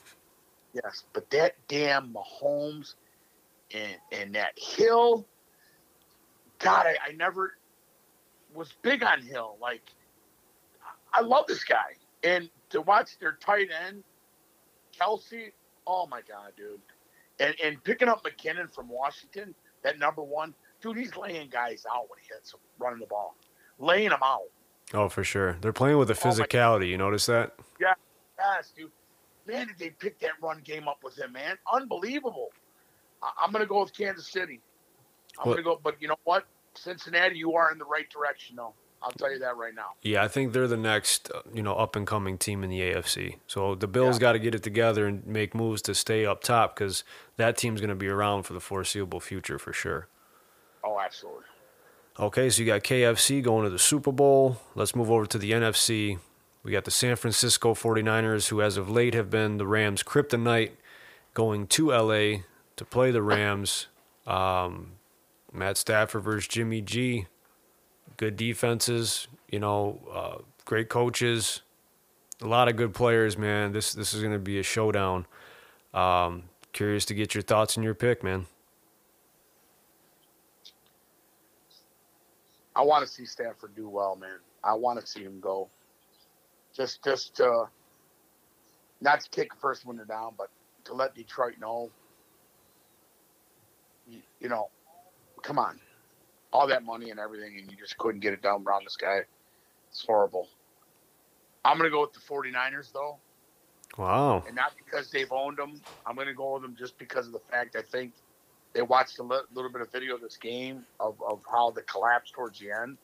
Yes, 0.84 1.06
but 1.14 1.30
that 1.30 1.56
damn 1.70 2.14
Mahomes 2.14 2.96
and 3.74 3.96
and 4.12 4.36
that 4.36 4.54
Hill, 4.58 5.26
God, 6.60 6.86
I, 6.86 6.98
I 7.10 7.12
never 7.14 7.54
was 8.54 8.74
big 8.82 9.02
on 9.04 9.22
Hill. 9.22 9.58
Like, 9.62 9.82
I 11.14 11.22
love 11.22 11.46
this 11.48 11.64
guy, 11.64 11.94
and 12.24 12.50
to 12.72 12.82
watch 12.82 13.18
their 13.20 13.38
tight 13.40 13.70
end, 13.88 14.04
Kelce. 15.00 15.52
Oh 15.88 16.08
my 16.08 16.22
God, 16.28 16.52
dude, 16.58 16.82
and 17.40 17.56
and 17.64 17.82
picking 17.84 18.10
up 18.10 18.26
McKinnon 18.26 18.74
from 18.74 18.90
Washington, 18.90 19.56
that 19.84 19.98
number 19.98 20.24
one 20.24 20.54
dude, 20.82 20.98
he's 20.98 21.16
laying 21.16 21.50
guys 21.50 21.86
out 21.92 22.10
when 22.10 22.20
he 22.22 22.28
hits 22.34 22.52
them, 22.52 22.60
running 22.80 23.00
the 23.00 23.06
ball, 23.06 23.36
laying 23.80 24.10
them 24.10 24.20
out. 24.22 24.44
Oh, 24.94 25.10
for 25.10 25.24
sure. 25.24 25.58
They're 25.62 25.74
playing 25.74 25.98
with 25.98 26.10
the 26.10 26.14
Oh, 26.14 26.18
physicality. 26.18 26.90
You 26.90 26.98
notice 26.98 27.26
that? 27.26 27.56
Yeah. 27.80 27.94
Yes, 28.38 28.72
dude. 28.78 28.92
Man, 29.48 29.68
did 29.68 29.78
they 29.78 29.90
pick 29.92 30.20
that 30.20 30.32
run 30.42 30.62
game 30.64 30.88
up 30.88 31.00
with 31.04 31.18
him, 31.18 31.32
man? 31.34 31.58
Unbelievable. 31.72 32.50
I- 33.22 33.32
I'm 33.42 33.52
going 33.52 33.64
to 33.64 33.68
go 33.68 33.82
with 33.82 33.96
Kansas 33.96 34.28
City. 34.28 34.60
I'm 35.40 35.46
going 35.46 35.58
to 35.58 35.64
go, 35.64 35.80
but 35.84 35.96
you 36.02 36.08
know 36.08 36.16
what? 36.24 36.46
Cincinnati, 36.76 37.38
you 37.38 37.54
are 37.56 37.72
in 37.72 37.78
the 37.78 37.86
right 37.86 38.10
direction, 38.10 38.56
though. 38.56 38.74
I'll 39.02 39.12
tell 39.12 39.32
you 39.32 39.38
that 39.40 39.56
right 39.56 39.74
now. 39.76 39.90
Yeah, 40.02 40.24
I 40.24 40.28
think 40.28 40.52
they're 40.54 40.68
the 40.68 40.78
next, 40.78 41.30
uh, 41.32 41.42
you 41.54 41.62
know, 41.62 41.76
up 41.76 41.96
and 41.96 42.08
coming 42.08 42.38
team 42.40 42.64
in 42.64 42.70
the 42.72 42.80
AFC. 42.80 43.36
So 43.46 43.76
the 43.76 43.88
Bills 43.88 44.16
Yeah. 44.16 44.22
got 44.22 44.32
to 44.34 44.40
get 44.40 44.56
it 44.56 44.64
together 44.64 45.06
and 45.06 45.26
make 45.28 45.54
moves 45.54 45.82
to 45.84 45.94
stay 45.94 46.26
up 46.26 46.42
top 46.42 46.76
because 46.76 47.04
that 47.38 47.56
team's 47.58 47.82
going 47.82 47.90
to 47.90 47.96
be 47.96 48.08
around 48.08 48.44
for 48.44 48.54
the 48.54 48.60
foreseeable 48.60 49.20
future 49.20 49.60
for 49.60 49.74
sure. 49.74 50.08
Oh, 50.84 51.00
absolutely. 51.00 51.44
Okay, 52.20 52.50
so 52.50 52.62
you 52.62 52.66
got 52.66 52.82
KFC 52.84 53.44
going 53.44 53.66
to 53.66 53.70
the 53.70 53.78
Super 53.78 54.12
Bowl. 54.12 54.58
Let's 54.74 54.96
move 54.96 55.12
over 55.12 55.26
to 55.28 55.38
the 55.38 55.52
NFC. 55.52 56.18
We 56.66 56.72
got 56.72 56.84
the 56.84 56.92
San 56.92 57.16
Francisco 57.16 57.76
49ers, 57.76 58.48
who 58.48 58.60
as 58.60 58.76
of 58.76 58.90
late 58.90 59.14
have 59.14 59.30
been 59.30 59.58
the 59.58 59.68
Rams' 59.68 60.02
kryptonite, 60.02 60.72
going 61.36 61.68
to 61.68 61.92
LA 61.92 62.40
to 62.76 62.86
play 62.90 63.12
the 63.12 63.22
Rams. 63.22 63.86
Um, 64.26 64.94
Matt 65.54 65.78
Stafford 65.78 66.24
versus 66.24 66.48
Jimmy 66.48 66.82
G. 66.82 67.28
Good 68.18 68.36
defenses, 68.36 69.28
you 69.52 69.60
know, 69.60 70.00
uh, 70.12 70.42
great 70.66 70.90
coaches, 70.90 71.62
a 72.42 72.48
lot 72.48 72.68
of 72.68 72.76
good 72.76 72.96
players, 72.96 73.38
man. 73.38 73.72
This 73.72 73.94
this 73.94 74.16
is 74.16 74.22
going 74.22 74.34
to 74.34 74.40
be 74.40 74.58
a 74.58 74.64
showdown. 74.64 75.28
Um, 75.94 76.46
curious 76.74 77.06
to 77.06 77.14
get 77.14 77.36
your 77.36 77.44
thoughts 77.44 77.78
and 77.78 77.84
your 77.84 77.94
pick, 77.94 78.24
man. 78.24 78.48
I 82.76 82.82
want 82.82 83.06
to 83.06 83.12
see 83.12 83.26
Stafford 83.26 83.76
do 83.76 83.88
well, 83.88 84.16
man. 84.16 84.40
I 84.64 84.74
want 84.74 85.00
to 85.00 85.06
see 85.06 85.22
him 85.22 85.40
go. 85.40 85.70
Just, 86.76 87.04
just, 87.04 87.40
uh, 87.40 87.66
not 89.02 89.22
to 89.22 89.30
kick 89.30 89.52
the 89.54 89.60
first 89.60 89.86
winner 89.86 90.06
down, 90.06 90.34
but 90.38 90.50
to 90.86 90.94
let 90.94 91.16
Detroit 91.16 91.56
know, 91.60 91.90
you, 94.08 94.20
you 94.40 94.50
know, 94.50 94.70
come 95.44 95.58
on, 95.60 95.80
all 96.52 96.68
that 96.68 96.84
money 96.84 97.10
and 97.12 97.20
everything, 97.20 97.58
and 97.60 97.70
you 97.72 97.78
just 97.78 97.98
couldn't 97.98 98.22
get 98.22 98.34
it 98.34 98.42
done 98.42 98.64
around 98.66 98.86
this 98.86 98.98
guy. 98.98 99.20
It's 99.90 100.06
horrible. 100.06 100.48
I'm 101.64 101.78
going 101.78 101.90
to 101.90 101.94
go 101.94 102.02
with 102.02 102.14
the 102.14 102.20
49ers, 102.20 102.92
though, 102.94 103.18
Wow. 103.98 104.44
and 104.46 104.56
not 104.56 104.74
because 104.78 105.10
they've 105.12 105.32
owned 105.32 105.58
them. 105.58 105.82
I'm 106.06 106.16
going 106.16 106.28
to 106.28 106.34
go 106.34 106.54
with 106.54 106.62
them 106.62 106.76
just 106.78 106.98
because 106.98 107.26
of 107.28 107.34
the 107.34 107.40
fact 107.40 107.76
I 107.76 107.82
think 107.82 108.14
they 108.74 108.82
watched 108.82 109.18
a 109.20 109.24
li- 109.24 109.40
little 109.54 109.72
bit 109.72 109.82
of 109.82 109.92
video 109.92 110.16
of 110.16 110.22
this 110.22 110.38
game 110.38 110.86
of, 111.00 111.16
of 111.28 111.42
how 111.50 111.72
the 111.72 111.82
collapse 111.84 112.32
towards 112.32 112.60
the 112.60 112.72
end. 112.72 112.98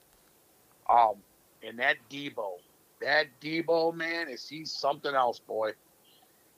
Um, 0.90 1.16
and 1.64 1.80
that 1.80 1.98
Debo, 2.10 2.58
that 3.02 3.28
Debo 3.42 3.94
man, 3.94 4.30
is 4.30 4.48
he's 4.48 4.72
something 4.72 5.14
else, 5.14 5.40
boy. 5.40 5.72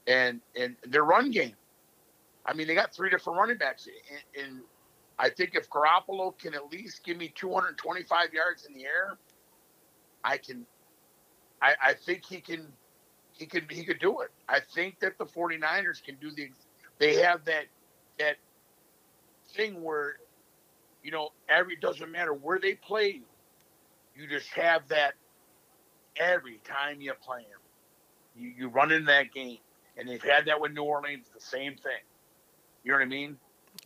And 0.08 0.42
and 0.60 0.76
their 0.88 1.04
run 1.04 1.32
game. 1.32 1.56
I 2.46 2.54
mean, 2.54 2.68
they 2.68 2.76
got 2.76 2.94
three 2.94 3.10
different 3.10 3.40
running 3.40 3.58
backs, 3.58 3.88
and, 3.88 4.46
and 4.46 4.62
I 5.18 5.30
think 5.30 5.56
if 5.56 5.70
Garoppolo 5.70 6.38
can 6.38 6.54
at 6.54 6.70
least 6.70 7.06
give 7.06 7.16
me 7.16 7.32
225 7.34 8.34
yards 8.34 8.66
in 8.66 8.74
the 8.74 8.84
air, 8.84 9.18
I 10.24 10.38
can. 10.38 10.66
I, 11.62 11.76
I 11.82 11.94
think 11.94 12.26
he 12.26 12.42
can. 12.42 12.68
He 13.32 13.46
could. 13.46 13.72
He 13.72 13.86
could 13.86 14.00
do 14.00 14.20
it. 14.22 14.32
I 14.50 14.60
think 14.60 15.00
that 15.00 15.18
the 15.18 15.26
49ers 15.26 16.04
can 16.04 16.16
do 16.20 16.32
the. 16.32 16.50
They 17.00 17.16
have 17.16 17.46
that 17.46 17.66
that 18.20 18.36
thing 19.56 19.82
where, 19.82 20.18
you 21.02 21.12
know, 21.12 21.30
every 21.48 21.78
doesn't 21.78 22.12
matter 22.12 22.34
where 22.34 22.60
they 22.60 22.76
play 22.76 23.22
you 24.16 24.28
just 24.28 24.50
have 24.50 24.88
that 24.90 25.14
every 26.18 26.60
time 26.64 27.02
you 27.02 27.14
play 27.22 27.40
them. 27.40 27.62
You, 28.36 28.54
you 28.58 28.68
run 28.68 28.92
in 28.92 29.06
that 29.06 29.34
game. 29.34 29.58
And 29.98 30.08
they've 30.08 30.24
had 30.24 30.46
that 30.48 30.60
with 30.60 30.72
New 30.72 30.84
Orleans, 30.84 31.28
the 31.34 31.42
same 31.42 31.76
thing. 31.76 32.02
You 32.84 32.92
know 32.92 32.98
what 32.98 33.04
I 33.04 33.08
mean? 33.08 33.38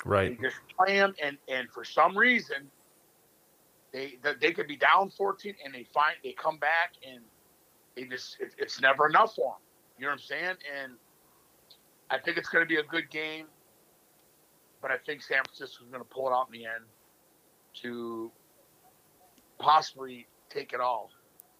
Right. 0.05 0.39
They 0.39 0.47
just 0.47 0.57
play 0.77 0.97
them, 0.97 1.13
and, 1.21 1.37
and 1.47 1.69
for 1.71 1.83
some 1.83 2.17
reason, 2.17 2.69
they 3.93 4.17
they 4.41 4.51
could 4.51 4.67
be 4.67 4.75
down 4.75 5.09
14, 5.09 5.55
and 5.63 5.73
they 5.73 5.85
find 5.93 6.15
they 6.23 6.33
come 6.33 6.57
back, 6.57 6.93
and 7.07 7.21
they 7.95 8.03
just 8.03 8.37
it, 8.39 8.53
it's 8.57 8.81
never 8.81 9.07
enough 9.07 9.35
for 9.35 9.53
them. 9.53 9.61
You 9.97 10.05
know 10.05 10.11
what 10.11 10.13
I'm 10.13 10.19
saying? 10.19 10.55
And 10.81 10.93
I 12.09 12.19
think 12.19 12.37
it's 12.37 12.49
going 12.49 12.63
to 12.63 12.67
be 12.67 12.79
a 12.79 12.83
good 12.83 13.09
game, 13.09 13.45
but 14.81 14.91
I 14.91 14.97
think 14.97 15.21
San 15.21 15.43
Francisco's 15.43 15.87
going 15.89 16.03
to 16.03 16.09
pull 16.09 16.27
it 16.27 16.33
out 16.33 16.47
in 16.53 16.59
the 16.59 16.65
end 16.65 16.85
to 17.81 18.31
possibly 19.59 20.27
take 20.49 20.73
it 20.73 20.79
all 20.79 21.09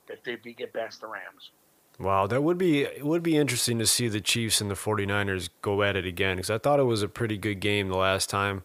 if 0.09 0.23
they 0.23 0.35
beat 0.35 0.57
get 0.57 0.73
past 0.73 1.01
the 1.01 1.07
Rams. 1.07 1.51
Wow, 1.99 2.27
that 2.27 2.43
would 2.43 2.57
be 2.57 2.83
it 2.83 3.05
would 3.05 3.23
be 3.23 3.37
interesting 3.37 3.79
to 3.79 3.87
see 3.87 4.07
the 4.07 4.21
Chiefs 4.21 4.61
and 4.61 4.69
the 4.69 4.75
49ers 4.75 5.49
go 5.61 5.81
at 5.81 5.95
it 5.95 6.05
again 6.05 6.37
because 6.37 6.49
I 6.51 6.57
thought 6.59 6.79
it 6.79 6.83
was 6.83 7.01
a 7.01 7.07
pretty 7.07 7.37
good 7.37 7.59
game 7.59 7.89
the 7.89 7.97
last 7.97 8.29
time. 8.29 8.63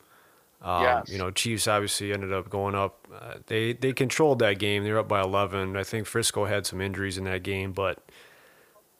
Um, 0.60 0.82
Yes. 0.82 1.08
You 1.08 1.18
know, 1.18 1.30
Chiefs 1.30 1.66
obviously 1.66 2.12
ended 2.12 2.32
up 2.32 2.50
going 2.50 2.74
up. 2.74 3.08
Uh, 3.12 3.34
they 3.46 3.72
they 3.72 3.92
controlled 3.92 4.38
that 4.40 4.58
game. 4.58 4.84
They 4.84 4.92
were 4.92 4.98
up 4.98 5.08
by 5.08 5.22
11. 5.22 5.76
I 5.76 5.82
think 5.82 6.06
Frisco 6.06 6.44
had 6.44 6.66
some 6.66 6.80
injuries 6.80 7.16
in 7.16 7.24
that 7.24 7.42
game, 7.42 7.72
but 7.72 7.98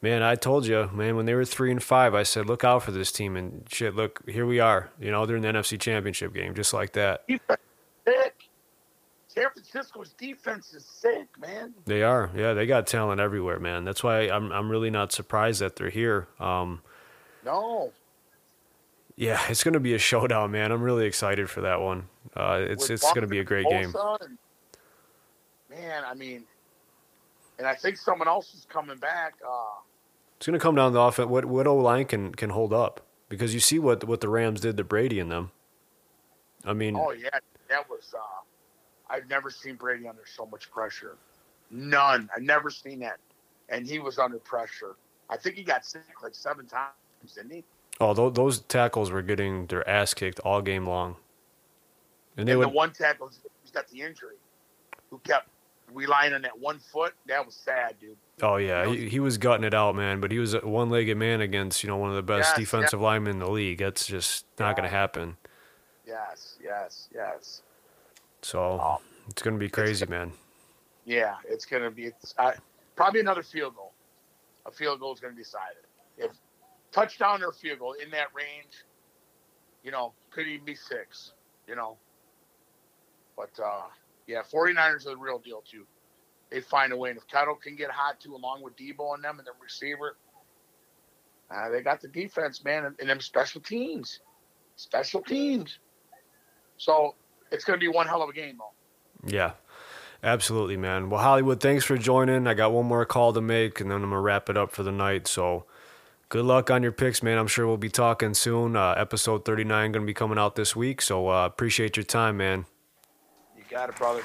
man, 0.03 0.21
I 0.21 0.35
told 0.35 0.67
you, 0.67 0.89
man, 0.93 1.15
when 1.15 1.25
they 1.25 1.33
were 1.33 1.45
three 1.45 1.71
and 1.71 1.81
five, 1.81 2.13
I 2.13 2.23
said, 2.23 2.45
look 2.45 2.63
out 2.63 2.83
for 2.83 2.91
this 2.91 3.11
team. 3.11 3.37
And 3.37 3.65
shit, 3.71 3.95
look, 3.95 4.21
here 4.29 4.45
we 4.45 4.59
are. 4.59 4.91
You 4.99 5.09
know, 5.09 5.25
they're 5.25 5.37
in 5.37 5.41
the 5.41 5.47
NFC 5.47 5.79
Championship 5.79 6.33
game, 6.33 6.53
just 6.53 6.73
like 6.73 6.91
that. 6.93 7.25
Defense 7.27 7.61
is 8.05 8.13
sick. 8.13 8.42
San 9.33 9.49
Francisco's 9.51 10.13
defense 10.13 10.73
is 10.75 10.85
sick, 10.85 11.27
man. 11.39 11.73
They 11.85 12.03
are, 12.03 12.29
yeah. 12.35 12.53
They 12.53 12.67
got 12.67 12.85
talent 12.85 13.19
everywhere, 13.19 13.59
man. 13.59 13.83
That's 13.83 14.03
why 14.03 14.29
I'm 14.29 14.51
I'm 14.51 14.69
really 14.69 14.91
not 14.91 15.11
surprised 15.11 15.59
that 15.61 15.75
they're 15.75 15.89
here. 15.89 16.27
Um, 16.39 16.81
No, 17.43 17.91
Yeah, 19.15 19.41
it's 19.49 19.63
going 19.63 19.73
to 19.73 19.79
be 19.79 19.95
a 19.95 19.97
showdown, 19.97 20.51
man. 20.51 20.71
I'm 20.71 20.83
really 20.83 21.05
excited 21.07 21.49
for 21.49 21.61
that 21.61 21.81
one. 21.81 22.07
Uh, 22.35 22.59
it's 22.67 22.83
with 22.83 22.91
it's 22.91 23.11
going 23.13 23.21
to 23.21 23.27
be 23.27 23.39
a 23.39 23.43
great 23.43 23.67
game. 23.67 23.93
And- 24.21 24.37
man, 25.69 26.03
I 26.05 26.13
mean, 26.13 26.43
and 27.57 27.65
I 27.67 27.73
think 27.73 27.97
someone 27.97 28.27
else 28.27 28.53
is 28.53 28.67
coming 28.69 28.97
back. 28.97 29.33
Uh, 29.43 29.81
It's 30.37 30.45
going 30.45 30.57
to 30.59 30.63
come 30.63 30.75
down 30.75 30.91
to 30.91 30.93
the 30.93 31.01
offense. 31.01 31.27
What 31.29 31.45
what 31.45 31.65
O 31.65 31.75
line 31.77 32.05
can 32.05 32.35
can 32.35 32.51
hold 32.51 32.71
up 32.71 33.01
because 33.29 33.55
you 33.55 33.59
see 33.59 33.79
what 33.79 34.03
what 34.03 34.21
the 34.21 34.29
Rams 34.29 34.61
did 34.61 34.77
to 34.77 34.83
Brady 34.83 35.19
and 35.19 35.31
them. 35.31 35.49
I 36.65 36.73
mean, 36.73 36.95
oh 36.95 37.11
yeah, 37.11 37.29
that 37.69 37.89
was. 37.89 38.13
Uh, 38.15 38.19
I've 39.09 39.29
never 39.29 39.49
seen 39.49 39.75
Brady 39.75 40.07
under 40.07 40.23
so 40.25 40.45
much 40.45 40.71
pressure. 40.71 41.17
None. 41.69 42.29
I've 42.35 42.43
never 42.43 42.69
seen 42.69 42.99
that, 42.99 43.17
and 43.69 43.87
he 43.87 43.99
was 43.99 44.19
under 44.19 44.37
pressure. 44.39 44.95
I 45.29 45.37
think 45.37 45.55
he 45.55 45.63
got 45.63 45.85
sick 45.85 46.01
like 46.21 46.35
seven 46.35 46.65
times, 46.67 46.93
didn't 47.35 47.51
he? 47.51 47.63
oh, 47.99 48.13
tho- 48.13 48.29
those 48.29 48.59
tackles 48.61 49.11
were 49.11 49.21
getting 49.21 49.67
their 49.67 49.87
ass 49.87 50.13
kicked 50.13 50.39
all 50.41 50.61
game 50.61 50.85
long, 50.85 51.15
and 52.37 52.47
they 52.47 52.53
and 52.53 52.59
would. 52.59 52.69
the 52.69 52.73
one 52.73 52.91
tackle 52.91 53.27
who's 53.27 53.71
got 53.71 53.87
the 53.89 54.01
injury, 54.01 54.35
who 55.09 55.17
kept 55.19 55.47
relying 55.93 56.33
on 56.33 56.41
that 56.43 56.57
one 56.59 56.79
foot. 56.79 57.13
That 57.27 57.45
was 57.45 57.55
sad, 57.55 57.95
dude. 57.99 58.17
Oh 58.41 58.57
yeah, 58.57 58.87
he, 58.87 59.09
he 59.09 59.19
was 59.19 59.37
gutting 59.37 59.63
it 59.63 59.73
out, 59.73 59.95
man. 59.95 60.19
But 60.19 60.31
he 60.31 60.39
was 60.39 60.53
a 60.53 60.59
one-legged 60.59 61.17
man 61.17 61.41
against 61.41 61.83
you 61.83 61.89
know 61.89 61.97
one 61.97 62.09
of 62.09 62.15
the 62.15 62.23
best 62.23 62.51
Yes, 62.51 62.57
defensive 62.57 63.01
linemen 63.01 63.33
in 63.33 63.39
the 63.39 63.49
league. 63.49 63.79
That's 63.79 64.05
just 64.05 64.45
not 64.59 64.75
going 64.75 64.89
to 64.89 64.95
happen. 64.95 65.37
Yes, 66.05 66.57
yes, 66.61 67.07
yes. 67.13 67.61
So 68.43 68.61
Oh. 68.81 69.01
it's 69.29 69.41
going 69.41 69.55
to 69.55 69.59
be 69.59 69.69
crazy, 69.69 70.05
man. 70.05 70.33
Yeah, 71.05 71.35
it's 71.45 71.65
gonna 71.65 71.91
be 71.91 72.05
it's, 72.05 72.33
uh, 72.37 72.53
probably 72.95 73.19
another 73.19 73.43
field 73.43 73.75
goal. 73.75 73.93
A 74.65 74.71
field 74.71 75.01
goal 75.01 75.13
is 75.13 75.19
gonna 75.19 75.33
be 75.33 75.41
decided. 75.41 75.83
If 76.17 76.31
touchdown 76.91 77.43
or 77.43 77.51
field 77.51 77.79
goal 77.79 77.93
in 77.93 78.09
that 78.11 78.27
range, 78.33 78.85
you 79.83 79.91
know, 79.91 80.13
could 80.31 80.47
even 80.47 80.65
be 80.65 80.75
six. 80.75 81.33
You 81.67 81.75
know, 81.75 81.97
but 83.35 83.49
uh, 83.61 83.83
yeah, 84.27 84.43
49ers 84.43 85.05
are 85.07 85.09
the 85.11 85.17
real 85.17 85.39
deal 85.39 85.61
too. 85.61 85.85
They 86.51 86.61
find 86.61 86.93
a 86.93 86.97
way, 86.97 87.09
and 87.09 87.17
if 87.17 87.27
Kittle 87.27 87.55
can 87.55 87.75
get 87.75 87.91
hot 87.91 88.19
too, 88.21 88.35
along 88.35 88.61
with 88.61 88.75
Debo 88.77 89.15
and 89.15 89.23
them 89.23 89.39
and 89.39 89.47
the 89.47 89.51
receiver, 89.61 90.15
uh, 91.53 91.69
they 91.69 91.81
got 91.81 91.99
the 91.99 92.07
defense, 92.07 92.63
man, 92.63 92.85
and, 92.85 92.95
and 92.99 93.09
them 93.09 93.19
special 93.19 93.59
teams, 93.59 94.21
special 94.77 95.21
teams. 95.21 95.79
So 96.77 97.15
it's 97.51 97.63
gonna 97.65 97.77
be 97.77 97.87
one 97.87 98.07
hell 98.07 98.21
of 98.21 98.29
a 98.29 98.33
game, 98.33 98.57
though. 98.57 99.29
Yeah, 99.29 99.51
absolutely, 100.23 100.77
man. 100.77 101.09
Well, 101.09 101.21
Hollywood, 101.21 101.59
thanks 101.59 101.85
for 101.85 101.97
joining. 101.97 102.47
I 102.47 102.53
got 102.53 102.71
one 102.71 102.85
more 102.85 103.05
call 103.05 103.33
to 103.33 103.41
make, 103.41 103.79
and 103.79 103.89
then 103.91 103.97
I'm 104.03 104.09
gonna 104.09 104.21
wrap 104.21 104.49
it 104.49 104.57
up 104.57 104.71
for 104.71 104.83
the 104.83 104.91
night. 104.91 105.27
So, 105.27 105.65
good 106.29 106.45
luck 106.45 106.69
on 106.71 106.83
your 106.83 106.91
picks, 106.91 107.23
man. 107.23 107.37
I'm 107.37 107.47
sure 107.47 107.67
we'll 107.67 107.77
be 107.77 107.89
talking 107.89 108.33
soon. 108.33 108.75
Uh, 108.75 108.95
episode 108.97 109.45
39 109.45 109.91
gonna 109.91 110.05
be 110.05 110.13
coming 110.13 110.37
out 110.37 110.55
this 110.55 110.75
week. 110.75 111.01
So, 111.01 111.29
uh, 111.29 111.45
appreciate 111.45 111.95
your 111.97 112.03
time, 112.05 112.37
man. 112.37 112.65
You 113.57 113.63
got 113.69 113.89
it, 113.89 113.95
brother. 113.95 114.21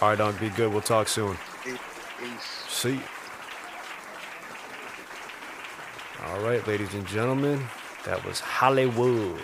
All 0.00 0.08
right, 0.08 0.18
Don. 0.18 0.36
Be 0.38 0.48
good. 0.50 0.72
We'll 0.72 0.80
talk 0.80 1.08
soon. 1.08 1.36
Peace. 1.62 1.78
See. 2.68 2.94
you. 2.94 3.00
All 6.26 6.40
right, 6.40 6.66
ladies 6.66 6.92
and 6.94 7.06
gentlemen, 7.06 7.62
that 8.04 8.24
was 8.24 8.40
Hollywood. 8.40 9.40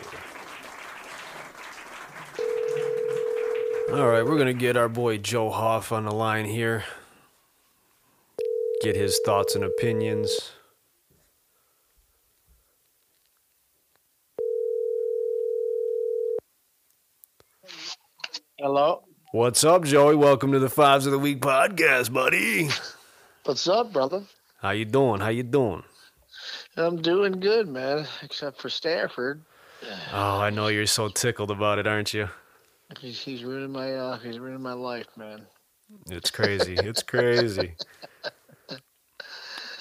All 3.88 4.08
right, 4.08 4.26
we're 4.26 4.34
going 4.34 4.46
to 4.46 4.52
get 4.52 4.76
our 4.76 4.88
boy 4.88 5.18
Joe 5.18 5.48
Hoff 5.48 5.92
on 5.92 6.06
the 6.06 6.10
line 6.10 6.44
here. 6.44 6.82
Get 8.82 8.96
his 8.96 9.20
thoughts 9.24 9.54
and 9.54 9.62
opinions. 9.62 10.50
Hello. 18.58 19.04
What's 19.30 19.62
up, 19.62 19.84
Joey? 19.84 20.16
Welcome 20.16 20.50
to 20.50 20.58
the 20.58 20.68
Fives 20.68 21.06
of 21.06 21.12
the 21.12 21.18
Week 21.20 21.40
podcast, 21.40 22.12
buddy. 22.12 22.68
What's 23.44 23.68
up, 23.68 23.92
brother? 23.92 24.24
How 24.60 24.70
you 24.70 24.84
doing? 24.84 25.20
How 25.20 25.28
you 25.28 25.44
doing? 25.44 25.84
I'm 26.76 27.00
doing 27.00 27.38
good, 27.38 27.68
man. 27.68 28.08
Except 28.24 28.60
for 28.60 28.68
Stafford. 28.68 29.42
Oh, 30.12 30.40
I 30.40 30.50
know 30.50 30.66
you're 30.66 30.86
so 30.86 31.06
tickled 31.08 31.52
about 31.52 31.78
it, 31.78 31.86
aren't 31.86 32.12
you? 32.12 32.28
He's, 33.00 33.20
he's 33.20 33.44
ruining 33.44 33.72
my 33.72 33.94
uh, 33.94 34.18
he's 34.18 34.38
ruining 34.38 34.62
my 34.62 34.72
life, 34.72 35.08
man. 35.16 35.46
It's 36.10 36.30
crazy. 36.30 36.74
It's 36.74 37.02
crazy. 37.02 37.74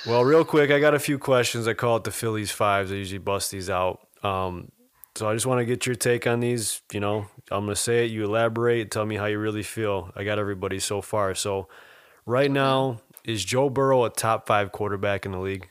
Well, 0.05 0.23
real 0.23 0.45
quick, 0.45 0.69
I 0.69 0.79
got 0.79 0.93
a 0.93 0.99
few 0.99 1.17
questions. 1.17 1.67
I 1.67 1.73
call 1.73 1.97
it 1.97 2.03
the 2.03 2.11
Philly's 2.11 2.51
fives. 2.51 2.91
I 2.91 2.95
usually 2.95 3.17
bust 3.17 3.49
these 3.49 3.71
out. 3.71 4.07
Um, 4.21 4.71
so 5.15 5.27
I 5.27 5.33
just 5.33 5.47
want 5.47 5.59
to 5.59 5.65
get 5.65 5.87
your 5.87 5.95
take 5.95 6.27
on 6.27 6.41
these. 6.41 6.83
You 6.93 6.99
know, 6.99 7.25
I'm 7.49 7.65
gonna 7.65 7.75
say 7.75 8.05
it. 8.05 8.11
You 8.11 8.23
elaborate. 8.23 8.91
Tell 8.91 9.05
me 9.05 9.15
how 9.15 9.25
you 9.25 9.39
really 9.39 9.63
feel. 9.63 10.11
I 10.15 10.23
got 10.23 10.37
everybody 10.37 10.79
so 10.79 11.01
far. 11.01 11.33
So, 11.33 11.69
right 12.27 12.51
now, 12.51 13.01
is 13.23 13.43
Joe 13.43 13.69
Burrow 13.69 14.05
a 14.05 14.11
top 14.11 14.45
five 14.45 14.71
quarterback 14.71 15.25
in 15.25 15.31
the 15.31 15.39
league? 15.39 15.69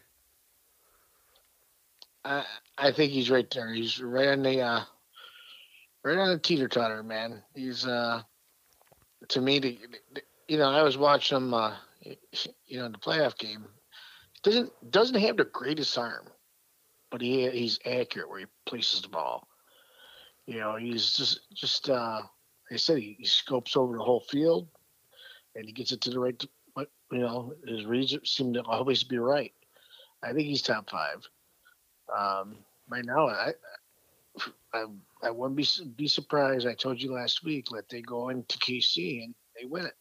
I 2.24 2.45
I 2.76 2.91
think 2.91 3.12
he's 3.12 3.30
right 3.30 3.49
there. 3.53 3.72
He's 3.72 4.01
right 4.01 4.28
on 4.28 4.43
the 4.43 4.61
uh, 4.62 4.80
right 6.05 6.18
on 6.18 6.28
the 6.30 6.38
teeter 6.38 6.68
totter, 6.68 7.02
man. 7.02 7.42
He's 7.55 7.86
uh, 7.86 8.22
to 9.28 9.40
me, 9.40 9.59
the- 9.59 9.78
you 10.46 10.59
know, 10.59 10.70
I 10.70 10.82
was 10.82 10.98
watching 10.98 11.36
him, 11.38 11.55
uh, 11.55 11.74
you 12.02 12.78
know, 12.78 12.84
in 12.86 12.92
the 12.92 12.98
playoff 12.98 13.38
game. 13.38 13.66
Doesn't 14.42 14.70
doesn't 14.90 15.20
have 15.20 15.38
the 15.38 15.44
greatest 15.44 15.96
arm, 15.96 16.26
but 17.10 17.22
he 17.22 17.48
he's 17.51 17.78
accurate 17.86 18.28
where 18.28 18.40
he 18.40 18.47
places 18.66 19.01
the 19.01 19.09
ball. 19.09 19.48
You 20.47 20.59
know, 20.60 20.76
he's 20.76 21.12
just 21.14 21.51
just 21.55 21.89
uh, 21.89 22.20
like 22.20 22.74
I 22.74 22.76
said, 22.76 22.98
he, 22.98 23.16
he 23.18 23.24
scopes 23.24 23.76
over 23.76 23.97
the 23.97 24.05
whole 24.05 24.20
field, 24.20 24.68
and 25.55 25.64
he 25.64 25.72
gets 25.72 25.93
it 25.93 26.02
to 26.02 26.10
the 26.10 26.20
right. 26.20 26.44
But 26.74 26.90
you 27.10 27.20
know, 27.20 27.55
his 27.66 27.86
reads 27.86 28.14
seem 28.24 28.52
to 28.52 28.62
always 28.64 29.02
be 29.02 29.18
right. 29.18 29.52
I 30.22 30.32
think 30.32 30.47
he's 30.47 30.62
top 30.62 30.90
five. 30.90 31.26
Um, 32.14 32.56
right 32.90 33.05
now, 33.05 33.28
I, 33.28 33.52
I 34.73 34.85
I 35.23 35.31
wouldn't 35.31 35.56
be 35.56 35.66
be 35.97 36.09
surprised. 36.09 36.66
I 36.66 36.74
told 36.74 37.01
you 37.01 37.12
last 37.12 37.44
week 37.44 37.70
let 37.70 37.89
they 37.89 38.02
go 38.02 38.28
into 38.31 38.59
KC 38.59 39.24
and 39.24 39.35
they 39.59 39.66
win 39.66 39.86
it, 39.86 39.94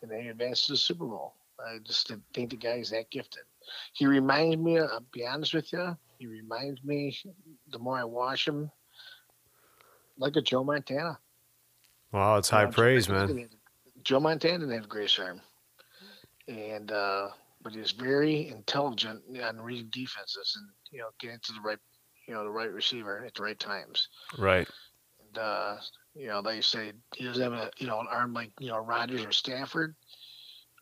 and 0.00 0.10
they 0.10 0.28
advance 0.28 0.66
to 0.66 0.72
the 0.72 0.78
Super 0.78 1.04
Bowl. 1.06 1.34
I 1.64 1.78
just 1.84 2.12
think 2.34 2.50
the 2.50 2.56
guy's 2.56 2.90
that 2.90 3.10
gifted. 3.10 3.42
He 3.92 4.06
reminds 4.06 4.56
me. 4.56 4.78
I'll 4.78 5.04
be 5.12 5.26
honest 5.26 5.54
with 5.54 5.72
you. 5.72 5.96
He 6.18 6.26
reminds 6.26 6.82
me. 6.82 7.16
The 7.70 7.78
more 7.78 7.98
I 7.98 8.04
watch 8.04 8.48
him, 8.48 8.70
like 10.18 10.36
a 10.36 10.42
Joe 10.42 10.64
Montana. 10.64 11.18
Wow, 12.12 12.36
it's 12.36 12.50
high 12.50 12.64
Uh, 12.64 12.66
Joe 12.66 12.72
praise, 12.72 13.08
Montana 13.08 13.34
man. 13.34 13.48
Joe 14.04 14.20
Montana 14.20 14.58
didn't 14.60 14.74
have 14.74 14.84
a 14.84 14.88
great 14.88 15.18
arm, 15.20 15.40
and 16.48 16.90
uh, 16.90 17.28
but 17.62 17.74
he's 17.74 17.92
very 17.92 18.48
intelligent 18.48 19.22
on 19.42 19.60
reading 19.60 19.88
defenses 19.92 20.56
and 20.56 20.68
you 20.90 20.98
know 20.98 21.08
getting 21.20 21.38
to 21.42 21.52
the 21.52 21.60
right, 21.60 21.78
you 22.26 22.34
know, 22.34 22.44
the 22.44 22.50
right 22.50 22.72
receiver 22.72 23.24
at 23.24 23.34
the 23.34 23.42
right 23.42 23.58
times. 23.58 24.08
Right. 24.38 24.68
And 25.26 25.38
uh, 25.38 25.76
you 26.14 26.28
know, 26.28 26.42
they 26.42 26.60
say, 26.60 26.92
he 27.14 27.24
doesn't 27.24 27.42
have 27.42 27.52
a 27.52 27.70
you 27.78 27.86
know 27.86 28.00
an 28.00 28.06
arm 28.10 28.34
like 28.34 28.50
you 28.58 28.68
know 28.68 28.78
Rodgers 28.78 29.24
or 29.24 29.32
Stafford, 29.32 29.94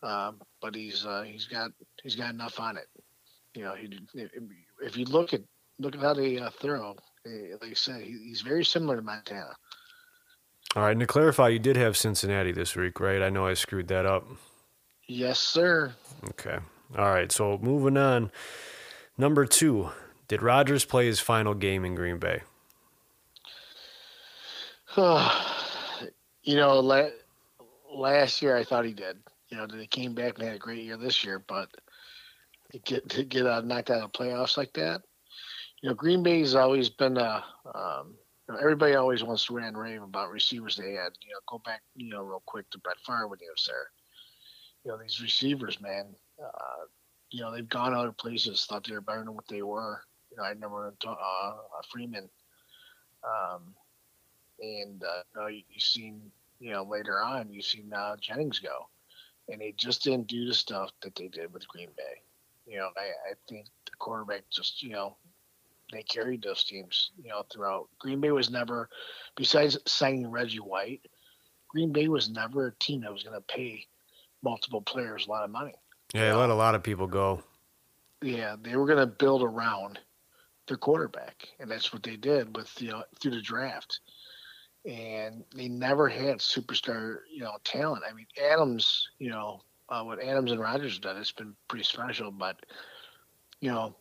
um, 0.03 0.41
but 0.61 0.75
he's 0.75 1.05
uh, 1.05 1.23
he's 1.23 1.45
got 1.45 1.71
he's 2.03 2.15
got 2.15 2.33
enough 2.33 2.59
on 2.59 2.77
it. 2.77 2.87
You 3.55 3.63
know, 3.63 3.75
he, 3.75 3.89
if 4.81 4.97
you 4.97 5.05
look 5.05 5.33
at 5.33 5.41
look 5.79 5.95
at 5.95 6.01
how 6.01 6.13
they 6.13 6.37
uh, 6.37 6.49
throw, 6.49 6.95
eh, 7.25 7.55
like 7.59 7.69
you 7.69 7.75
said, 7.75 8.01
he, 8.01 8.17
he's 8.23 8.41
very 8.41 8.63
similar 8.63 8.95
to 8.95 9.01
Montana. 9.01 9.55
All 10.75 10.83
right. 10.83 10.91
And 10.91 11.01
to 11.01 11.07
clarify, 11.07 11.49
you 11.49 11.59
did 11.59 11.75
have 11.75 11.97
Cincinnati 11.97 12.51
this 12.51 12.75
week, 12.75 12.99
right? 12.99 13.21
I 13.21 13.29
know 13.29 13.45
I 13.45 13.55
screwed 13.55 13.89
that 13.89 14.05
up. 14.05 14.25
Yes, 15.07 15.39
sir. 15.39 15.93
Okay. 16.29 16.59
All 16.97 17.09
right. 17.09 17.31
So 17.31 17.59
moving 17.61 17.97
on. 17.97 18.31
Number 19.17 19.45
two. 19.45 19.89
Did 20.31 20.41
Rodgers 20.41 20.85
play 20.85 21.07
his 21.07 21.19
final 21.19 21.53
game 21.53 21.83
in 21.83 21.93
Green 21.93 22.17
Bay? 22.17 22.43
you 24.95 26.55
know, 26.55 26.79
la- 26.79 27.09
last 27.93 28.41
year 28.41 28.55
I 28.55 28.63
thought 28.63 28.85
he 28.85 28.93
did. 28.93 29.17
You 29.49 29.57
know, 29.57 29.67
they 29.67 29.87
came 29.87 30.13
back 30.15 30.35
and 30.35 30.47
had 30.47 30.55
a 30.55 30.57
great 30.57 30.85
year 30.85 30.95
this 30.95 31.25
year, 31.25 31.43
but 31.45 31.67
to 32.71 32.79
get 32.79 33.09
to 33.09 33.25
get 33.25 33.45
uh, 33.45 33.59
knocked 33.59 33.89
out 33.89 34.03
of 34.03 34.13
playoffs 34.13 34.55
like 34.55 34.71
that. 34.75 35.01
You 35.81 35.89
know, 35.89 35.95
Green 35.95 36.23
Bay's 36.23 36.55
always 36.55 36.87
been 36.87 37.17
uh, 37.17 37.41
um, 37.75 38.15
everybody 38.57 38.95
always 38.95 39.25
wants 39.25 39.47
to 39.47 39.55
rant 39.55 39.75
and 39.75 39.77
rave 39.77 40.01
about 40.01 40.31
receivers 40.31 40.77
they 40.77 40.93
had. 40.93 41.11
You 41.25 41.33
know, 41.33 41.41
go 41.45 41.61
back, 41.65 41.81
you 41.93 42.07
know, 42.07 42.21
real 42.21 42.43
quick 42.45 42.69
to 42.69 42.79
Brett 42.79 43.01
Favre 43.05 43.27
when 43.27 43.39
he 43.39 43.49
was 43.49 43.67
there. 43.67 43.89
You 44.85 44.91
know, 44.91 45.03
these 45.03 45.21
receivers, 45.21 45.81
man. 45.81 46.15
Uh, 46.41 46.85
you 47.31 47.41
know, 47.41 47.51
they've 47.51 47.67
gone 47.67 47.93
other 47.93 48.13
places, 48.13 48.65
thought 48.65 48.87
they 48.87 48.93
were 48.93 49.01
better 49.01 49.25
than 49.25 49.35
what 49.35 49.49
they 49.49 49.61
were. 49.61 49.99
You 50.31 50.37
know, 50.37 50.43
I 50.43 50.49
remember 50.49 50.93
uh, 51.05 51.11
uh, 51.11 51.53
Freeman, 51.91 52.29
um, 53.23 53.75
and 54.59 55.03
uh, 55.03 55.21
you 55.35 55.41
know, 55.41 55.47
you, 55.47 55.63
have 55.73 55.83
seen, 55.83 56.21
you 56.59 56.71
know, 56.71 56.83
later 56.83 57.21
on, 57.21 57.51
you've 57.51 57.65
seen 57.65 57.91
uh, 57.93 58.15
Jennings 58.21 58.59
go, 58.59 58.87
and 59.49 59.59
they 59.59 59.73
just 59.77 60.03
didn't 60.03 60.27
do 60.27 60.47
the 60.47 60.53
stuff 60.53 60.91
that 61.01 61.15
they 61.15 61.27
did 61.27 61.53
with 61.53 61.67
Green 61.67 61.89
Bay. 61.97 62.21
You 62.65 62.77
know, 62.77 62.89
I, 62.97 63.31
I 63.31 63.33
think 63.49 63.65
the 63.85 63.91
quarterback 63.99 64.43
just, 64.49 64.81
you 64.81 64.91
know, 64.91 65.17
they 65.91 66.03
carried 66.03 66.41
those 66.41 66.63
teams, 66.63 67.11
you 67.21 67.29
know, 67.29 67.43
throughout. 67.51 67.89
Green 67.99 68.21
Bay 68.21 68.31
was 68.31 68.49
never, 68.49 68.89
besides 69.35 69.77
signing 69.85 70.29
Reggie 70.29 70.59
White, 70.59 71.01
Green 71.67 71.91
Bay 71.91 72.07
was 72.07 72.29
never 72.29 72.67
a 72.67 72.73
team 72.75 73.01
that 73.01 73.11
was 73.11 73.23
going 73.23 73.35
to 73.35 73.41
pay 73.41 73.85
multiple 74.43 74.81
players 74.81 75.27
a 75.27 75.29
lot 75.29 75.43
of 75.43 75.49
money. 75.49 75.73
Yeah, 76.13 76.29
they 76.29 76.33
let 76.33 76.49
a 76.49 76.55
lot 76.55 76.75
of 76.75 76.83
people 76.83 77.07
go. 77.07 77.43
Yeah, 78.21 78.55
they 78.61 78.75
were 78.75 78.85
going 78.85 78.99
to 78.99 79.07
build 79.07 79.41
around 79.41 79.99
their 80.67 80.77
quarterback, 80.77 81.49
and 81.59 81.69
that's 81.69 81.91
what 81.93 82.03
they 82.03 82.15
did 82.15 82.55
with 82.55 82.81
you 82.81 82.89
know 82.89 83.03
through 83.19 83.31
the 83.31 83.41
draft. 83.41 83.99
And 84.83 85.43
they 85.55 85.67
never 85.67 86.09
had 86.09 86.39
superstar, 86.39 87.17
you 87.31 87.43
know, 87.43 87.51
talent. 87.63 88.03
I 88.09 88.13
mean, 88.13 88.25
Adams, 88.51 89.09
you 89.19 89.29
know, 89.29 89.61
uh, 89.89 90.01
what 90.01 90.19
Adams 90.23 90.51
and 90.51 90.59
Rodgers 90.59 90.97
done, 90.97 91.17
it's 91.17 91.31
been 91.31 91.53
pretty 91.67 91.83
special. 91.83 92.31
But 92.31 92.65
you 93.59 93.69
know, 93.69 93.95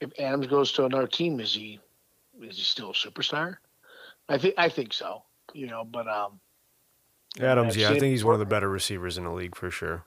if 0.00 0.10
Adams 0.18 0.48
goes 0.48 0.72
to 0.72 0.86
another 0.86 1.06
team, 1.06 1.38
is 1.40 1.54
he 1.54 1.78
is 2.42 2.56
he 2.56 2.62
still 2.62 2.90
a 2.90 2.94
superstar? 2.94 3.56
I 4.28 4.38
think 4.38 4.54
I 4.58 4.68
think 4.68 4.92
so. 4.92 5.22
You 5.52 5.68
know, 5.68 5.84
but 5.84 6.08
um, 6.08 6.40
Adams, 7.40 7.76
yeah, 7.76 7.90
I 7.90 7.98
think 7.98 8.10
he's 8.10 8.24
one 8.24 8.34
of 8.34 8.40
the 8.40 8.46
better 8.46 8.68
receivers 8.68 9.18
in 9.18 9.24
the 9.24 9.30
league 9.30 9.54
for 9.54 9.70
sure. 9.70 10.04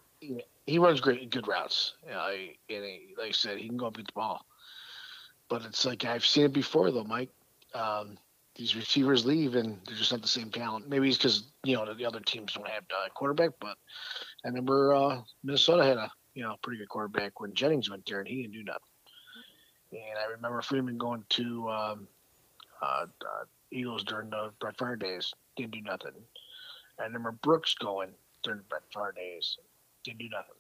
He 0.66 0.78
runs 0.78 1.00
great, 1.00 1.30
good 1.30 1.48
routes. 1.48 1.94
You 2.06 2.12
know, 2.12 2.28
and 2.28 2.84
he, 2.84 3.16
like 3.18 3.30
I 3.30 3.32
said, 3.32 3.58
he 3.58 3.68
can 3.68 3.78
go 3.78 3.88
up 3.88 3.96
and 3.96 4.06
get 4.06 4.14
the 4.14 4.20
ball. 4.20 4.46
But 5.50 5.66
it's 5.66 5.86
like 5.86 6.06
I've 6.06 6.26
seen 6.26 6.46
it 6.46 6.54
before, 6.54 6.92
though, 6.92 7.04
Mike. 7.04 7.30
Um, 7.74 8.18
these 8.56 8.76
receivers 8.76 9.26
leave 9.26 9.56
and 9.56 9.80
they're 9.86 9.96
just 9.96 10.12
not 10.12 10.22
the 10.22 10.28
same 10.28 10.50
talent. 10.50 10.90
Maybe 10.90 11.08
it's 11.08 11.18
because 11.18 11.44
you 11.64 11.76
know 11.76 11.92
the 11.94 12.06
other 12.06 12.20
teams 12.20 12.54
don't 12.54 12.68
have 12.68 12.84
a 13.06 13.10
quarterback. 13.12 13.52
But 13.60 13.78
I 14.44 14.50
remember 14.50 14.94
uh, 14.94 15.22
Minnesota 15.44 15.86
had 15.86 15.98
a 15.98 16.12
you 16.34 16.44
know 16.44 16.56
pretty 16.62 16.80
good 16.80 16.90
quarterback 16.90 17.40
when 17.40 17.54
Jennings 17.54 17.90
went 17.90 18.06
there, 18.06 18.20
and 18.20 18.28
he 18.28 18.42
didn't 18.42 18.54
do 18.54 18.64
nothing. 18.64 18.82
And 19.92 20.20
I 20.20 20.32
remember 20.32 20.62
Freeman 20.62 20.98
going 20.98 21.24
to 21.30 21.70
um, 21.70 22.08
uh, 22.82 23.06
uh, 23.22 23.46
Eagles 23.72 24.04
during 24.04 24.30
the 24.30 24.52
Brett 24.60 24.78
Favre 24.78 24.96
days, 24.96 25.34
didn't 25.56 25.72
do 25.72 25.82
nothing. 25.82 26.12
I 27.00 27.04
remember 27.04 27.32
Brooks 27.32 27.74
going 27.76 28.10
during 28.44 28.60
the 28.60 28.66
Brett 28.66 28.84
Favre 28.94 29.14
days, 29.16 29.58
didn't 30.04 30.20
do 30.20 30.30
nothing. 30.30 30.56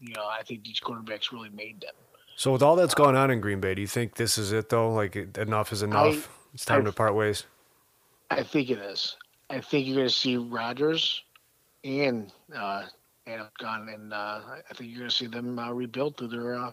You 0.00 0.14
know, 0.14 0.24
I 0.24 0.42
think 0.42 0.64
these 0.64 0.80
quarterbacks 0.80 1.30
really 1.30 1.50
made 1.50 1.80
them. 1.80 1.94
So 2.36 2.52
with 2.52 2.62
all 2.62 2.76
that's 2.76 2.94
going 2.94 3.16
on 3.16 3.30
in 3.30 3.40
Green 3.40 3.60
Bay, 3.60 3.74
do 3.74 3.80
you 3.80 3.86
think 3.86 4.14
this 4.16 4.38
is 4.38 4.52
it 4.52 4.68
though? 4.68 4.92
Like 4.92 5.16
enough 5.38 5.72
is 5.72 5.82
enough. 5.82 6.28
I, 6.28 6.50
it's 6.54 6.64
time 6.64 6.82
I, 6.82 6.84
to 6.84 6.92
part 6.92 7.14
ways. 7.14 7.44
I 8.30 8.42
think 8.42 8.70
it 8.70 8.78
is. 8.78 9.16
I 9.50 9.60
think 9.60 9.86
you're 9.86 9.96
going 9.96 10.08
to 10.08 10.14
see 10.14 10.36
Rodgers 10.36 11.22
and 11.84 12.32
uh, 12.54 12.84
and 13.26 13.42
gone, 13.58 13.88
and 13.88 14.12
uh, 14.12 14.40
I 14.70 14.74
think 14.74 14.90
you're 14.90 15.00
going 15.00 15.10
to 15.10 15.14
see 15.14 15.26
them 15.26 15.58
uh, 15.58 15.70
rebuild 15.72 16.16
through 16.16 16.28
their 16.28 16.54
uh, 16.54 16.72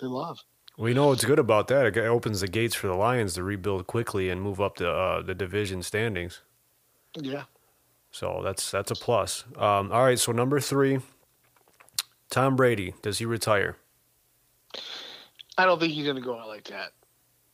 their 0.00 0.08
love. 0.08 0.38
We 0.78 0.94
know 0.94 1.08
what's 1.08 1.24
good 1.24 1.38
about 1.38 1.68
that. 1.68 1.84
It 1.84 1.98
opens 1.98 2.40
the 2.40 2.48
gates 2.48 2.74
for 2.74 2.86
the 2.86 2.94
Lions 2.94 3.34
to 3.34 3.42
rebuild 3.42 3.86
quickly 3.86 4.30
and 4.30 4.40
move 4.40 4.60
up 4.60 4.76
the 4.76 4.90
uh, 4.90 5.22
the 5.22 5.34
division 5.34 5.82
standings. 5.82 6.40
Yeah. 7.14 7.44
So 8.10 8.40
that's 8.42 8.70
that's 8.70 8.90
a 8.90 8.94
plus. 8.94 9.44
Um, 9.56 9.92
all 9.92 10.04
right. 10.04 10.18
So 10.18 10.32
number 10.32 10.60
three, 10.60 11.00
Tom 12.30 12.56
Brady. 12.56 12.94
Does 13.02 13.18
he 13.18 13.26
retire? 13.26 13.76
I 15.58 15.66
don't 15.66 15.78
think 15.78 15.92
he's 15.92 16.04
going 16.04 16.16
to 16.16 16.22
go 16.22 16.38
out 16.38 16.48
like 16.48 16.64
that. 16.64 16.92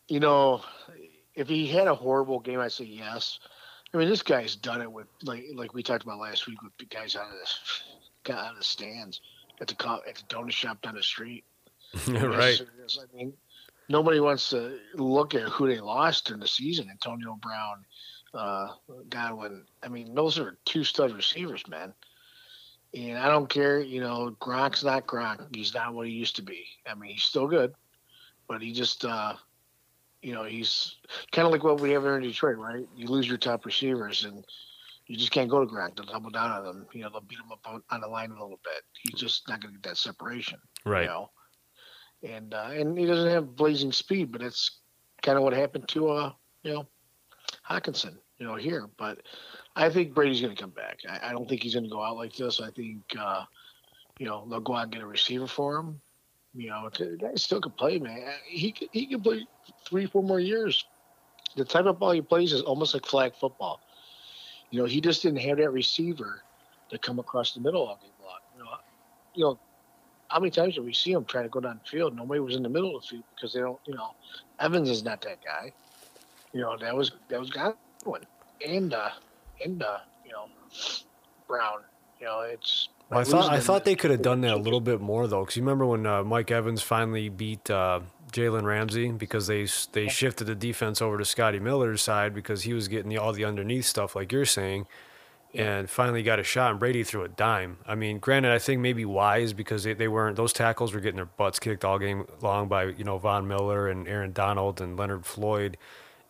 You 0.08 0.20
know, 0.20 0.62
if 1.34 1.48
he 1.48 1.66
had 1.66 1.86
a 1.86 1.94
horrible 1.94 2.40
game, 2.40 2.60
I'd 2.60 2.72
say 2.72 2.84
yes. 2.84 3.38
I 3.92 3.96
mean, 3.96 4.08
this 4.08 4.22
guy's 4.22 4.56
done 4.56 4.82
it 4.82 4.90
with 4.90 5.06
like 5.22 5.44
like 5.54 5.74
we 5.74 5.82
talked 5.82 6.04
about 6.04 6.18
last 6.18 6.46
week 6.46 6.62
with 6.62 6.72
guys 6.90 7.16
out 7.16 7.26
of 7.26 7.38
this, 7.38 7.82
got 8.24 8.38
out 8.38 8.52
of 8.52 8.58
the 8.58 8.64
stands 8.64 9.20
at 9.60 9.68
the 9.68 10.00
at 10.06 10.16
the 10.16 10.22
donut 10.28 10.52
shop 10.52 10.82
down 10.82 10.94
the 10.94 11.02
street. 11.02 11.44
right. 12.08 12.60
I 12.60 13.16
mean, 13.16 13.32
nobody 13.88 14.20
wants 14.20 14.50
to 14.50 14.78
look 14.94 15.34
at 15.34 15.48
who 15.48 15.68
they 15.68 15.80
lost 15.80 16.30
in 16.30 16.38
the 16.38 16.48
season. 16.48 16.88
Antonio 16.90 17.38
Brown, 17.40 17.84
uh, 18.34 18.68
Godwin. 19.08 19.64
I 19.82 19.88
mean, 19.88 20.14
those 20.14 20.38
are 20.38 20.58
two 20.64 20.84
stud 20.84 21.12
receivers, 21.12 21.66
man. 21.68 21.94
And 22.94 23.18
I 23.18 23.28
don't 23.28 23.48
care, 23.48 23.80
you 23.80 24.00
know, 24.00 24.34
Gronk's 24.40 24.82
not 24.82 25.06
Gronk. 25.06 25.54
He's 25.54 25.74
not 25.74 25.94
what 25.94 26.06
he 26.06 26.12
used 26.12 26.36
to 26.36 26.42
be. 26.42 26.64
I 26.86 26.94
mean, 26.94 27.10
he's 27.10 27.24
still 27.24 27.46
good, 27.46 27.74
but 28.48 28.62
he 28.62 28.72
just, 28.72 29.04
uh, 29.04 29.34
you 30.22 30.32
know, 30.32 30.44
he's 30.44 30.96
kind 31.32 31.46
of 31.46 31.52
like 31.52 31.62
what 31.62 31.80
we 31.80 31.90
have 31.90 32.02
here 32.02 32.16
in 32.16 32.22
Detroit, 32.22 32.56
right? 32.56 32.88
You 32.96 33.06
lose 33.08 33.28
your 33.28 33.36
top 33.36 33.66
receivers 33.66 34.24
and 34.24 34.44
you 35.06 35.16
just 35.16 35.32
can't 35.32 35.50
go 35.50 35.60
to 35.60 35.70
Gronk. 35.70 35.96
They'll 35.96 36.06
double 36.06 36.30
down 36.30 36.50
on 36.50 36.64
them. 36.64 36.86
You 36.92 37.02
know, 37.02 37.10
they'll 37.10 37.20
beat 37.20 37.38
him 37.38 37.52
up 37.52 37.60
on, 37.66 37.82
on 37.90 38.00
the 38.00 38.08
line 38.08 38.30
a 38.30 38.34
little 38.34 38.60
bit. 38.64 38.82
He's 39.02 39.20
just 39.20 39.48
not 39.48 39.60
going 39.60 39.74
to 39.74 39.80
get 39.80 39.90
that 39.90 39.96
separation. 39.98 40.58
Right. 40.84 41.02
You 41.02 41.08
know? 41.08 41.30
and 42.22 42.54
uh, 42.54 42.68
and 42.72 42.98
he 42.98 43.06
doesn't 43.06 43.30
have 43.30 43.56
blazing 43.56 43.92
speed, 43.92 44.32
but 44.32 44.40
that's 44.40 44.78
kind 45.22 45.36
of 45.36 45.44
what 45.44 45.52
happened 45.52 45.88
to 45.88 46.08
uh 46.08 46.32
you 46.62 46.72
know 46.72 46.86
Hockenson, 47.68 48.16
you 48.38 48.46
know 48.46 48.54
here. 48.54 48.88
But 48.96 49.20
I 49.78 49.88
think 49.90 50.12
Brady's 50.12 50.40
going 50.40 50.54
to 50.54 50.60
come 50.60 50.70
back. 50.70 50.98
I, 51.08 51.28
I, 51.28 51.32
don't 51.32 51.48
think 51.48 51.62
he's 51.62 51.74
going 51.74 51.84
to 51.84 51.90
go 51.90 52.02
out 52.02 52.16
like 52.16 52.34
this. 52.34 52.60
I 52.60 52.70
think 52.70 52.98
uh, 53.16 53.44
you 54.18 54.26
know 54.26 54.44
they'll 54.50 54.60
go 54.60 54.74
out 54.74 54.84
and 54.84 54.92
get 54.92 55.02
a 55.02 55.06
receiver 55.06 55.46
for 55.46 55.76
him. 55.76 56.00
You 56.52 56.70
know, 56.70 56.90
the 56.98 57.16
guy 57.20 57.34
still 57.36 57.60
can 57.60 57.70
play, 57.72 58.00
man. 58.00 58.32
He 58.44 58.74
he 58.90 59.06
can 59.06 59.20
play 59.20 59.46
three, 59.86 60.06
four 60.06 60.24
more 60.24 60.40
years. 60.40 60.84
The 61.56 61.64
type 61.64 61.86
of 61.86 62.00
ball 62.00 62.10
he 62.10 62.20
plays 62.20 62.52
is 62.52 62.62
almost 62.62 62.92
like 62.92 63.06
flag 63.06 63.34
football. 63.38 63.80
You 64.70 64.80
know, 64.80 64.86
he 64.86 65.00
just 65.00 65.22
didn't 65.22 65.38
have 65.38 65.58
that 65.58 65.70
receiver 65.70 66.42
to 66.90 66.98
come 66.98 67.20
across 67.20 67.54
the 67.54 67.60
middle 67.60 67.86
all 67.86 68.00
game 68.02 68.10
long. 68.20 68.38
You 68.56 68.64
know, 68.64 68.70
you 69.34 69.44
know 69.44 69.58
how 70.26 70.40
many 70.40 70.50
times 70.50 70.74
did 70.74 70.84
we 70.84 70.92
see 70.92 71.12
him 71.12 71.24
trying 71.24 71.44
to 71.44 71.50
go 71.50 71.60
down 71.60 71.80
the 71.84 71.88
field? 71.88 72.16
Nobody 72.16 72.40
was 72.40 72.56
in 72.56 72.64
the 72.64 72.68
middle 72.68 72.96
of 72.96 73.02
the 73.02 73.08
field 73.08 73.24
because 73.36 73.52
they 73.52 73.60
don't, 73.60 73.78
you 73.86 73.94
know, 73.94 74.10
Evans 74.58 74.90
is 74.90 75.04
not 75.04 75.22
that 75.22 75.38
guy. 75.44 75.72
You 76.52 76.62
know, 76.62 76.76
that 76.78 76.96
was 76.96 77.12
that 77.28 77.38
was 77.38 77.50
Godwin 77.50 78.24
and 78.66 78.92
uh 78.92 79.10
and 79.64 79.82
uh, 79.82 79.98
you 80.24 80.32
know, 80.32 80.46
Brown. 81.46 81.80
You 82.20 82.26
know, 82.26 82.40
it's 82.40 82.88
well, 83.10 83.20
I 83.20 83.24
thought 83.24 83.52
I 83.52 83.60
thought 83.60 83.84
they 83.84 83.94
could 83.94 84.10
have 84.10 84.22
done 84.22 84.42
that 84.42 84.54
a 84.54 84.58
little 84.58 84.80
bit 84.80 85.00
more 85.00 85.26
though, 85.26 85.40
because 85.40 85.56
you 85.56 85.62
remember 85.62 85.86
when 85.86 86.06
uh, 86.06 86.22
Mike 86.24 86.50
Evans 86.50 86.82
finally 86.82 87.28
beat 87.28 87.70
uh, 87.70 88.00
Jalen 88.32 88.64
Ramsey 88.64 89.10
because 89.12 89.46
they 89.46 89.66
they 89.92 90.08
shifted 90.08 90.46
the 90.46 90.54
defense 90.54 91.00
over 91.00 91.16
to 91.16 91.24
Scotty 91.24 91.58
Miller's 91.58 92.02
side 92.02 92.34
because 92.34 92.62
he 92.62 92.74
was 92.74 92.88
getting 92.88 93.08
the, 93.08 93.16
all 93.16 93.32
the 93.32 93.44
underneath 93.44 93.86
stuff 93.86 94.14
like 94.14 94.30
you're 94.30 94.44
saying, 94.44 94.86
and 95.54 95.88
finally 95.88 96.22
got 96.22 96.38
a 96.38 96.42
shot 96.42 96.70
and 96.70 96.80
Brady 96.80 97.02
threw 97.02 97.22
a 97.22 97.28
dime. 97.28 97.78
I 97.86 97.94
mean, 97.94 98.18
granted, 98.18 98.52
I 98.52 98.58
think 98.58 98.82
maybe 98.82 99.06
wise 99.06 99.54
because 99.54 99.84
they, 99.84 99.94
they 99.94 100.08
weren't 100.08 100.36
those 100.36 100.52
tackles 100.52 100.92
were 100.92 101.00
getting 101.00 101.16
their 101.16 101.24
butts 101.24 101.58
kicked 101.58 101.86
all 101.86 101.98
game 101.98 102.26
long 102.42 102.68
by 102.68 102.84
you 102.84 103.04
know 103.04 103.16
Von 103.16 103.48
Miller 103.48 103.88
and 103.88 104.06
Aaron 104.06 104.32
Donald 104.32 104.82
and 104.82 104.98
Leonard 104.98 105.24
Floyd, 105.24 105.78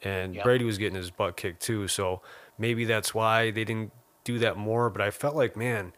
and 0.03 0.37
yep. 0.37 0.45
Brady 0.45 0.65
was 0.65 0.79
getting 0.79 0.97
his 0.97 1.11
butt 1.11 1.37
kicked 1.37 1.61
too. 1.61 1.89
So 1.89 2.23
maybe 2.59 2.85
that's 2.85 3.14
why 3.14 3.51
they 3.51 3.64
didn't 3.64 3.93
do 4.24 4.39
that 4.40 4.56
more. 4.56 4.90
But 4.90 5.02
I 5.02 5.10
felt 5.10 5.36
like 5.36 5.56
man, 5.56 5.93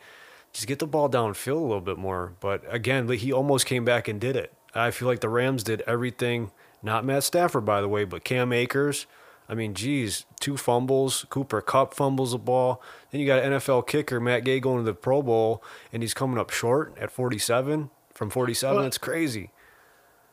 just 0.53 0.67
get 0.67 0.79
the 0.79 0.87
ball 0.87 1.09
downfield 1.09 1.57
a 1.57 1.61
little 1.61 1.81
bit 1.81 1.99
more. 1.99 2.35
But 2.41 2.63
again, 2.69 3.09
he 3.09 3.33
almost 3.33 3.67
came 3.67 3.85
back 3.85 4.09
and 4.09 4.21
did 4.21 4.37
it. 4.37 4.53
I 4.75 4.91
feel 4.91 5.09
like 5.09 5.21
the 5.21 5.29
Rams 5.29 5.65
did 5.65 5.83
everything. 5.83 6.53
Not 6.83 7.05
Matt 7.05 7.25
Stafford, 7.25 7.65
by 7.65 7.81
the 7.81 7.89
way, 7.89 8.05
but 8.05 8.25
Cam 8.25 8.53
Akers 8.53 9.07
I 9.51 9.55
mean, 9.55 9.75
geez, 9.75 10.27
two 10.39 10.57
fumbles. 10.57 11.27
Cooper 11.29 11.61
Kupp 11.61 11.93
fumbles 11.93 12.31
the 12.31 12.39
ball. 12.39 12.81
Then 13.11 13.21
you 13.21 13.27
got 13.27 13.43
an 13.43 13.53
NFL 13.55 13.89
kicker, 13.89 14.21
Matt 14.21 14.45
Gay, 14.45 14.61
going 14.61 14.79
to 14.79 14.85
the 14.85 14.95
Pro 14.95 15.23
Bowl, 15.23 15.61
and 15.93 16.05
he's 16.05 16.15
coming 16.15 16.39
up 16.39 16.51
short 16.51 16.97
at 16.97 17.11
47 17.11 17.91
from 18.15 18.31
47. 18.31 18.77
Well, 18.77 18.87
it's 18.87 18.97
crazy. 18.97 19.51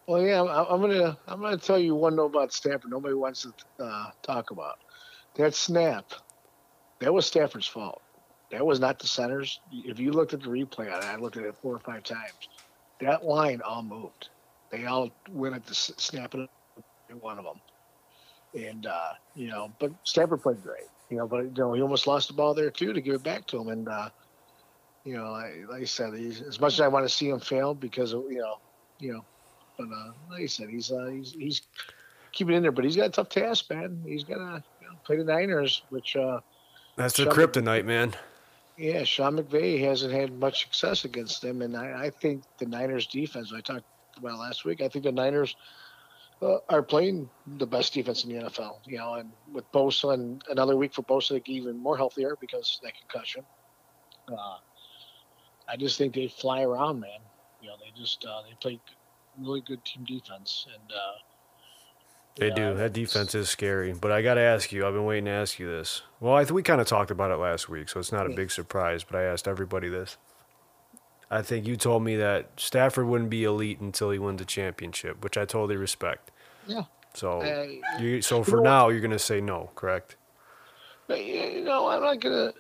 Well, 0.05 0.21
yeah, 0.21 0.41
I'm 0.41 0.79
gonna 0.79 1.17
I'm 1.27 1.41
gonna 1.41 1.57
tell 1.57 1.79
you 1.79 1.95
one 1.95 2.15
note 2.15 2.27
about 2.27 2.53
Stafford. 2.53 2.91
Nobody 2.91 3.15
wants 3.15 3.41
to 3.41 3.83
uh, 3.83 4.11
talk 4.21 4.51
about 4.51 4.79
that 5.38 5.55
snap. 5.55 6.11
That 6.99 7.14
was 7.14 7.26
Stafford's 7.26 7.68
fault. 7.68 8.01
That 8.51 8.65
was 8.65 8.80
not 8.80 8.99
the 8.99 9.07
centers. 9.07 9.59
If 9.72 9.99
you 9.99 10.11
looked 10.11 10.34
at 10.34 10.41
the 10.41 10.47
replay 10.47 10.93
on 10.93 11.03
it, 11.03 11.05
I 11.05 11.18
looked 11.18 11.38
at 11.38 11.43
it 11.43 11.55
four 11.61 11.76
or 11.76 11.80
five 11.80 12.03
times. 12.03 12.49
That 13.01 13.26
line 13.26 13.61
all 13.61 13.84
moved. 13.84 14.30
They 14.72 14.85
all 14.85 15.11
went 15.31 15.55
at 15.55 15.65
the 15.65 15.76
snap 15.76 16.34
of 16.34 16.47
one 17.22 17.38
of 17.38 17.45
them. 17.45 17.61
And 18.55 18.85
uh, 18.85 19.14
you 19.35 19.47
know, 19.49 19.72
but 19.80 19.91
Stafford 20.03 20.41
played 20.41 20.64
great. 20.64 20.88
You 21.09 21.18
know, 21.18 21.27
but 21.27 21.43
you 21.43 21.51
know, 21.57 21.73
he 21.73 21.81
almost 21.81 22.07
lost 22.07 22.27
the 22.27 22.34
ball 22.34 22.53
there 22.53 22.72
too 22.72 22.93
to 22.93 23.01
give 23.01 23.15
it 23.15 23.23
back 23.23 23.45
to 23.47 23.59
him. 23.59 23.68
And 23.68 23.88
uh, 23.88 24.09
you 25.03 25.15
know, 25.18 25.31
like, 25.31 25.69
like 25.69 25.81
I 25.81 25.85
said, 25.85 26.14
as 26.14 26.59
much 26.59 26.73
as 26.73 26.81
I 26.81 26.88
want 26.88 27.05
to 27.05 27.14
see 27.14 27.30
him 27.30 27.39
fail 27.39 27.73
because 27.73 28.14
of, 28.14 28.23
you 28.30 28.39
know 28.39 28.55
you 28.99 29.14
know, 29.14 29.26
but 29.77 29.85
uh, 29.85 30.11
like 30.30 30.43
I 30.43 30.45
said, 30.47 30.69
he's 30.69 30.91
uh, 30.91 31.07
he's 31.07 31.34
he's 31.34 31.61
keeping 32.31 32.55
in 32.55 32.61
there, 32.64 32.72
but 32.72 32.85
he's 32.85 32.95
got 32.95 33.07
a 33.07 33.09
tough 33.09 33.30
task, 33.30 33.69
man. 33.69 34.01
He's 34.05 34.23
got 34.23 34.38
to 34.38 34.64
play 35.07 35.17
the 35.17 35.23
Niners, 35.23 35.81
which 35.89 36.15
uh, 36.15 36.41
That's 36.97 37.15
the 37.15 37.23
Sean- 37.23 37.34
kryptonite, 37.34 37.85
man. 37.85 38.13
yeah, 38.77 39.03
Sean 39.03 39.38
McVay 39.38 39.79
hasn't 39.79 40.13
had 40.13 40.38
much 40.38 40.63
success 40.63 41.05
against 41.05 41.41
them, 41.41 41.61
and 41.61 41.75
I, 41.75 42.05
I 42.05 42.09
think 42.11 42.43
the 42.59 42.65
Niners 42.67 43.07
defense. 43.07 43.51
I 43.55 43.61
talked 43.61 43.85
about 44.17 44.38
last 44.38 44.65
week. 44.65 44.81
I 44.81 44.89
think 44.89 45.05
the 45.05 45.11
Niners 45.11 45.55
uh, 46.41 46.57
are 46.69 46.84
playing 46.84 47.29
the 47.57 47.65
best 47.65 47.93
defense 47.93 48.25
in 48.25 48.31
the 48.38 48.43
NFL. 48.43 48.79
You 48.85 48.97
know, 48.97 49.13
and 49.15 49.31
with 49.51 49.71
Bosa 49.71 50.13
and 50.13 50.43
another 50.49 50.75
week 50.75 50.93
for 50.93 51.03
Bosa 51.03 51.29
to 51.29 51.39
get 51.39 51.53
even 51.53 51.77
more 51.77 51.95
healthier 51.97 52.35
because 52.39 52.79
that 52.84 52.93
concussion. 52.99 53.43
Uh, 54.27 54.57
I 55.69 55.77
just 55.77 55.97
think 55.97 56.13
they 56.13 56.27
fly 56.27 56.61
around, 56.63 56.99
man. 56.99 57.19
You 57.61 57.69
know, 57.69 57.75
they 57.79 57.97
just 57.99 58.25
uh, 58.25 58.41
they 58.47 58.55
play 58.59 58.79
really 59.39 59.61
good 59.61 59.84
team 59.85 60.03
defense, 60.05 60.67
and 60.73 60.91
uh, 60.91 61.17
They 62.38 62.47
yeah, 62.49 62.53
do. 62.53 62.73
That 62.76 62.93
defense 62.93 63.34
is 63.34 63.49
scary. 63.49 63.93
But 63.93 64.11
I 64.11 64.22
got 64.22 64.35
to 64.35 64.41
ask 64.41 64.72
you. 64.72 64.85
I've 64.85 64.93
been 64.93 65.05
waiting 65.05 65.26
to 65.26 65.31
ask 65.31 65.57
you 65.59 65.68
this. 65.68 66.03
Well, 66.19 66.35
I 66.35 66.43
th- 66.43 66.51
we 66.51 66.64
kind 66.64 66.80
of 66.80 66.88
talked 66.88 67.11
about 67.11 67.31
it 67.31 67.38
last 67.38 67.68
week, 67.68 67.89
so 67.89 67.99
it's 67.99 68.11
not 68.11 68.26
a 68.26 68.30
big 68.30 68.51
surprise. 68.51 69.03
But 69.03 69.18
I 69.19 69.23
asked 69.23 69.47
everybody 69.47 69.89
this. 69.89 70.18
I 71.30 71.41
think 71.41 71.68
you 71.68 71.76
told 71.76 72.03
me 72.03 72.15
that 72.18 72.51
Stafford 72.57 73.07
wouldn't 73.07 73.30
be 73.30 73.43
elite 73.43 73.80
until 73.81 74.11
he 74.11 74.19
wins 74.19 74.41
a 74.41 74.45
championship, 74.45 75.23
which 75.23 75.38
I 75.38 75.45
totally 75.45 75.76
respect. 75.76 76.31
Yeah. 76.68 76.84
So, 77.14 77.41
I- 77.41 77.81
you, 77.99 78.22
so 78.22 78.38
you 78.39 78.43
for 78.43 78.57
know 78.57 78.64
now, 78.64 78.89
you're 78.89 79.01
gonna 79.01 79.19
say 79.19 79.41
no, 79.41 79.72
correct? 79.76 80.15
Uh, 80.15 81.07
but, 81.07 81.26
you 81.26 81.64
know, 81.64 81.88
I'm 81.88 82.01
not 82.01 82.19
gonna. 82.19 82.53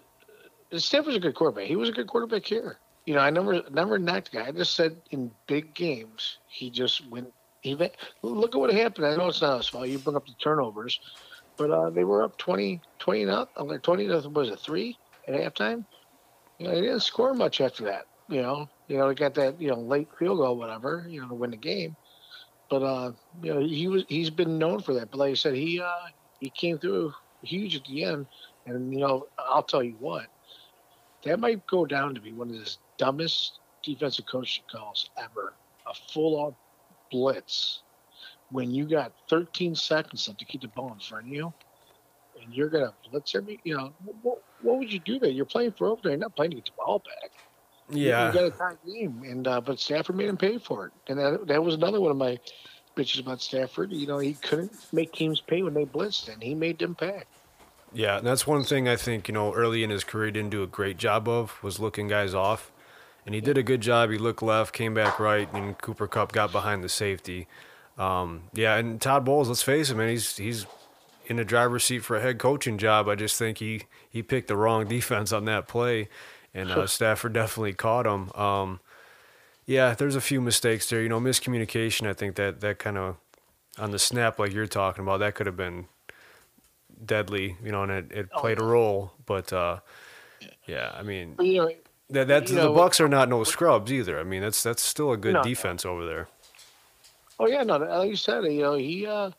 Stafford's 0.73 1.15
a 1.15 1.19
good 1.19 1.35
quarterback. 1.35 1.67
He 1.67 1.75
was 1.75 1.89
a 1.89 1.93
good 1.93 2.07
quarterback 2.07 2.45
here. 2.45 2.79
You 3.05 3.13
know, 3.13 3.21
I 3.21 3.29
never 3.29 3.61
never 3.71 3.97
knocked 3.97 4.33
guy. 4.33 4.47
I 4.47 4.51
just 4.51 4.75
said 4.75 4.97
in 5.11 5.31
big 5.47 5.73
games, 5.73 6.39
he 6.47 6.69
just 6.69 7.07
went. 7.09 7.31
He 7.67 7.75
went, 7.75 7.93
look 8.21 8.55
at 8.55 8.59
what 8.59 8.73
happened. 8.73 9.07
I 9.07 9.15
know 9.15 9.27
it's 9.27 9.41
not 9.41 9.57
his 9.57 9.67
fault. 9.67 9.87
You 9.87 9.99
bring 9.99 10.15
up 10.15 10.25
the 10.25 10.33
turnovers, 10.33 10.99
but 11.57 11.71
uh, 11.71 11.89
they 11.89 12.03
were 12.03 12.23
up 12.23 12.37
20, 12.37 12.81
20 12.99 13.25
not 13.25 13.49
like 13.65 13.83
twenty 13.83 14.07
nothing 14.07 14.33
was 14.33 14.49
it 14.49 14.59
three 14.59 14.97
at 15.27 15.35
halftime? 15.35 15.85
You 16.59 16.67
know, 16.67 16.75
they 16.75 16.81
didn't 16.81 17.01
score 17.01 17.33
much 17.33 17.61
after 17.61 17.85
that. 17.85 18.05
You 18.29 18.41
know, 18.41 18.69
you 18.87 18.97
know, 18.97 19.07
they 19.07 19.15
got 19.15 19.35
that 19.35 19.61
you 19.61 19.69
know 19.69 19.79
late 19.79 20.09
field 20.17 20.39
goal, 20.39 20.57
whatever, 20.57 21.05
you 21.07 21.21
know, 21.21 21.27
to 21.29 21.35
win 21.35 21.51
the 21.51 21.57
game. 21.57 21.95
But 22.69 22.83
uh, 22.83 23.11
you 23.41 23.53
know, 23.53 23.59
he 23.61 23.87
was 23.87 24.03
he's 24.07 24.29
been 24.29 24.57
known 24.57 24.81
for 24.81 24.93
that. 24.95 25.11
But 25.11 25.19
like 25.19 25.31
I 25.31 25.35
said, 25.35 25.55
he 25.55 25.79
uh, 25.81 26.07
he 26.39 26.49
came 26.49 26.77
through 26.77 27.13
huge 27.43 27.75
at 27.75 27.85
the 27.85 28.03
end. 28.03 28.27
And 28.65 28.93
you 28.93 28.99
know, 28.99 29.27
I'll 29.37 29.63
tell 29.63 29.83
you 29.83 29.95
what, 29.99 30.27
that 31.23 31.39
might 31.39 31.65
go 31.67 31.85
down 31.85 32.15
to 32.15 32.21
be 32.21 32.33
one 32.33 32.49
of 32.49 32.55
the 32.55 32.75
dumbest 32.97 33.59
defensive 33.83 34.25
coaching 34.25 34.65
calls 34.71 35.09
ever. 35.17 35.53
A 35.87 35.93
full-on 35.93 36.55
blitz 37.11 37.81
when 38.51 38.71
you 38.71 38.85
got 38.85 39.11
13 39.29 39.75
seconds 39.75 40.27
left 40.27 40.39
to 40.39 40.45
keep 40.45 40.61
the 40.61 40.67
ball 40.69 40.93
in 40.93 40.99
front 40.99 41.25
of 41.25 41.33
you, 41.33 41.53
and 42.41 42.53
you're 42.53 42.69
gonna 42.69 42.93
blitz 43.09 43.35
every. 43.35 43.59
You 43.63 43.77
know, 43.77 43.93
what, 44.21 44.43
what 44.61 44.77
would 44.79 44.91
you 44.91 44.99
do 44.99 45.19
there? 45.19 45.29
You're 45.29 45.45
playing 45.45 45.73
for 45.73 45.87
overtime, 45.87 46.11
you're 46.11 46.19
not 46.19 46.35
playing 46.35 46.51
to 46.51 46.55
get 46.57 46.65
the 46.65 46.71
ball 46.77 46.99
back. 46.99 47.31
Yeah. 47.89 48.27
you 48.27 48.33
got 48.33 48.43
a 48.45 48.49
tight 48.51 48.77
game, 48.85 49.23
and 49.25 49.47
uh, 49.47 49.61
but 49.61 49.79
Stafford 49.79 50.15
made 50.15 50.27
him 50.27 50.37
pay 50.37 50.57
for 50.57 50.87
it, 50.87 50.93
and 51.07 51.19
that 51.19 51.47
that 51.47 51.63
was 51.63 51.75
another 51.75 52.01
one 52.01 52.11
of 52.11 52.17
my 52.17 52.37
bitches 52.95 53.19
about 53.19 53.41
Stafford. 53.41 53.91
You 53.93 54.07
know, 54.07 54.17
he 54.17 54.33
couldn't 54.33 54.73
make 54.91 55.13
teams 55.13 55.39
pay 55.39 55.61
when 55.61 55.73
they 55.73 55.85
blitzed, 55.85 56.31
and 56.31 56.41
he 56.41 56.55
made 56.55 56.79
them 56.79 56.95
pay. 56.95 57.23
Yeah, 57.93 58.17
and 58.17 58.27
that's 58.27 58.45
one 58.45 58.63
thing 58.63 58.87
I 58.89 58.97
think 58.97 59.27
you 59.27 59.33
know 59.33 59.53
early 59.53 59.83
in 59.83 59.89
his 59.89 60.03
career 60.03 60.31
didn't 60.31 60.49
do 60.49 60.63
a 60.63 60.67
great 60.67 60.97
job 60.97 61.27
of 61.29 61.61
was 61.63 61.79
looking 61.79 62.07
guys 62.07 62.33
off, 62.33 62.71
and 63.27 63.35
he 63.35 63.41
did 63.41 63.57
a 63.57 63.63
good 63.63 63.81
job. 63.81 64.09
He 64.09 64.17
looked 64.17 64.41
left, 64.41 64.73
came 64.73 64.93
back 64.93 65.19
right, 65.19 65.51
and 65.53 65.77
Cooper 65.77 66.07
Kupp 66.07 66.31
got 66.31 66.51
behind 66.53 66.81
the 66.81 66.87
safety. 66.89 67.45
Um, 67.97 68.43
yeah, 68.53 68.77
and 68.77 69.01
Todd 69.01 69.25
Bowles, 69.25 69.49
let's 69.49 69.61
face 69.61 69.89
it, 69.89 69.95
man, 69.95 70.07
he's 70.07 70.37
he's 70.37 70.65
in 71.25 71.35
the 71.35 71.43
driver's 71.43 71.83
seat 71.83 71.99
for 72.05 72.15
a 72.15 72.21
head 72.21 72.39
coaching 72.39 72.77
job. 72.77 73.09
I 73.09 73.15
just 73.15 73.37
think 73.37 73.57
he 73.57 73.83
he 74.09 74.23
picked 74.23 74.47
the 74.47 74.55
wrong 74.55 74.87
defense 74.87 75.33
on 75.33 75.43
that 75.45 75.67
play, 75.67 76.07
and 76.53 76.71
uh, 76.71 76.87
Stafford 76.87 77.33
definitely 77.33 77.73
caught 77.73 78.07
him. 78.07 78.31
Um, 78.33 78.79
yeah, 79.65 79.93
there's 79.93 80.15
a 80.15 80.21
few 80.21 80.39
mistakes 80.39 80.89
there. 80.89 81.01
You 81.01 81.09
know, 81.09 81.19
miscommunication. 81.19 82.07
I 82.07 82.13
think 82.13 82.35
that 82.37 82.61
that 82.61 82.79
kind 82.79 82.97
of 82.97 83.17
on 83.77 83.91
the 83.91 83.99
snap, 83.99 84.39
like 84.39 84.53
you're 84.53 84.67
talking 84.67 85.03
about, 85.03 85.19
that 85.19 85.35
could 85.35 85.47
have 85.47 85.57
been 85.57 85.87
deadly. 87.03 87.57
You 87.61 87.73
know, 87.73 87.83
and 87.83 87.91
it, 87.91 88.11
it 88.11 88.29
Oh, 88.33 88.39
played 88.39 88.61
a 88.61 88.63
role. 88.63 89.11
But 89.25 89.51
uh, 89.51 89.79
yeah, 90.65 90.93
I 90.95 91.03
mean, 91.03 91.35
you 91.41 91.57
know, 91.57 91.71
that 92.09 92.27
that's 92.27 92.51
you 92.51 92.57
the 92.57 92.63
know, 92.63 92.73
Bucs 92.73 92.99
are 92.99 93.07
not 93.09 93.29
no 93.29 93.43
scrubs 93.43 93.91
either. 93.91 94.19
I 94.19 94.23
mean, 94.23 94.41
that's 94.41 94.63
that's 94.63 94.83
still 94.83 95.11
a 95.11 95.17
good 95.17 95.33
No, 95.33 95.41
no. 95.41 95.43
defense 95.47 95.85
over 95.85 96.05
there. 96.05 96.27
Oh 97.39 97.47
yeah, 97.47 97.63
no, 97.63 97.77
like 97.77 98.09
you 98.09 98.15
said, 98.15 98.43
you 98.45 98.61
know, 98.61 98.75
he 98.75 99.05
uh, 99.05 99.31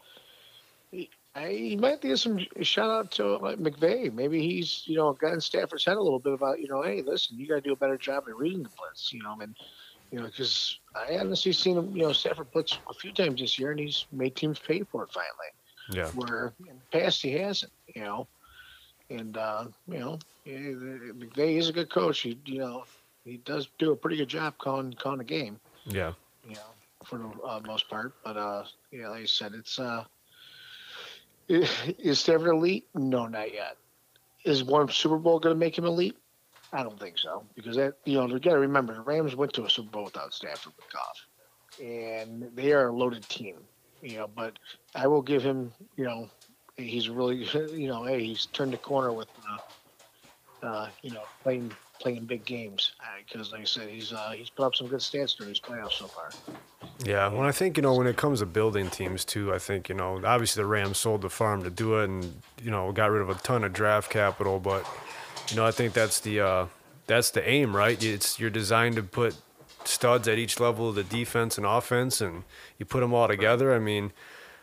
he, 0.91 1.11
I, 1.35 1.49
he 1.49 1.77
might 1.77 2.01
give 2.01 2.21
some 2.21 2.39
shout 2.63 2.91
out 2.91 3.11
to 3.13 3.35
uh, 3.35 3.57
McVay. 3.57 4.13
Maybe 4.13 4.41
he's 4.43 4.83
you 4.87 4.97
know 4.97 5.13
got 5.15 5.33
in 5.33 5.41
Stafford's 5.41 5.85
head 5.85 5.97
a 5.97 6.01
little 6.03 6.19
bit 6.21 6.33
about 6.33 6.61
you 6.61 6.69
know, 6.69 6.83
hey, 6.83 7.03
listen, 7.03 7.39
you 7.39 7.49
got 7.49 7.57
to 7.57 7.61
do 7.61 7.73
a 7.73 7.77
better 7.77 7.97
job 7.97 8.25
at 8.29 8.37
reading 8.37 8.63
the 8.63 8.71
blitz, 8.79 9.13
you 9.13 9.23
know, 9.23 9.37
and 9.41 9.55
you 10.11 10.19
know, 10.21 10.27
because 10.27 10.79
I 10.95 11.19
honestly 11.19 11.53
seen 11.53 11.77
him, 11.77 11.95
you 11.95 12.03
know, 12.03 12.13
Stafford 12.13 12.51
blitz 12.53 12.79
a 12.89 12.95
few 12.95 13.13
times 13.13 13.41
this 13.41 13.59
year, 13.59 13.73
and 13.73 13.81
he's 13.81 14.07
made 14.13 14.37
teams 14.37 14.59
pay 14.59 14.83
for 14.83 15.03
it 15.05 15.11
finally. 15.11 15.53
Yeah. 15.91 16.09
Where 16.11 16.53
in 16.61 16.77
the 16.93 16.99
past 16.99 17.23
he 17.23 17.33
hasn't, 17.33 17.73
you 17.95 18.03
know, 18.03 18.27
and 19.11 19.37
uh, 19.37 19.65
you 19.89 19.99
know, 19.99 20.19
McVay 20.47 21.57
is 21.59 21.69
a 21.69 21.73
good 21.73 21.91
coach. 21.91 22.21
He, 22.21 22.39
you 22.45 22.59
know, 22.59 22.85
he 23.25 23.39
does 23.39 23.69
do 23.79 23.93
a 23.93 23.97
pretty 23.97 24.17
good 24.17 24.29
job 24.29 24.57
calling 24.59 24.93
calling 24.95 25.21
a 25.21 25.25
game 25.25 25.59
Yeah. 25.87 26.13
you 26.47 26.55
know, 26.55 26.61
for 27.05 27.19
the 27.19 27.29
uh, 27.43 27.61
most 27.67 27.89
part. 27.89 28.15
But 28.25 28.37
uh, 28.37 28.65
yeah, 28.91 29.09
like 29.09 29.23
I 29.23 29.27
said, 29.27 29.53
it's 29.55 29.79
uh, 29.79 30.05
is 31.49 32.19
Stafford 32.21 32.49
elite? 32.49 32.87
No, 32.95 33.27
not 33.27 33.53
yet. 33.53 33.77
Is 34.45 34.63
one 34.65 34.89
Super 34.89 35.19
Bowl 35.19 35.39
going 35.41 35.55
to 35.55 35.59
make 35.59 35.77
him 35.77 35.85
elite? 35.85 36.17
I 36.73 36.83
don't 36.83 37.01
think 37.01 37.19
so 37.19 37.45
because 37.55 37.77
that 37.77 37.95
you 38.05 38.15
know 38.19 38.27
you 38.27 38.39
got 38.39 38.53
to 38.53 38.59
remember 38.59 38.95
the 38.95 39.01
Rams 39.01 39.35
went 39.35 39.55
to 39.55 39.65
a 39.65 39.71
Super 39.71 39.91
Bowl 39.91 40.05
without 40.05 40.35
Stafford 40.35 40.75
with 40.77 40.93
Goff, 40.93 41.27
and 41.83 42.51
they 42.55 42.73
are 42.73 42.89
a 42.89 42.93
loaded 42.93 43.27
team. 43.29 43.57
You 44.03 44.19
know, 44.19 44.29
but 44.29 44.59
I 44.95 45.07
will 45.07 45.23
give 45.23 45.43
him. 45.43 45.73
You 45.97 46.05
know, 46.05 46.31
he's 46.79 47.09
really 47.09 47.37
you 47.73 47.89
know 47.89 48.05
hey 48.05 48.25
he's 48.25 48.47
turned 48.47 48.73
the 48.73 48.79
corner 48.79 49.13
with 49.13 49.29
uh, 49.49 50.67
uh, 50.67 50.89
you 51.03 51.11
know 51.11 51.23
playing 51.43 51.71
playing 52.01 52.25
big 52.25 52.45
games 52.45 52.93
because 53.27 53.53
like 53.53 53.63
I 53.63 53.65
said 53.65 53.89
he's 53.89 54.13
uh, 54.13 54.33
he's 54.37 54.51
put 54.51 54.65
up 54.65 54.75
some 54.75 54.87
good 54.87 55.01
stats 55.01 55.37
during 55.37 55.51
his 55.51 55.61
playoffs 55.61 55.93
so 55.93 56.07
far. 56.07 56.31
Yeah, 57.05 57.29
well, 57.29 57.43
I 57.43 57.53
think 57.53 57.77
you 57.77 57.83
know 57.83 57.95
when 57.95 58.07
it 58.07 58.17
comes 58.17 58.41
to 58.41 58.47
building 58.47 58.89
teams 58.91 59.25
too, 59.25 59.53
I 59.53 59.59
think 59.59 59.89
you 59.89 59.95
know 59.95 60.21
obviously 60.25 60.63
the 60.63 60.67
Rams 60.67 60.99
sold 60.99 61.23
the 61.23 61.31
farm 61.31 61.63
to 61.65 61.71
do 61.71 61.99
it, 61.99 62.05
and 62.05 62.41
you 62.63 62.71
know 62.71 62.91
got 62.93 63.11
rid 63.11 63.23
of 63.23 63.31
a 63.31 63.35
ton 63.35 63.65
of 63.65 63.73
draft 63.73 64.11
capital, 64.11 64.59
but 64.59 64.87
you 65.51 65.57
know 65.57 65.67
I 65.67 65.71
think 65.71 65.93
that's 65.93 66.21
the 66.21 66.41
uh, 66.41 66.67
that's 67.07 67.31
the 67.31 67.49
aim, 67.49 67.75
right? 67.75 68.03
It's 68.03 68.39
you're 68.39 68.51
designed 68.51 68.97
to 68.97 69.03
put 69.03 69.37
studs 69.85 70.29
at 70.29 70.39
each 70.39 70.61
level 70.61 70.91
of 70.91 70.95
the 70.95 71.05
defense 71.05 71.57
and 71.57 71.67
offense, 71.67 72.21
and 72.21 72.45
you 72.79 72.87
put 72.87 73.01
them 73.01 73.15
all 73.15 73.29
together. 73.29 73.75
I 73.75 73.79
mean, 73.79 74.13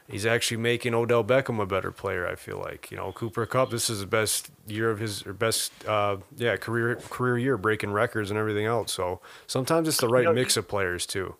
he's 0.09 0.25
actually 0.25 0.57
making 0.57 0.93
Odell 0.93 1.23
Beckham 1.23 1.59
a 1.61 1.65
better 1.65 1.91
player. 1.91 2.27
I 2.27 2.35
feel 2.35 2.59
like 2.59 2.91
you 2.91 2.97
know 2.97 3.11
Cooper 3.11 3.45
Kupp. 3.45 3.69
This 3.71 3.89
is 3.89 3.99
the 4.01 4.05
best 4.05 4.49
year 4.67 4.89
of 4.89 4.99
his 4.99 5.25
or 5.25 5.33
best 5.33 5.71
uh, 5.87 6.17
yeah 6.37 6.57
career 6.57 6.95
career 7.09 7.37
year, 7.37 7.57
breaking 7.57 7.91
records 7.91 8.29
and 8.29 8.39
everything 8.39 8.65
else. 8.65 8.91
So 8.93 9.21
sometimes 9.47 9.87
it's 9.87 9.97
the 9.99 10.07
right 10.07 10.25
know, 10.25 10.33
mix 10.33 10.57
of 10.57 10.67
players 10.67 11.05
too. 11.05 11.35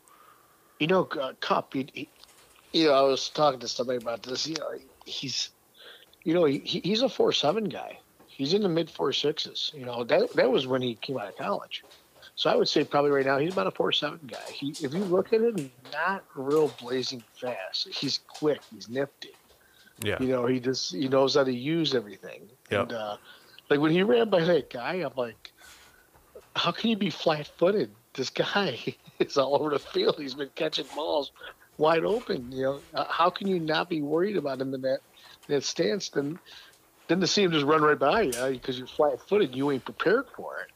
You 0.79 0.87
know, 0.87 1.07
uh, 1.19 1.33
Kupp. 1.39 1.73
He, 1.73 1.87
he, 1.93 2.09
you 2.73 2.87
know, 2.87 2.93
I 2.93 3.01
was 3.01 3.29
talking 3.29 3.59
to 3.61 3.67
somebody 3.67 3.97
about 3.97 4.23
this. 4.23 4.45
You 4.47 4.55
know, 4.55 4.71
he's, 5.05 5.51
you 6.23 6.33
know, 6.33 6.45
he, 6.45 6.59
he- 6.59 6.81
he's 6.81 7.01
a 7.01 7.09
four 7.09 7.31
seven 7.31 7.65
guy. 7.65 7.99
He's 8.27 8.53
in 8.53 8.61
the 8.61 8.69
mid 8.69 8.89
four 8.89 9.13
sixes. 9.13 9.71
You 9.73 9.85
know, 9.85 10.03
that 10.03 10.33
that 10.33 10.51
was 10.51 10.67
when 10.67 10.81
he 10.81 10.95
came 10.95 11.17
out 11.17 11.29
of 11.29 11.37
college. 11.37 11.83
So 12.35 12.49
I 12.49 12.55
would 12.55 12.67
say 12.67 12.83
probably 12.83 13.11
right 13.11 13.25
now 13.25 13.37
he's 13.37 13.53
about 13.53 13.67
a 13.67 13.71
four 13.71 13.91
seven 13.91 14.19
guy. 14.27 14.37
He, 14.51 14.69
if 14.81 14.93
you 14.93 15.03
look 15.05 15.31
at 15.33 15.41
him, 15.41 15.57
he's 15.57 15.69
not 15.91 16.25
real 16.35 16.67
blazing 16.81 17.23
fast. 17.39 17.87
He's 17.87 18.19
quick. 18.27 18.59
He's 18.73 18.89
nifty. 18.89 19.29
Yeah. 20.03 20.17
You 20.19 20.27
know, 20.27 20.45
he 20.45 20.59
just 20.59 20.93
he 20.93 21.07
knows 21.07 21.35
how 21.35 21.45
to 21.45 21.53
use 21.53 21.95
everything. 21.95 22.49
Yep. 22.69 22.81
And 22.81 22.93
uh, 22.93 23.17
like 23.69 23.79
when 23.79 23.91
he 23.91 24.03
ran 24.03 24.29
by 24.29 24.43
that 24.43 24.69
guy, 24.69 24.95
I'm 24.95 25.13
like, 25.15 25.51
how 26.55 26.71
can 26.71 26.89
you 26.89 26.97
be 26.97 27.09
flat 27.09 27.47
footed? 27.57 27.91
This 28.13 28.29
guy 28.29 28.79
is 29.19 29.37
all 29.37 29.55
over 29.55 29.69
the 29.69 29.79
field. 29.79 30.15
He's 30.19 30.33
been 30.35 30.49
catching 30.55 30.85
balls 30.93 31.31
wide 31.77 32.03
open. 32.03 32.51
You 32.51 32.63
know, 32.63 32.79
Uh, 32.93 33.05
how 33.05 33.29
can 33.29 33.47
you 33.47 33.59
not 33.59 33.89
be 33.89 34.01
worried 34.01 34.35
about 34.35 34.59
him 34.59 34.73
in 34.73 34.81
that 34.81 34.99
that 35.47 35.63
stance? 35.63 36.09
Then 36.09 36.37
then 37.07 37.21
to 37.21 37.27
see 37.27 37.43
him 37.43 37.51
just 37.51 37.65
run 37.65 37.81
right 37.81 37.97
by 37.99 38.23
you 38.23 38.31
because 38.51 38.77
you're 38.77 38.87
flat 38.87 39.21
footed, 39.29 39.55
you 39.55 39.71
ain't 39.71 39.85
prepared 39.85 40.25
for 40.35 40.59
it. 40.59 40.71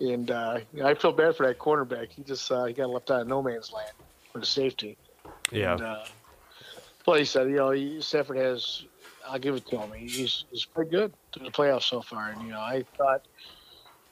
And 0.00 0.30
uh, 0.30 0.58
you 0.72 0.82
know, 0.82 0.88
I 0.88 0.94
feel 0.94 1.12
bad 1.12 1.36
for 1.36 1.46
that 1.46 1.58
cornerback. 1.58 2.10
He 2.10 2.22
just 2.22 2.50
uh, 2.50 2.64
he 2.64 2.74
got 2.74 2.90
left 2.90 3.10
out 3.10 3.22
of 3.22 3.28
no 3.28 3.42
man's 3.42 3.72
land 3.72 3.92
for 4.32 4.40
the 4.40 4.46
safety. 4.46 4.96
Yeah. 5.52 5.74
And, 5.74 5.82
uh, 5.82 6.04
but 7.06 7.18
he 7.18 7.24
said, 7.24 7.48
you 7.48 7.56
know, 7.56 7.70
he, 7.70 8.00
Stafford 8.00 8.36
has. 8.36 8.84
I'll 9.26 9.38
give 9.38 9.54
it 9.54 9.66
to 9.68 9.78
him. 9.78 9.90
He's 9.92 10.44
he's 10.50 10.64
pretty 10.64 10.90
good 10.90 11.12
through 11.32 11.46
the 11.46 11.52
playoffs 11.52 11.84
so 11.84 12.02
far. 12.02 12.30
And 12.30 12.42
you 12.42 12.50
know, 12.50 12.60
I 12.60 12.84
thought 12.98 13.24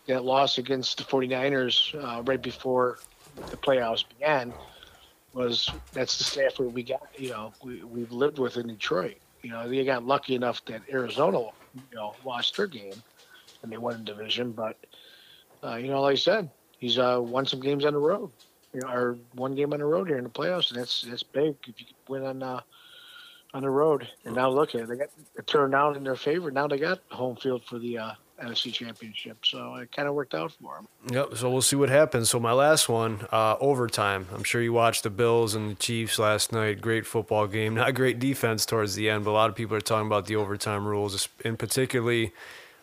that 0.06 0.24
loss 0.24 0.59
against 0.59 0.98
the 0.98 1.04
49ers 1.04 1.94
uh, 2.02 2.22
right 2.22 2.40
before 2.40 2.98
the 3.50 3.56
playoffs 3.56 4.04
began, 4.09 4.52
was 5.34 5.70
that's 5.92 6.18
the 6.18 6.24
Stafford 6.24 6.72
we 6.72 6.82
got. 6.82 7.09
You 7.18 7.30
know, 7.30 7.52
we 7.62 7.82
we've 7.82 8.12
lived 8.12 8.38
with 8.38 8.56
in 8.56 8.68
Detroit. 8.68 9.16
You 9.42 9.50
know, 9.50 9.68
they 9.68 9.84
got 9.84 10.06
lucky 10.06 10.34
enough 10.34 10.64
that 10.66 10.82
Arizona, 10.90 11.40
you 11.40 11.96
know, 11.96 12.14
lost 12.24 12.56
their 12.56 12.68
game 12.68 13.02
and 13.62 13.72
they 13.72 13.76
won 13.76 13.98
the 13.98 14.04
division. 14.04 14.52
But 14.52 14.78
uh, 15.64 15.76
you 15.76 15.89
know, 15.89 16.01
like 16.02 16.12
I 16.12 16.16
said, 16.16 16.51
he's 16.78 16.98
uh, 16.98 17.18
won 17.20 17.47
some 17.47 17.60
games 17.60 17.84
on 17.84 17.93
the 17.93 17.98
road. 17.98 18.30
You 18.72 18.80
know, 18.80 18.89
or 18.89 19.18
one 19.34 19.55
game 19.55 19.72
on 19.74 19.80
the 19.80 19.84
road 19.84 20.09
here 20.09 20.16
in 20.16 20.24
the 20.24 20.30
playoffs, 20.30 20.70
and 20.70 20.80
that's 20.80 21.02
that's 21.02 21.22
big 21.22 21.56
if 21.66 21.78
you 21.78 21.86
win 22.09 22.24
on 22.24 22.43
uh, 22.43 22.60
on 23.55 23.62
the 23.62 23.70
road. 23.70 24.09
And 24.24 24.34
now 24.34 24.48
look 24.48 24.74
at 24.74 24.82
it, 24.82 24.89
they 24.89 24.97
got 24.97 25.10
turned 25.47 25.74
out 25.74 25.97
in 25.97 26.05
their 26.05 26.16
favor. 26.16 26.51
Now 26.51 26.66
they 26.66 26.78
got 26.78 27.01
home 27.10 27.36
field 27.36 27.64
for 27.64 27.78
the 27.78 27.98
uh, 27.98 28.12
NFC 28.43 28.72
Championship, 28.72 29.44
so 29.44 29.74
it 29.74 29.93
kind 29.93 30.09
of 30.09 30.14
worked 30.14 30.34
out 30.34 30.52
for 30.52 30.76
them. 30.76 30.89
Yep. 31.14 31.36
So 31.36 31.51
we'll 31.51 31.62
see 31.62 31.76
what 31.76 31.90
happens. 31.90 32.30
So 32.30 32.40
my 32.40 32.52
last 32.52 32.89
one, 32.89 33.26
uh, 33.30 33.56
overtime. 33.60 34.26
I'm 34.32 34.43
sure 34.43 34.62
you 34.62 34.72
watched 34.72 35.02
the 35.02 35.10
Bills 35.10 35.55
and 35.55 35.72
the 35.72 35.74
Chiefs 35.74 36.18
last 36.18 36.51
night. 36.51 36.80
Great 36.80 37.06
football 37.06 37.47
game. 37.47 37.74
Not 37.74 37.94
great 37.94 38.18
defense 38.18 38.64
towards 38.64 38.94
the 38.94 39.10
end, 39.10 39.24
but 39.24 39.32
a 39.32 39.32
lot 39.32 39.51
of 39.51 39.56
people 39.56 39.76
are 39.76 39.82
talking 39.82 40.06
about 40.06 40.26
the 40.26 40.36
overtime 40.36 40.86
rules, 40.86 41.28
and 41.44 41.59
particularly 41.59 42.32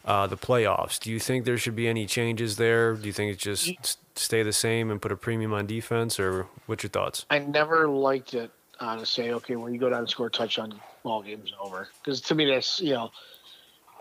uh, 0.05 0.27
the 0.27 0.37
playoffs. 0.37 0.99
Do 0.99 1.11
you 1.11 1.19
think 1.19 1.45
there 1.45 1.57
should 1.57 1.75
be 1.75 1.87
any 1.87 2.05
changes 2.05 2.55
there? 2.57 2.93
Do 2.93 3.05
you 3.05 3.13
think 3.13 3.33
it 3.33 3.37
just 3.37 3.71
stay 4.15 4.43
the 4.43 4.53
same 4.53 4.91
and 4.91 5.01
put 5.01 5.11
a 5.11 5.15
premium 5.15 5.53
on 5.53 5.65
defense, 5.65 6.19
or 6.19 6.47
what's 6.65 6.83
your 6.83 6.89
thoughts? 6.89 7.25
I 7.29 7.39
never 7.39 7.87
liked 7.87 8.33
it 8.33 8.51
uh, 8.79 8.97
to 8.97 9.05
say, 9.05 9.31
okay, 9.31 9.55
well, 9.55 9.69
you 9.69 9.79
go 9.79 9.89
down 9.89 9.99
and 9.99 10.09
score 10.09 10.27
a 10.27 10.31
touchdown, 10.31 10.79
ball 11.03 11.21
game's 11.21 11.53
over. 11.59 11.89
Because 12.03 12.21
to 12.21 12.35
me, 12.35 12.45
that's 12.45 12.79
you 12.79 12.93
know, 12.93 13.11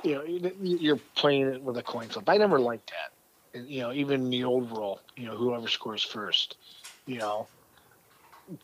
you 0.03 0.15
know, 0.15 0.53
you're 0.61 1.01
playing 1.15 1.49
it 1.49 1.63
with 1.63 1.77
a 1.77 1.83
coin 1.83 2.09
flip. 2.09 2.29
I 2.29 2.37
never 2.37 2.59
liked 2.59 2.91
that. 2.91 3.59
And, 3.59 3.69
you 3.69 3.81
know, 3.81 3.93
even 3.93 4.29
the 4.31 4.45
old 4.45 4.71
rule, 4.71 5.01
you 5.17 5.27
know, 5.27 5.37
whoever 5.37 5.69
scores 5.69 6.03
first, 6.03 6.57
you 7.07 7.19
know, 7.19 7.47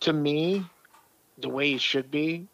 to 0.01 0.12
me, 0.12 0.65
the 1.39 1.48
way 1.48 1.73
it 1.73 1.81
should 1.81 2.11
be, 2.11 2.47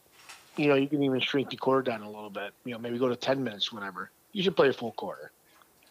you 0.56 0.68
know, 0.68 0.74
you 0.74 0.88
can 0.88 1.02
even 1.02 1.20
shrink 1.20 1.50
the 1.50 1.56
quarter 1.56 1.82
down 1.82 2.02
a 2.02 2.10
little 2.10 2.30
bit. 2.30 2.52
You 2.64 2.72
know, 2.72 2.78
maybe 2.78 2.98
go 2.98 3.08
to 3.08 3.16
ten 3.16 3.42
minutes, 3.42 3.72
whatever. 3.72 4.10
You 4.32 4.42
should 4.42 4.56
play 4.56 4.68
a 4.68 4.72
full 4.72 4.92
quarter. 4.92 5.32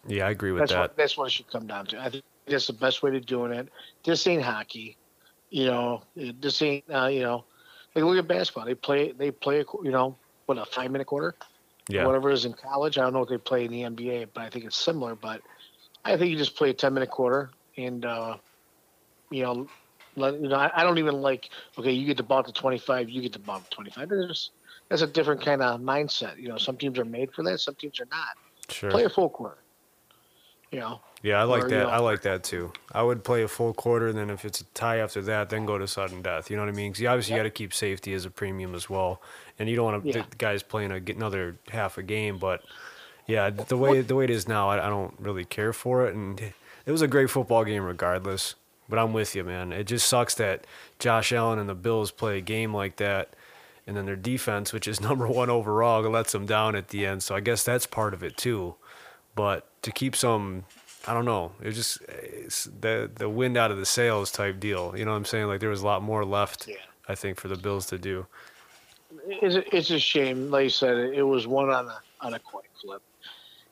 Yeah, 0.07 0.27
I 0.27 0.31
agree 0.31 0.51
with 0.51 0.61
that's 0.61 0.71
that. 0.71 0.79
What, 0.79 0.97
that's 0.97 1.17
what 1.17 1.25
it 1.25 1.31
should 1.31 1.51
come 1.51 1.67
down 1.67 1.87
to. 1.87 1.99
I 1.99 2.09
think 2.09 2.23
that's 2.47 2.67
the 2.67 2.73
best 2.73 3.03
way 3.03 3.11
to 3.11 3.19
doing 3.19 3.51
it. 3.51 3.69
This 4.03 4.25
ain't 4.27 4.43
hockey, 4.43 4.97
you 5.49 5.65
know. 5.65 6.03
This 6.15 6.61
ain't, 6.61 6.85
uh, 6.89 7.07
you 7.07 7.21
know, 7.21 7.43
like 7.95 8.05
look 8.05 8.17
at 8.17 8.27
basketball. 8.27 8.65
They 8.65 8.75
play, 8.75 9.11
they 9.11 9.31
play, 9.31 9.65
you 9.83 9.91
know, 9.91 10.15
what 10.45 10.57
a 10.57 10.65
five 10.65 10.89
minute 10.91 11.07
quarter 11.07 11.35
yeah. 11.89 12.05
whatever 12.05 12.29
is 12.29 12.45
in 12.45 12.53
college. 12.53 12.97
I 12.97 13.01
don't 13.01 13.13
know 13.13 13.19
what 13.19 13.29
they 13.29 13.37
play 13.37 13.65
in 13.65 13.71
the 13.71 13.81
NBA, 13.81 14.29
but 14.33 14.43
I 14.43 14.49
think 14.49 14.65
it's 14.65 14.77
similar. 14.77 15.15
But 15.15 15.41
I 16.05 16.15
think 16.15 16.31
you 16.31 16.37
just 16.37 16.55
play 16.55 16.69
a 16.69 16.73
ten 16.73 16.93
minute 16.93 17.09
quarter, 17.09 17.49
and 17.77 18.05
uh, 18.05 18.37
you 19.31 19.43
know, 19.43 19.67
let, 20.15 20.39
you 20.39 20.47
know, 20.47 20.55
I, 20.55 20.71
I, 20.73 20.83
don't 20.83 20.99
even 20.99 21.21
like. 21.21 21.49
Okay, 21.77 21.91
you 21.91 22.05
get 22.05 22.17
the 22.17 22.23
ball 22.23 22.43
to 22.43 22.53
twenty 22.53 22.77
five, 22.77 23.09
you 23.09 23.21
get 23.21 23.33
the 23.33 23.39
ball 23.39 23.59
to 23.59 23.69
twenty 23.69 23.89
five. 23.89 24.07
There's 24.07 24.51
that's 24.89 25.01
a 25.01 25.07
different 25.07 25.41
kind 25.41 25.61
of 25.61 25.79
mindset. 25.79 26.37
You 26.37 26.49
know, 26.49 26.57
some 26.57 26.77
teams 26.77 26.99
are 26.99 27.05
made 27.05 27.31
for 27.33 27.43
that, 27.43 27.59
some 27.59 27.75
teams 27.75 27.99
are 27.99 28.07
not. 28.11 28.37
Sure. 28.69 28.91
Play 28.91 29.03
a 29.05 29.09
full 29.09 29.29
quarter. 29.29 29.57
You 30.71 30.79
know. 30.79 31.01
Yeah, 31.21 31.41
I 31.41 31.43
like 31.43 31.63
or, 31.63 31.69
that. 31.69 31.75
You 31.75 31.83
know, 31.83 31.89
I 31.89 31.97
like 31.97 32.21
that 32.21 32.43
too. 32.43 32.71
I 32.91 33.03
would 33.03 33.23
play 33.23 33.43
a 33.43 33.47
full 33.47 33.73
quarter, 33.73 34.07
and 34.07 34.17
then 34.17 34.29
if 34.29 34.45
it's 34.45 34.61
a 34.61 34.63
tie 34.73 34.97
after 34.97 35.21
that, 35.23 35.49
then 35.49 35.65
go 35.65 35.77
to 35.77 35.87
sudden 35.87 36.21
death. 36.21 36.49
You 36.49 36.55
know 36.55 36.63
what 36.63 36.69
I 36.69 36.75
mean? 36.75 36.91
Because 36.91 37.01
you 37.01 37.07
obviously 37.09 37.33
yep. 37.33 37.39
got 37.39 37.43
to 37.43 37.49
keep 37.49 37.73
safety 37.73 38.13
as 38.13 38.25
a 38.25 38.29
premium 38.29 38.73
as 38.73 38.89
well, 38.89 39.21
and 39.57 39.67
you 39.67 39.75
don't 39.75 39.85
want 39.85 40.03
to 40.03 40.09
yeah. 40.09 40.25
the 40.29 40.35
guys 40.37 40.63
playing 40.63 40.91
a, 40.91 40.99
get 40.99 41.17
another 41.17 41.57
half 41.71 41.97
a 41.97 42.03
game. 42.03 42.37
But 42.37 42.63
yeah, 43.27 43.49
the 43.49 43.77
way 43.77 44.01
the 44.01 44.15
way 44.15 44.23
it 44.25 44.29
is 44.29 44.47
now, 44.47 44.69
I, 44.69 44.85
I 44.85 44.89
don't 44.89 45.13
really 45.19 45.43
care 45.43 45.73
for 45.73 46.07
it, 46.07 46.15
and 46.15 46.39
it 46.39 46.91
was 46.91 47.01
a 47.01 47.07
great 47.07 47.29
football 47.29 47.65
game 47.65 47.83
regardless. 47.83 48.55
But 48.87 48.97
I'm 48.97 49.13
with 49.13 49.35
you, 49.35 49.43
man. 49.43 49.71
It 49.71 49.83
just 49.83 50.07
sucks 50.07 50.35
that 50.35 50.65
Josh 50.97 51.31
Allen 51.31 51.59
and 51.59 51.69
the 51.69 51.75
Bills 51.75 52.11
play 52.11 52.39
a 52.39 52.41
game 52.41 52.73
like 52.73 52.95
that, 52.95 53.35
and 53.89 53.97
then 53.97 54.05
their 54.05 54.15
defense, 54.15 54.71
which 54.71 54.87
is 54.87 55.01
number 55.09 55.27
one 55.27 55.49
overall, 55.49 56.01
lets 56.03 56.31
them 56.31 56.45
down 56.45 56.75
at 56.75 56.89
the 56.89 57.05
end. 57.05 57.23
So 57.23 57.35
I 57.35 57.41
guess 57.41 57.63
that's 57.63 57.85
part 57.85 58.13
of 58.13 58.23
it 58.23 58.37
too. 58.37 58.75
But 59.35 59.67
to 59.81 59.91
keep 59.91 60.15
some 60.15 60.65
I 61.07 61.13
don't 61.13 61.25
know. 61.25 61.53
It 61.61 61.67
was 61.67 61.75
just 61.75 61.99
the 62.81 63.09
the 63.13 63.29
wind 63.29 63.57
out 63.57 63.71
of 63.71 63.77
the 63.77 63.85
sails 63.85 64.31
type 64.31 64.59
deal. 64.59 64.93
You 64.95 65.05
know 65.05 65.11
what 65.11 65.17
I'm 65.17 65.25
saying? 65.25 65.47
Like 65.47 65.59
there 65.59 65.69
was 65.69 65.81
a 65.81 65.85
lot 65.85 66.03
more 66.03 66.23
left. 66.25 66.67
Yeah. 66.67 66.75
I 67.07 67.15
think 67.15 67.39
for 67.39 67.47
the 67.47 67.55
Bills 67.55 67.87
to 67.87 67.97
do. 67.97 68.27
It's 69.27 69.55
a, 69.55 69.75
it's 69.75 69.89
a 69.89 69.99
shame. 69.99 70.51
Like 70.51 70.65
you 70.65 70.69
said, 70.69 70.97
it 70.97 71.23
was 71.23 71.47
one 71.47 71.69
on 71.69 71.87
a 71.87 71.99
on 72.21 72.33
a 72.33 72.39
coin 72.39 72.61
flip, 72.79 73.01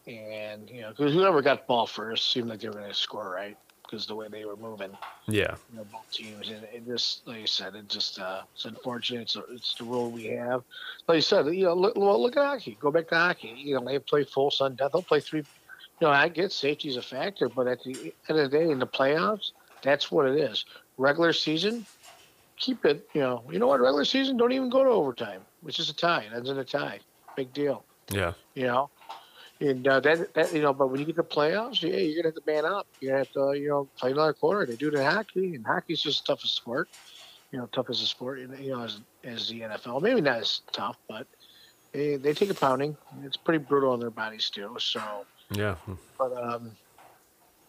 and 0.07 0.69
you 0.69 0.81
know 0.81 0.89
because 0.89 1.13
whoever 1.13 1.41
got 1.41 1.59
the 1.59 1.65
ball 1.67 1.85
first 1.85 2.31
seemed 2.31 2.49
like 2.49 2.59
they 2.59 2.69
were 2.69 2.75
going 2.75 2.87
to 2.87 2.93
score 2.93 3.29
right 3.29 3.57
because 3.89 4.05
the 4.05 4.15
way 4.15 4.27
they 4.27 4.45
were 4.45 4.57
moving. 4.57 4.91
Yeah. 5.27 5.55
You 5.71 5.79
know, 5.79 5.85
both 5.91 6.11
teams, 6.11 6.49
and 6.49 6.63
it 6.73 6.85
just 6.85 7.25
like 7.27 7.41
you 7.41 7.47
said, 7.47 7.75
it 7.75 7.87
just 7.87 8.19
uh, 8.19 8.41
it's 8.53 8.65
unfortunate. 8.65 9.21
It's, 9.21 9.37
it's 9.49 9.75
the 9.75 9.85
rule 9.85 10.11
we 10.11 10.25
have. 10.25 10.63
Like 11.07 11.15
you 11.17 11.21
said, 11.21 11.47
you 11.47 11.65
know, 11.65 11.73
look, 11.73 11.95
well, 11.95 12.21
look 12.21 12.37
at 12.37 12.45
hockey. 12.45 12.77
Go 12.79 12.91
back 12.91 13.07
to 13.09 13.15
hockey. 13.15 13.53
You 13.55 13.79
know, 13.79 13.85
they 13.85 13.99
play 13.99 14.23
full 14.23 14.51
sun 14.51 14.75
death. 14.75 14.91
They'll 14.91 15.01
play 15.01 15.21
three 15.21 15.43
you 15.99 16.07
know, 16.07 16.13
I 16.13 16.27
get 16.29 16.51
safety 16.51 16.89
is 16.89 16.97
a 16.97 17.01
factor, 17.01 17.49
but 17.49 17.67
at 17.67 17.83
the 17.83 18.13
end 18.29 18.39
of 18.39 18.51
the 18.51 18.57
day, 18.57 18.69
in 18.69 18.79
the 18.79 18.87
playoffs, 18.87 19.51
that's 19.81 20.11
what 20.11 20.27
it 20.27 20.35
is. 20.35 20.65
Regular 20.97 21.33
season, 21.33 21.85
keep 22.57 22.85
it. 22.85 23.07
You 23.13 23.21
know, 23.21 23.43
you 23.49 23.57
know 23.57 23.67
what? 23.67 23.79
Regular 23.79 24.05
season, 24.05 24.37
don't 24.37 24.51
even 24.51 24.69
go 24.69 24.83
to 24.83 24.89
overtime, 24.89 25.41
which 25.61 25.79
is 25.79 25.89
a 25.89 25.95
tie. 25.95 26.25
It 26.31 26.35
ends 26.35 26.49
in 26.49 26.57
a 26.59 26.63
tie. 26.63 26.99
Big 27.35 27.51
deal. 27.51 27.83
Yeah. 28.09 28.33
You 28.53 28.67
know, 28.67 28.89
and 29.59 29.87
uh, 29.87 29.99
that, 30.01 30.33
that 30.33 30.53
you 30.53 30.61
know, 30.61 30.73
but 30.73 30.87
when 30.87 30.99
you 30.99 31.05
get 31.05 31.15
to 31.15 31.23
the 31.23 31.27
playoffs, 31.27 31.81
yeah, 31.81 31.97
you're 31.97 32.21
gonna 32.21 32.33
have 32.33 32.43
to 32.43 32.51
man 32.51 32.65
up. 32.65 32.87
You're 32.99 33.11
gonna 33.11 33.25
have 33.25 33.33
to, 33.33 33.59
you 33.59 33.69
know, 33.69 33.87
play 33.97 34.11
another 34.11 34.33
quarter. 34.33 34.65
They 34.65 34.75
do 34.75 34.89
it 34.89 34.93
in 34.93 35.03
hockey, 35.03 35.55
and 35.55 35.65
hockey's 35.65 36.01
just 36.01 36.25
tough 36.25 36.41
as 36.43 36.51
sport. 36.51 36.89
You 37.51 37.59
know, 37.59 37.69
tough 37.71 37.89
as 37.89 38.01
a 38.01 38.05
sport. 38.05 38.39
You 38.39 38.47
know, 38.47 38.83
as 38.83 38.99
as 39.23 39.49
the 39.49 39.61
NFL, 39.61 40.01
maybe 40.01 40.21
not 40.21 40.39
as 40.39 40.61
tough, 40.71 40.97
but 41.07 41.27
they, 41.91 42.17
they 42.17 42.33
take 42.33 42.49
a 42.49 42.53
pounding. 42.53 42.95
It's 43.23 43.37
pretty 43.37 43.63
brutal 43.63 43.91
on 43.91 43.99
their 43.99 44.11
bodies 44.11 44.49
too. 44.49 44.75
So 44.79 45.01
yeah. 45.51 45.75
But 46.17 46.37
um, 46.37 46.71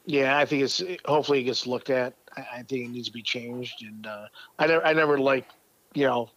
yeah, 0.05 0.39
I 0.39 0.45
think 0.45 0.63
it's 0.65 0.83
hopefully 1.05 1.41
it 1.41 1.45
gets 1.45 1.67
looked 1.67 1.91
at. 1.91 2.15
I, 2.37 2.41
I 2.41 2.63
think 2.63 2.87
it 2.87 2.91
needs 2.91 3.09
to 3.09 3.13
be 3.13 3.23
changed, 3.23 3.83
and 3.83 4.07
uh, 4.07 4.27
I 4.59 4.67
never 4.67 4.87
I 4.87 4.93
never 4.93 5.19
like 5.19 5.47
you 5.95 6.07
know 6.07 6.31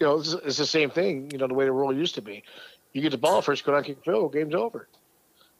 you 0.00 0.06
know 0.06 0.18
it's, 0.18 0.32
it's, 0.32 0.56
the 0.58 0.66
same 0.66 0.90
thing. 0.90 1.30
You 1.30 1.38
know 1.38 1.46
the 1.46 1.54
way 1.54 1.64
the 1.64 1.72
rule 1.72 1.94
used 1.94 2.14
to 2.16 2.22
be. 2.22 2.42
You 2.92 3.02
get 3.02 3.10
the 3.10 3.18
ball 3.18 3.42
first, 3.42 3.64
go 3.64 3.72
down, 3.72 3.84
kick 3.84 4.02
field, 4.04 4.32
game's 4.32 4.54
over. 4.54 4.88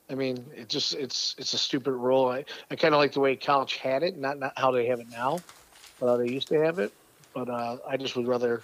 I 0.08 0.14
mean, 0.14 0.44
it 0.54 0.68
just 0.68 0.94
it's 0.94 1.34
it's 1.38 1.52
a 1.52 1.58
stupid 1.58 1.92
rule. 1.92 2.26
I, 2.26 2.44
I 2.70 2.76
kind 2.76 2.94
of 2.94 3.00
like 3.00 3.12
the 3.12 3.20
way 3.20 3.34
college 3.36 3.76
had 3.76 4.02
it, 4.02 4.16
not 4.16 4.38
not 4.38 4.52
how 4.56 4.70
they 4.70 4.86
have 4.86 5.00
it 5.00 5.08
now, 5.10 5.38
but 5.98 6.06
how 6.06 6.16
they 6.16 6.28
used 6.28 6.48
to 6.48 6.60
have 6.60 6.78
it. 6.78 6.92
But 7.34 7.48
uh, 7.50 7.78
I 7.88 7.96
just 7.96 8.16
would 8.16 8.28
rather 8.28 8.62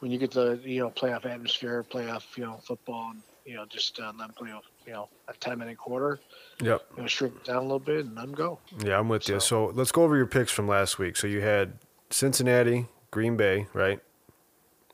when 0.00 0.10
you 0.10 0.18
get 0.18 0.30
the 0.30 0.60
you 0.62 0.80
know 0.80 0.90
playoff 0.90 1.24
atmosphere, 1.24 1.84
playoff 1.90 2.36
you 2.36 2.44
know 2.44 2.60
football, 2.62 3.12
and 3.12 3.22
you 3.46 3.56
know 3.56 3.64
just 3.66 3.98
uh, 3.98 4.12
let 4.18 4.18
them 4.18 4.34
play 4.36 4.50
you 4.86 4.92
know 4.92 5.08
a 5.28 5.32
ten 5.34 5.58
minute 5.58 5.78
quarter. 5.78 6.20
Yep. 6.60 6.84
You 6.96 7.02
know, 7.02 7.08
shrink 7.08 7.34
it 7.36 7.44
down 7.44 7.56
a 7.56 7.62
little 7.62 7.78
bit 7.78 8.04
and 8.04 8.14
let 8.14 8.26
them 8.26 8.34
go. 8.34 8.58
Yeah, 8.84 8.98
I'm 8.98 9.08
with 9.08 9.24
so. 9.24 9.34
you. 9.34 9.40
So 9.40 9.66
let's 9.74 9.92
go 9.92 10.02
over 10.02 10.16
your 10.16 10.26
picks 10.26 10.52
from 10.52 10.68
last 10.68 10.98
week. 10.98 11.16
So 11.16 11.26
you 11.26 11.40
had 11.40 11.78
Cincinnati, 12.10 12.86
Green 13.10 13.36
Bay, 13.36 13.66
right? 13.72 14.00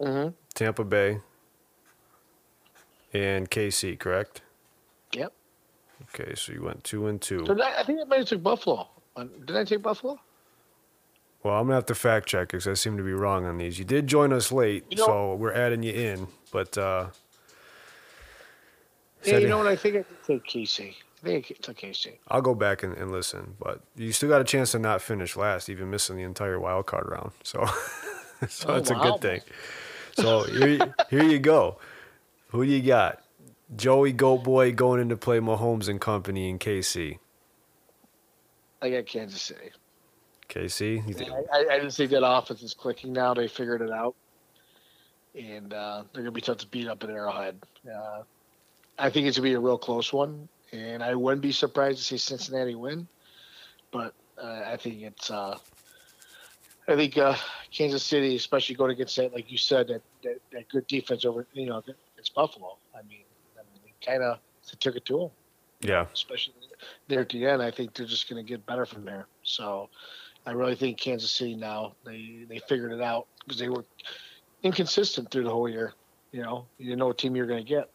Mm-hmm. 0.00 0.34
Tampa 0.54 0.84
Bay, 0.84 1.18
and 3.12 3.50
KC, 3.50 3.98
correct? 3.98 4.42
Yep. 5.12 5.32
Okay, 6.14 6.34
so 6.36 6.52
you 6.52 6.62
went 6.62 6.84
two 6.84 7.08
and 7.08 7.20
two. 7.20 7.44
So 7.46 7.60
I, 7.60 7.80
I 7.80 7.82
think 7.84 8.00
I 8.00 8.04
might 8.04 8.20
have 8.20 8.28
took 8.28 8.42
Buffalo. 8.42 8.88
Did 9.44 9.56
I 9.56 9.64
take 9.64 9.82
Buffalo? 9.82 10.18
Well, 11.42 11.54
I'm 11.54 11.66
gonna 11.66 11.74
have 11.74 11.86
to 11.86 11.94
fact 11.94 12.26
check 12.26 12.48
because 12.48 12.66
I 12.66 12.74
seem 12.74 12.96
to 12.96 13.02
be 13.02 13.12
wrong 13.12 13.44
on 13.44 13.58
these. 13.58 13.78
You 13.78 13.84
did 13.84 14.06
join 14.06 14.32
us 14.32 14.50
late, 14.50 14.84
you 14.90 14.96
know, 14.96 15.06
so 15.06 15.34
we're 15.34 15.52
adding 15.52 15.82
you 15.82 15.92
in. 15.92 16.26
But 16.52 16.78
uh, 16.78 17.08
yeah, 19.24 19.38
you 19.38 19.48
know 19.48 19.58
what? 19.58 19.66
I 19.66 19.76
think 19.76 19.96
I 19.96 20.04
take 20.26 20.44
Casey. 20.44 20.96
I 21.22 21.26
think 21.26 21.46
I 21.50 21.54
took 21.60 21.76
Casey. 21.76 22.18
I'll 22.28 22.42
go 22.42 22.54
back 22.54 22.82
and, 22.82 22.94
and, 22.96 23.10
listen, 23.10 23.56
but 23.58 23.80
you 23.96 24.12
still 24.12 24.28
got 24.28 24.40
a 24.40 24.44
chance 24.44 24.72
to 24.72 24.78
not 24.78 25.00
finish 25.02 25.36
last, 25.36 25.68
even 25.68 25.90
missing 25.90 26.16
the 26.16 26.22
entire 26.22 26.60
wild 26.60 26.86
card 26.86 27.08
round. 27.08 27.32
So, 27.44 27.66
so 28.48 28.68
oh, 28.68 28.74
that's 28.74 28.90
wow. 28.90 29.00
a 29.00 29.10
good 29.12 29.20
thing. 29.20 29.40
So 30.18 30.42
here, 30.42 30.94
here 31.08 31.22
you 31.22 31.38
go. 31.38 31.78
Who 32.48 32.64
do 32.66 32.70
you 32.70 32.82
got? 32.82 33.23
Joey 33.76 34.12
Goat 34.12 34.44
Boy 34.44 34.72
going 34.72 35.00
in 35.00 35.08
to 35.08 35.16
play 35.16 35.38
Mahomes 35.38 35.88
and 35.88 36.00
company 36.00 36.48
in 36.48 36.58
KC. 36.58 37.18
I 38.82 38.90
got 38.90 39.06
Kansas 39.06 39.40
City. 39.40 39.70
KC? 40.48 41.50
I, 41.52 41.76
I, 41.76 41.80
just 41.80 41.96
think 41.96 42.10
that 42.10 42.26
offense 42.26 42.62
is 42.62 42.74
clicking 42.74 43.12
now. 43.12 43.32
They 43.32 43.48
figured 43.48 43.80
it 43.80 43.90
out. 43.90 44.14
And 45.34 45.72
uh, 45.72 46.04
they're 46.12 46.22
going 46.22 46.26
to 46.26 46.30
be 46.32 46.42
tough 46.42 46.58
to 46.58 46.66
beat 46.66 46.86
up 46.86 47.02
in 47.02 47.10
Arrowhead. 47.10 47.56
Uh, 47.90 48.22
I 48.98 49.10
think 49.10 49.26
it's 49.26 49.36
gonna 49.36 49.48
be 49.48 49.54
a 49.54 49.60
real 49.60 49.78
close 49.78 50.12
one, 50.12 50.48
and 50.72 51.02
I 51.02 51.14
wouldn't 51.14 51.42
be 51.42 51.52
surprised 51.52 51.98
to 51.98 52.04
see 52.04 52.16
Cincinnati 52.16 52.74
win. 52.74 53.08
But 53.90 54.14
uh, 54.40 54.62
I 54.66 54.76
think 54.76 55.02
it's 55.02 55.30
uh, 55.30 55.58
I 56.86 56.94
think 56.94 57.18
uh, 57.18 57.34
Kansas 57.72 58.02
City, 58.02 58.36
especially 58.36 58.76
going 58.76 58.92
against 58.92 59.16
that, 59.16 59.32
like 59.32 59.50
you 59.50 59.58
said, 59.58 59.88
that, 59.88 60.02
that, 60.22 60.40
that 60.52 60.68
good 60.68 60.86
defense 60.86 61.24
over 61.24 61.46
you 61.52 61.66
know 61.66 61.82
it's 62.16 62.28
Buffalo. 62.28 62.76
I 62.94 63.02
mean 63.08 63.23
kind 64.04 64.22
of 64.22 64.38
took 64.80 64.96
it 64.96 65.04
to 65.06 65.18
them. 65.18 65.30
Yeah, 65.80 66.06
especially 66.14 66.54
there 67.08 67.20
at 67.20 67.28
the 67.28 67.46
end. 67.46 67.62
I 67.62 67.70
think 67.70 67.94
they're 67.94 68.06
just 68.06 68.28
going 68.30 68.42
to 68.44 68.48
get 68.48 68.64
better 68.66 68.86
from 68.86 69.04
there. 69.04 69.26
So, 69.42 69.90
I 70.46 70.52
really 70.52 70.74
think 70.74 70.98
Kansas 70.98 71.30
City 71.30 71.54
now 71.56 71.94
they 72.04 72.44
they 72.48 72.58
figured 72.68 72.92
it 72.92 73.00
out 73.02 73.26
because 73.44 73.58
they 73.58 73.68
were 73.68 73.84
inconsistent 74.62 75.30
through 75.30 75.44
the 75.44 75.50
whole 75.50 75.68
year. 75.68 75.92
You 76.32 76.42
know, 76.42 76.66
you 76.78 76.86
didn't 76.86 76.98
know 77.00 77.06
what 77.08 77.18
team 77.18 77.36
you 77.36 77.42
were 77.42 77.48
going 77.48 77.62
to 77.62 77.68
get. 77.68 77.90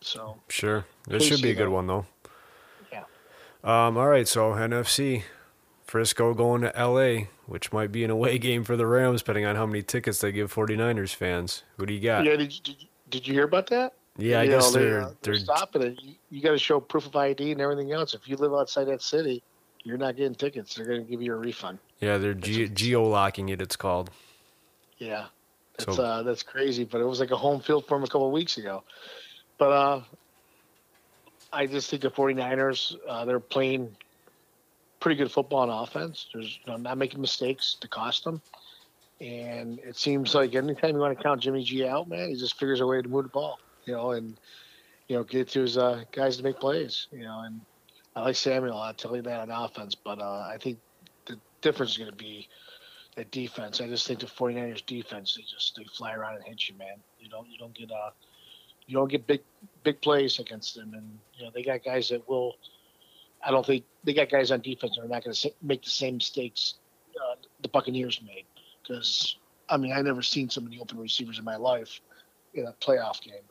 So 0.00 0.36
Sure. 0.48 0.84
This 1.08 1.26
should 1.26 1.42
be 1.42 1.50
a 1.50 1.54
good 1.54 1.66
though. 1.66 1.70
one, 1.70 1.86
though. 1.86 2.06
Yeah. 2.92 3.04
Um, 3.64 3.96
all 3.96 4.08
right, 4.08 4.28
so 4.28 4.52
NFC. 4.52 5.22
Frisco 5.84 6.34
going 6.34 6.62
to 6.62 6.72
LA, 6.76 7.26
which 7.46 7.72
might 7.72 7.92
be 7.92 8.02
an 8.04 8.10
away 8.10 8.38
game 8.40 8.62
for 8.64 8.76
the 8.76 8.86
Rams, 8.86 9.22
depending 9.22 9.46
on 9.46 9.56
how 9.56 9.66
many 9.66 9.82
tickets 9.82 10.20
they 10.20 10.32
give 10.32 10.52
49ers 10.52 11.14
fans. 11.14 11.62
Who 11.76 11.86
do 11.86 11.94
you 11.94 12.00
got? 12.00 12.24
yeah, 12.24 12.36
did, 12.36 12.48
did, 12.62 12.68
you- 12.82 12.88
did 13.08 13.26
you 13.26 13.34
hear 13.34 13.44
about 13.44 13.68
that? 13.68 13.94
Yeah, 14.18 14.40
I 14.40 14.44
You 14.44 14.50
guess 14.50 14.72
know, 14.74 14.80
they, 14.80 14.84
they're, 14.86 15.02
uh, 15.02 15.10
they're 15.22 15.34
stopping 15.34 15.82
it. 15.82 15.98
You, 16.02 16.14
you 16.30 16.40
got 16.42 16.52
to 16.52 16.58
show 16.58 16.80
proof 16.80 17.06
of 17.06 17.14
ID 17.16 17.52
and 17.52 17.60
everything 17.60 17.92
else. 17.92 18.14
If 18.14 18.28
you 18.28 18.36
live 18.36 18.52
outside 18.54 18.84
that 18.84 19.02
city, 19.02 19.42
you're 19.84 19.98
not 19.98 20.16
getting 20.16 20.34
tickets. 20.34 20.74
They're 20.74 20.86
going 20.86 21.04
to 21.04 21.10
give 21.10 21.22
you 21.22 21.32
a 21.34 21.36
refund. 21.36 21.78
yeah 22.00 22.18
they're 22.18 22.34
ge- 22.34 22.72
geo 22.74 23.04
locking 23.04 23.48
it. 23.50 23.60
It's 23.60 23.76
called. 23.76 24.10
Yeah, 24.98 25.26
that's 25.76 25.96
So- 25.96 26.02
uh, 26.04 26.22
that's 26.22 26.42
crazy. 26.42 26.84
But 26.84 27.00
it 27.00 27.04
was 27.04 27.20
like 27.20 27.30
a 27.30 27.36
home 27.36 27.60
field 27.60 27.86
for 27.86 27.96
them 27.96 28.04
a 28.04 28.06
couple 28.06 28.26
of 28.26 28.32
weeks 28.32 28.56
ago. 28.56 28.82
But 29.58 29.72
uh, 29.72 30.00
I 31.52 31.66
just 31.66 31.90
think 31.90 32.02
the 32.02 32.10
49ers 32.10 32.96
uh, 33.08 33.24
they're 33.24 33.40
playing 33.40 33.94
pretty 35.00 35.16
good 35.16 35.30
football 35.30 35.60
on 35.60 35.70
offense. 35.70 36.26
There's 36.32 36.58
you 36.64 36.72
know, 36.72 36.78
not 36.78 36.98
making 36.98 37.20
mistakes 37.20 37.76
to 37.80 37.88
cost 37.88 38.24
them. 38.24 38.40
And 39.20 39.78
it 39.78 39.96
seems 39.96 40.34
like 40.34 40.54
anytime 40.54 40.94
you 40.94 41.00
want 41.00 41.16
to 41.16 41.22
count 41.22 41.40
Jimmy 41.40 41.62
G 41.64 41.86
out, 41.86 42.08
man, 42.08 42.28
he 42.28 42.34
just 42.36 42.58
figures 42.58 42.80
a 42.80 42.86
way 42.86 43.00
to 43.00 43.08
move 43.08 43.22
the 43.24 43.28
ball, 43.30 43.58
you 43.86 43.94
know, 43.94 44.10
and 44.10 44.38
you 45.08 45.16
know 45.16 45.24
get 45.24 45.48
to 45.50 45.62
his 45.62 45.78
uh, 45.78 46.04
guys 46.12 46.36
to 46.36 46.42
make 46.42 46.60
plays, 46.60 47.06
you 47.12 47.24
know. 47.24 47.42
And 47.46 47.60
I 48.14 48.22
like 48.22 48.36
Samuel. 48.36 48.78
I'll 48.78 48.94
tell 48.94 49.16
you 49.16 49.22
that 49.22 49.48
on 49.48 49.50
offense, 49.50 49.94
but 49.94 50.20
uh, 50.20 50.48
I 50.52 50.58
think 50.60 50.78
the 51.26 51.38
difference 51.62 51.92
is 51.92 51.98
going 51.98 52.10
to 52.10 52.16
be 52.16 52.48
that 53.16 53.30
defense. 53.30 53.80
I 53.80 53.88
just 53.88 54.06
think 54.06 54.20
the 54.20 54.26
49ers 54.26 54.84
defense, 54.84 55.34
they 55.34 55.42
just 55.42 55.76
they 55.76 55.84
fly 55.96 56.14
around 56.14 56.36
and 56.36 56.44
hit 56.44 56.68
you, 56.68 56.76
man. 56.76 56.98
You 57.18 57.28
don't 57.28 57.48
you 57.48 57.58
don't 57.58 57.74
get 57.74 57.90
uh 57.90 58.10
you 58.86 58.94
don't 58.94 59.10
get 59.10 59.26
big 59.26 59.42
big 59.82 60.00
plays 60.00 60.38
against 60.38 60.74
them, 60.74 60.92
and 60.94 61.18
you 61.34 61.44
know 61.44 61.50
they 61.54 61.62
got 61.62 61.84
guys 61.84 62.08
that 62.10 62.28
will. 62.28 62.56
I 63.44 63.50
don't 63.50 63.64
think 63.64 63.84
they 64.02 64.12
got 64.14 64.28
guys 64.28 64.50
on 64.50 64.60
defense 64.60 64.96
that 64.96 65.04
are 65.04 65.08
not 65.08 65.22
going 65.22 65.34
to 65.34 65.52
make 65.62 65.82
the 65.82 65.90
same 65.90 66.16
mistakes 66.16 66.74
uh, 67.16 67.36
the 67.62 67.68
Buccaneers 67.68 68.20
made. 68.24 68.44
Because 68.82 69.36
I 69.68 69.76
mean, 69.76 69.92
I 69.92 70.00
never 70.02 70.22
seen 70.22 70.48
so 70.48 70.60
many 70.60 70.78
open 70.78 70.98
receivers 70.98 71.38
in 71.38 71.44
my 71.44 71.56
life 71.56 72.00
in 72.54 72.66
a 72.66 72.72
playoff 72.72 73.20
game. 73.22 73.42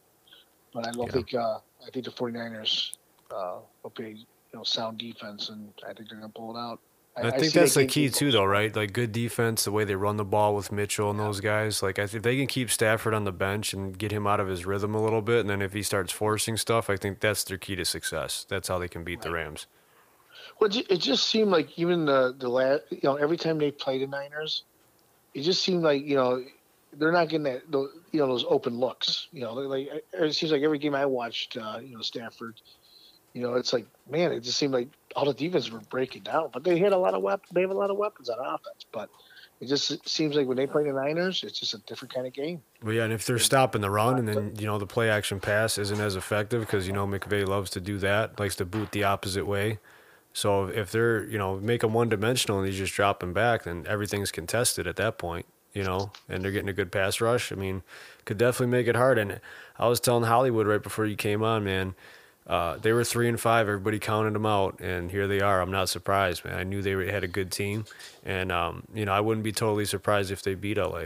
But 0.75 0.87
I 0.87 0.91
don't 0.91 1.05
Yeah. 1.07 1.11
think 1.13 1.33
uh, 1.33 1.59
I 1.87 1.89
think 1.91 2.05
the 2.05 2.11
49ers 2.11 2.97
uh, 3.31 3.59
will 3.81 3.89
play 3.89 4.09
you 4.11 4.25
know 4.53 4.63
sound 4.63 4.97
defense, 4.97 5.49
and 5.49 5.73
I 5.83 5.93
think 5.93 6.09
they're 6.09 6.19
going 6.19 6.31
to 6.31 6.37
pull 6.37 6.55
it 6.55 6.59
out. 6.59 6.79
I, 7.17 7.31
think 7.31 7.53
see 7.53 7.59
that's 7.59 7.75
the 7.75 7.85
key 7.85 8.09
too, 8.09 8.29
though, 8.29 8.43
right? 8.43 8.75
Like 8.75 8.91
good 8.91 9.13
defense, 9.13 9.63
the 9.63 9.71
way 9.71 9.85
they 9.85 9.95
run 9.95 10.17
the 10.17 10.25
ball 10.25 10.53
with 10.53 10.73
Mitchell 10.73 11.09
and 11.09 11.17
those 11.17 11.39
guys. 11.39 11.81
Like 11.81 11.97
I 11.97 12.07
think 12.07 12.23
they 12.23 12.35
can 12.35 12.47
keep 12.47 12.69
Stafford 12.69 13.13
on 13.13 13.23
the 13.23 13.31
bench 13.31 13.71
and 13.71 13.97
get 13.97 14.11
him 14.11 14.27
out 14.27 14.41
of 14.41 14.49
his 14.49 14.65
rhythm 14.65 14.93
a 14.93 15.01
little 15.01 15.21
bit, 15.21 15.39
and 15.39 15.49
then 15.49 15.61
if 15.61 15.71
he 15.71 15.81
starts 15.81 16.11
forcing 16.11 16.57
stuff, 16.57 16.89
I 16.89 16.97
think 16.97 17.21
that's 17.21 17.45
their 17.45 17.57
key 17.57 17.77
to 17.77 17.85
success. 17.85 18.45
That's 18.49 18.67
how 18.67 18.79
they 18.79 18.89
can 18.89 19.05
beat 19.05 19.21
the 19.21 19.31
Rams. 19.31 19.67
Well, 20.59 20.69
it 20.69 20.91
it 20.91 20.97
just 20.97 21.29
seemed 21.29 21.51
like 21.51 21.79
even 21.79 22.03
the 22.03 22.35
the 22.37 22.49
last, 22.49 22.81
you 22.89 22.99
know, 23.03 23.15
every 23.15 23.37
time 23.37 23.59
they 23.59 23.71
play 23.71 23.97
the 23.97 24.07
Niners, 24.07 24.63
it 25.33 25.43
just 25.43 25.63
seemed 25.63 25.83
like 25.83 26.03
you 26.03 26.15
know 26.15 26.43
they're 26.97 27.11
not 27.11 27.29
getting 27.29 27.43
that 27.43 27.69
those, 27.69 27.89
you 28.11 28.19
know 28.19 28.27
those 28.27 28.45
open 28.47 28.77
looks. 28.77 29.27
You 29.31 29.41
know, 29.41 29.53
like 29.53 29.89
it 30.13 30.33
seems 30.33 30.51
like 30.51 30.61
every 30.61 30.79
game 30.79 30.95
I 30.95 31.05
watched, 31.05 31.57
uh, 31.57 31.79
you 31.81 31.95
know, 31.95 32.01
Stafford, 32.01 32.61
you 33.33 33.41
know, 33.41 33.55
it's 33.55 33.73
like 33.73 33.85
man, 34.09 34.31
it 34.31 34.41
just 34.41 34.57
seemed 34.57 34.73
like 34.73 34.89
all 35.15 35.25
the 35.25 35.33
defenses 35.33 35.71
were 35.71 35.81
breaking 35.89 36.23
down, 36.23 36.49
but 36.53 36.63
they 36.63 36.77
had 36.79 36.93
a 36.93 36.97
lot 36.97 37.13
of 37.13 37.21
weapons. 37.21 37.49
They 37.53 37.61
have 37.61 37.71
a 37.71 37.75
lot 37.75 37.89
of 37.89 37.97
weapons 37.97 38.29
on 38.29 38.39
offense, 38.39 38.85
but 38.91 39.09
it 39.61 39.67
just 39.67 40.07
seems 40.07 40.35
like 40.35 40.47
when 40.47 40.57
they 40.57 40.67
play 40.67 40.83
the 40.83 40.91
Niners, 40.91 41.43
it's 41.43 41.59
just 41.59 41.73
a 41.73 41.77
different 41.79 42.13
kind 42.13 42.27
of 42.27 42.33
game. 42.33 42.61
Well, 42.83 42.93
yeah, 42.93 43.03
and 43.03 43.13
if 43.13 43.25
they're 43.25 43.39
stopping 43.39 43.81
the 43.81 43.89
run 43.89 44.19
and 44.19 44.27
then 44.27 44.53
you 44.57 44.65
know 44.65 44.77
the 44.77 44.87
play 44.87 45.09
action 45.09 45.39
pass 45.39 45.77
isn't 45.77 45.99
as 45.99 46.15
effective 46.15 46.61
because 46.61 46.87
you 46.87 46.93
know 46.93 47.07
McVay 47.07 47.47
loves 47.47 47.69
to 47.71 47.81
do 47.81 47.97
that, 47.99 48.39
likes 48.39 48.55
to 48.57 48.65
boot 48.65 48.91
the 48.91 49.03
opposite 49.03 49.47
way. 49.47 49.79
So 50.33 50.65
if 50.65 50.91
they're 50.91 51.23
you 51.25 51.37
know 51.37 51.57
make 51.57 51.81
them 51.81 51.93
one 51.93 52.09
dimensional 52.09 52.59
and 52.59 52.67
he's 52.67 52.77
just 52.77 52.93
dropping 52.93 53.31
back, 53.31 53.63
then 53.63 53.85
everything's 53.87 54.31
contested 54.31 54.87
at 54.87 54.97
that 54.97 55.17
point. 55.17 55.45
You 55.75 55.83
know, 55.83 56.11
and 56.27 56.43
they're 56.43 56.51
getting 56.51 56.69
a 56.69 56.73
good 56.73 56.91
pass 56.91 57.21
rush. 57.21 57.51
I 57.51 57.55
mean, 57.55 57.83
could 58.23 58.39
definitely 58.39 58.71
make 58.71 58.87
it 58.87 58.95
hard. 58.95 59.19
And 59.19 59.39
I 59.77 59.87
was 59.87 59.99
telling 59.99 60.23
Hollywood 60.23 60.65
right 60.65 60.81
before 60.81 61.05
you 61.05 61.15
came 61.15 61.43
on, 61.43 61.63
man. 61.63 61.93
Uh, 62.47 62.77
they 62.77 62.93
were 62.93 63.03
three 63.03 63.27
and 63.27 63.39
five. 63.39 63.67
Everybody 63.67 63.99
counted 63.99 64.33
them 64.33 64.45
out, 64.45 64.79
and 64.79 65.09
here 65.09 65.27
they 65.27 65.41
are. 65.41 65.61
I'm 65.61 65.71
not 65.71 65.89
surprised, 65.89 66.45
man. 66.45 66.55
I 66.55 66.63
knew 66.63 66.81
they 66.81 67.11
had 67.11 67.23
a 67.23 67.27
good 67.27 67.51
team, 67.51 67.85
and 68.23 68.51
um, 68.51 68.83
you 68.93 69.05
know 69.05 69.13
I 69.13 69.19
wouldn't 69.19 69.43
be 69.43 69.51
totally 69.51 69.85
surprised 69.85 70.31
if 70.31 70.43
they 70.43 70.53
beat 70.53 70.77
LA. 70.77 71.05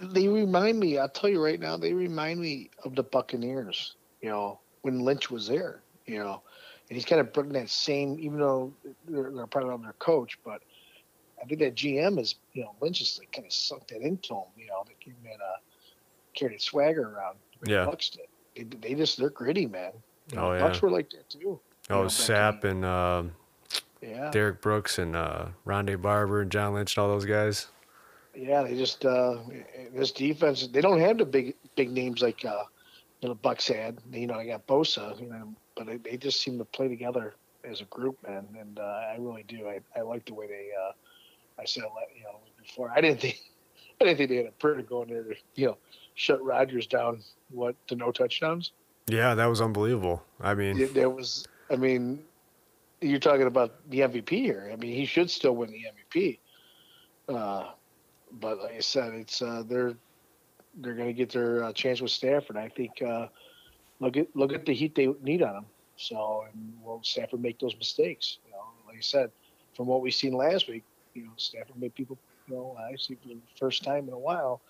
They 0.00 0.26
remind 0.26 0.80
me. 0.80 0.98
I'll 0.98 1.08
tell 1.08 1.30
you 1.30 1.42
right 1.42 1.60
now. 1.60 1.76
They 1.76 1.92
remind 1.92 2.40
me 2.40 2.70
of 2.84 2.96
the 2.96 3.04
Buccaneers. 3.04 3.94
You 4.20 4.30
know, 4.30 4.58
when 4.82 5.00
Lynch 5.00 5.30
was 5.30 5.46
there. 5.46 5.80
You 6.06 6.18
know, 6.18 6.42
and 6.88 6.96
he's 6.96 7.04
kind 7.04 7.20
of 7.20 7.32
bringing 7.32 7.52
that 7.52 7.70
same. 7.70 8.18
Even 8.18 8.40
though 8.40 8.72
they're, 9.08 9.30
they're 9.30 9.46
probably 9.46 9.70
not 9.70 9.82
their 9.82 9.92
coach, 9.94 10.38
but 10.44 10.62
I 11.44 11.46
think 11.46 11.60
that 11.60 11.74
GM 11.74 12.18
is. 12.18 12.36
You 12.54 12.62
know, 12.62 12.74
Lynch 12.80 13.00
is 13.02 13.18
like 13.18 13.30
kind 13.32 13.46
of 13.46 13.52
sunk 13.52 13.86
that 13.88 14.00
into 14.00 14.34
him. 14.34 14.44
You 14.56 14.66
know, 14.68 14.82
they 14.86 14.94
give 15.04 15.14
him 15.14 15.24
that 15.24 15.44
uh, 15.44 15.58
carried 16.34 16.60
swagger 16.60 17.02
around. 17.14 17.36
Yeah. 17.66 17.84
Bucs 17.86 18.10
did. 18.10 18.70
They, 18.80 18.88
they 18.88 18.94
just 18.94 19.18
they're 19.18 19.30
gritty, 19.30 19.66
man. 19.66 19.92
You 20.30 20.36
know, 20.36 20.50
Oh, 20.50 20.54
yeah. 20.54 20.60
Bucs 20.62 20.80
were 20.80 20.90
like 20.90 21.10
that 21.10 21.28
too. 21.28 21.38
you 21.40 21.60
know, 21.90 21.96
Oh, 21.96 22.02
back 22.04 22.10
Sapp 22.12 22.64
and 22.64 22.84
uh, 22.84 23.24
yeah, 24.00 24.30
Derrick 24.30 24.60
Brooks 24.62 24.98
and 24.98 25.14
uh, 25.16 25.46
Rondé 25.66 26.00
Barber 26.00 26.40
and 26.40 26.50
John 26.50 26.72
Lynch 26.74 26.96
and 26.96 27.02
all 27.02 27.10
those 27.10 27.24
guys. 27.26 27.66
Yeah, 28.34 28.62
they 28.62 28.76
just 28.76 29.04
uh 29.04 29.36
this 29.94 30.10
defense. 30.10 30.66
They 30.66 30.80
don't 30.80 31.00
have 31.00 31.18
the 31.18 31.24
big 31.24 31.54
big 31.76 31.90
names 31.92 32.20
like 32.22 32.44
uh 32.44 32.64
you 33.20 33.28
know 33.28 33.34
Bucs 33.34 33.72
had. 33.72 33.98
You 34.12 34.26
know, 34.26 34.34
I 34.34 34.46
got 34.46 34.66
Bosa. 34.66 35.20
You 35.20 35.28
know, 35.28 35.54
but 35.76 35.86
they, 35.86 35.96
they 35.98 36.16
just 36.16 36.40
seem 36.42 36.58
to 36.58 36.64
play 36.64 36.88
together 36.88 37.34
as 37.64 37.80
a 37.80 37.84
group, 37.84 38.16
man. 38.26 38.46
And 38.58 38.78
uh, 38.78 38.82
I 38.82 39.16
really 39.18 39.44
do. 39.44 39.68
I, 39.68 39.80
I 39.96 40.02
like 40.02 40.24
the 40.26 40.34
way 40.34 40.46
they. 40.46 40.70
uh 40.78 40.92
I 41.58 41.64
said 41.64 41.84
you 42.16 42.24
know 42.24 42.38
before. 42.60 42.90
I 42.94 43.00
didn't 43.00 43.20
think 43.20 43.40
I 44.00 44.04
didn't 44.04 44.18
think 44.18 44.30
they 44.30 44.36
had 44.36 44.46
a 44.46 44.52
prayer 44.52 44.74
to 44.74 44.82
go 44.82 45.02
in 45.02 45.08
there 45.08 45.22
to 45.22 45.34
you 45.54 45.66
know 45.66 45.78
shut 46.14 46.42
Rodgers 46.42 46.86
down. 46.86 47.22
What 47.50 47.76
to 47.88 47.96
no 47.96 48.10
touchdowns? 48.10 48.72
Yeah, 49.06 49.34
that 49.34 49.46
was 49.46 49.60
unbelievable. 49.60 50.22
I 50.40 50.54
mean, 50.54 50.92
There- 50.92 51.10
was. 51.10 51.46
I 51.70 51.76
mean, 51.76 52.22
you're 53.00 53.18
talking 53.18 53.46
about 53.46 53.88
the 53.90 54.00
MVP 54.00 54.30
here. 54.30 54.70
I 54.72 54.76
mean, 54.76 54.94
he 54.94 55.06
should 55.06 55.30
still 55.30 55.56
win 55.56 55.70
the 55.70 55.86
MVP. 56.18 56.38
Uh, 57.28 57.70
but 58.32 58.58
like 58.58 58.74
I 58.74 58.80
said, 58.80 59.14
it's 59.14 59.40
uh, 59.40 59.62
they're 59.66 59.94
they're 60.76 60.94
going 60.94 61.08
to 61.08 61.14
get 61.14 61.30
their 61.30 61.64
uh, 61.64 61.72
chance 61.72 62.00
with 62.00 62.10
Stafford. 62.10 62.56
I 62.56 62.68
think 62.68 63.00
uh, 63.02 63.28
look 64.00 64.16
at 64.16 64.34
look 64.34 64.52
at 64.52 64.66
the 64.66 64.74
heat 64.74 64.94
they 64.94 65.08
need 65.22 65.42
on 65.42 65.56
him. 65.56 65.66
So, 65.96 66.44
and 66.52 66.74
will 66.82 67.00
Stafford 67.02 67.40
make 67.40 67.58
those 67.60 67.76
mistakes? 67.76 68.38
You 68.46 68.52
know, 68.52 68.64
like 68.86 68.98
I 68.98 69.00
said, 69.00 69.30
from 69.76 69.86
what 69.86 70.00
we've 70.00 70.14
seen 70.14 70.32
last 70.32 70.68
week, 70.68 70.84
you 71.14 71.24
know, 71.24 71.32
Stafford 71.36 71.76
made 71.76 71.94
people, 71.94 72.18
you 72.48 72.54
know, 72.54 72.76
actually 72.92 73.16
for 73.16 73.28
the 73.28 73.38
first 73.58 73.84
time 73.84 74.08
in 74.08 74.14
a 74.14 74.18
while, 74.18 74.60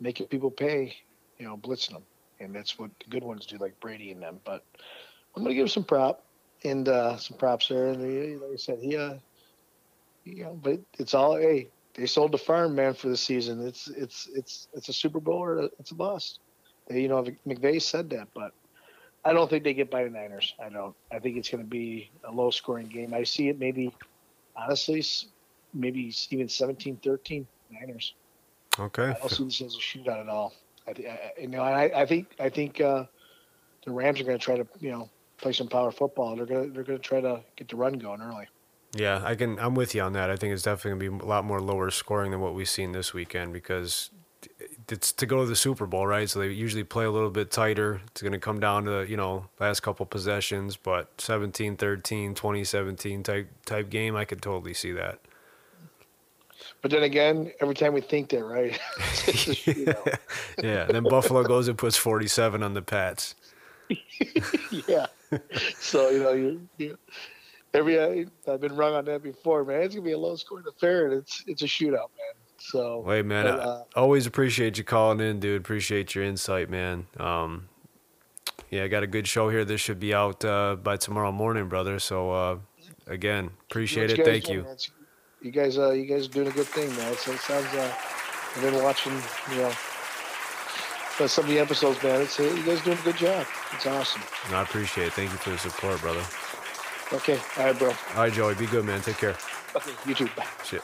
making 0.00 0.26
people 0.26 0.50
pay, 0.50 0.96
you 1.38 1.46
know, 1.46 1.56
blitzing 1.56 1.92
them, 1.92 2.02
and 2.40 2.54
that's 2.54 2.78
what 2.78 2.90
the 3.00 3.10
good 3.10 3.24
ones 3.24 3.46
do, 3.46 3.56
like 3.58 3.78
Brady 3.80 4.10
and 4.12 4.22
them. 4.22 4.40
But 4.44 4.64
I'm 5.36 5.42
going 5.42 5.54
to 5.54 5.60
give 5.60 5.70
some 5.70 5.84
prop 5.84 6.24
and 6.64 6.88
uh, 6.88 7.16
some 7.16 7.36
props 7.36 7.68
there. 7.68 7.88
And 7.88 8.00
he, 8.00 8.36
like 8.36 8.52
I 8.52 8.56
said, 8.56 8.78
he, 8.80 8.96
uh, 8.96 9.14
you 10.24 10.44
know, 10.44 10.58
but 10.62 10.80
it's 10.98 11.14
all 11.14 11.36
hey. 11.36 11.68
They 11.94 12.06
sold 12.06 12.32
the 12.32 12.38
farm, 12.38 12.74
man, 12.74 12.94
for 12.94 13.08
the 13.08 13.16
season. 13.18 13.66
It's 13.66 13.86
it's 13.88 14.26
it's 14.34 14.68
it's 14.72 14.88
a 14.88 14.94
Super 14.94 15.20
Bowl 15.20 15.40
or 15.40 15.68
it's 15.78 15.90
a 15.90 15.94
bust. 15.94 16.40
They, 16.88 17.02
you 17.02 17.08
know, 17.08 17.22
McVay 17.46 17.82
said 17.82 18.08
that, 18.10 18.28
but 18.34 18.52
I 19.24 19.32
don't 19.32 19.48
think 19.48 19.62
they 19.62 19.74
get 19.74 19.90
by 19.90 20.04
the 20.04 20.10
Niners. 20.10 20.54
I 20.64 20.70
don't. 20.70 20.94
I 21.12 21.18
think 21.18 21.36
it's 21.36 21.50
going 21.50 21.62
to 21.62 21.68
be 21.68 22.10
a 22.24 22.32
low 22.32 22.50
scoring 22.50 22.86
game. 22.86 23.12
I 23.12 23.24
see 23.24 23.48
it 23.48 23.58
maybe, 23.58 23.94
honestly, 24.56 25.04
maybe 25.74 26.12
even 26.30 26.46
17-13 26.46 27.46
Niners. 27.70 28.14
okay. 28.78 29.14
I 29.22 29.28
see 29.28 29.44
this 29.44 29.60
as 29.62 29.74
a 29.74 29.78
shootout 29.78 30.20
at 30.20 30.28
all. 30.28 30.52
I, 30.86 30.90
I 30.90 31.40
you 31.40 31.48
know, 31.48 31.62
I, 31.62 32.02
I 32.02 32.06
think 32.06 32.34
I 32.38 32.48
think 32.48 32.80
uh, 32.80 33.04
the 33.84 33.92
Rams 33.92 34.20
are 34.20 34.24
going 34.24 34.38
to 34.38 34.44
try 34.44 34.56
to 34.56 34.66
you 34.80 34.90
know 34.90 35.08
play 35.38 35.52
some 35.52 35.68
power 35.68 35.90
football. 35.90 36.36
They're 36.36 36.46
going 36.46 36.68
to 36.68 36.74
they're 36.74 36.84
going 36.84 36.98
to 36.98 37.04
try 37.04 37.20
to 37.20 37.40
get 37.56 37.68
the 37.68 37.76
run 37.76 37.94
going 37.94 38.20
early. 38.20 38.46
Yeah, 38.94 39.22
I 39.24 39.34
can. 39.34 39.58
I'm 39.58 39.74
with 39.74 39.94
you 39.94 40.02
on 40.02 40.12
that. 40.12 40.30
I 40.30 40.36
think 40.36 40.52
it's 40.52 40.62
definitely 40.62 41.06
gonna 41.06 41.18
be 41.18 41.24
a 41.24 41.26
lot 41.26 41.44
more 41.44 41.60
lower 41.60 41.90
scoring 41.90 42.30
than 42.30 42.40
what 42.40 42.54
we've 42.54 42.68
seen 42.68 42.92
this 42.92 43.14
weekend 43.14 43.54
because 43.54 44.10
it's 44.90 45.12
to 45.12 45.24
go 45.24 45.40
to 45.40 45.46
the 45.46 45.56
Super 45.56 45.86
Bowl, 45.86 46.06
right? 46.06 46.28
So 46.28 46.40
they 46.40 46.48
usually 46.48 46.84
play 46.84 47.06
a 47.06 47.10
little 47.10 47.30
bit 47.30 47.50
tighter. 47.50 48.02
It's 48.08 48.20
gonna 48.20 48.38
come 48.38 48.60
down 48.60 48.84
to 48.84 49.06
you 49.08 49.16
know 49.16 49.46
last 49.58 49.80
couple 49.80 50.04
possessions, 50.04 50.76
but 50.76 51.16
17-13, 51.16 52.34
20-17 52.34 53.24
type 53.24 53.48
type 53.64 53.88
game, 53.88 54.14
I 54.14 54.26
could 54.26 54.42
totally 54.42 54.74
see 54.74 54.92
that. 54.92 55.20
But 56.82 56.90
then 56.90 57.04
again, 57.04 57.52
every 57.60 57.76
time 57.76 57.92
we 57.92 58.00
think 58.00 58.28
that, 58.30 58.44
right? 58.44 58.78
shootout. 58.98 60.18
Yeah. 60.62 60.84
then 60.84 61.04
Buffalo 61.04 61.42
goes 61.44 61.68
and 61.68 61.78
puts 61.78 61.96
47 61.96 62.62
on 62.62 62.74
the 62.74 62.82
Pats. 62.82 63.36
yeah. 64.88 65.06
So 65.78 66.10
you 66.10 66.22
know, 66.22 66.32
you, 66.32 66.68
you 66.78 66.98
every 67.74 67.98
uh, 67.98 68.24
I've 68.50 68.60
been 68.60 68.76
wrong 68.76 68.94
on 68.94 69.04
that 69.06 69.22
before, 69.22 69.64
man. 69.64 69.82
It's 69.82 69.94
gonna 69.94 70.04
be 70.04 70.12
a 70.12 70.18
low 70.18 70.36
scoring 70.36 70.64
affair, 70.68 71.06
and 71.06 71.14
it's 71.14 71.44
it's 71.46 71.62
a 71.62 71.66
shootout, 71.66 72.10
man. 72.16 72.34
So 72.58 73.00
wait, 73.00 73.24
man, 73.24 73.44
but, 73.44 73.60
uh, 73.60 73.84
I 73.96 74.00
always 74.00 74.26
appreciate 74.26 74.78
you 74.78 74.84
calling 74.84 75.20
in, 75.20 75.40
dude. 75.40 75.60
Appreciate 75.60 76.14
your 76.14 76.24
insight, 76.24 76.70
man. 76.70 77.06
Um, 77.18 77.68
yeah, 78.70 78.84
I 78.84 78.88
got 78.88 79.02
a 79.02 79.06
good 79.06 79.26
show 79.26 79.48
here. 79.50 79.64
This 79.64 79.80
should 79.80 80.00
be 80.00 80.14
out 80.14 80.44
uh, 80.44 80.76
by 80.76 80.96
tomorrow 80.96 81.32
morning, 81.32 81.68
brother. 81.68 81.98
So 81.98 82.30
uh, 82.30 82.58
again, 83.06 83.50
appreciate 83.68 84.10
it. 84.10 84.24
Thank 84.24 84.48
you. 84.48 84.66
You 85.42 85.50
guys, 85.50 85.76
uh, 85.76 85.90
you 85.90 86.06
guys 86.06 86.26
are 86.26 86.30
doing 86.30 86.46
a 86.46 86.52
good 86.52 86.66
thing, 86.68 86.88
man. 86.96 87.16
So 87.16 87.32
it 87.32 87.40
sounds. 87.40 87.66
Uh, 87.74 87.92
I've 88.54 88.62
been 88.62 88.82
watching, 88.82 89.12
you 89.50 89.56
know, 89.56 89.72
some 91.26 91.44
of 91.44 91.50
the 91.50 91.58
episodes, 91.58 92.00
man. 92.02 92.22
It's 92.22 92.38
uh, 92.38 92.44
you 92.44 92.62
guys 92.62 92.80
doing 92.82 92.98
a 92.98 93.02
good 93.02 93.16
job. 93.16 93.44
It's 93.74 93.86
awesome. 93.86 94.22
No, 94.50 94.58
I 94.58 94.62
appreciate 94.62 95.08
it. 95.08 95.12
Thank 95.14 95.32
you 95.32 95.38
for 95.38 95.50
the 95.50 95.58
support, 95.58 96.00
brother. 96.00 96.22
Okay. 97.12 97.40
All 97.58 97.64
right, 97.64 97.78
bro. 97.78 97.88
All 97.88 98.22
right, 98.22 98.32
Joey. 98.32 98.54
Be 98.54 98.66
good, 98.66 98.84
man. 98.84 99.00
Take 99.00 99.18
care. 99.18 99.36
Okay. 99.74 99.90
You 100.06 100.14
too. 100.14 100.28
Bye. 100.36 100.46
Shit. 100.64 100.82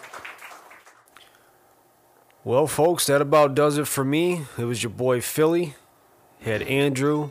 Well, 2.42 2.66
folks, 2.66 3.06
that 3.06 3.20
about 3.20 3.54
does 3.54 3.78
it 3.78 3.86
for 3.86 4.04
me. 4.04 4.42
It 4.58 4.64
was 4.64 4.82
your 4.82 4.90
boy 4.90 5.20
Philly. 5.20 5.76
Had 6.40 6.62
Andrew, 6.62 7.30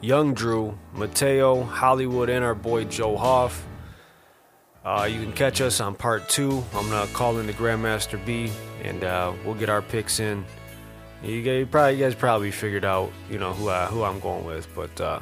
Young 0.00 0.32
Drew, 0.32 0.78
Mateo, 0.94 1.62
Hollywood, 1.62 2.30
and 2.30 2.42
our 2.42 2.54
boy 2.54 2.84
Joe 2.84 3.16
Hoff. 3.16 3.66
Uh, 4.84 5.08
you 5.10 5.22
can 5.22 5.32
catch 5.32 5.60
us 5.60 5.80
on 5.80 5.94
part 5.94 6.28
two. 6.28 6.62
I'm 6.74 6.88
gonna 6.90 7.06
call 7.12 7.38
in 7.38 7.46
the 7.46 7.54
Grandmaster 7.54 8.22
B, 8.24 8.52
and 8.82 9.02
uh, 9.02 9.32
we'll 9.44 9.54
get 9.54 9.70
our 9.70 9.80
picks 9.80 10.20
in. 10.20 10.44
You 11.22 11.40
guys 11.42 11.66
probably, 11.70 11.94
you 11.94 12.04
guys 12.04 12.14
probably 12.14 12.50
figured 12.50 12.84
out, 12.84 13.10
you 13.30 13.38
know, 13.38 13.54
who 13.54 13.70
I, 13.70 13.86
who 13.86 14.02
I'm 14.02 14.20
going 14.20 14.44
with. 14.44 14.68
But 14.74 15.00
uh, 15.00 15.20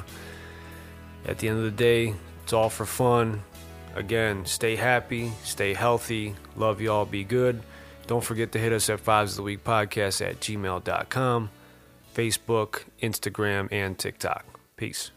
at 1.25 1.37
the 1.37 1.47
end 1.47 1.59
of 1.59 1.63
the 1.63 1.71
day, 1.71 2.13
it's 2.43 2.51
all 2.51 2.69
for 2.69 2.85
fun. 2.85 3.41
Again, 3.95 4.45
stay 4.45 4.75
happy, 4.75 5.31
stay 5.43 5.73
healthy. 5.73 6.35
Love 6.57 6.81
y'all. 6.81 7.05
Be 7.05 7.23
good. 7.23 7.61
Don't 8.05 8.23
forget 8.23 8.51
to 8.51 8.59
hit 8.59 8.73
us 8.73 8.89
at 8.89 8.99
fives 8.99 9.33
of 9.33 9.37
the 9.37 9.43
week 9.43 9.63
podcast 9.63 10.25
at 10.25 10.41
gmail.com, 10.41 11.49
Facebook, 12.13 12.83
Instagram, 13.01 13.69
and 13.71 13.97
TikTok. 13.97 14.45
Peace. 14.75 15.12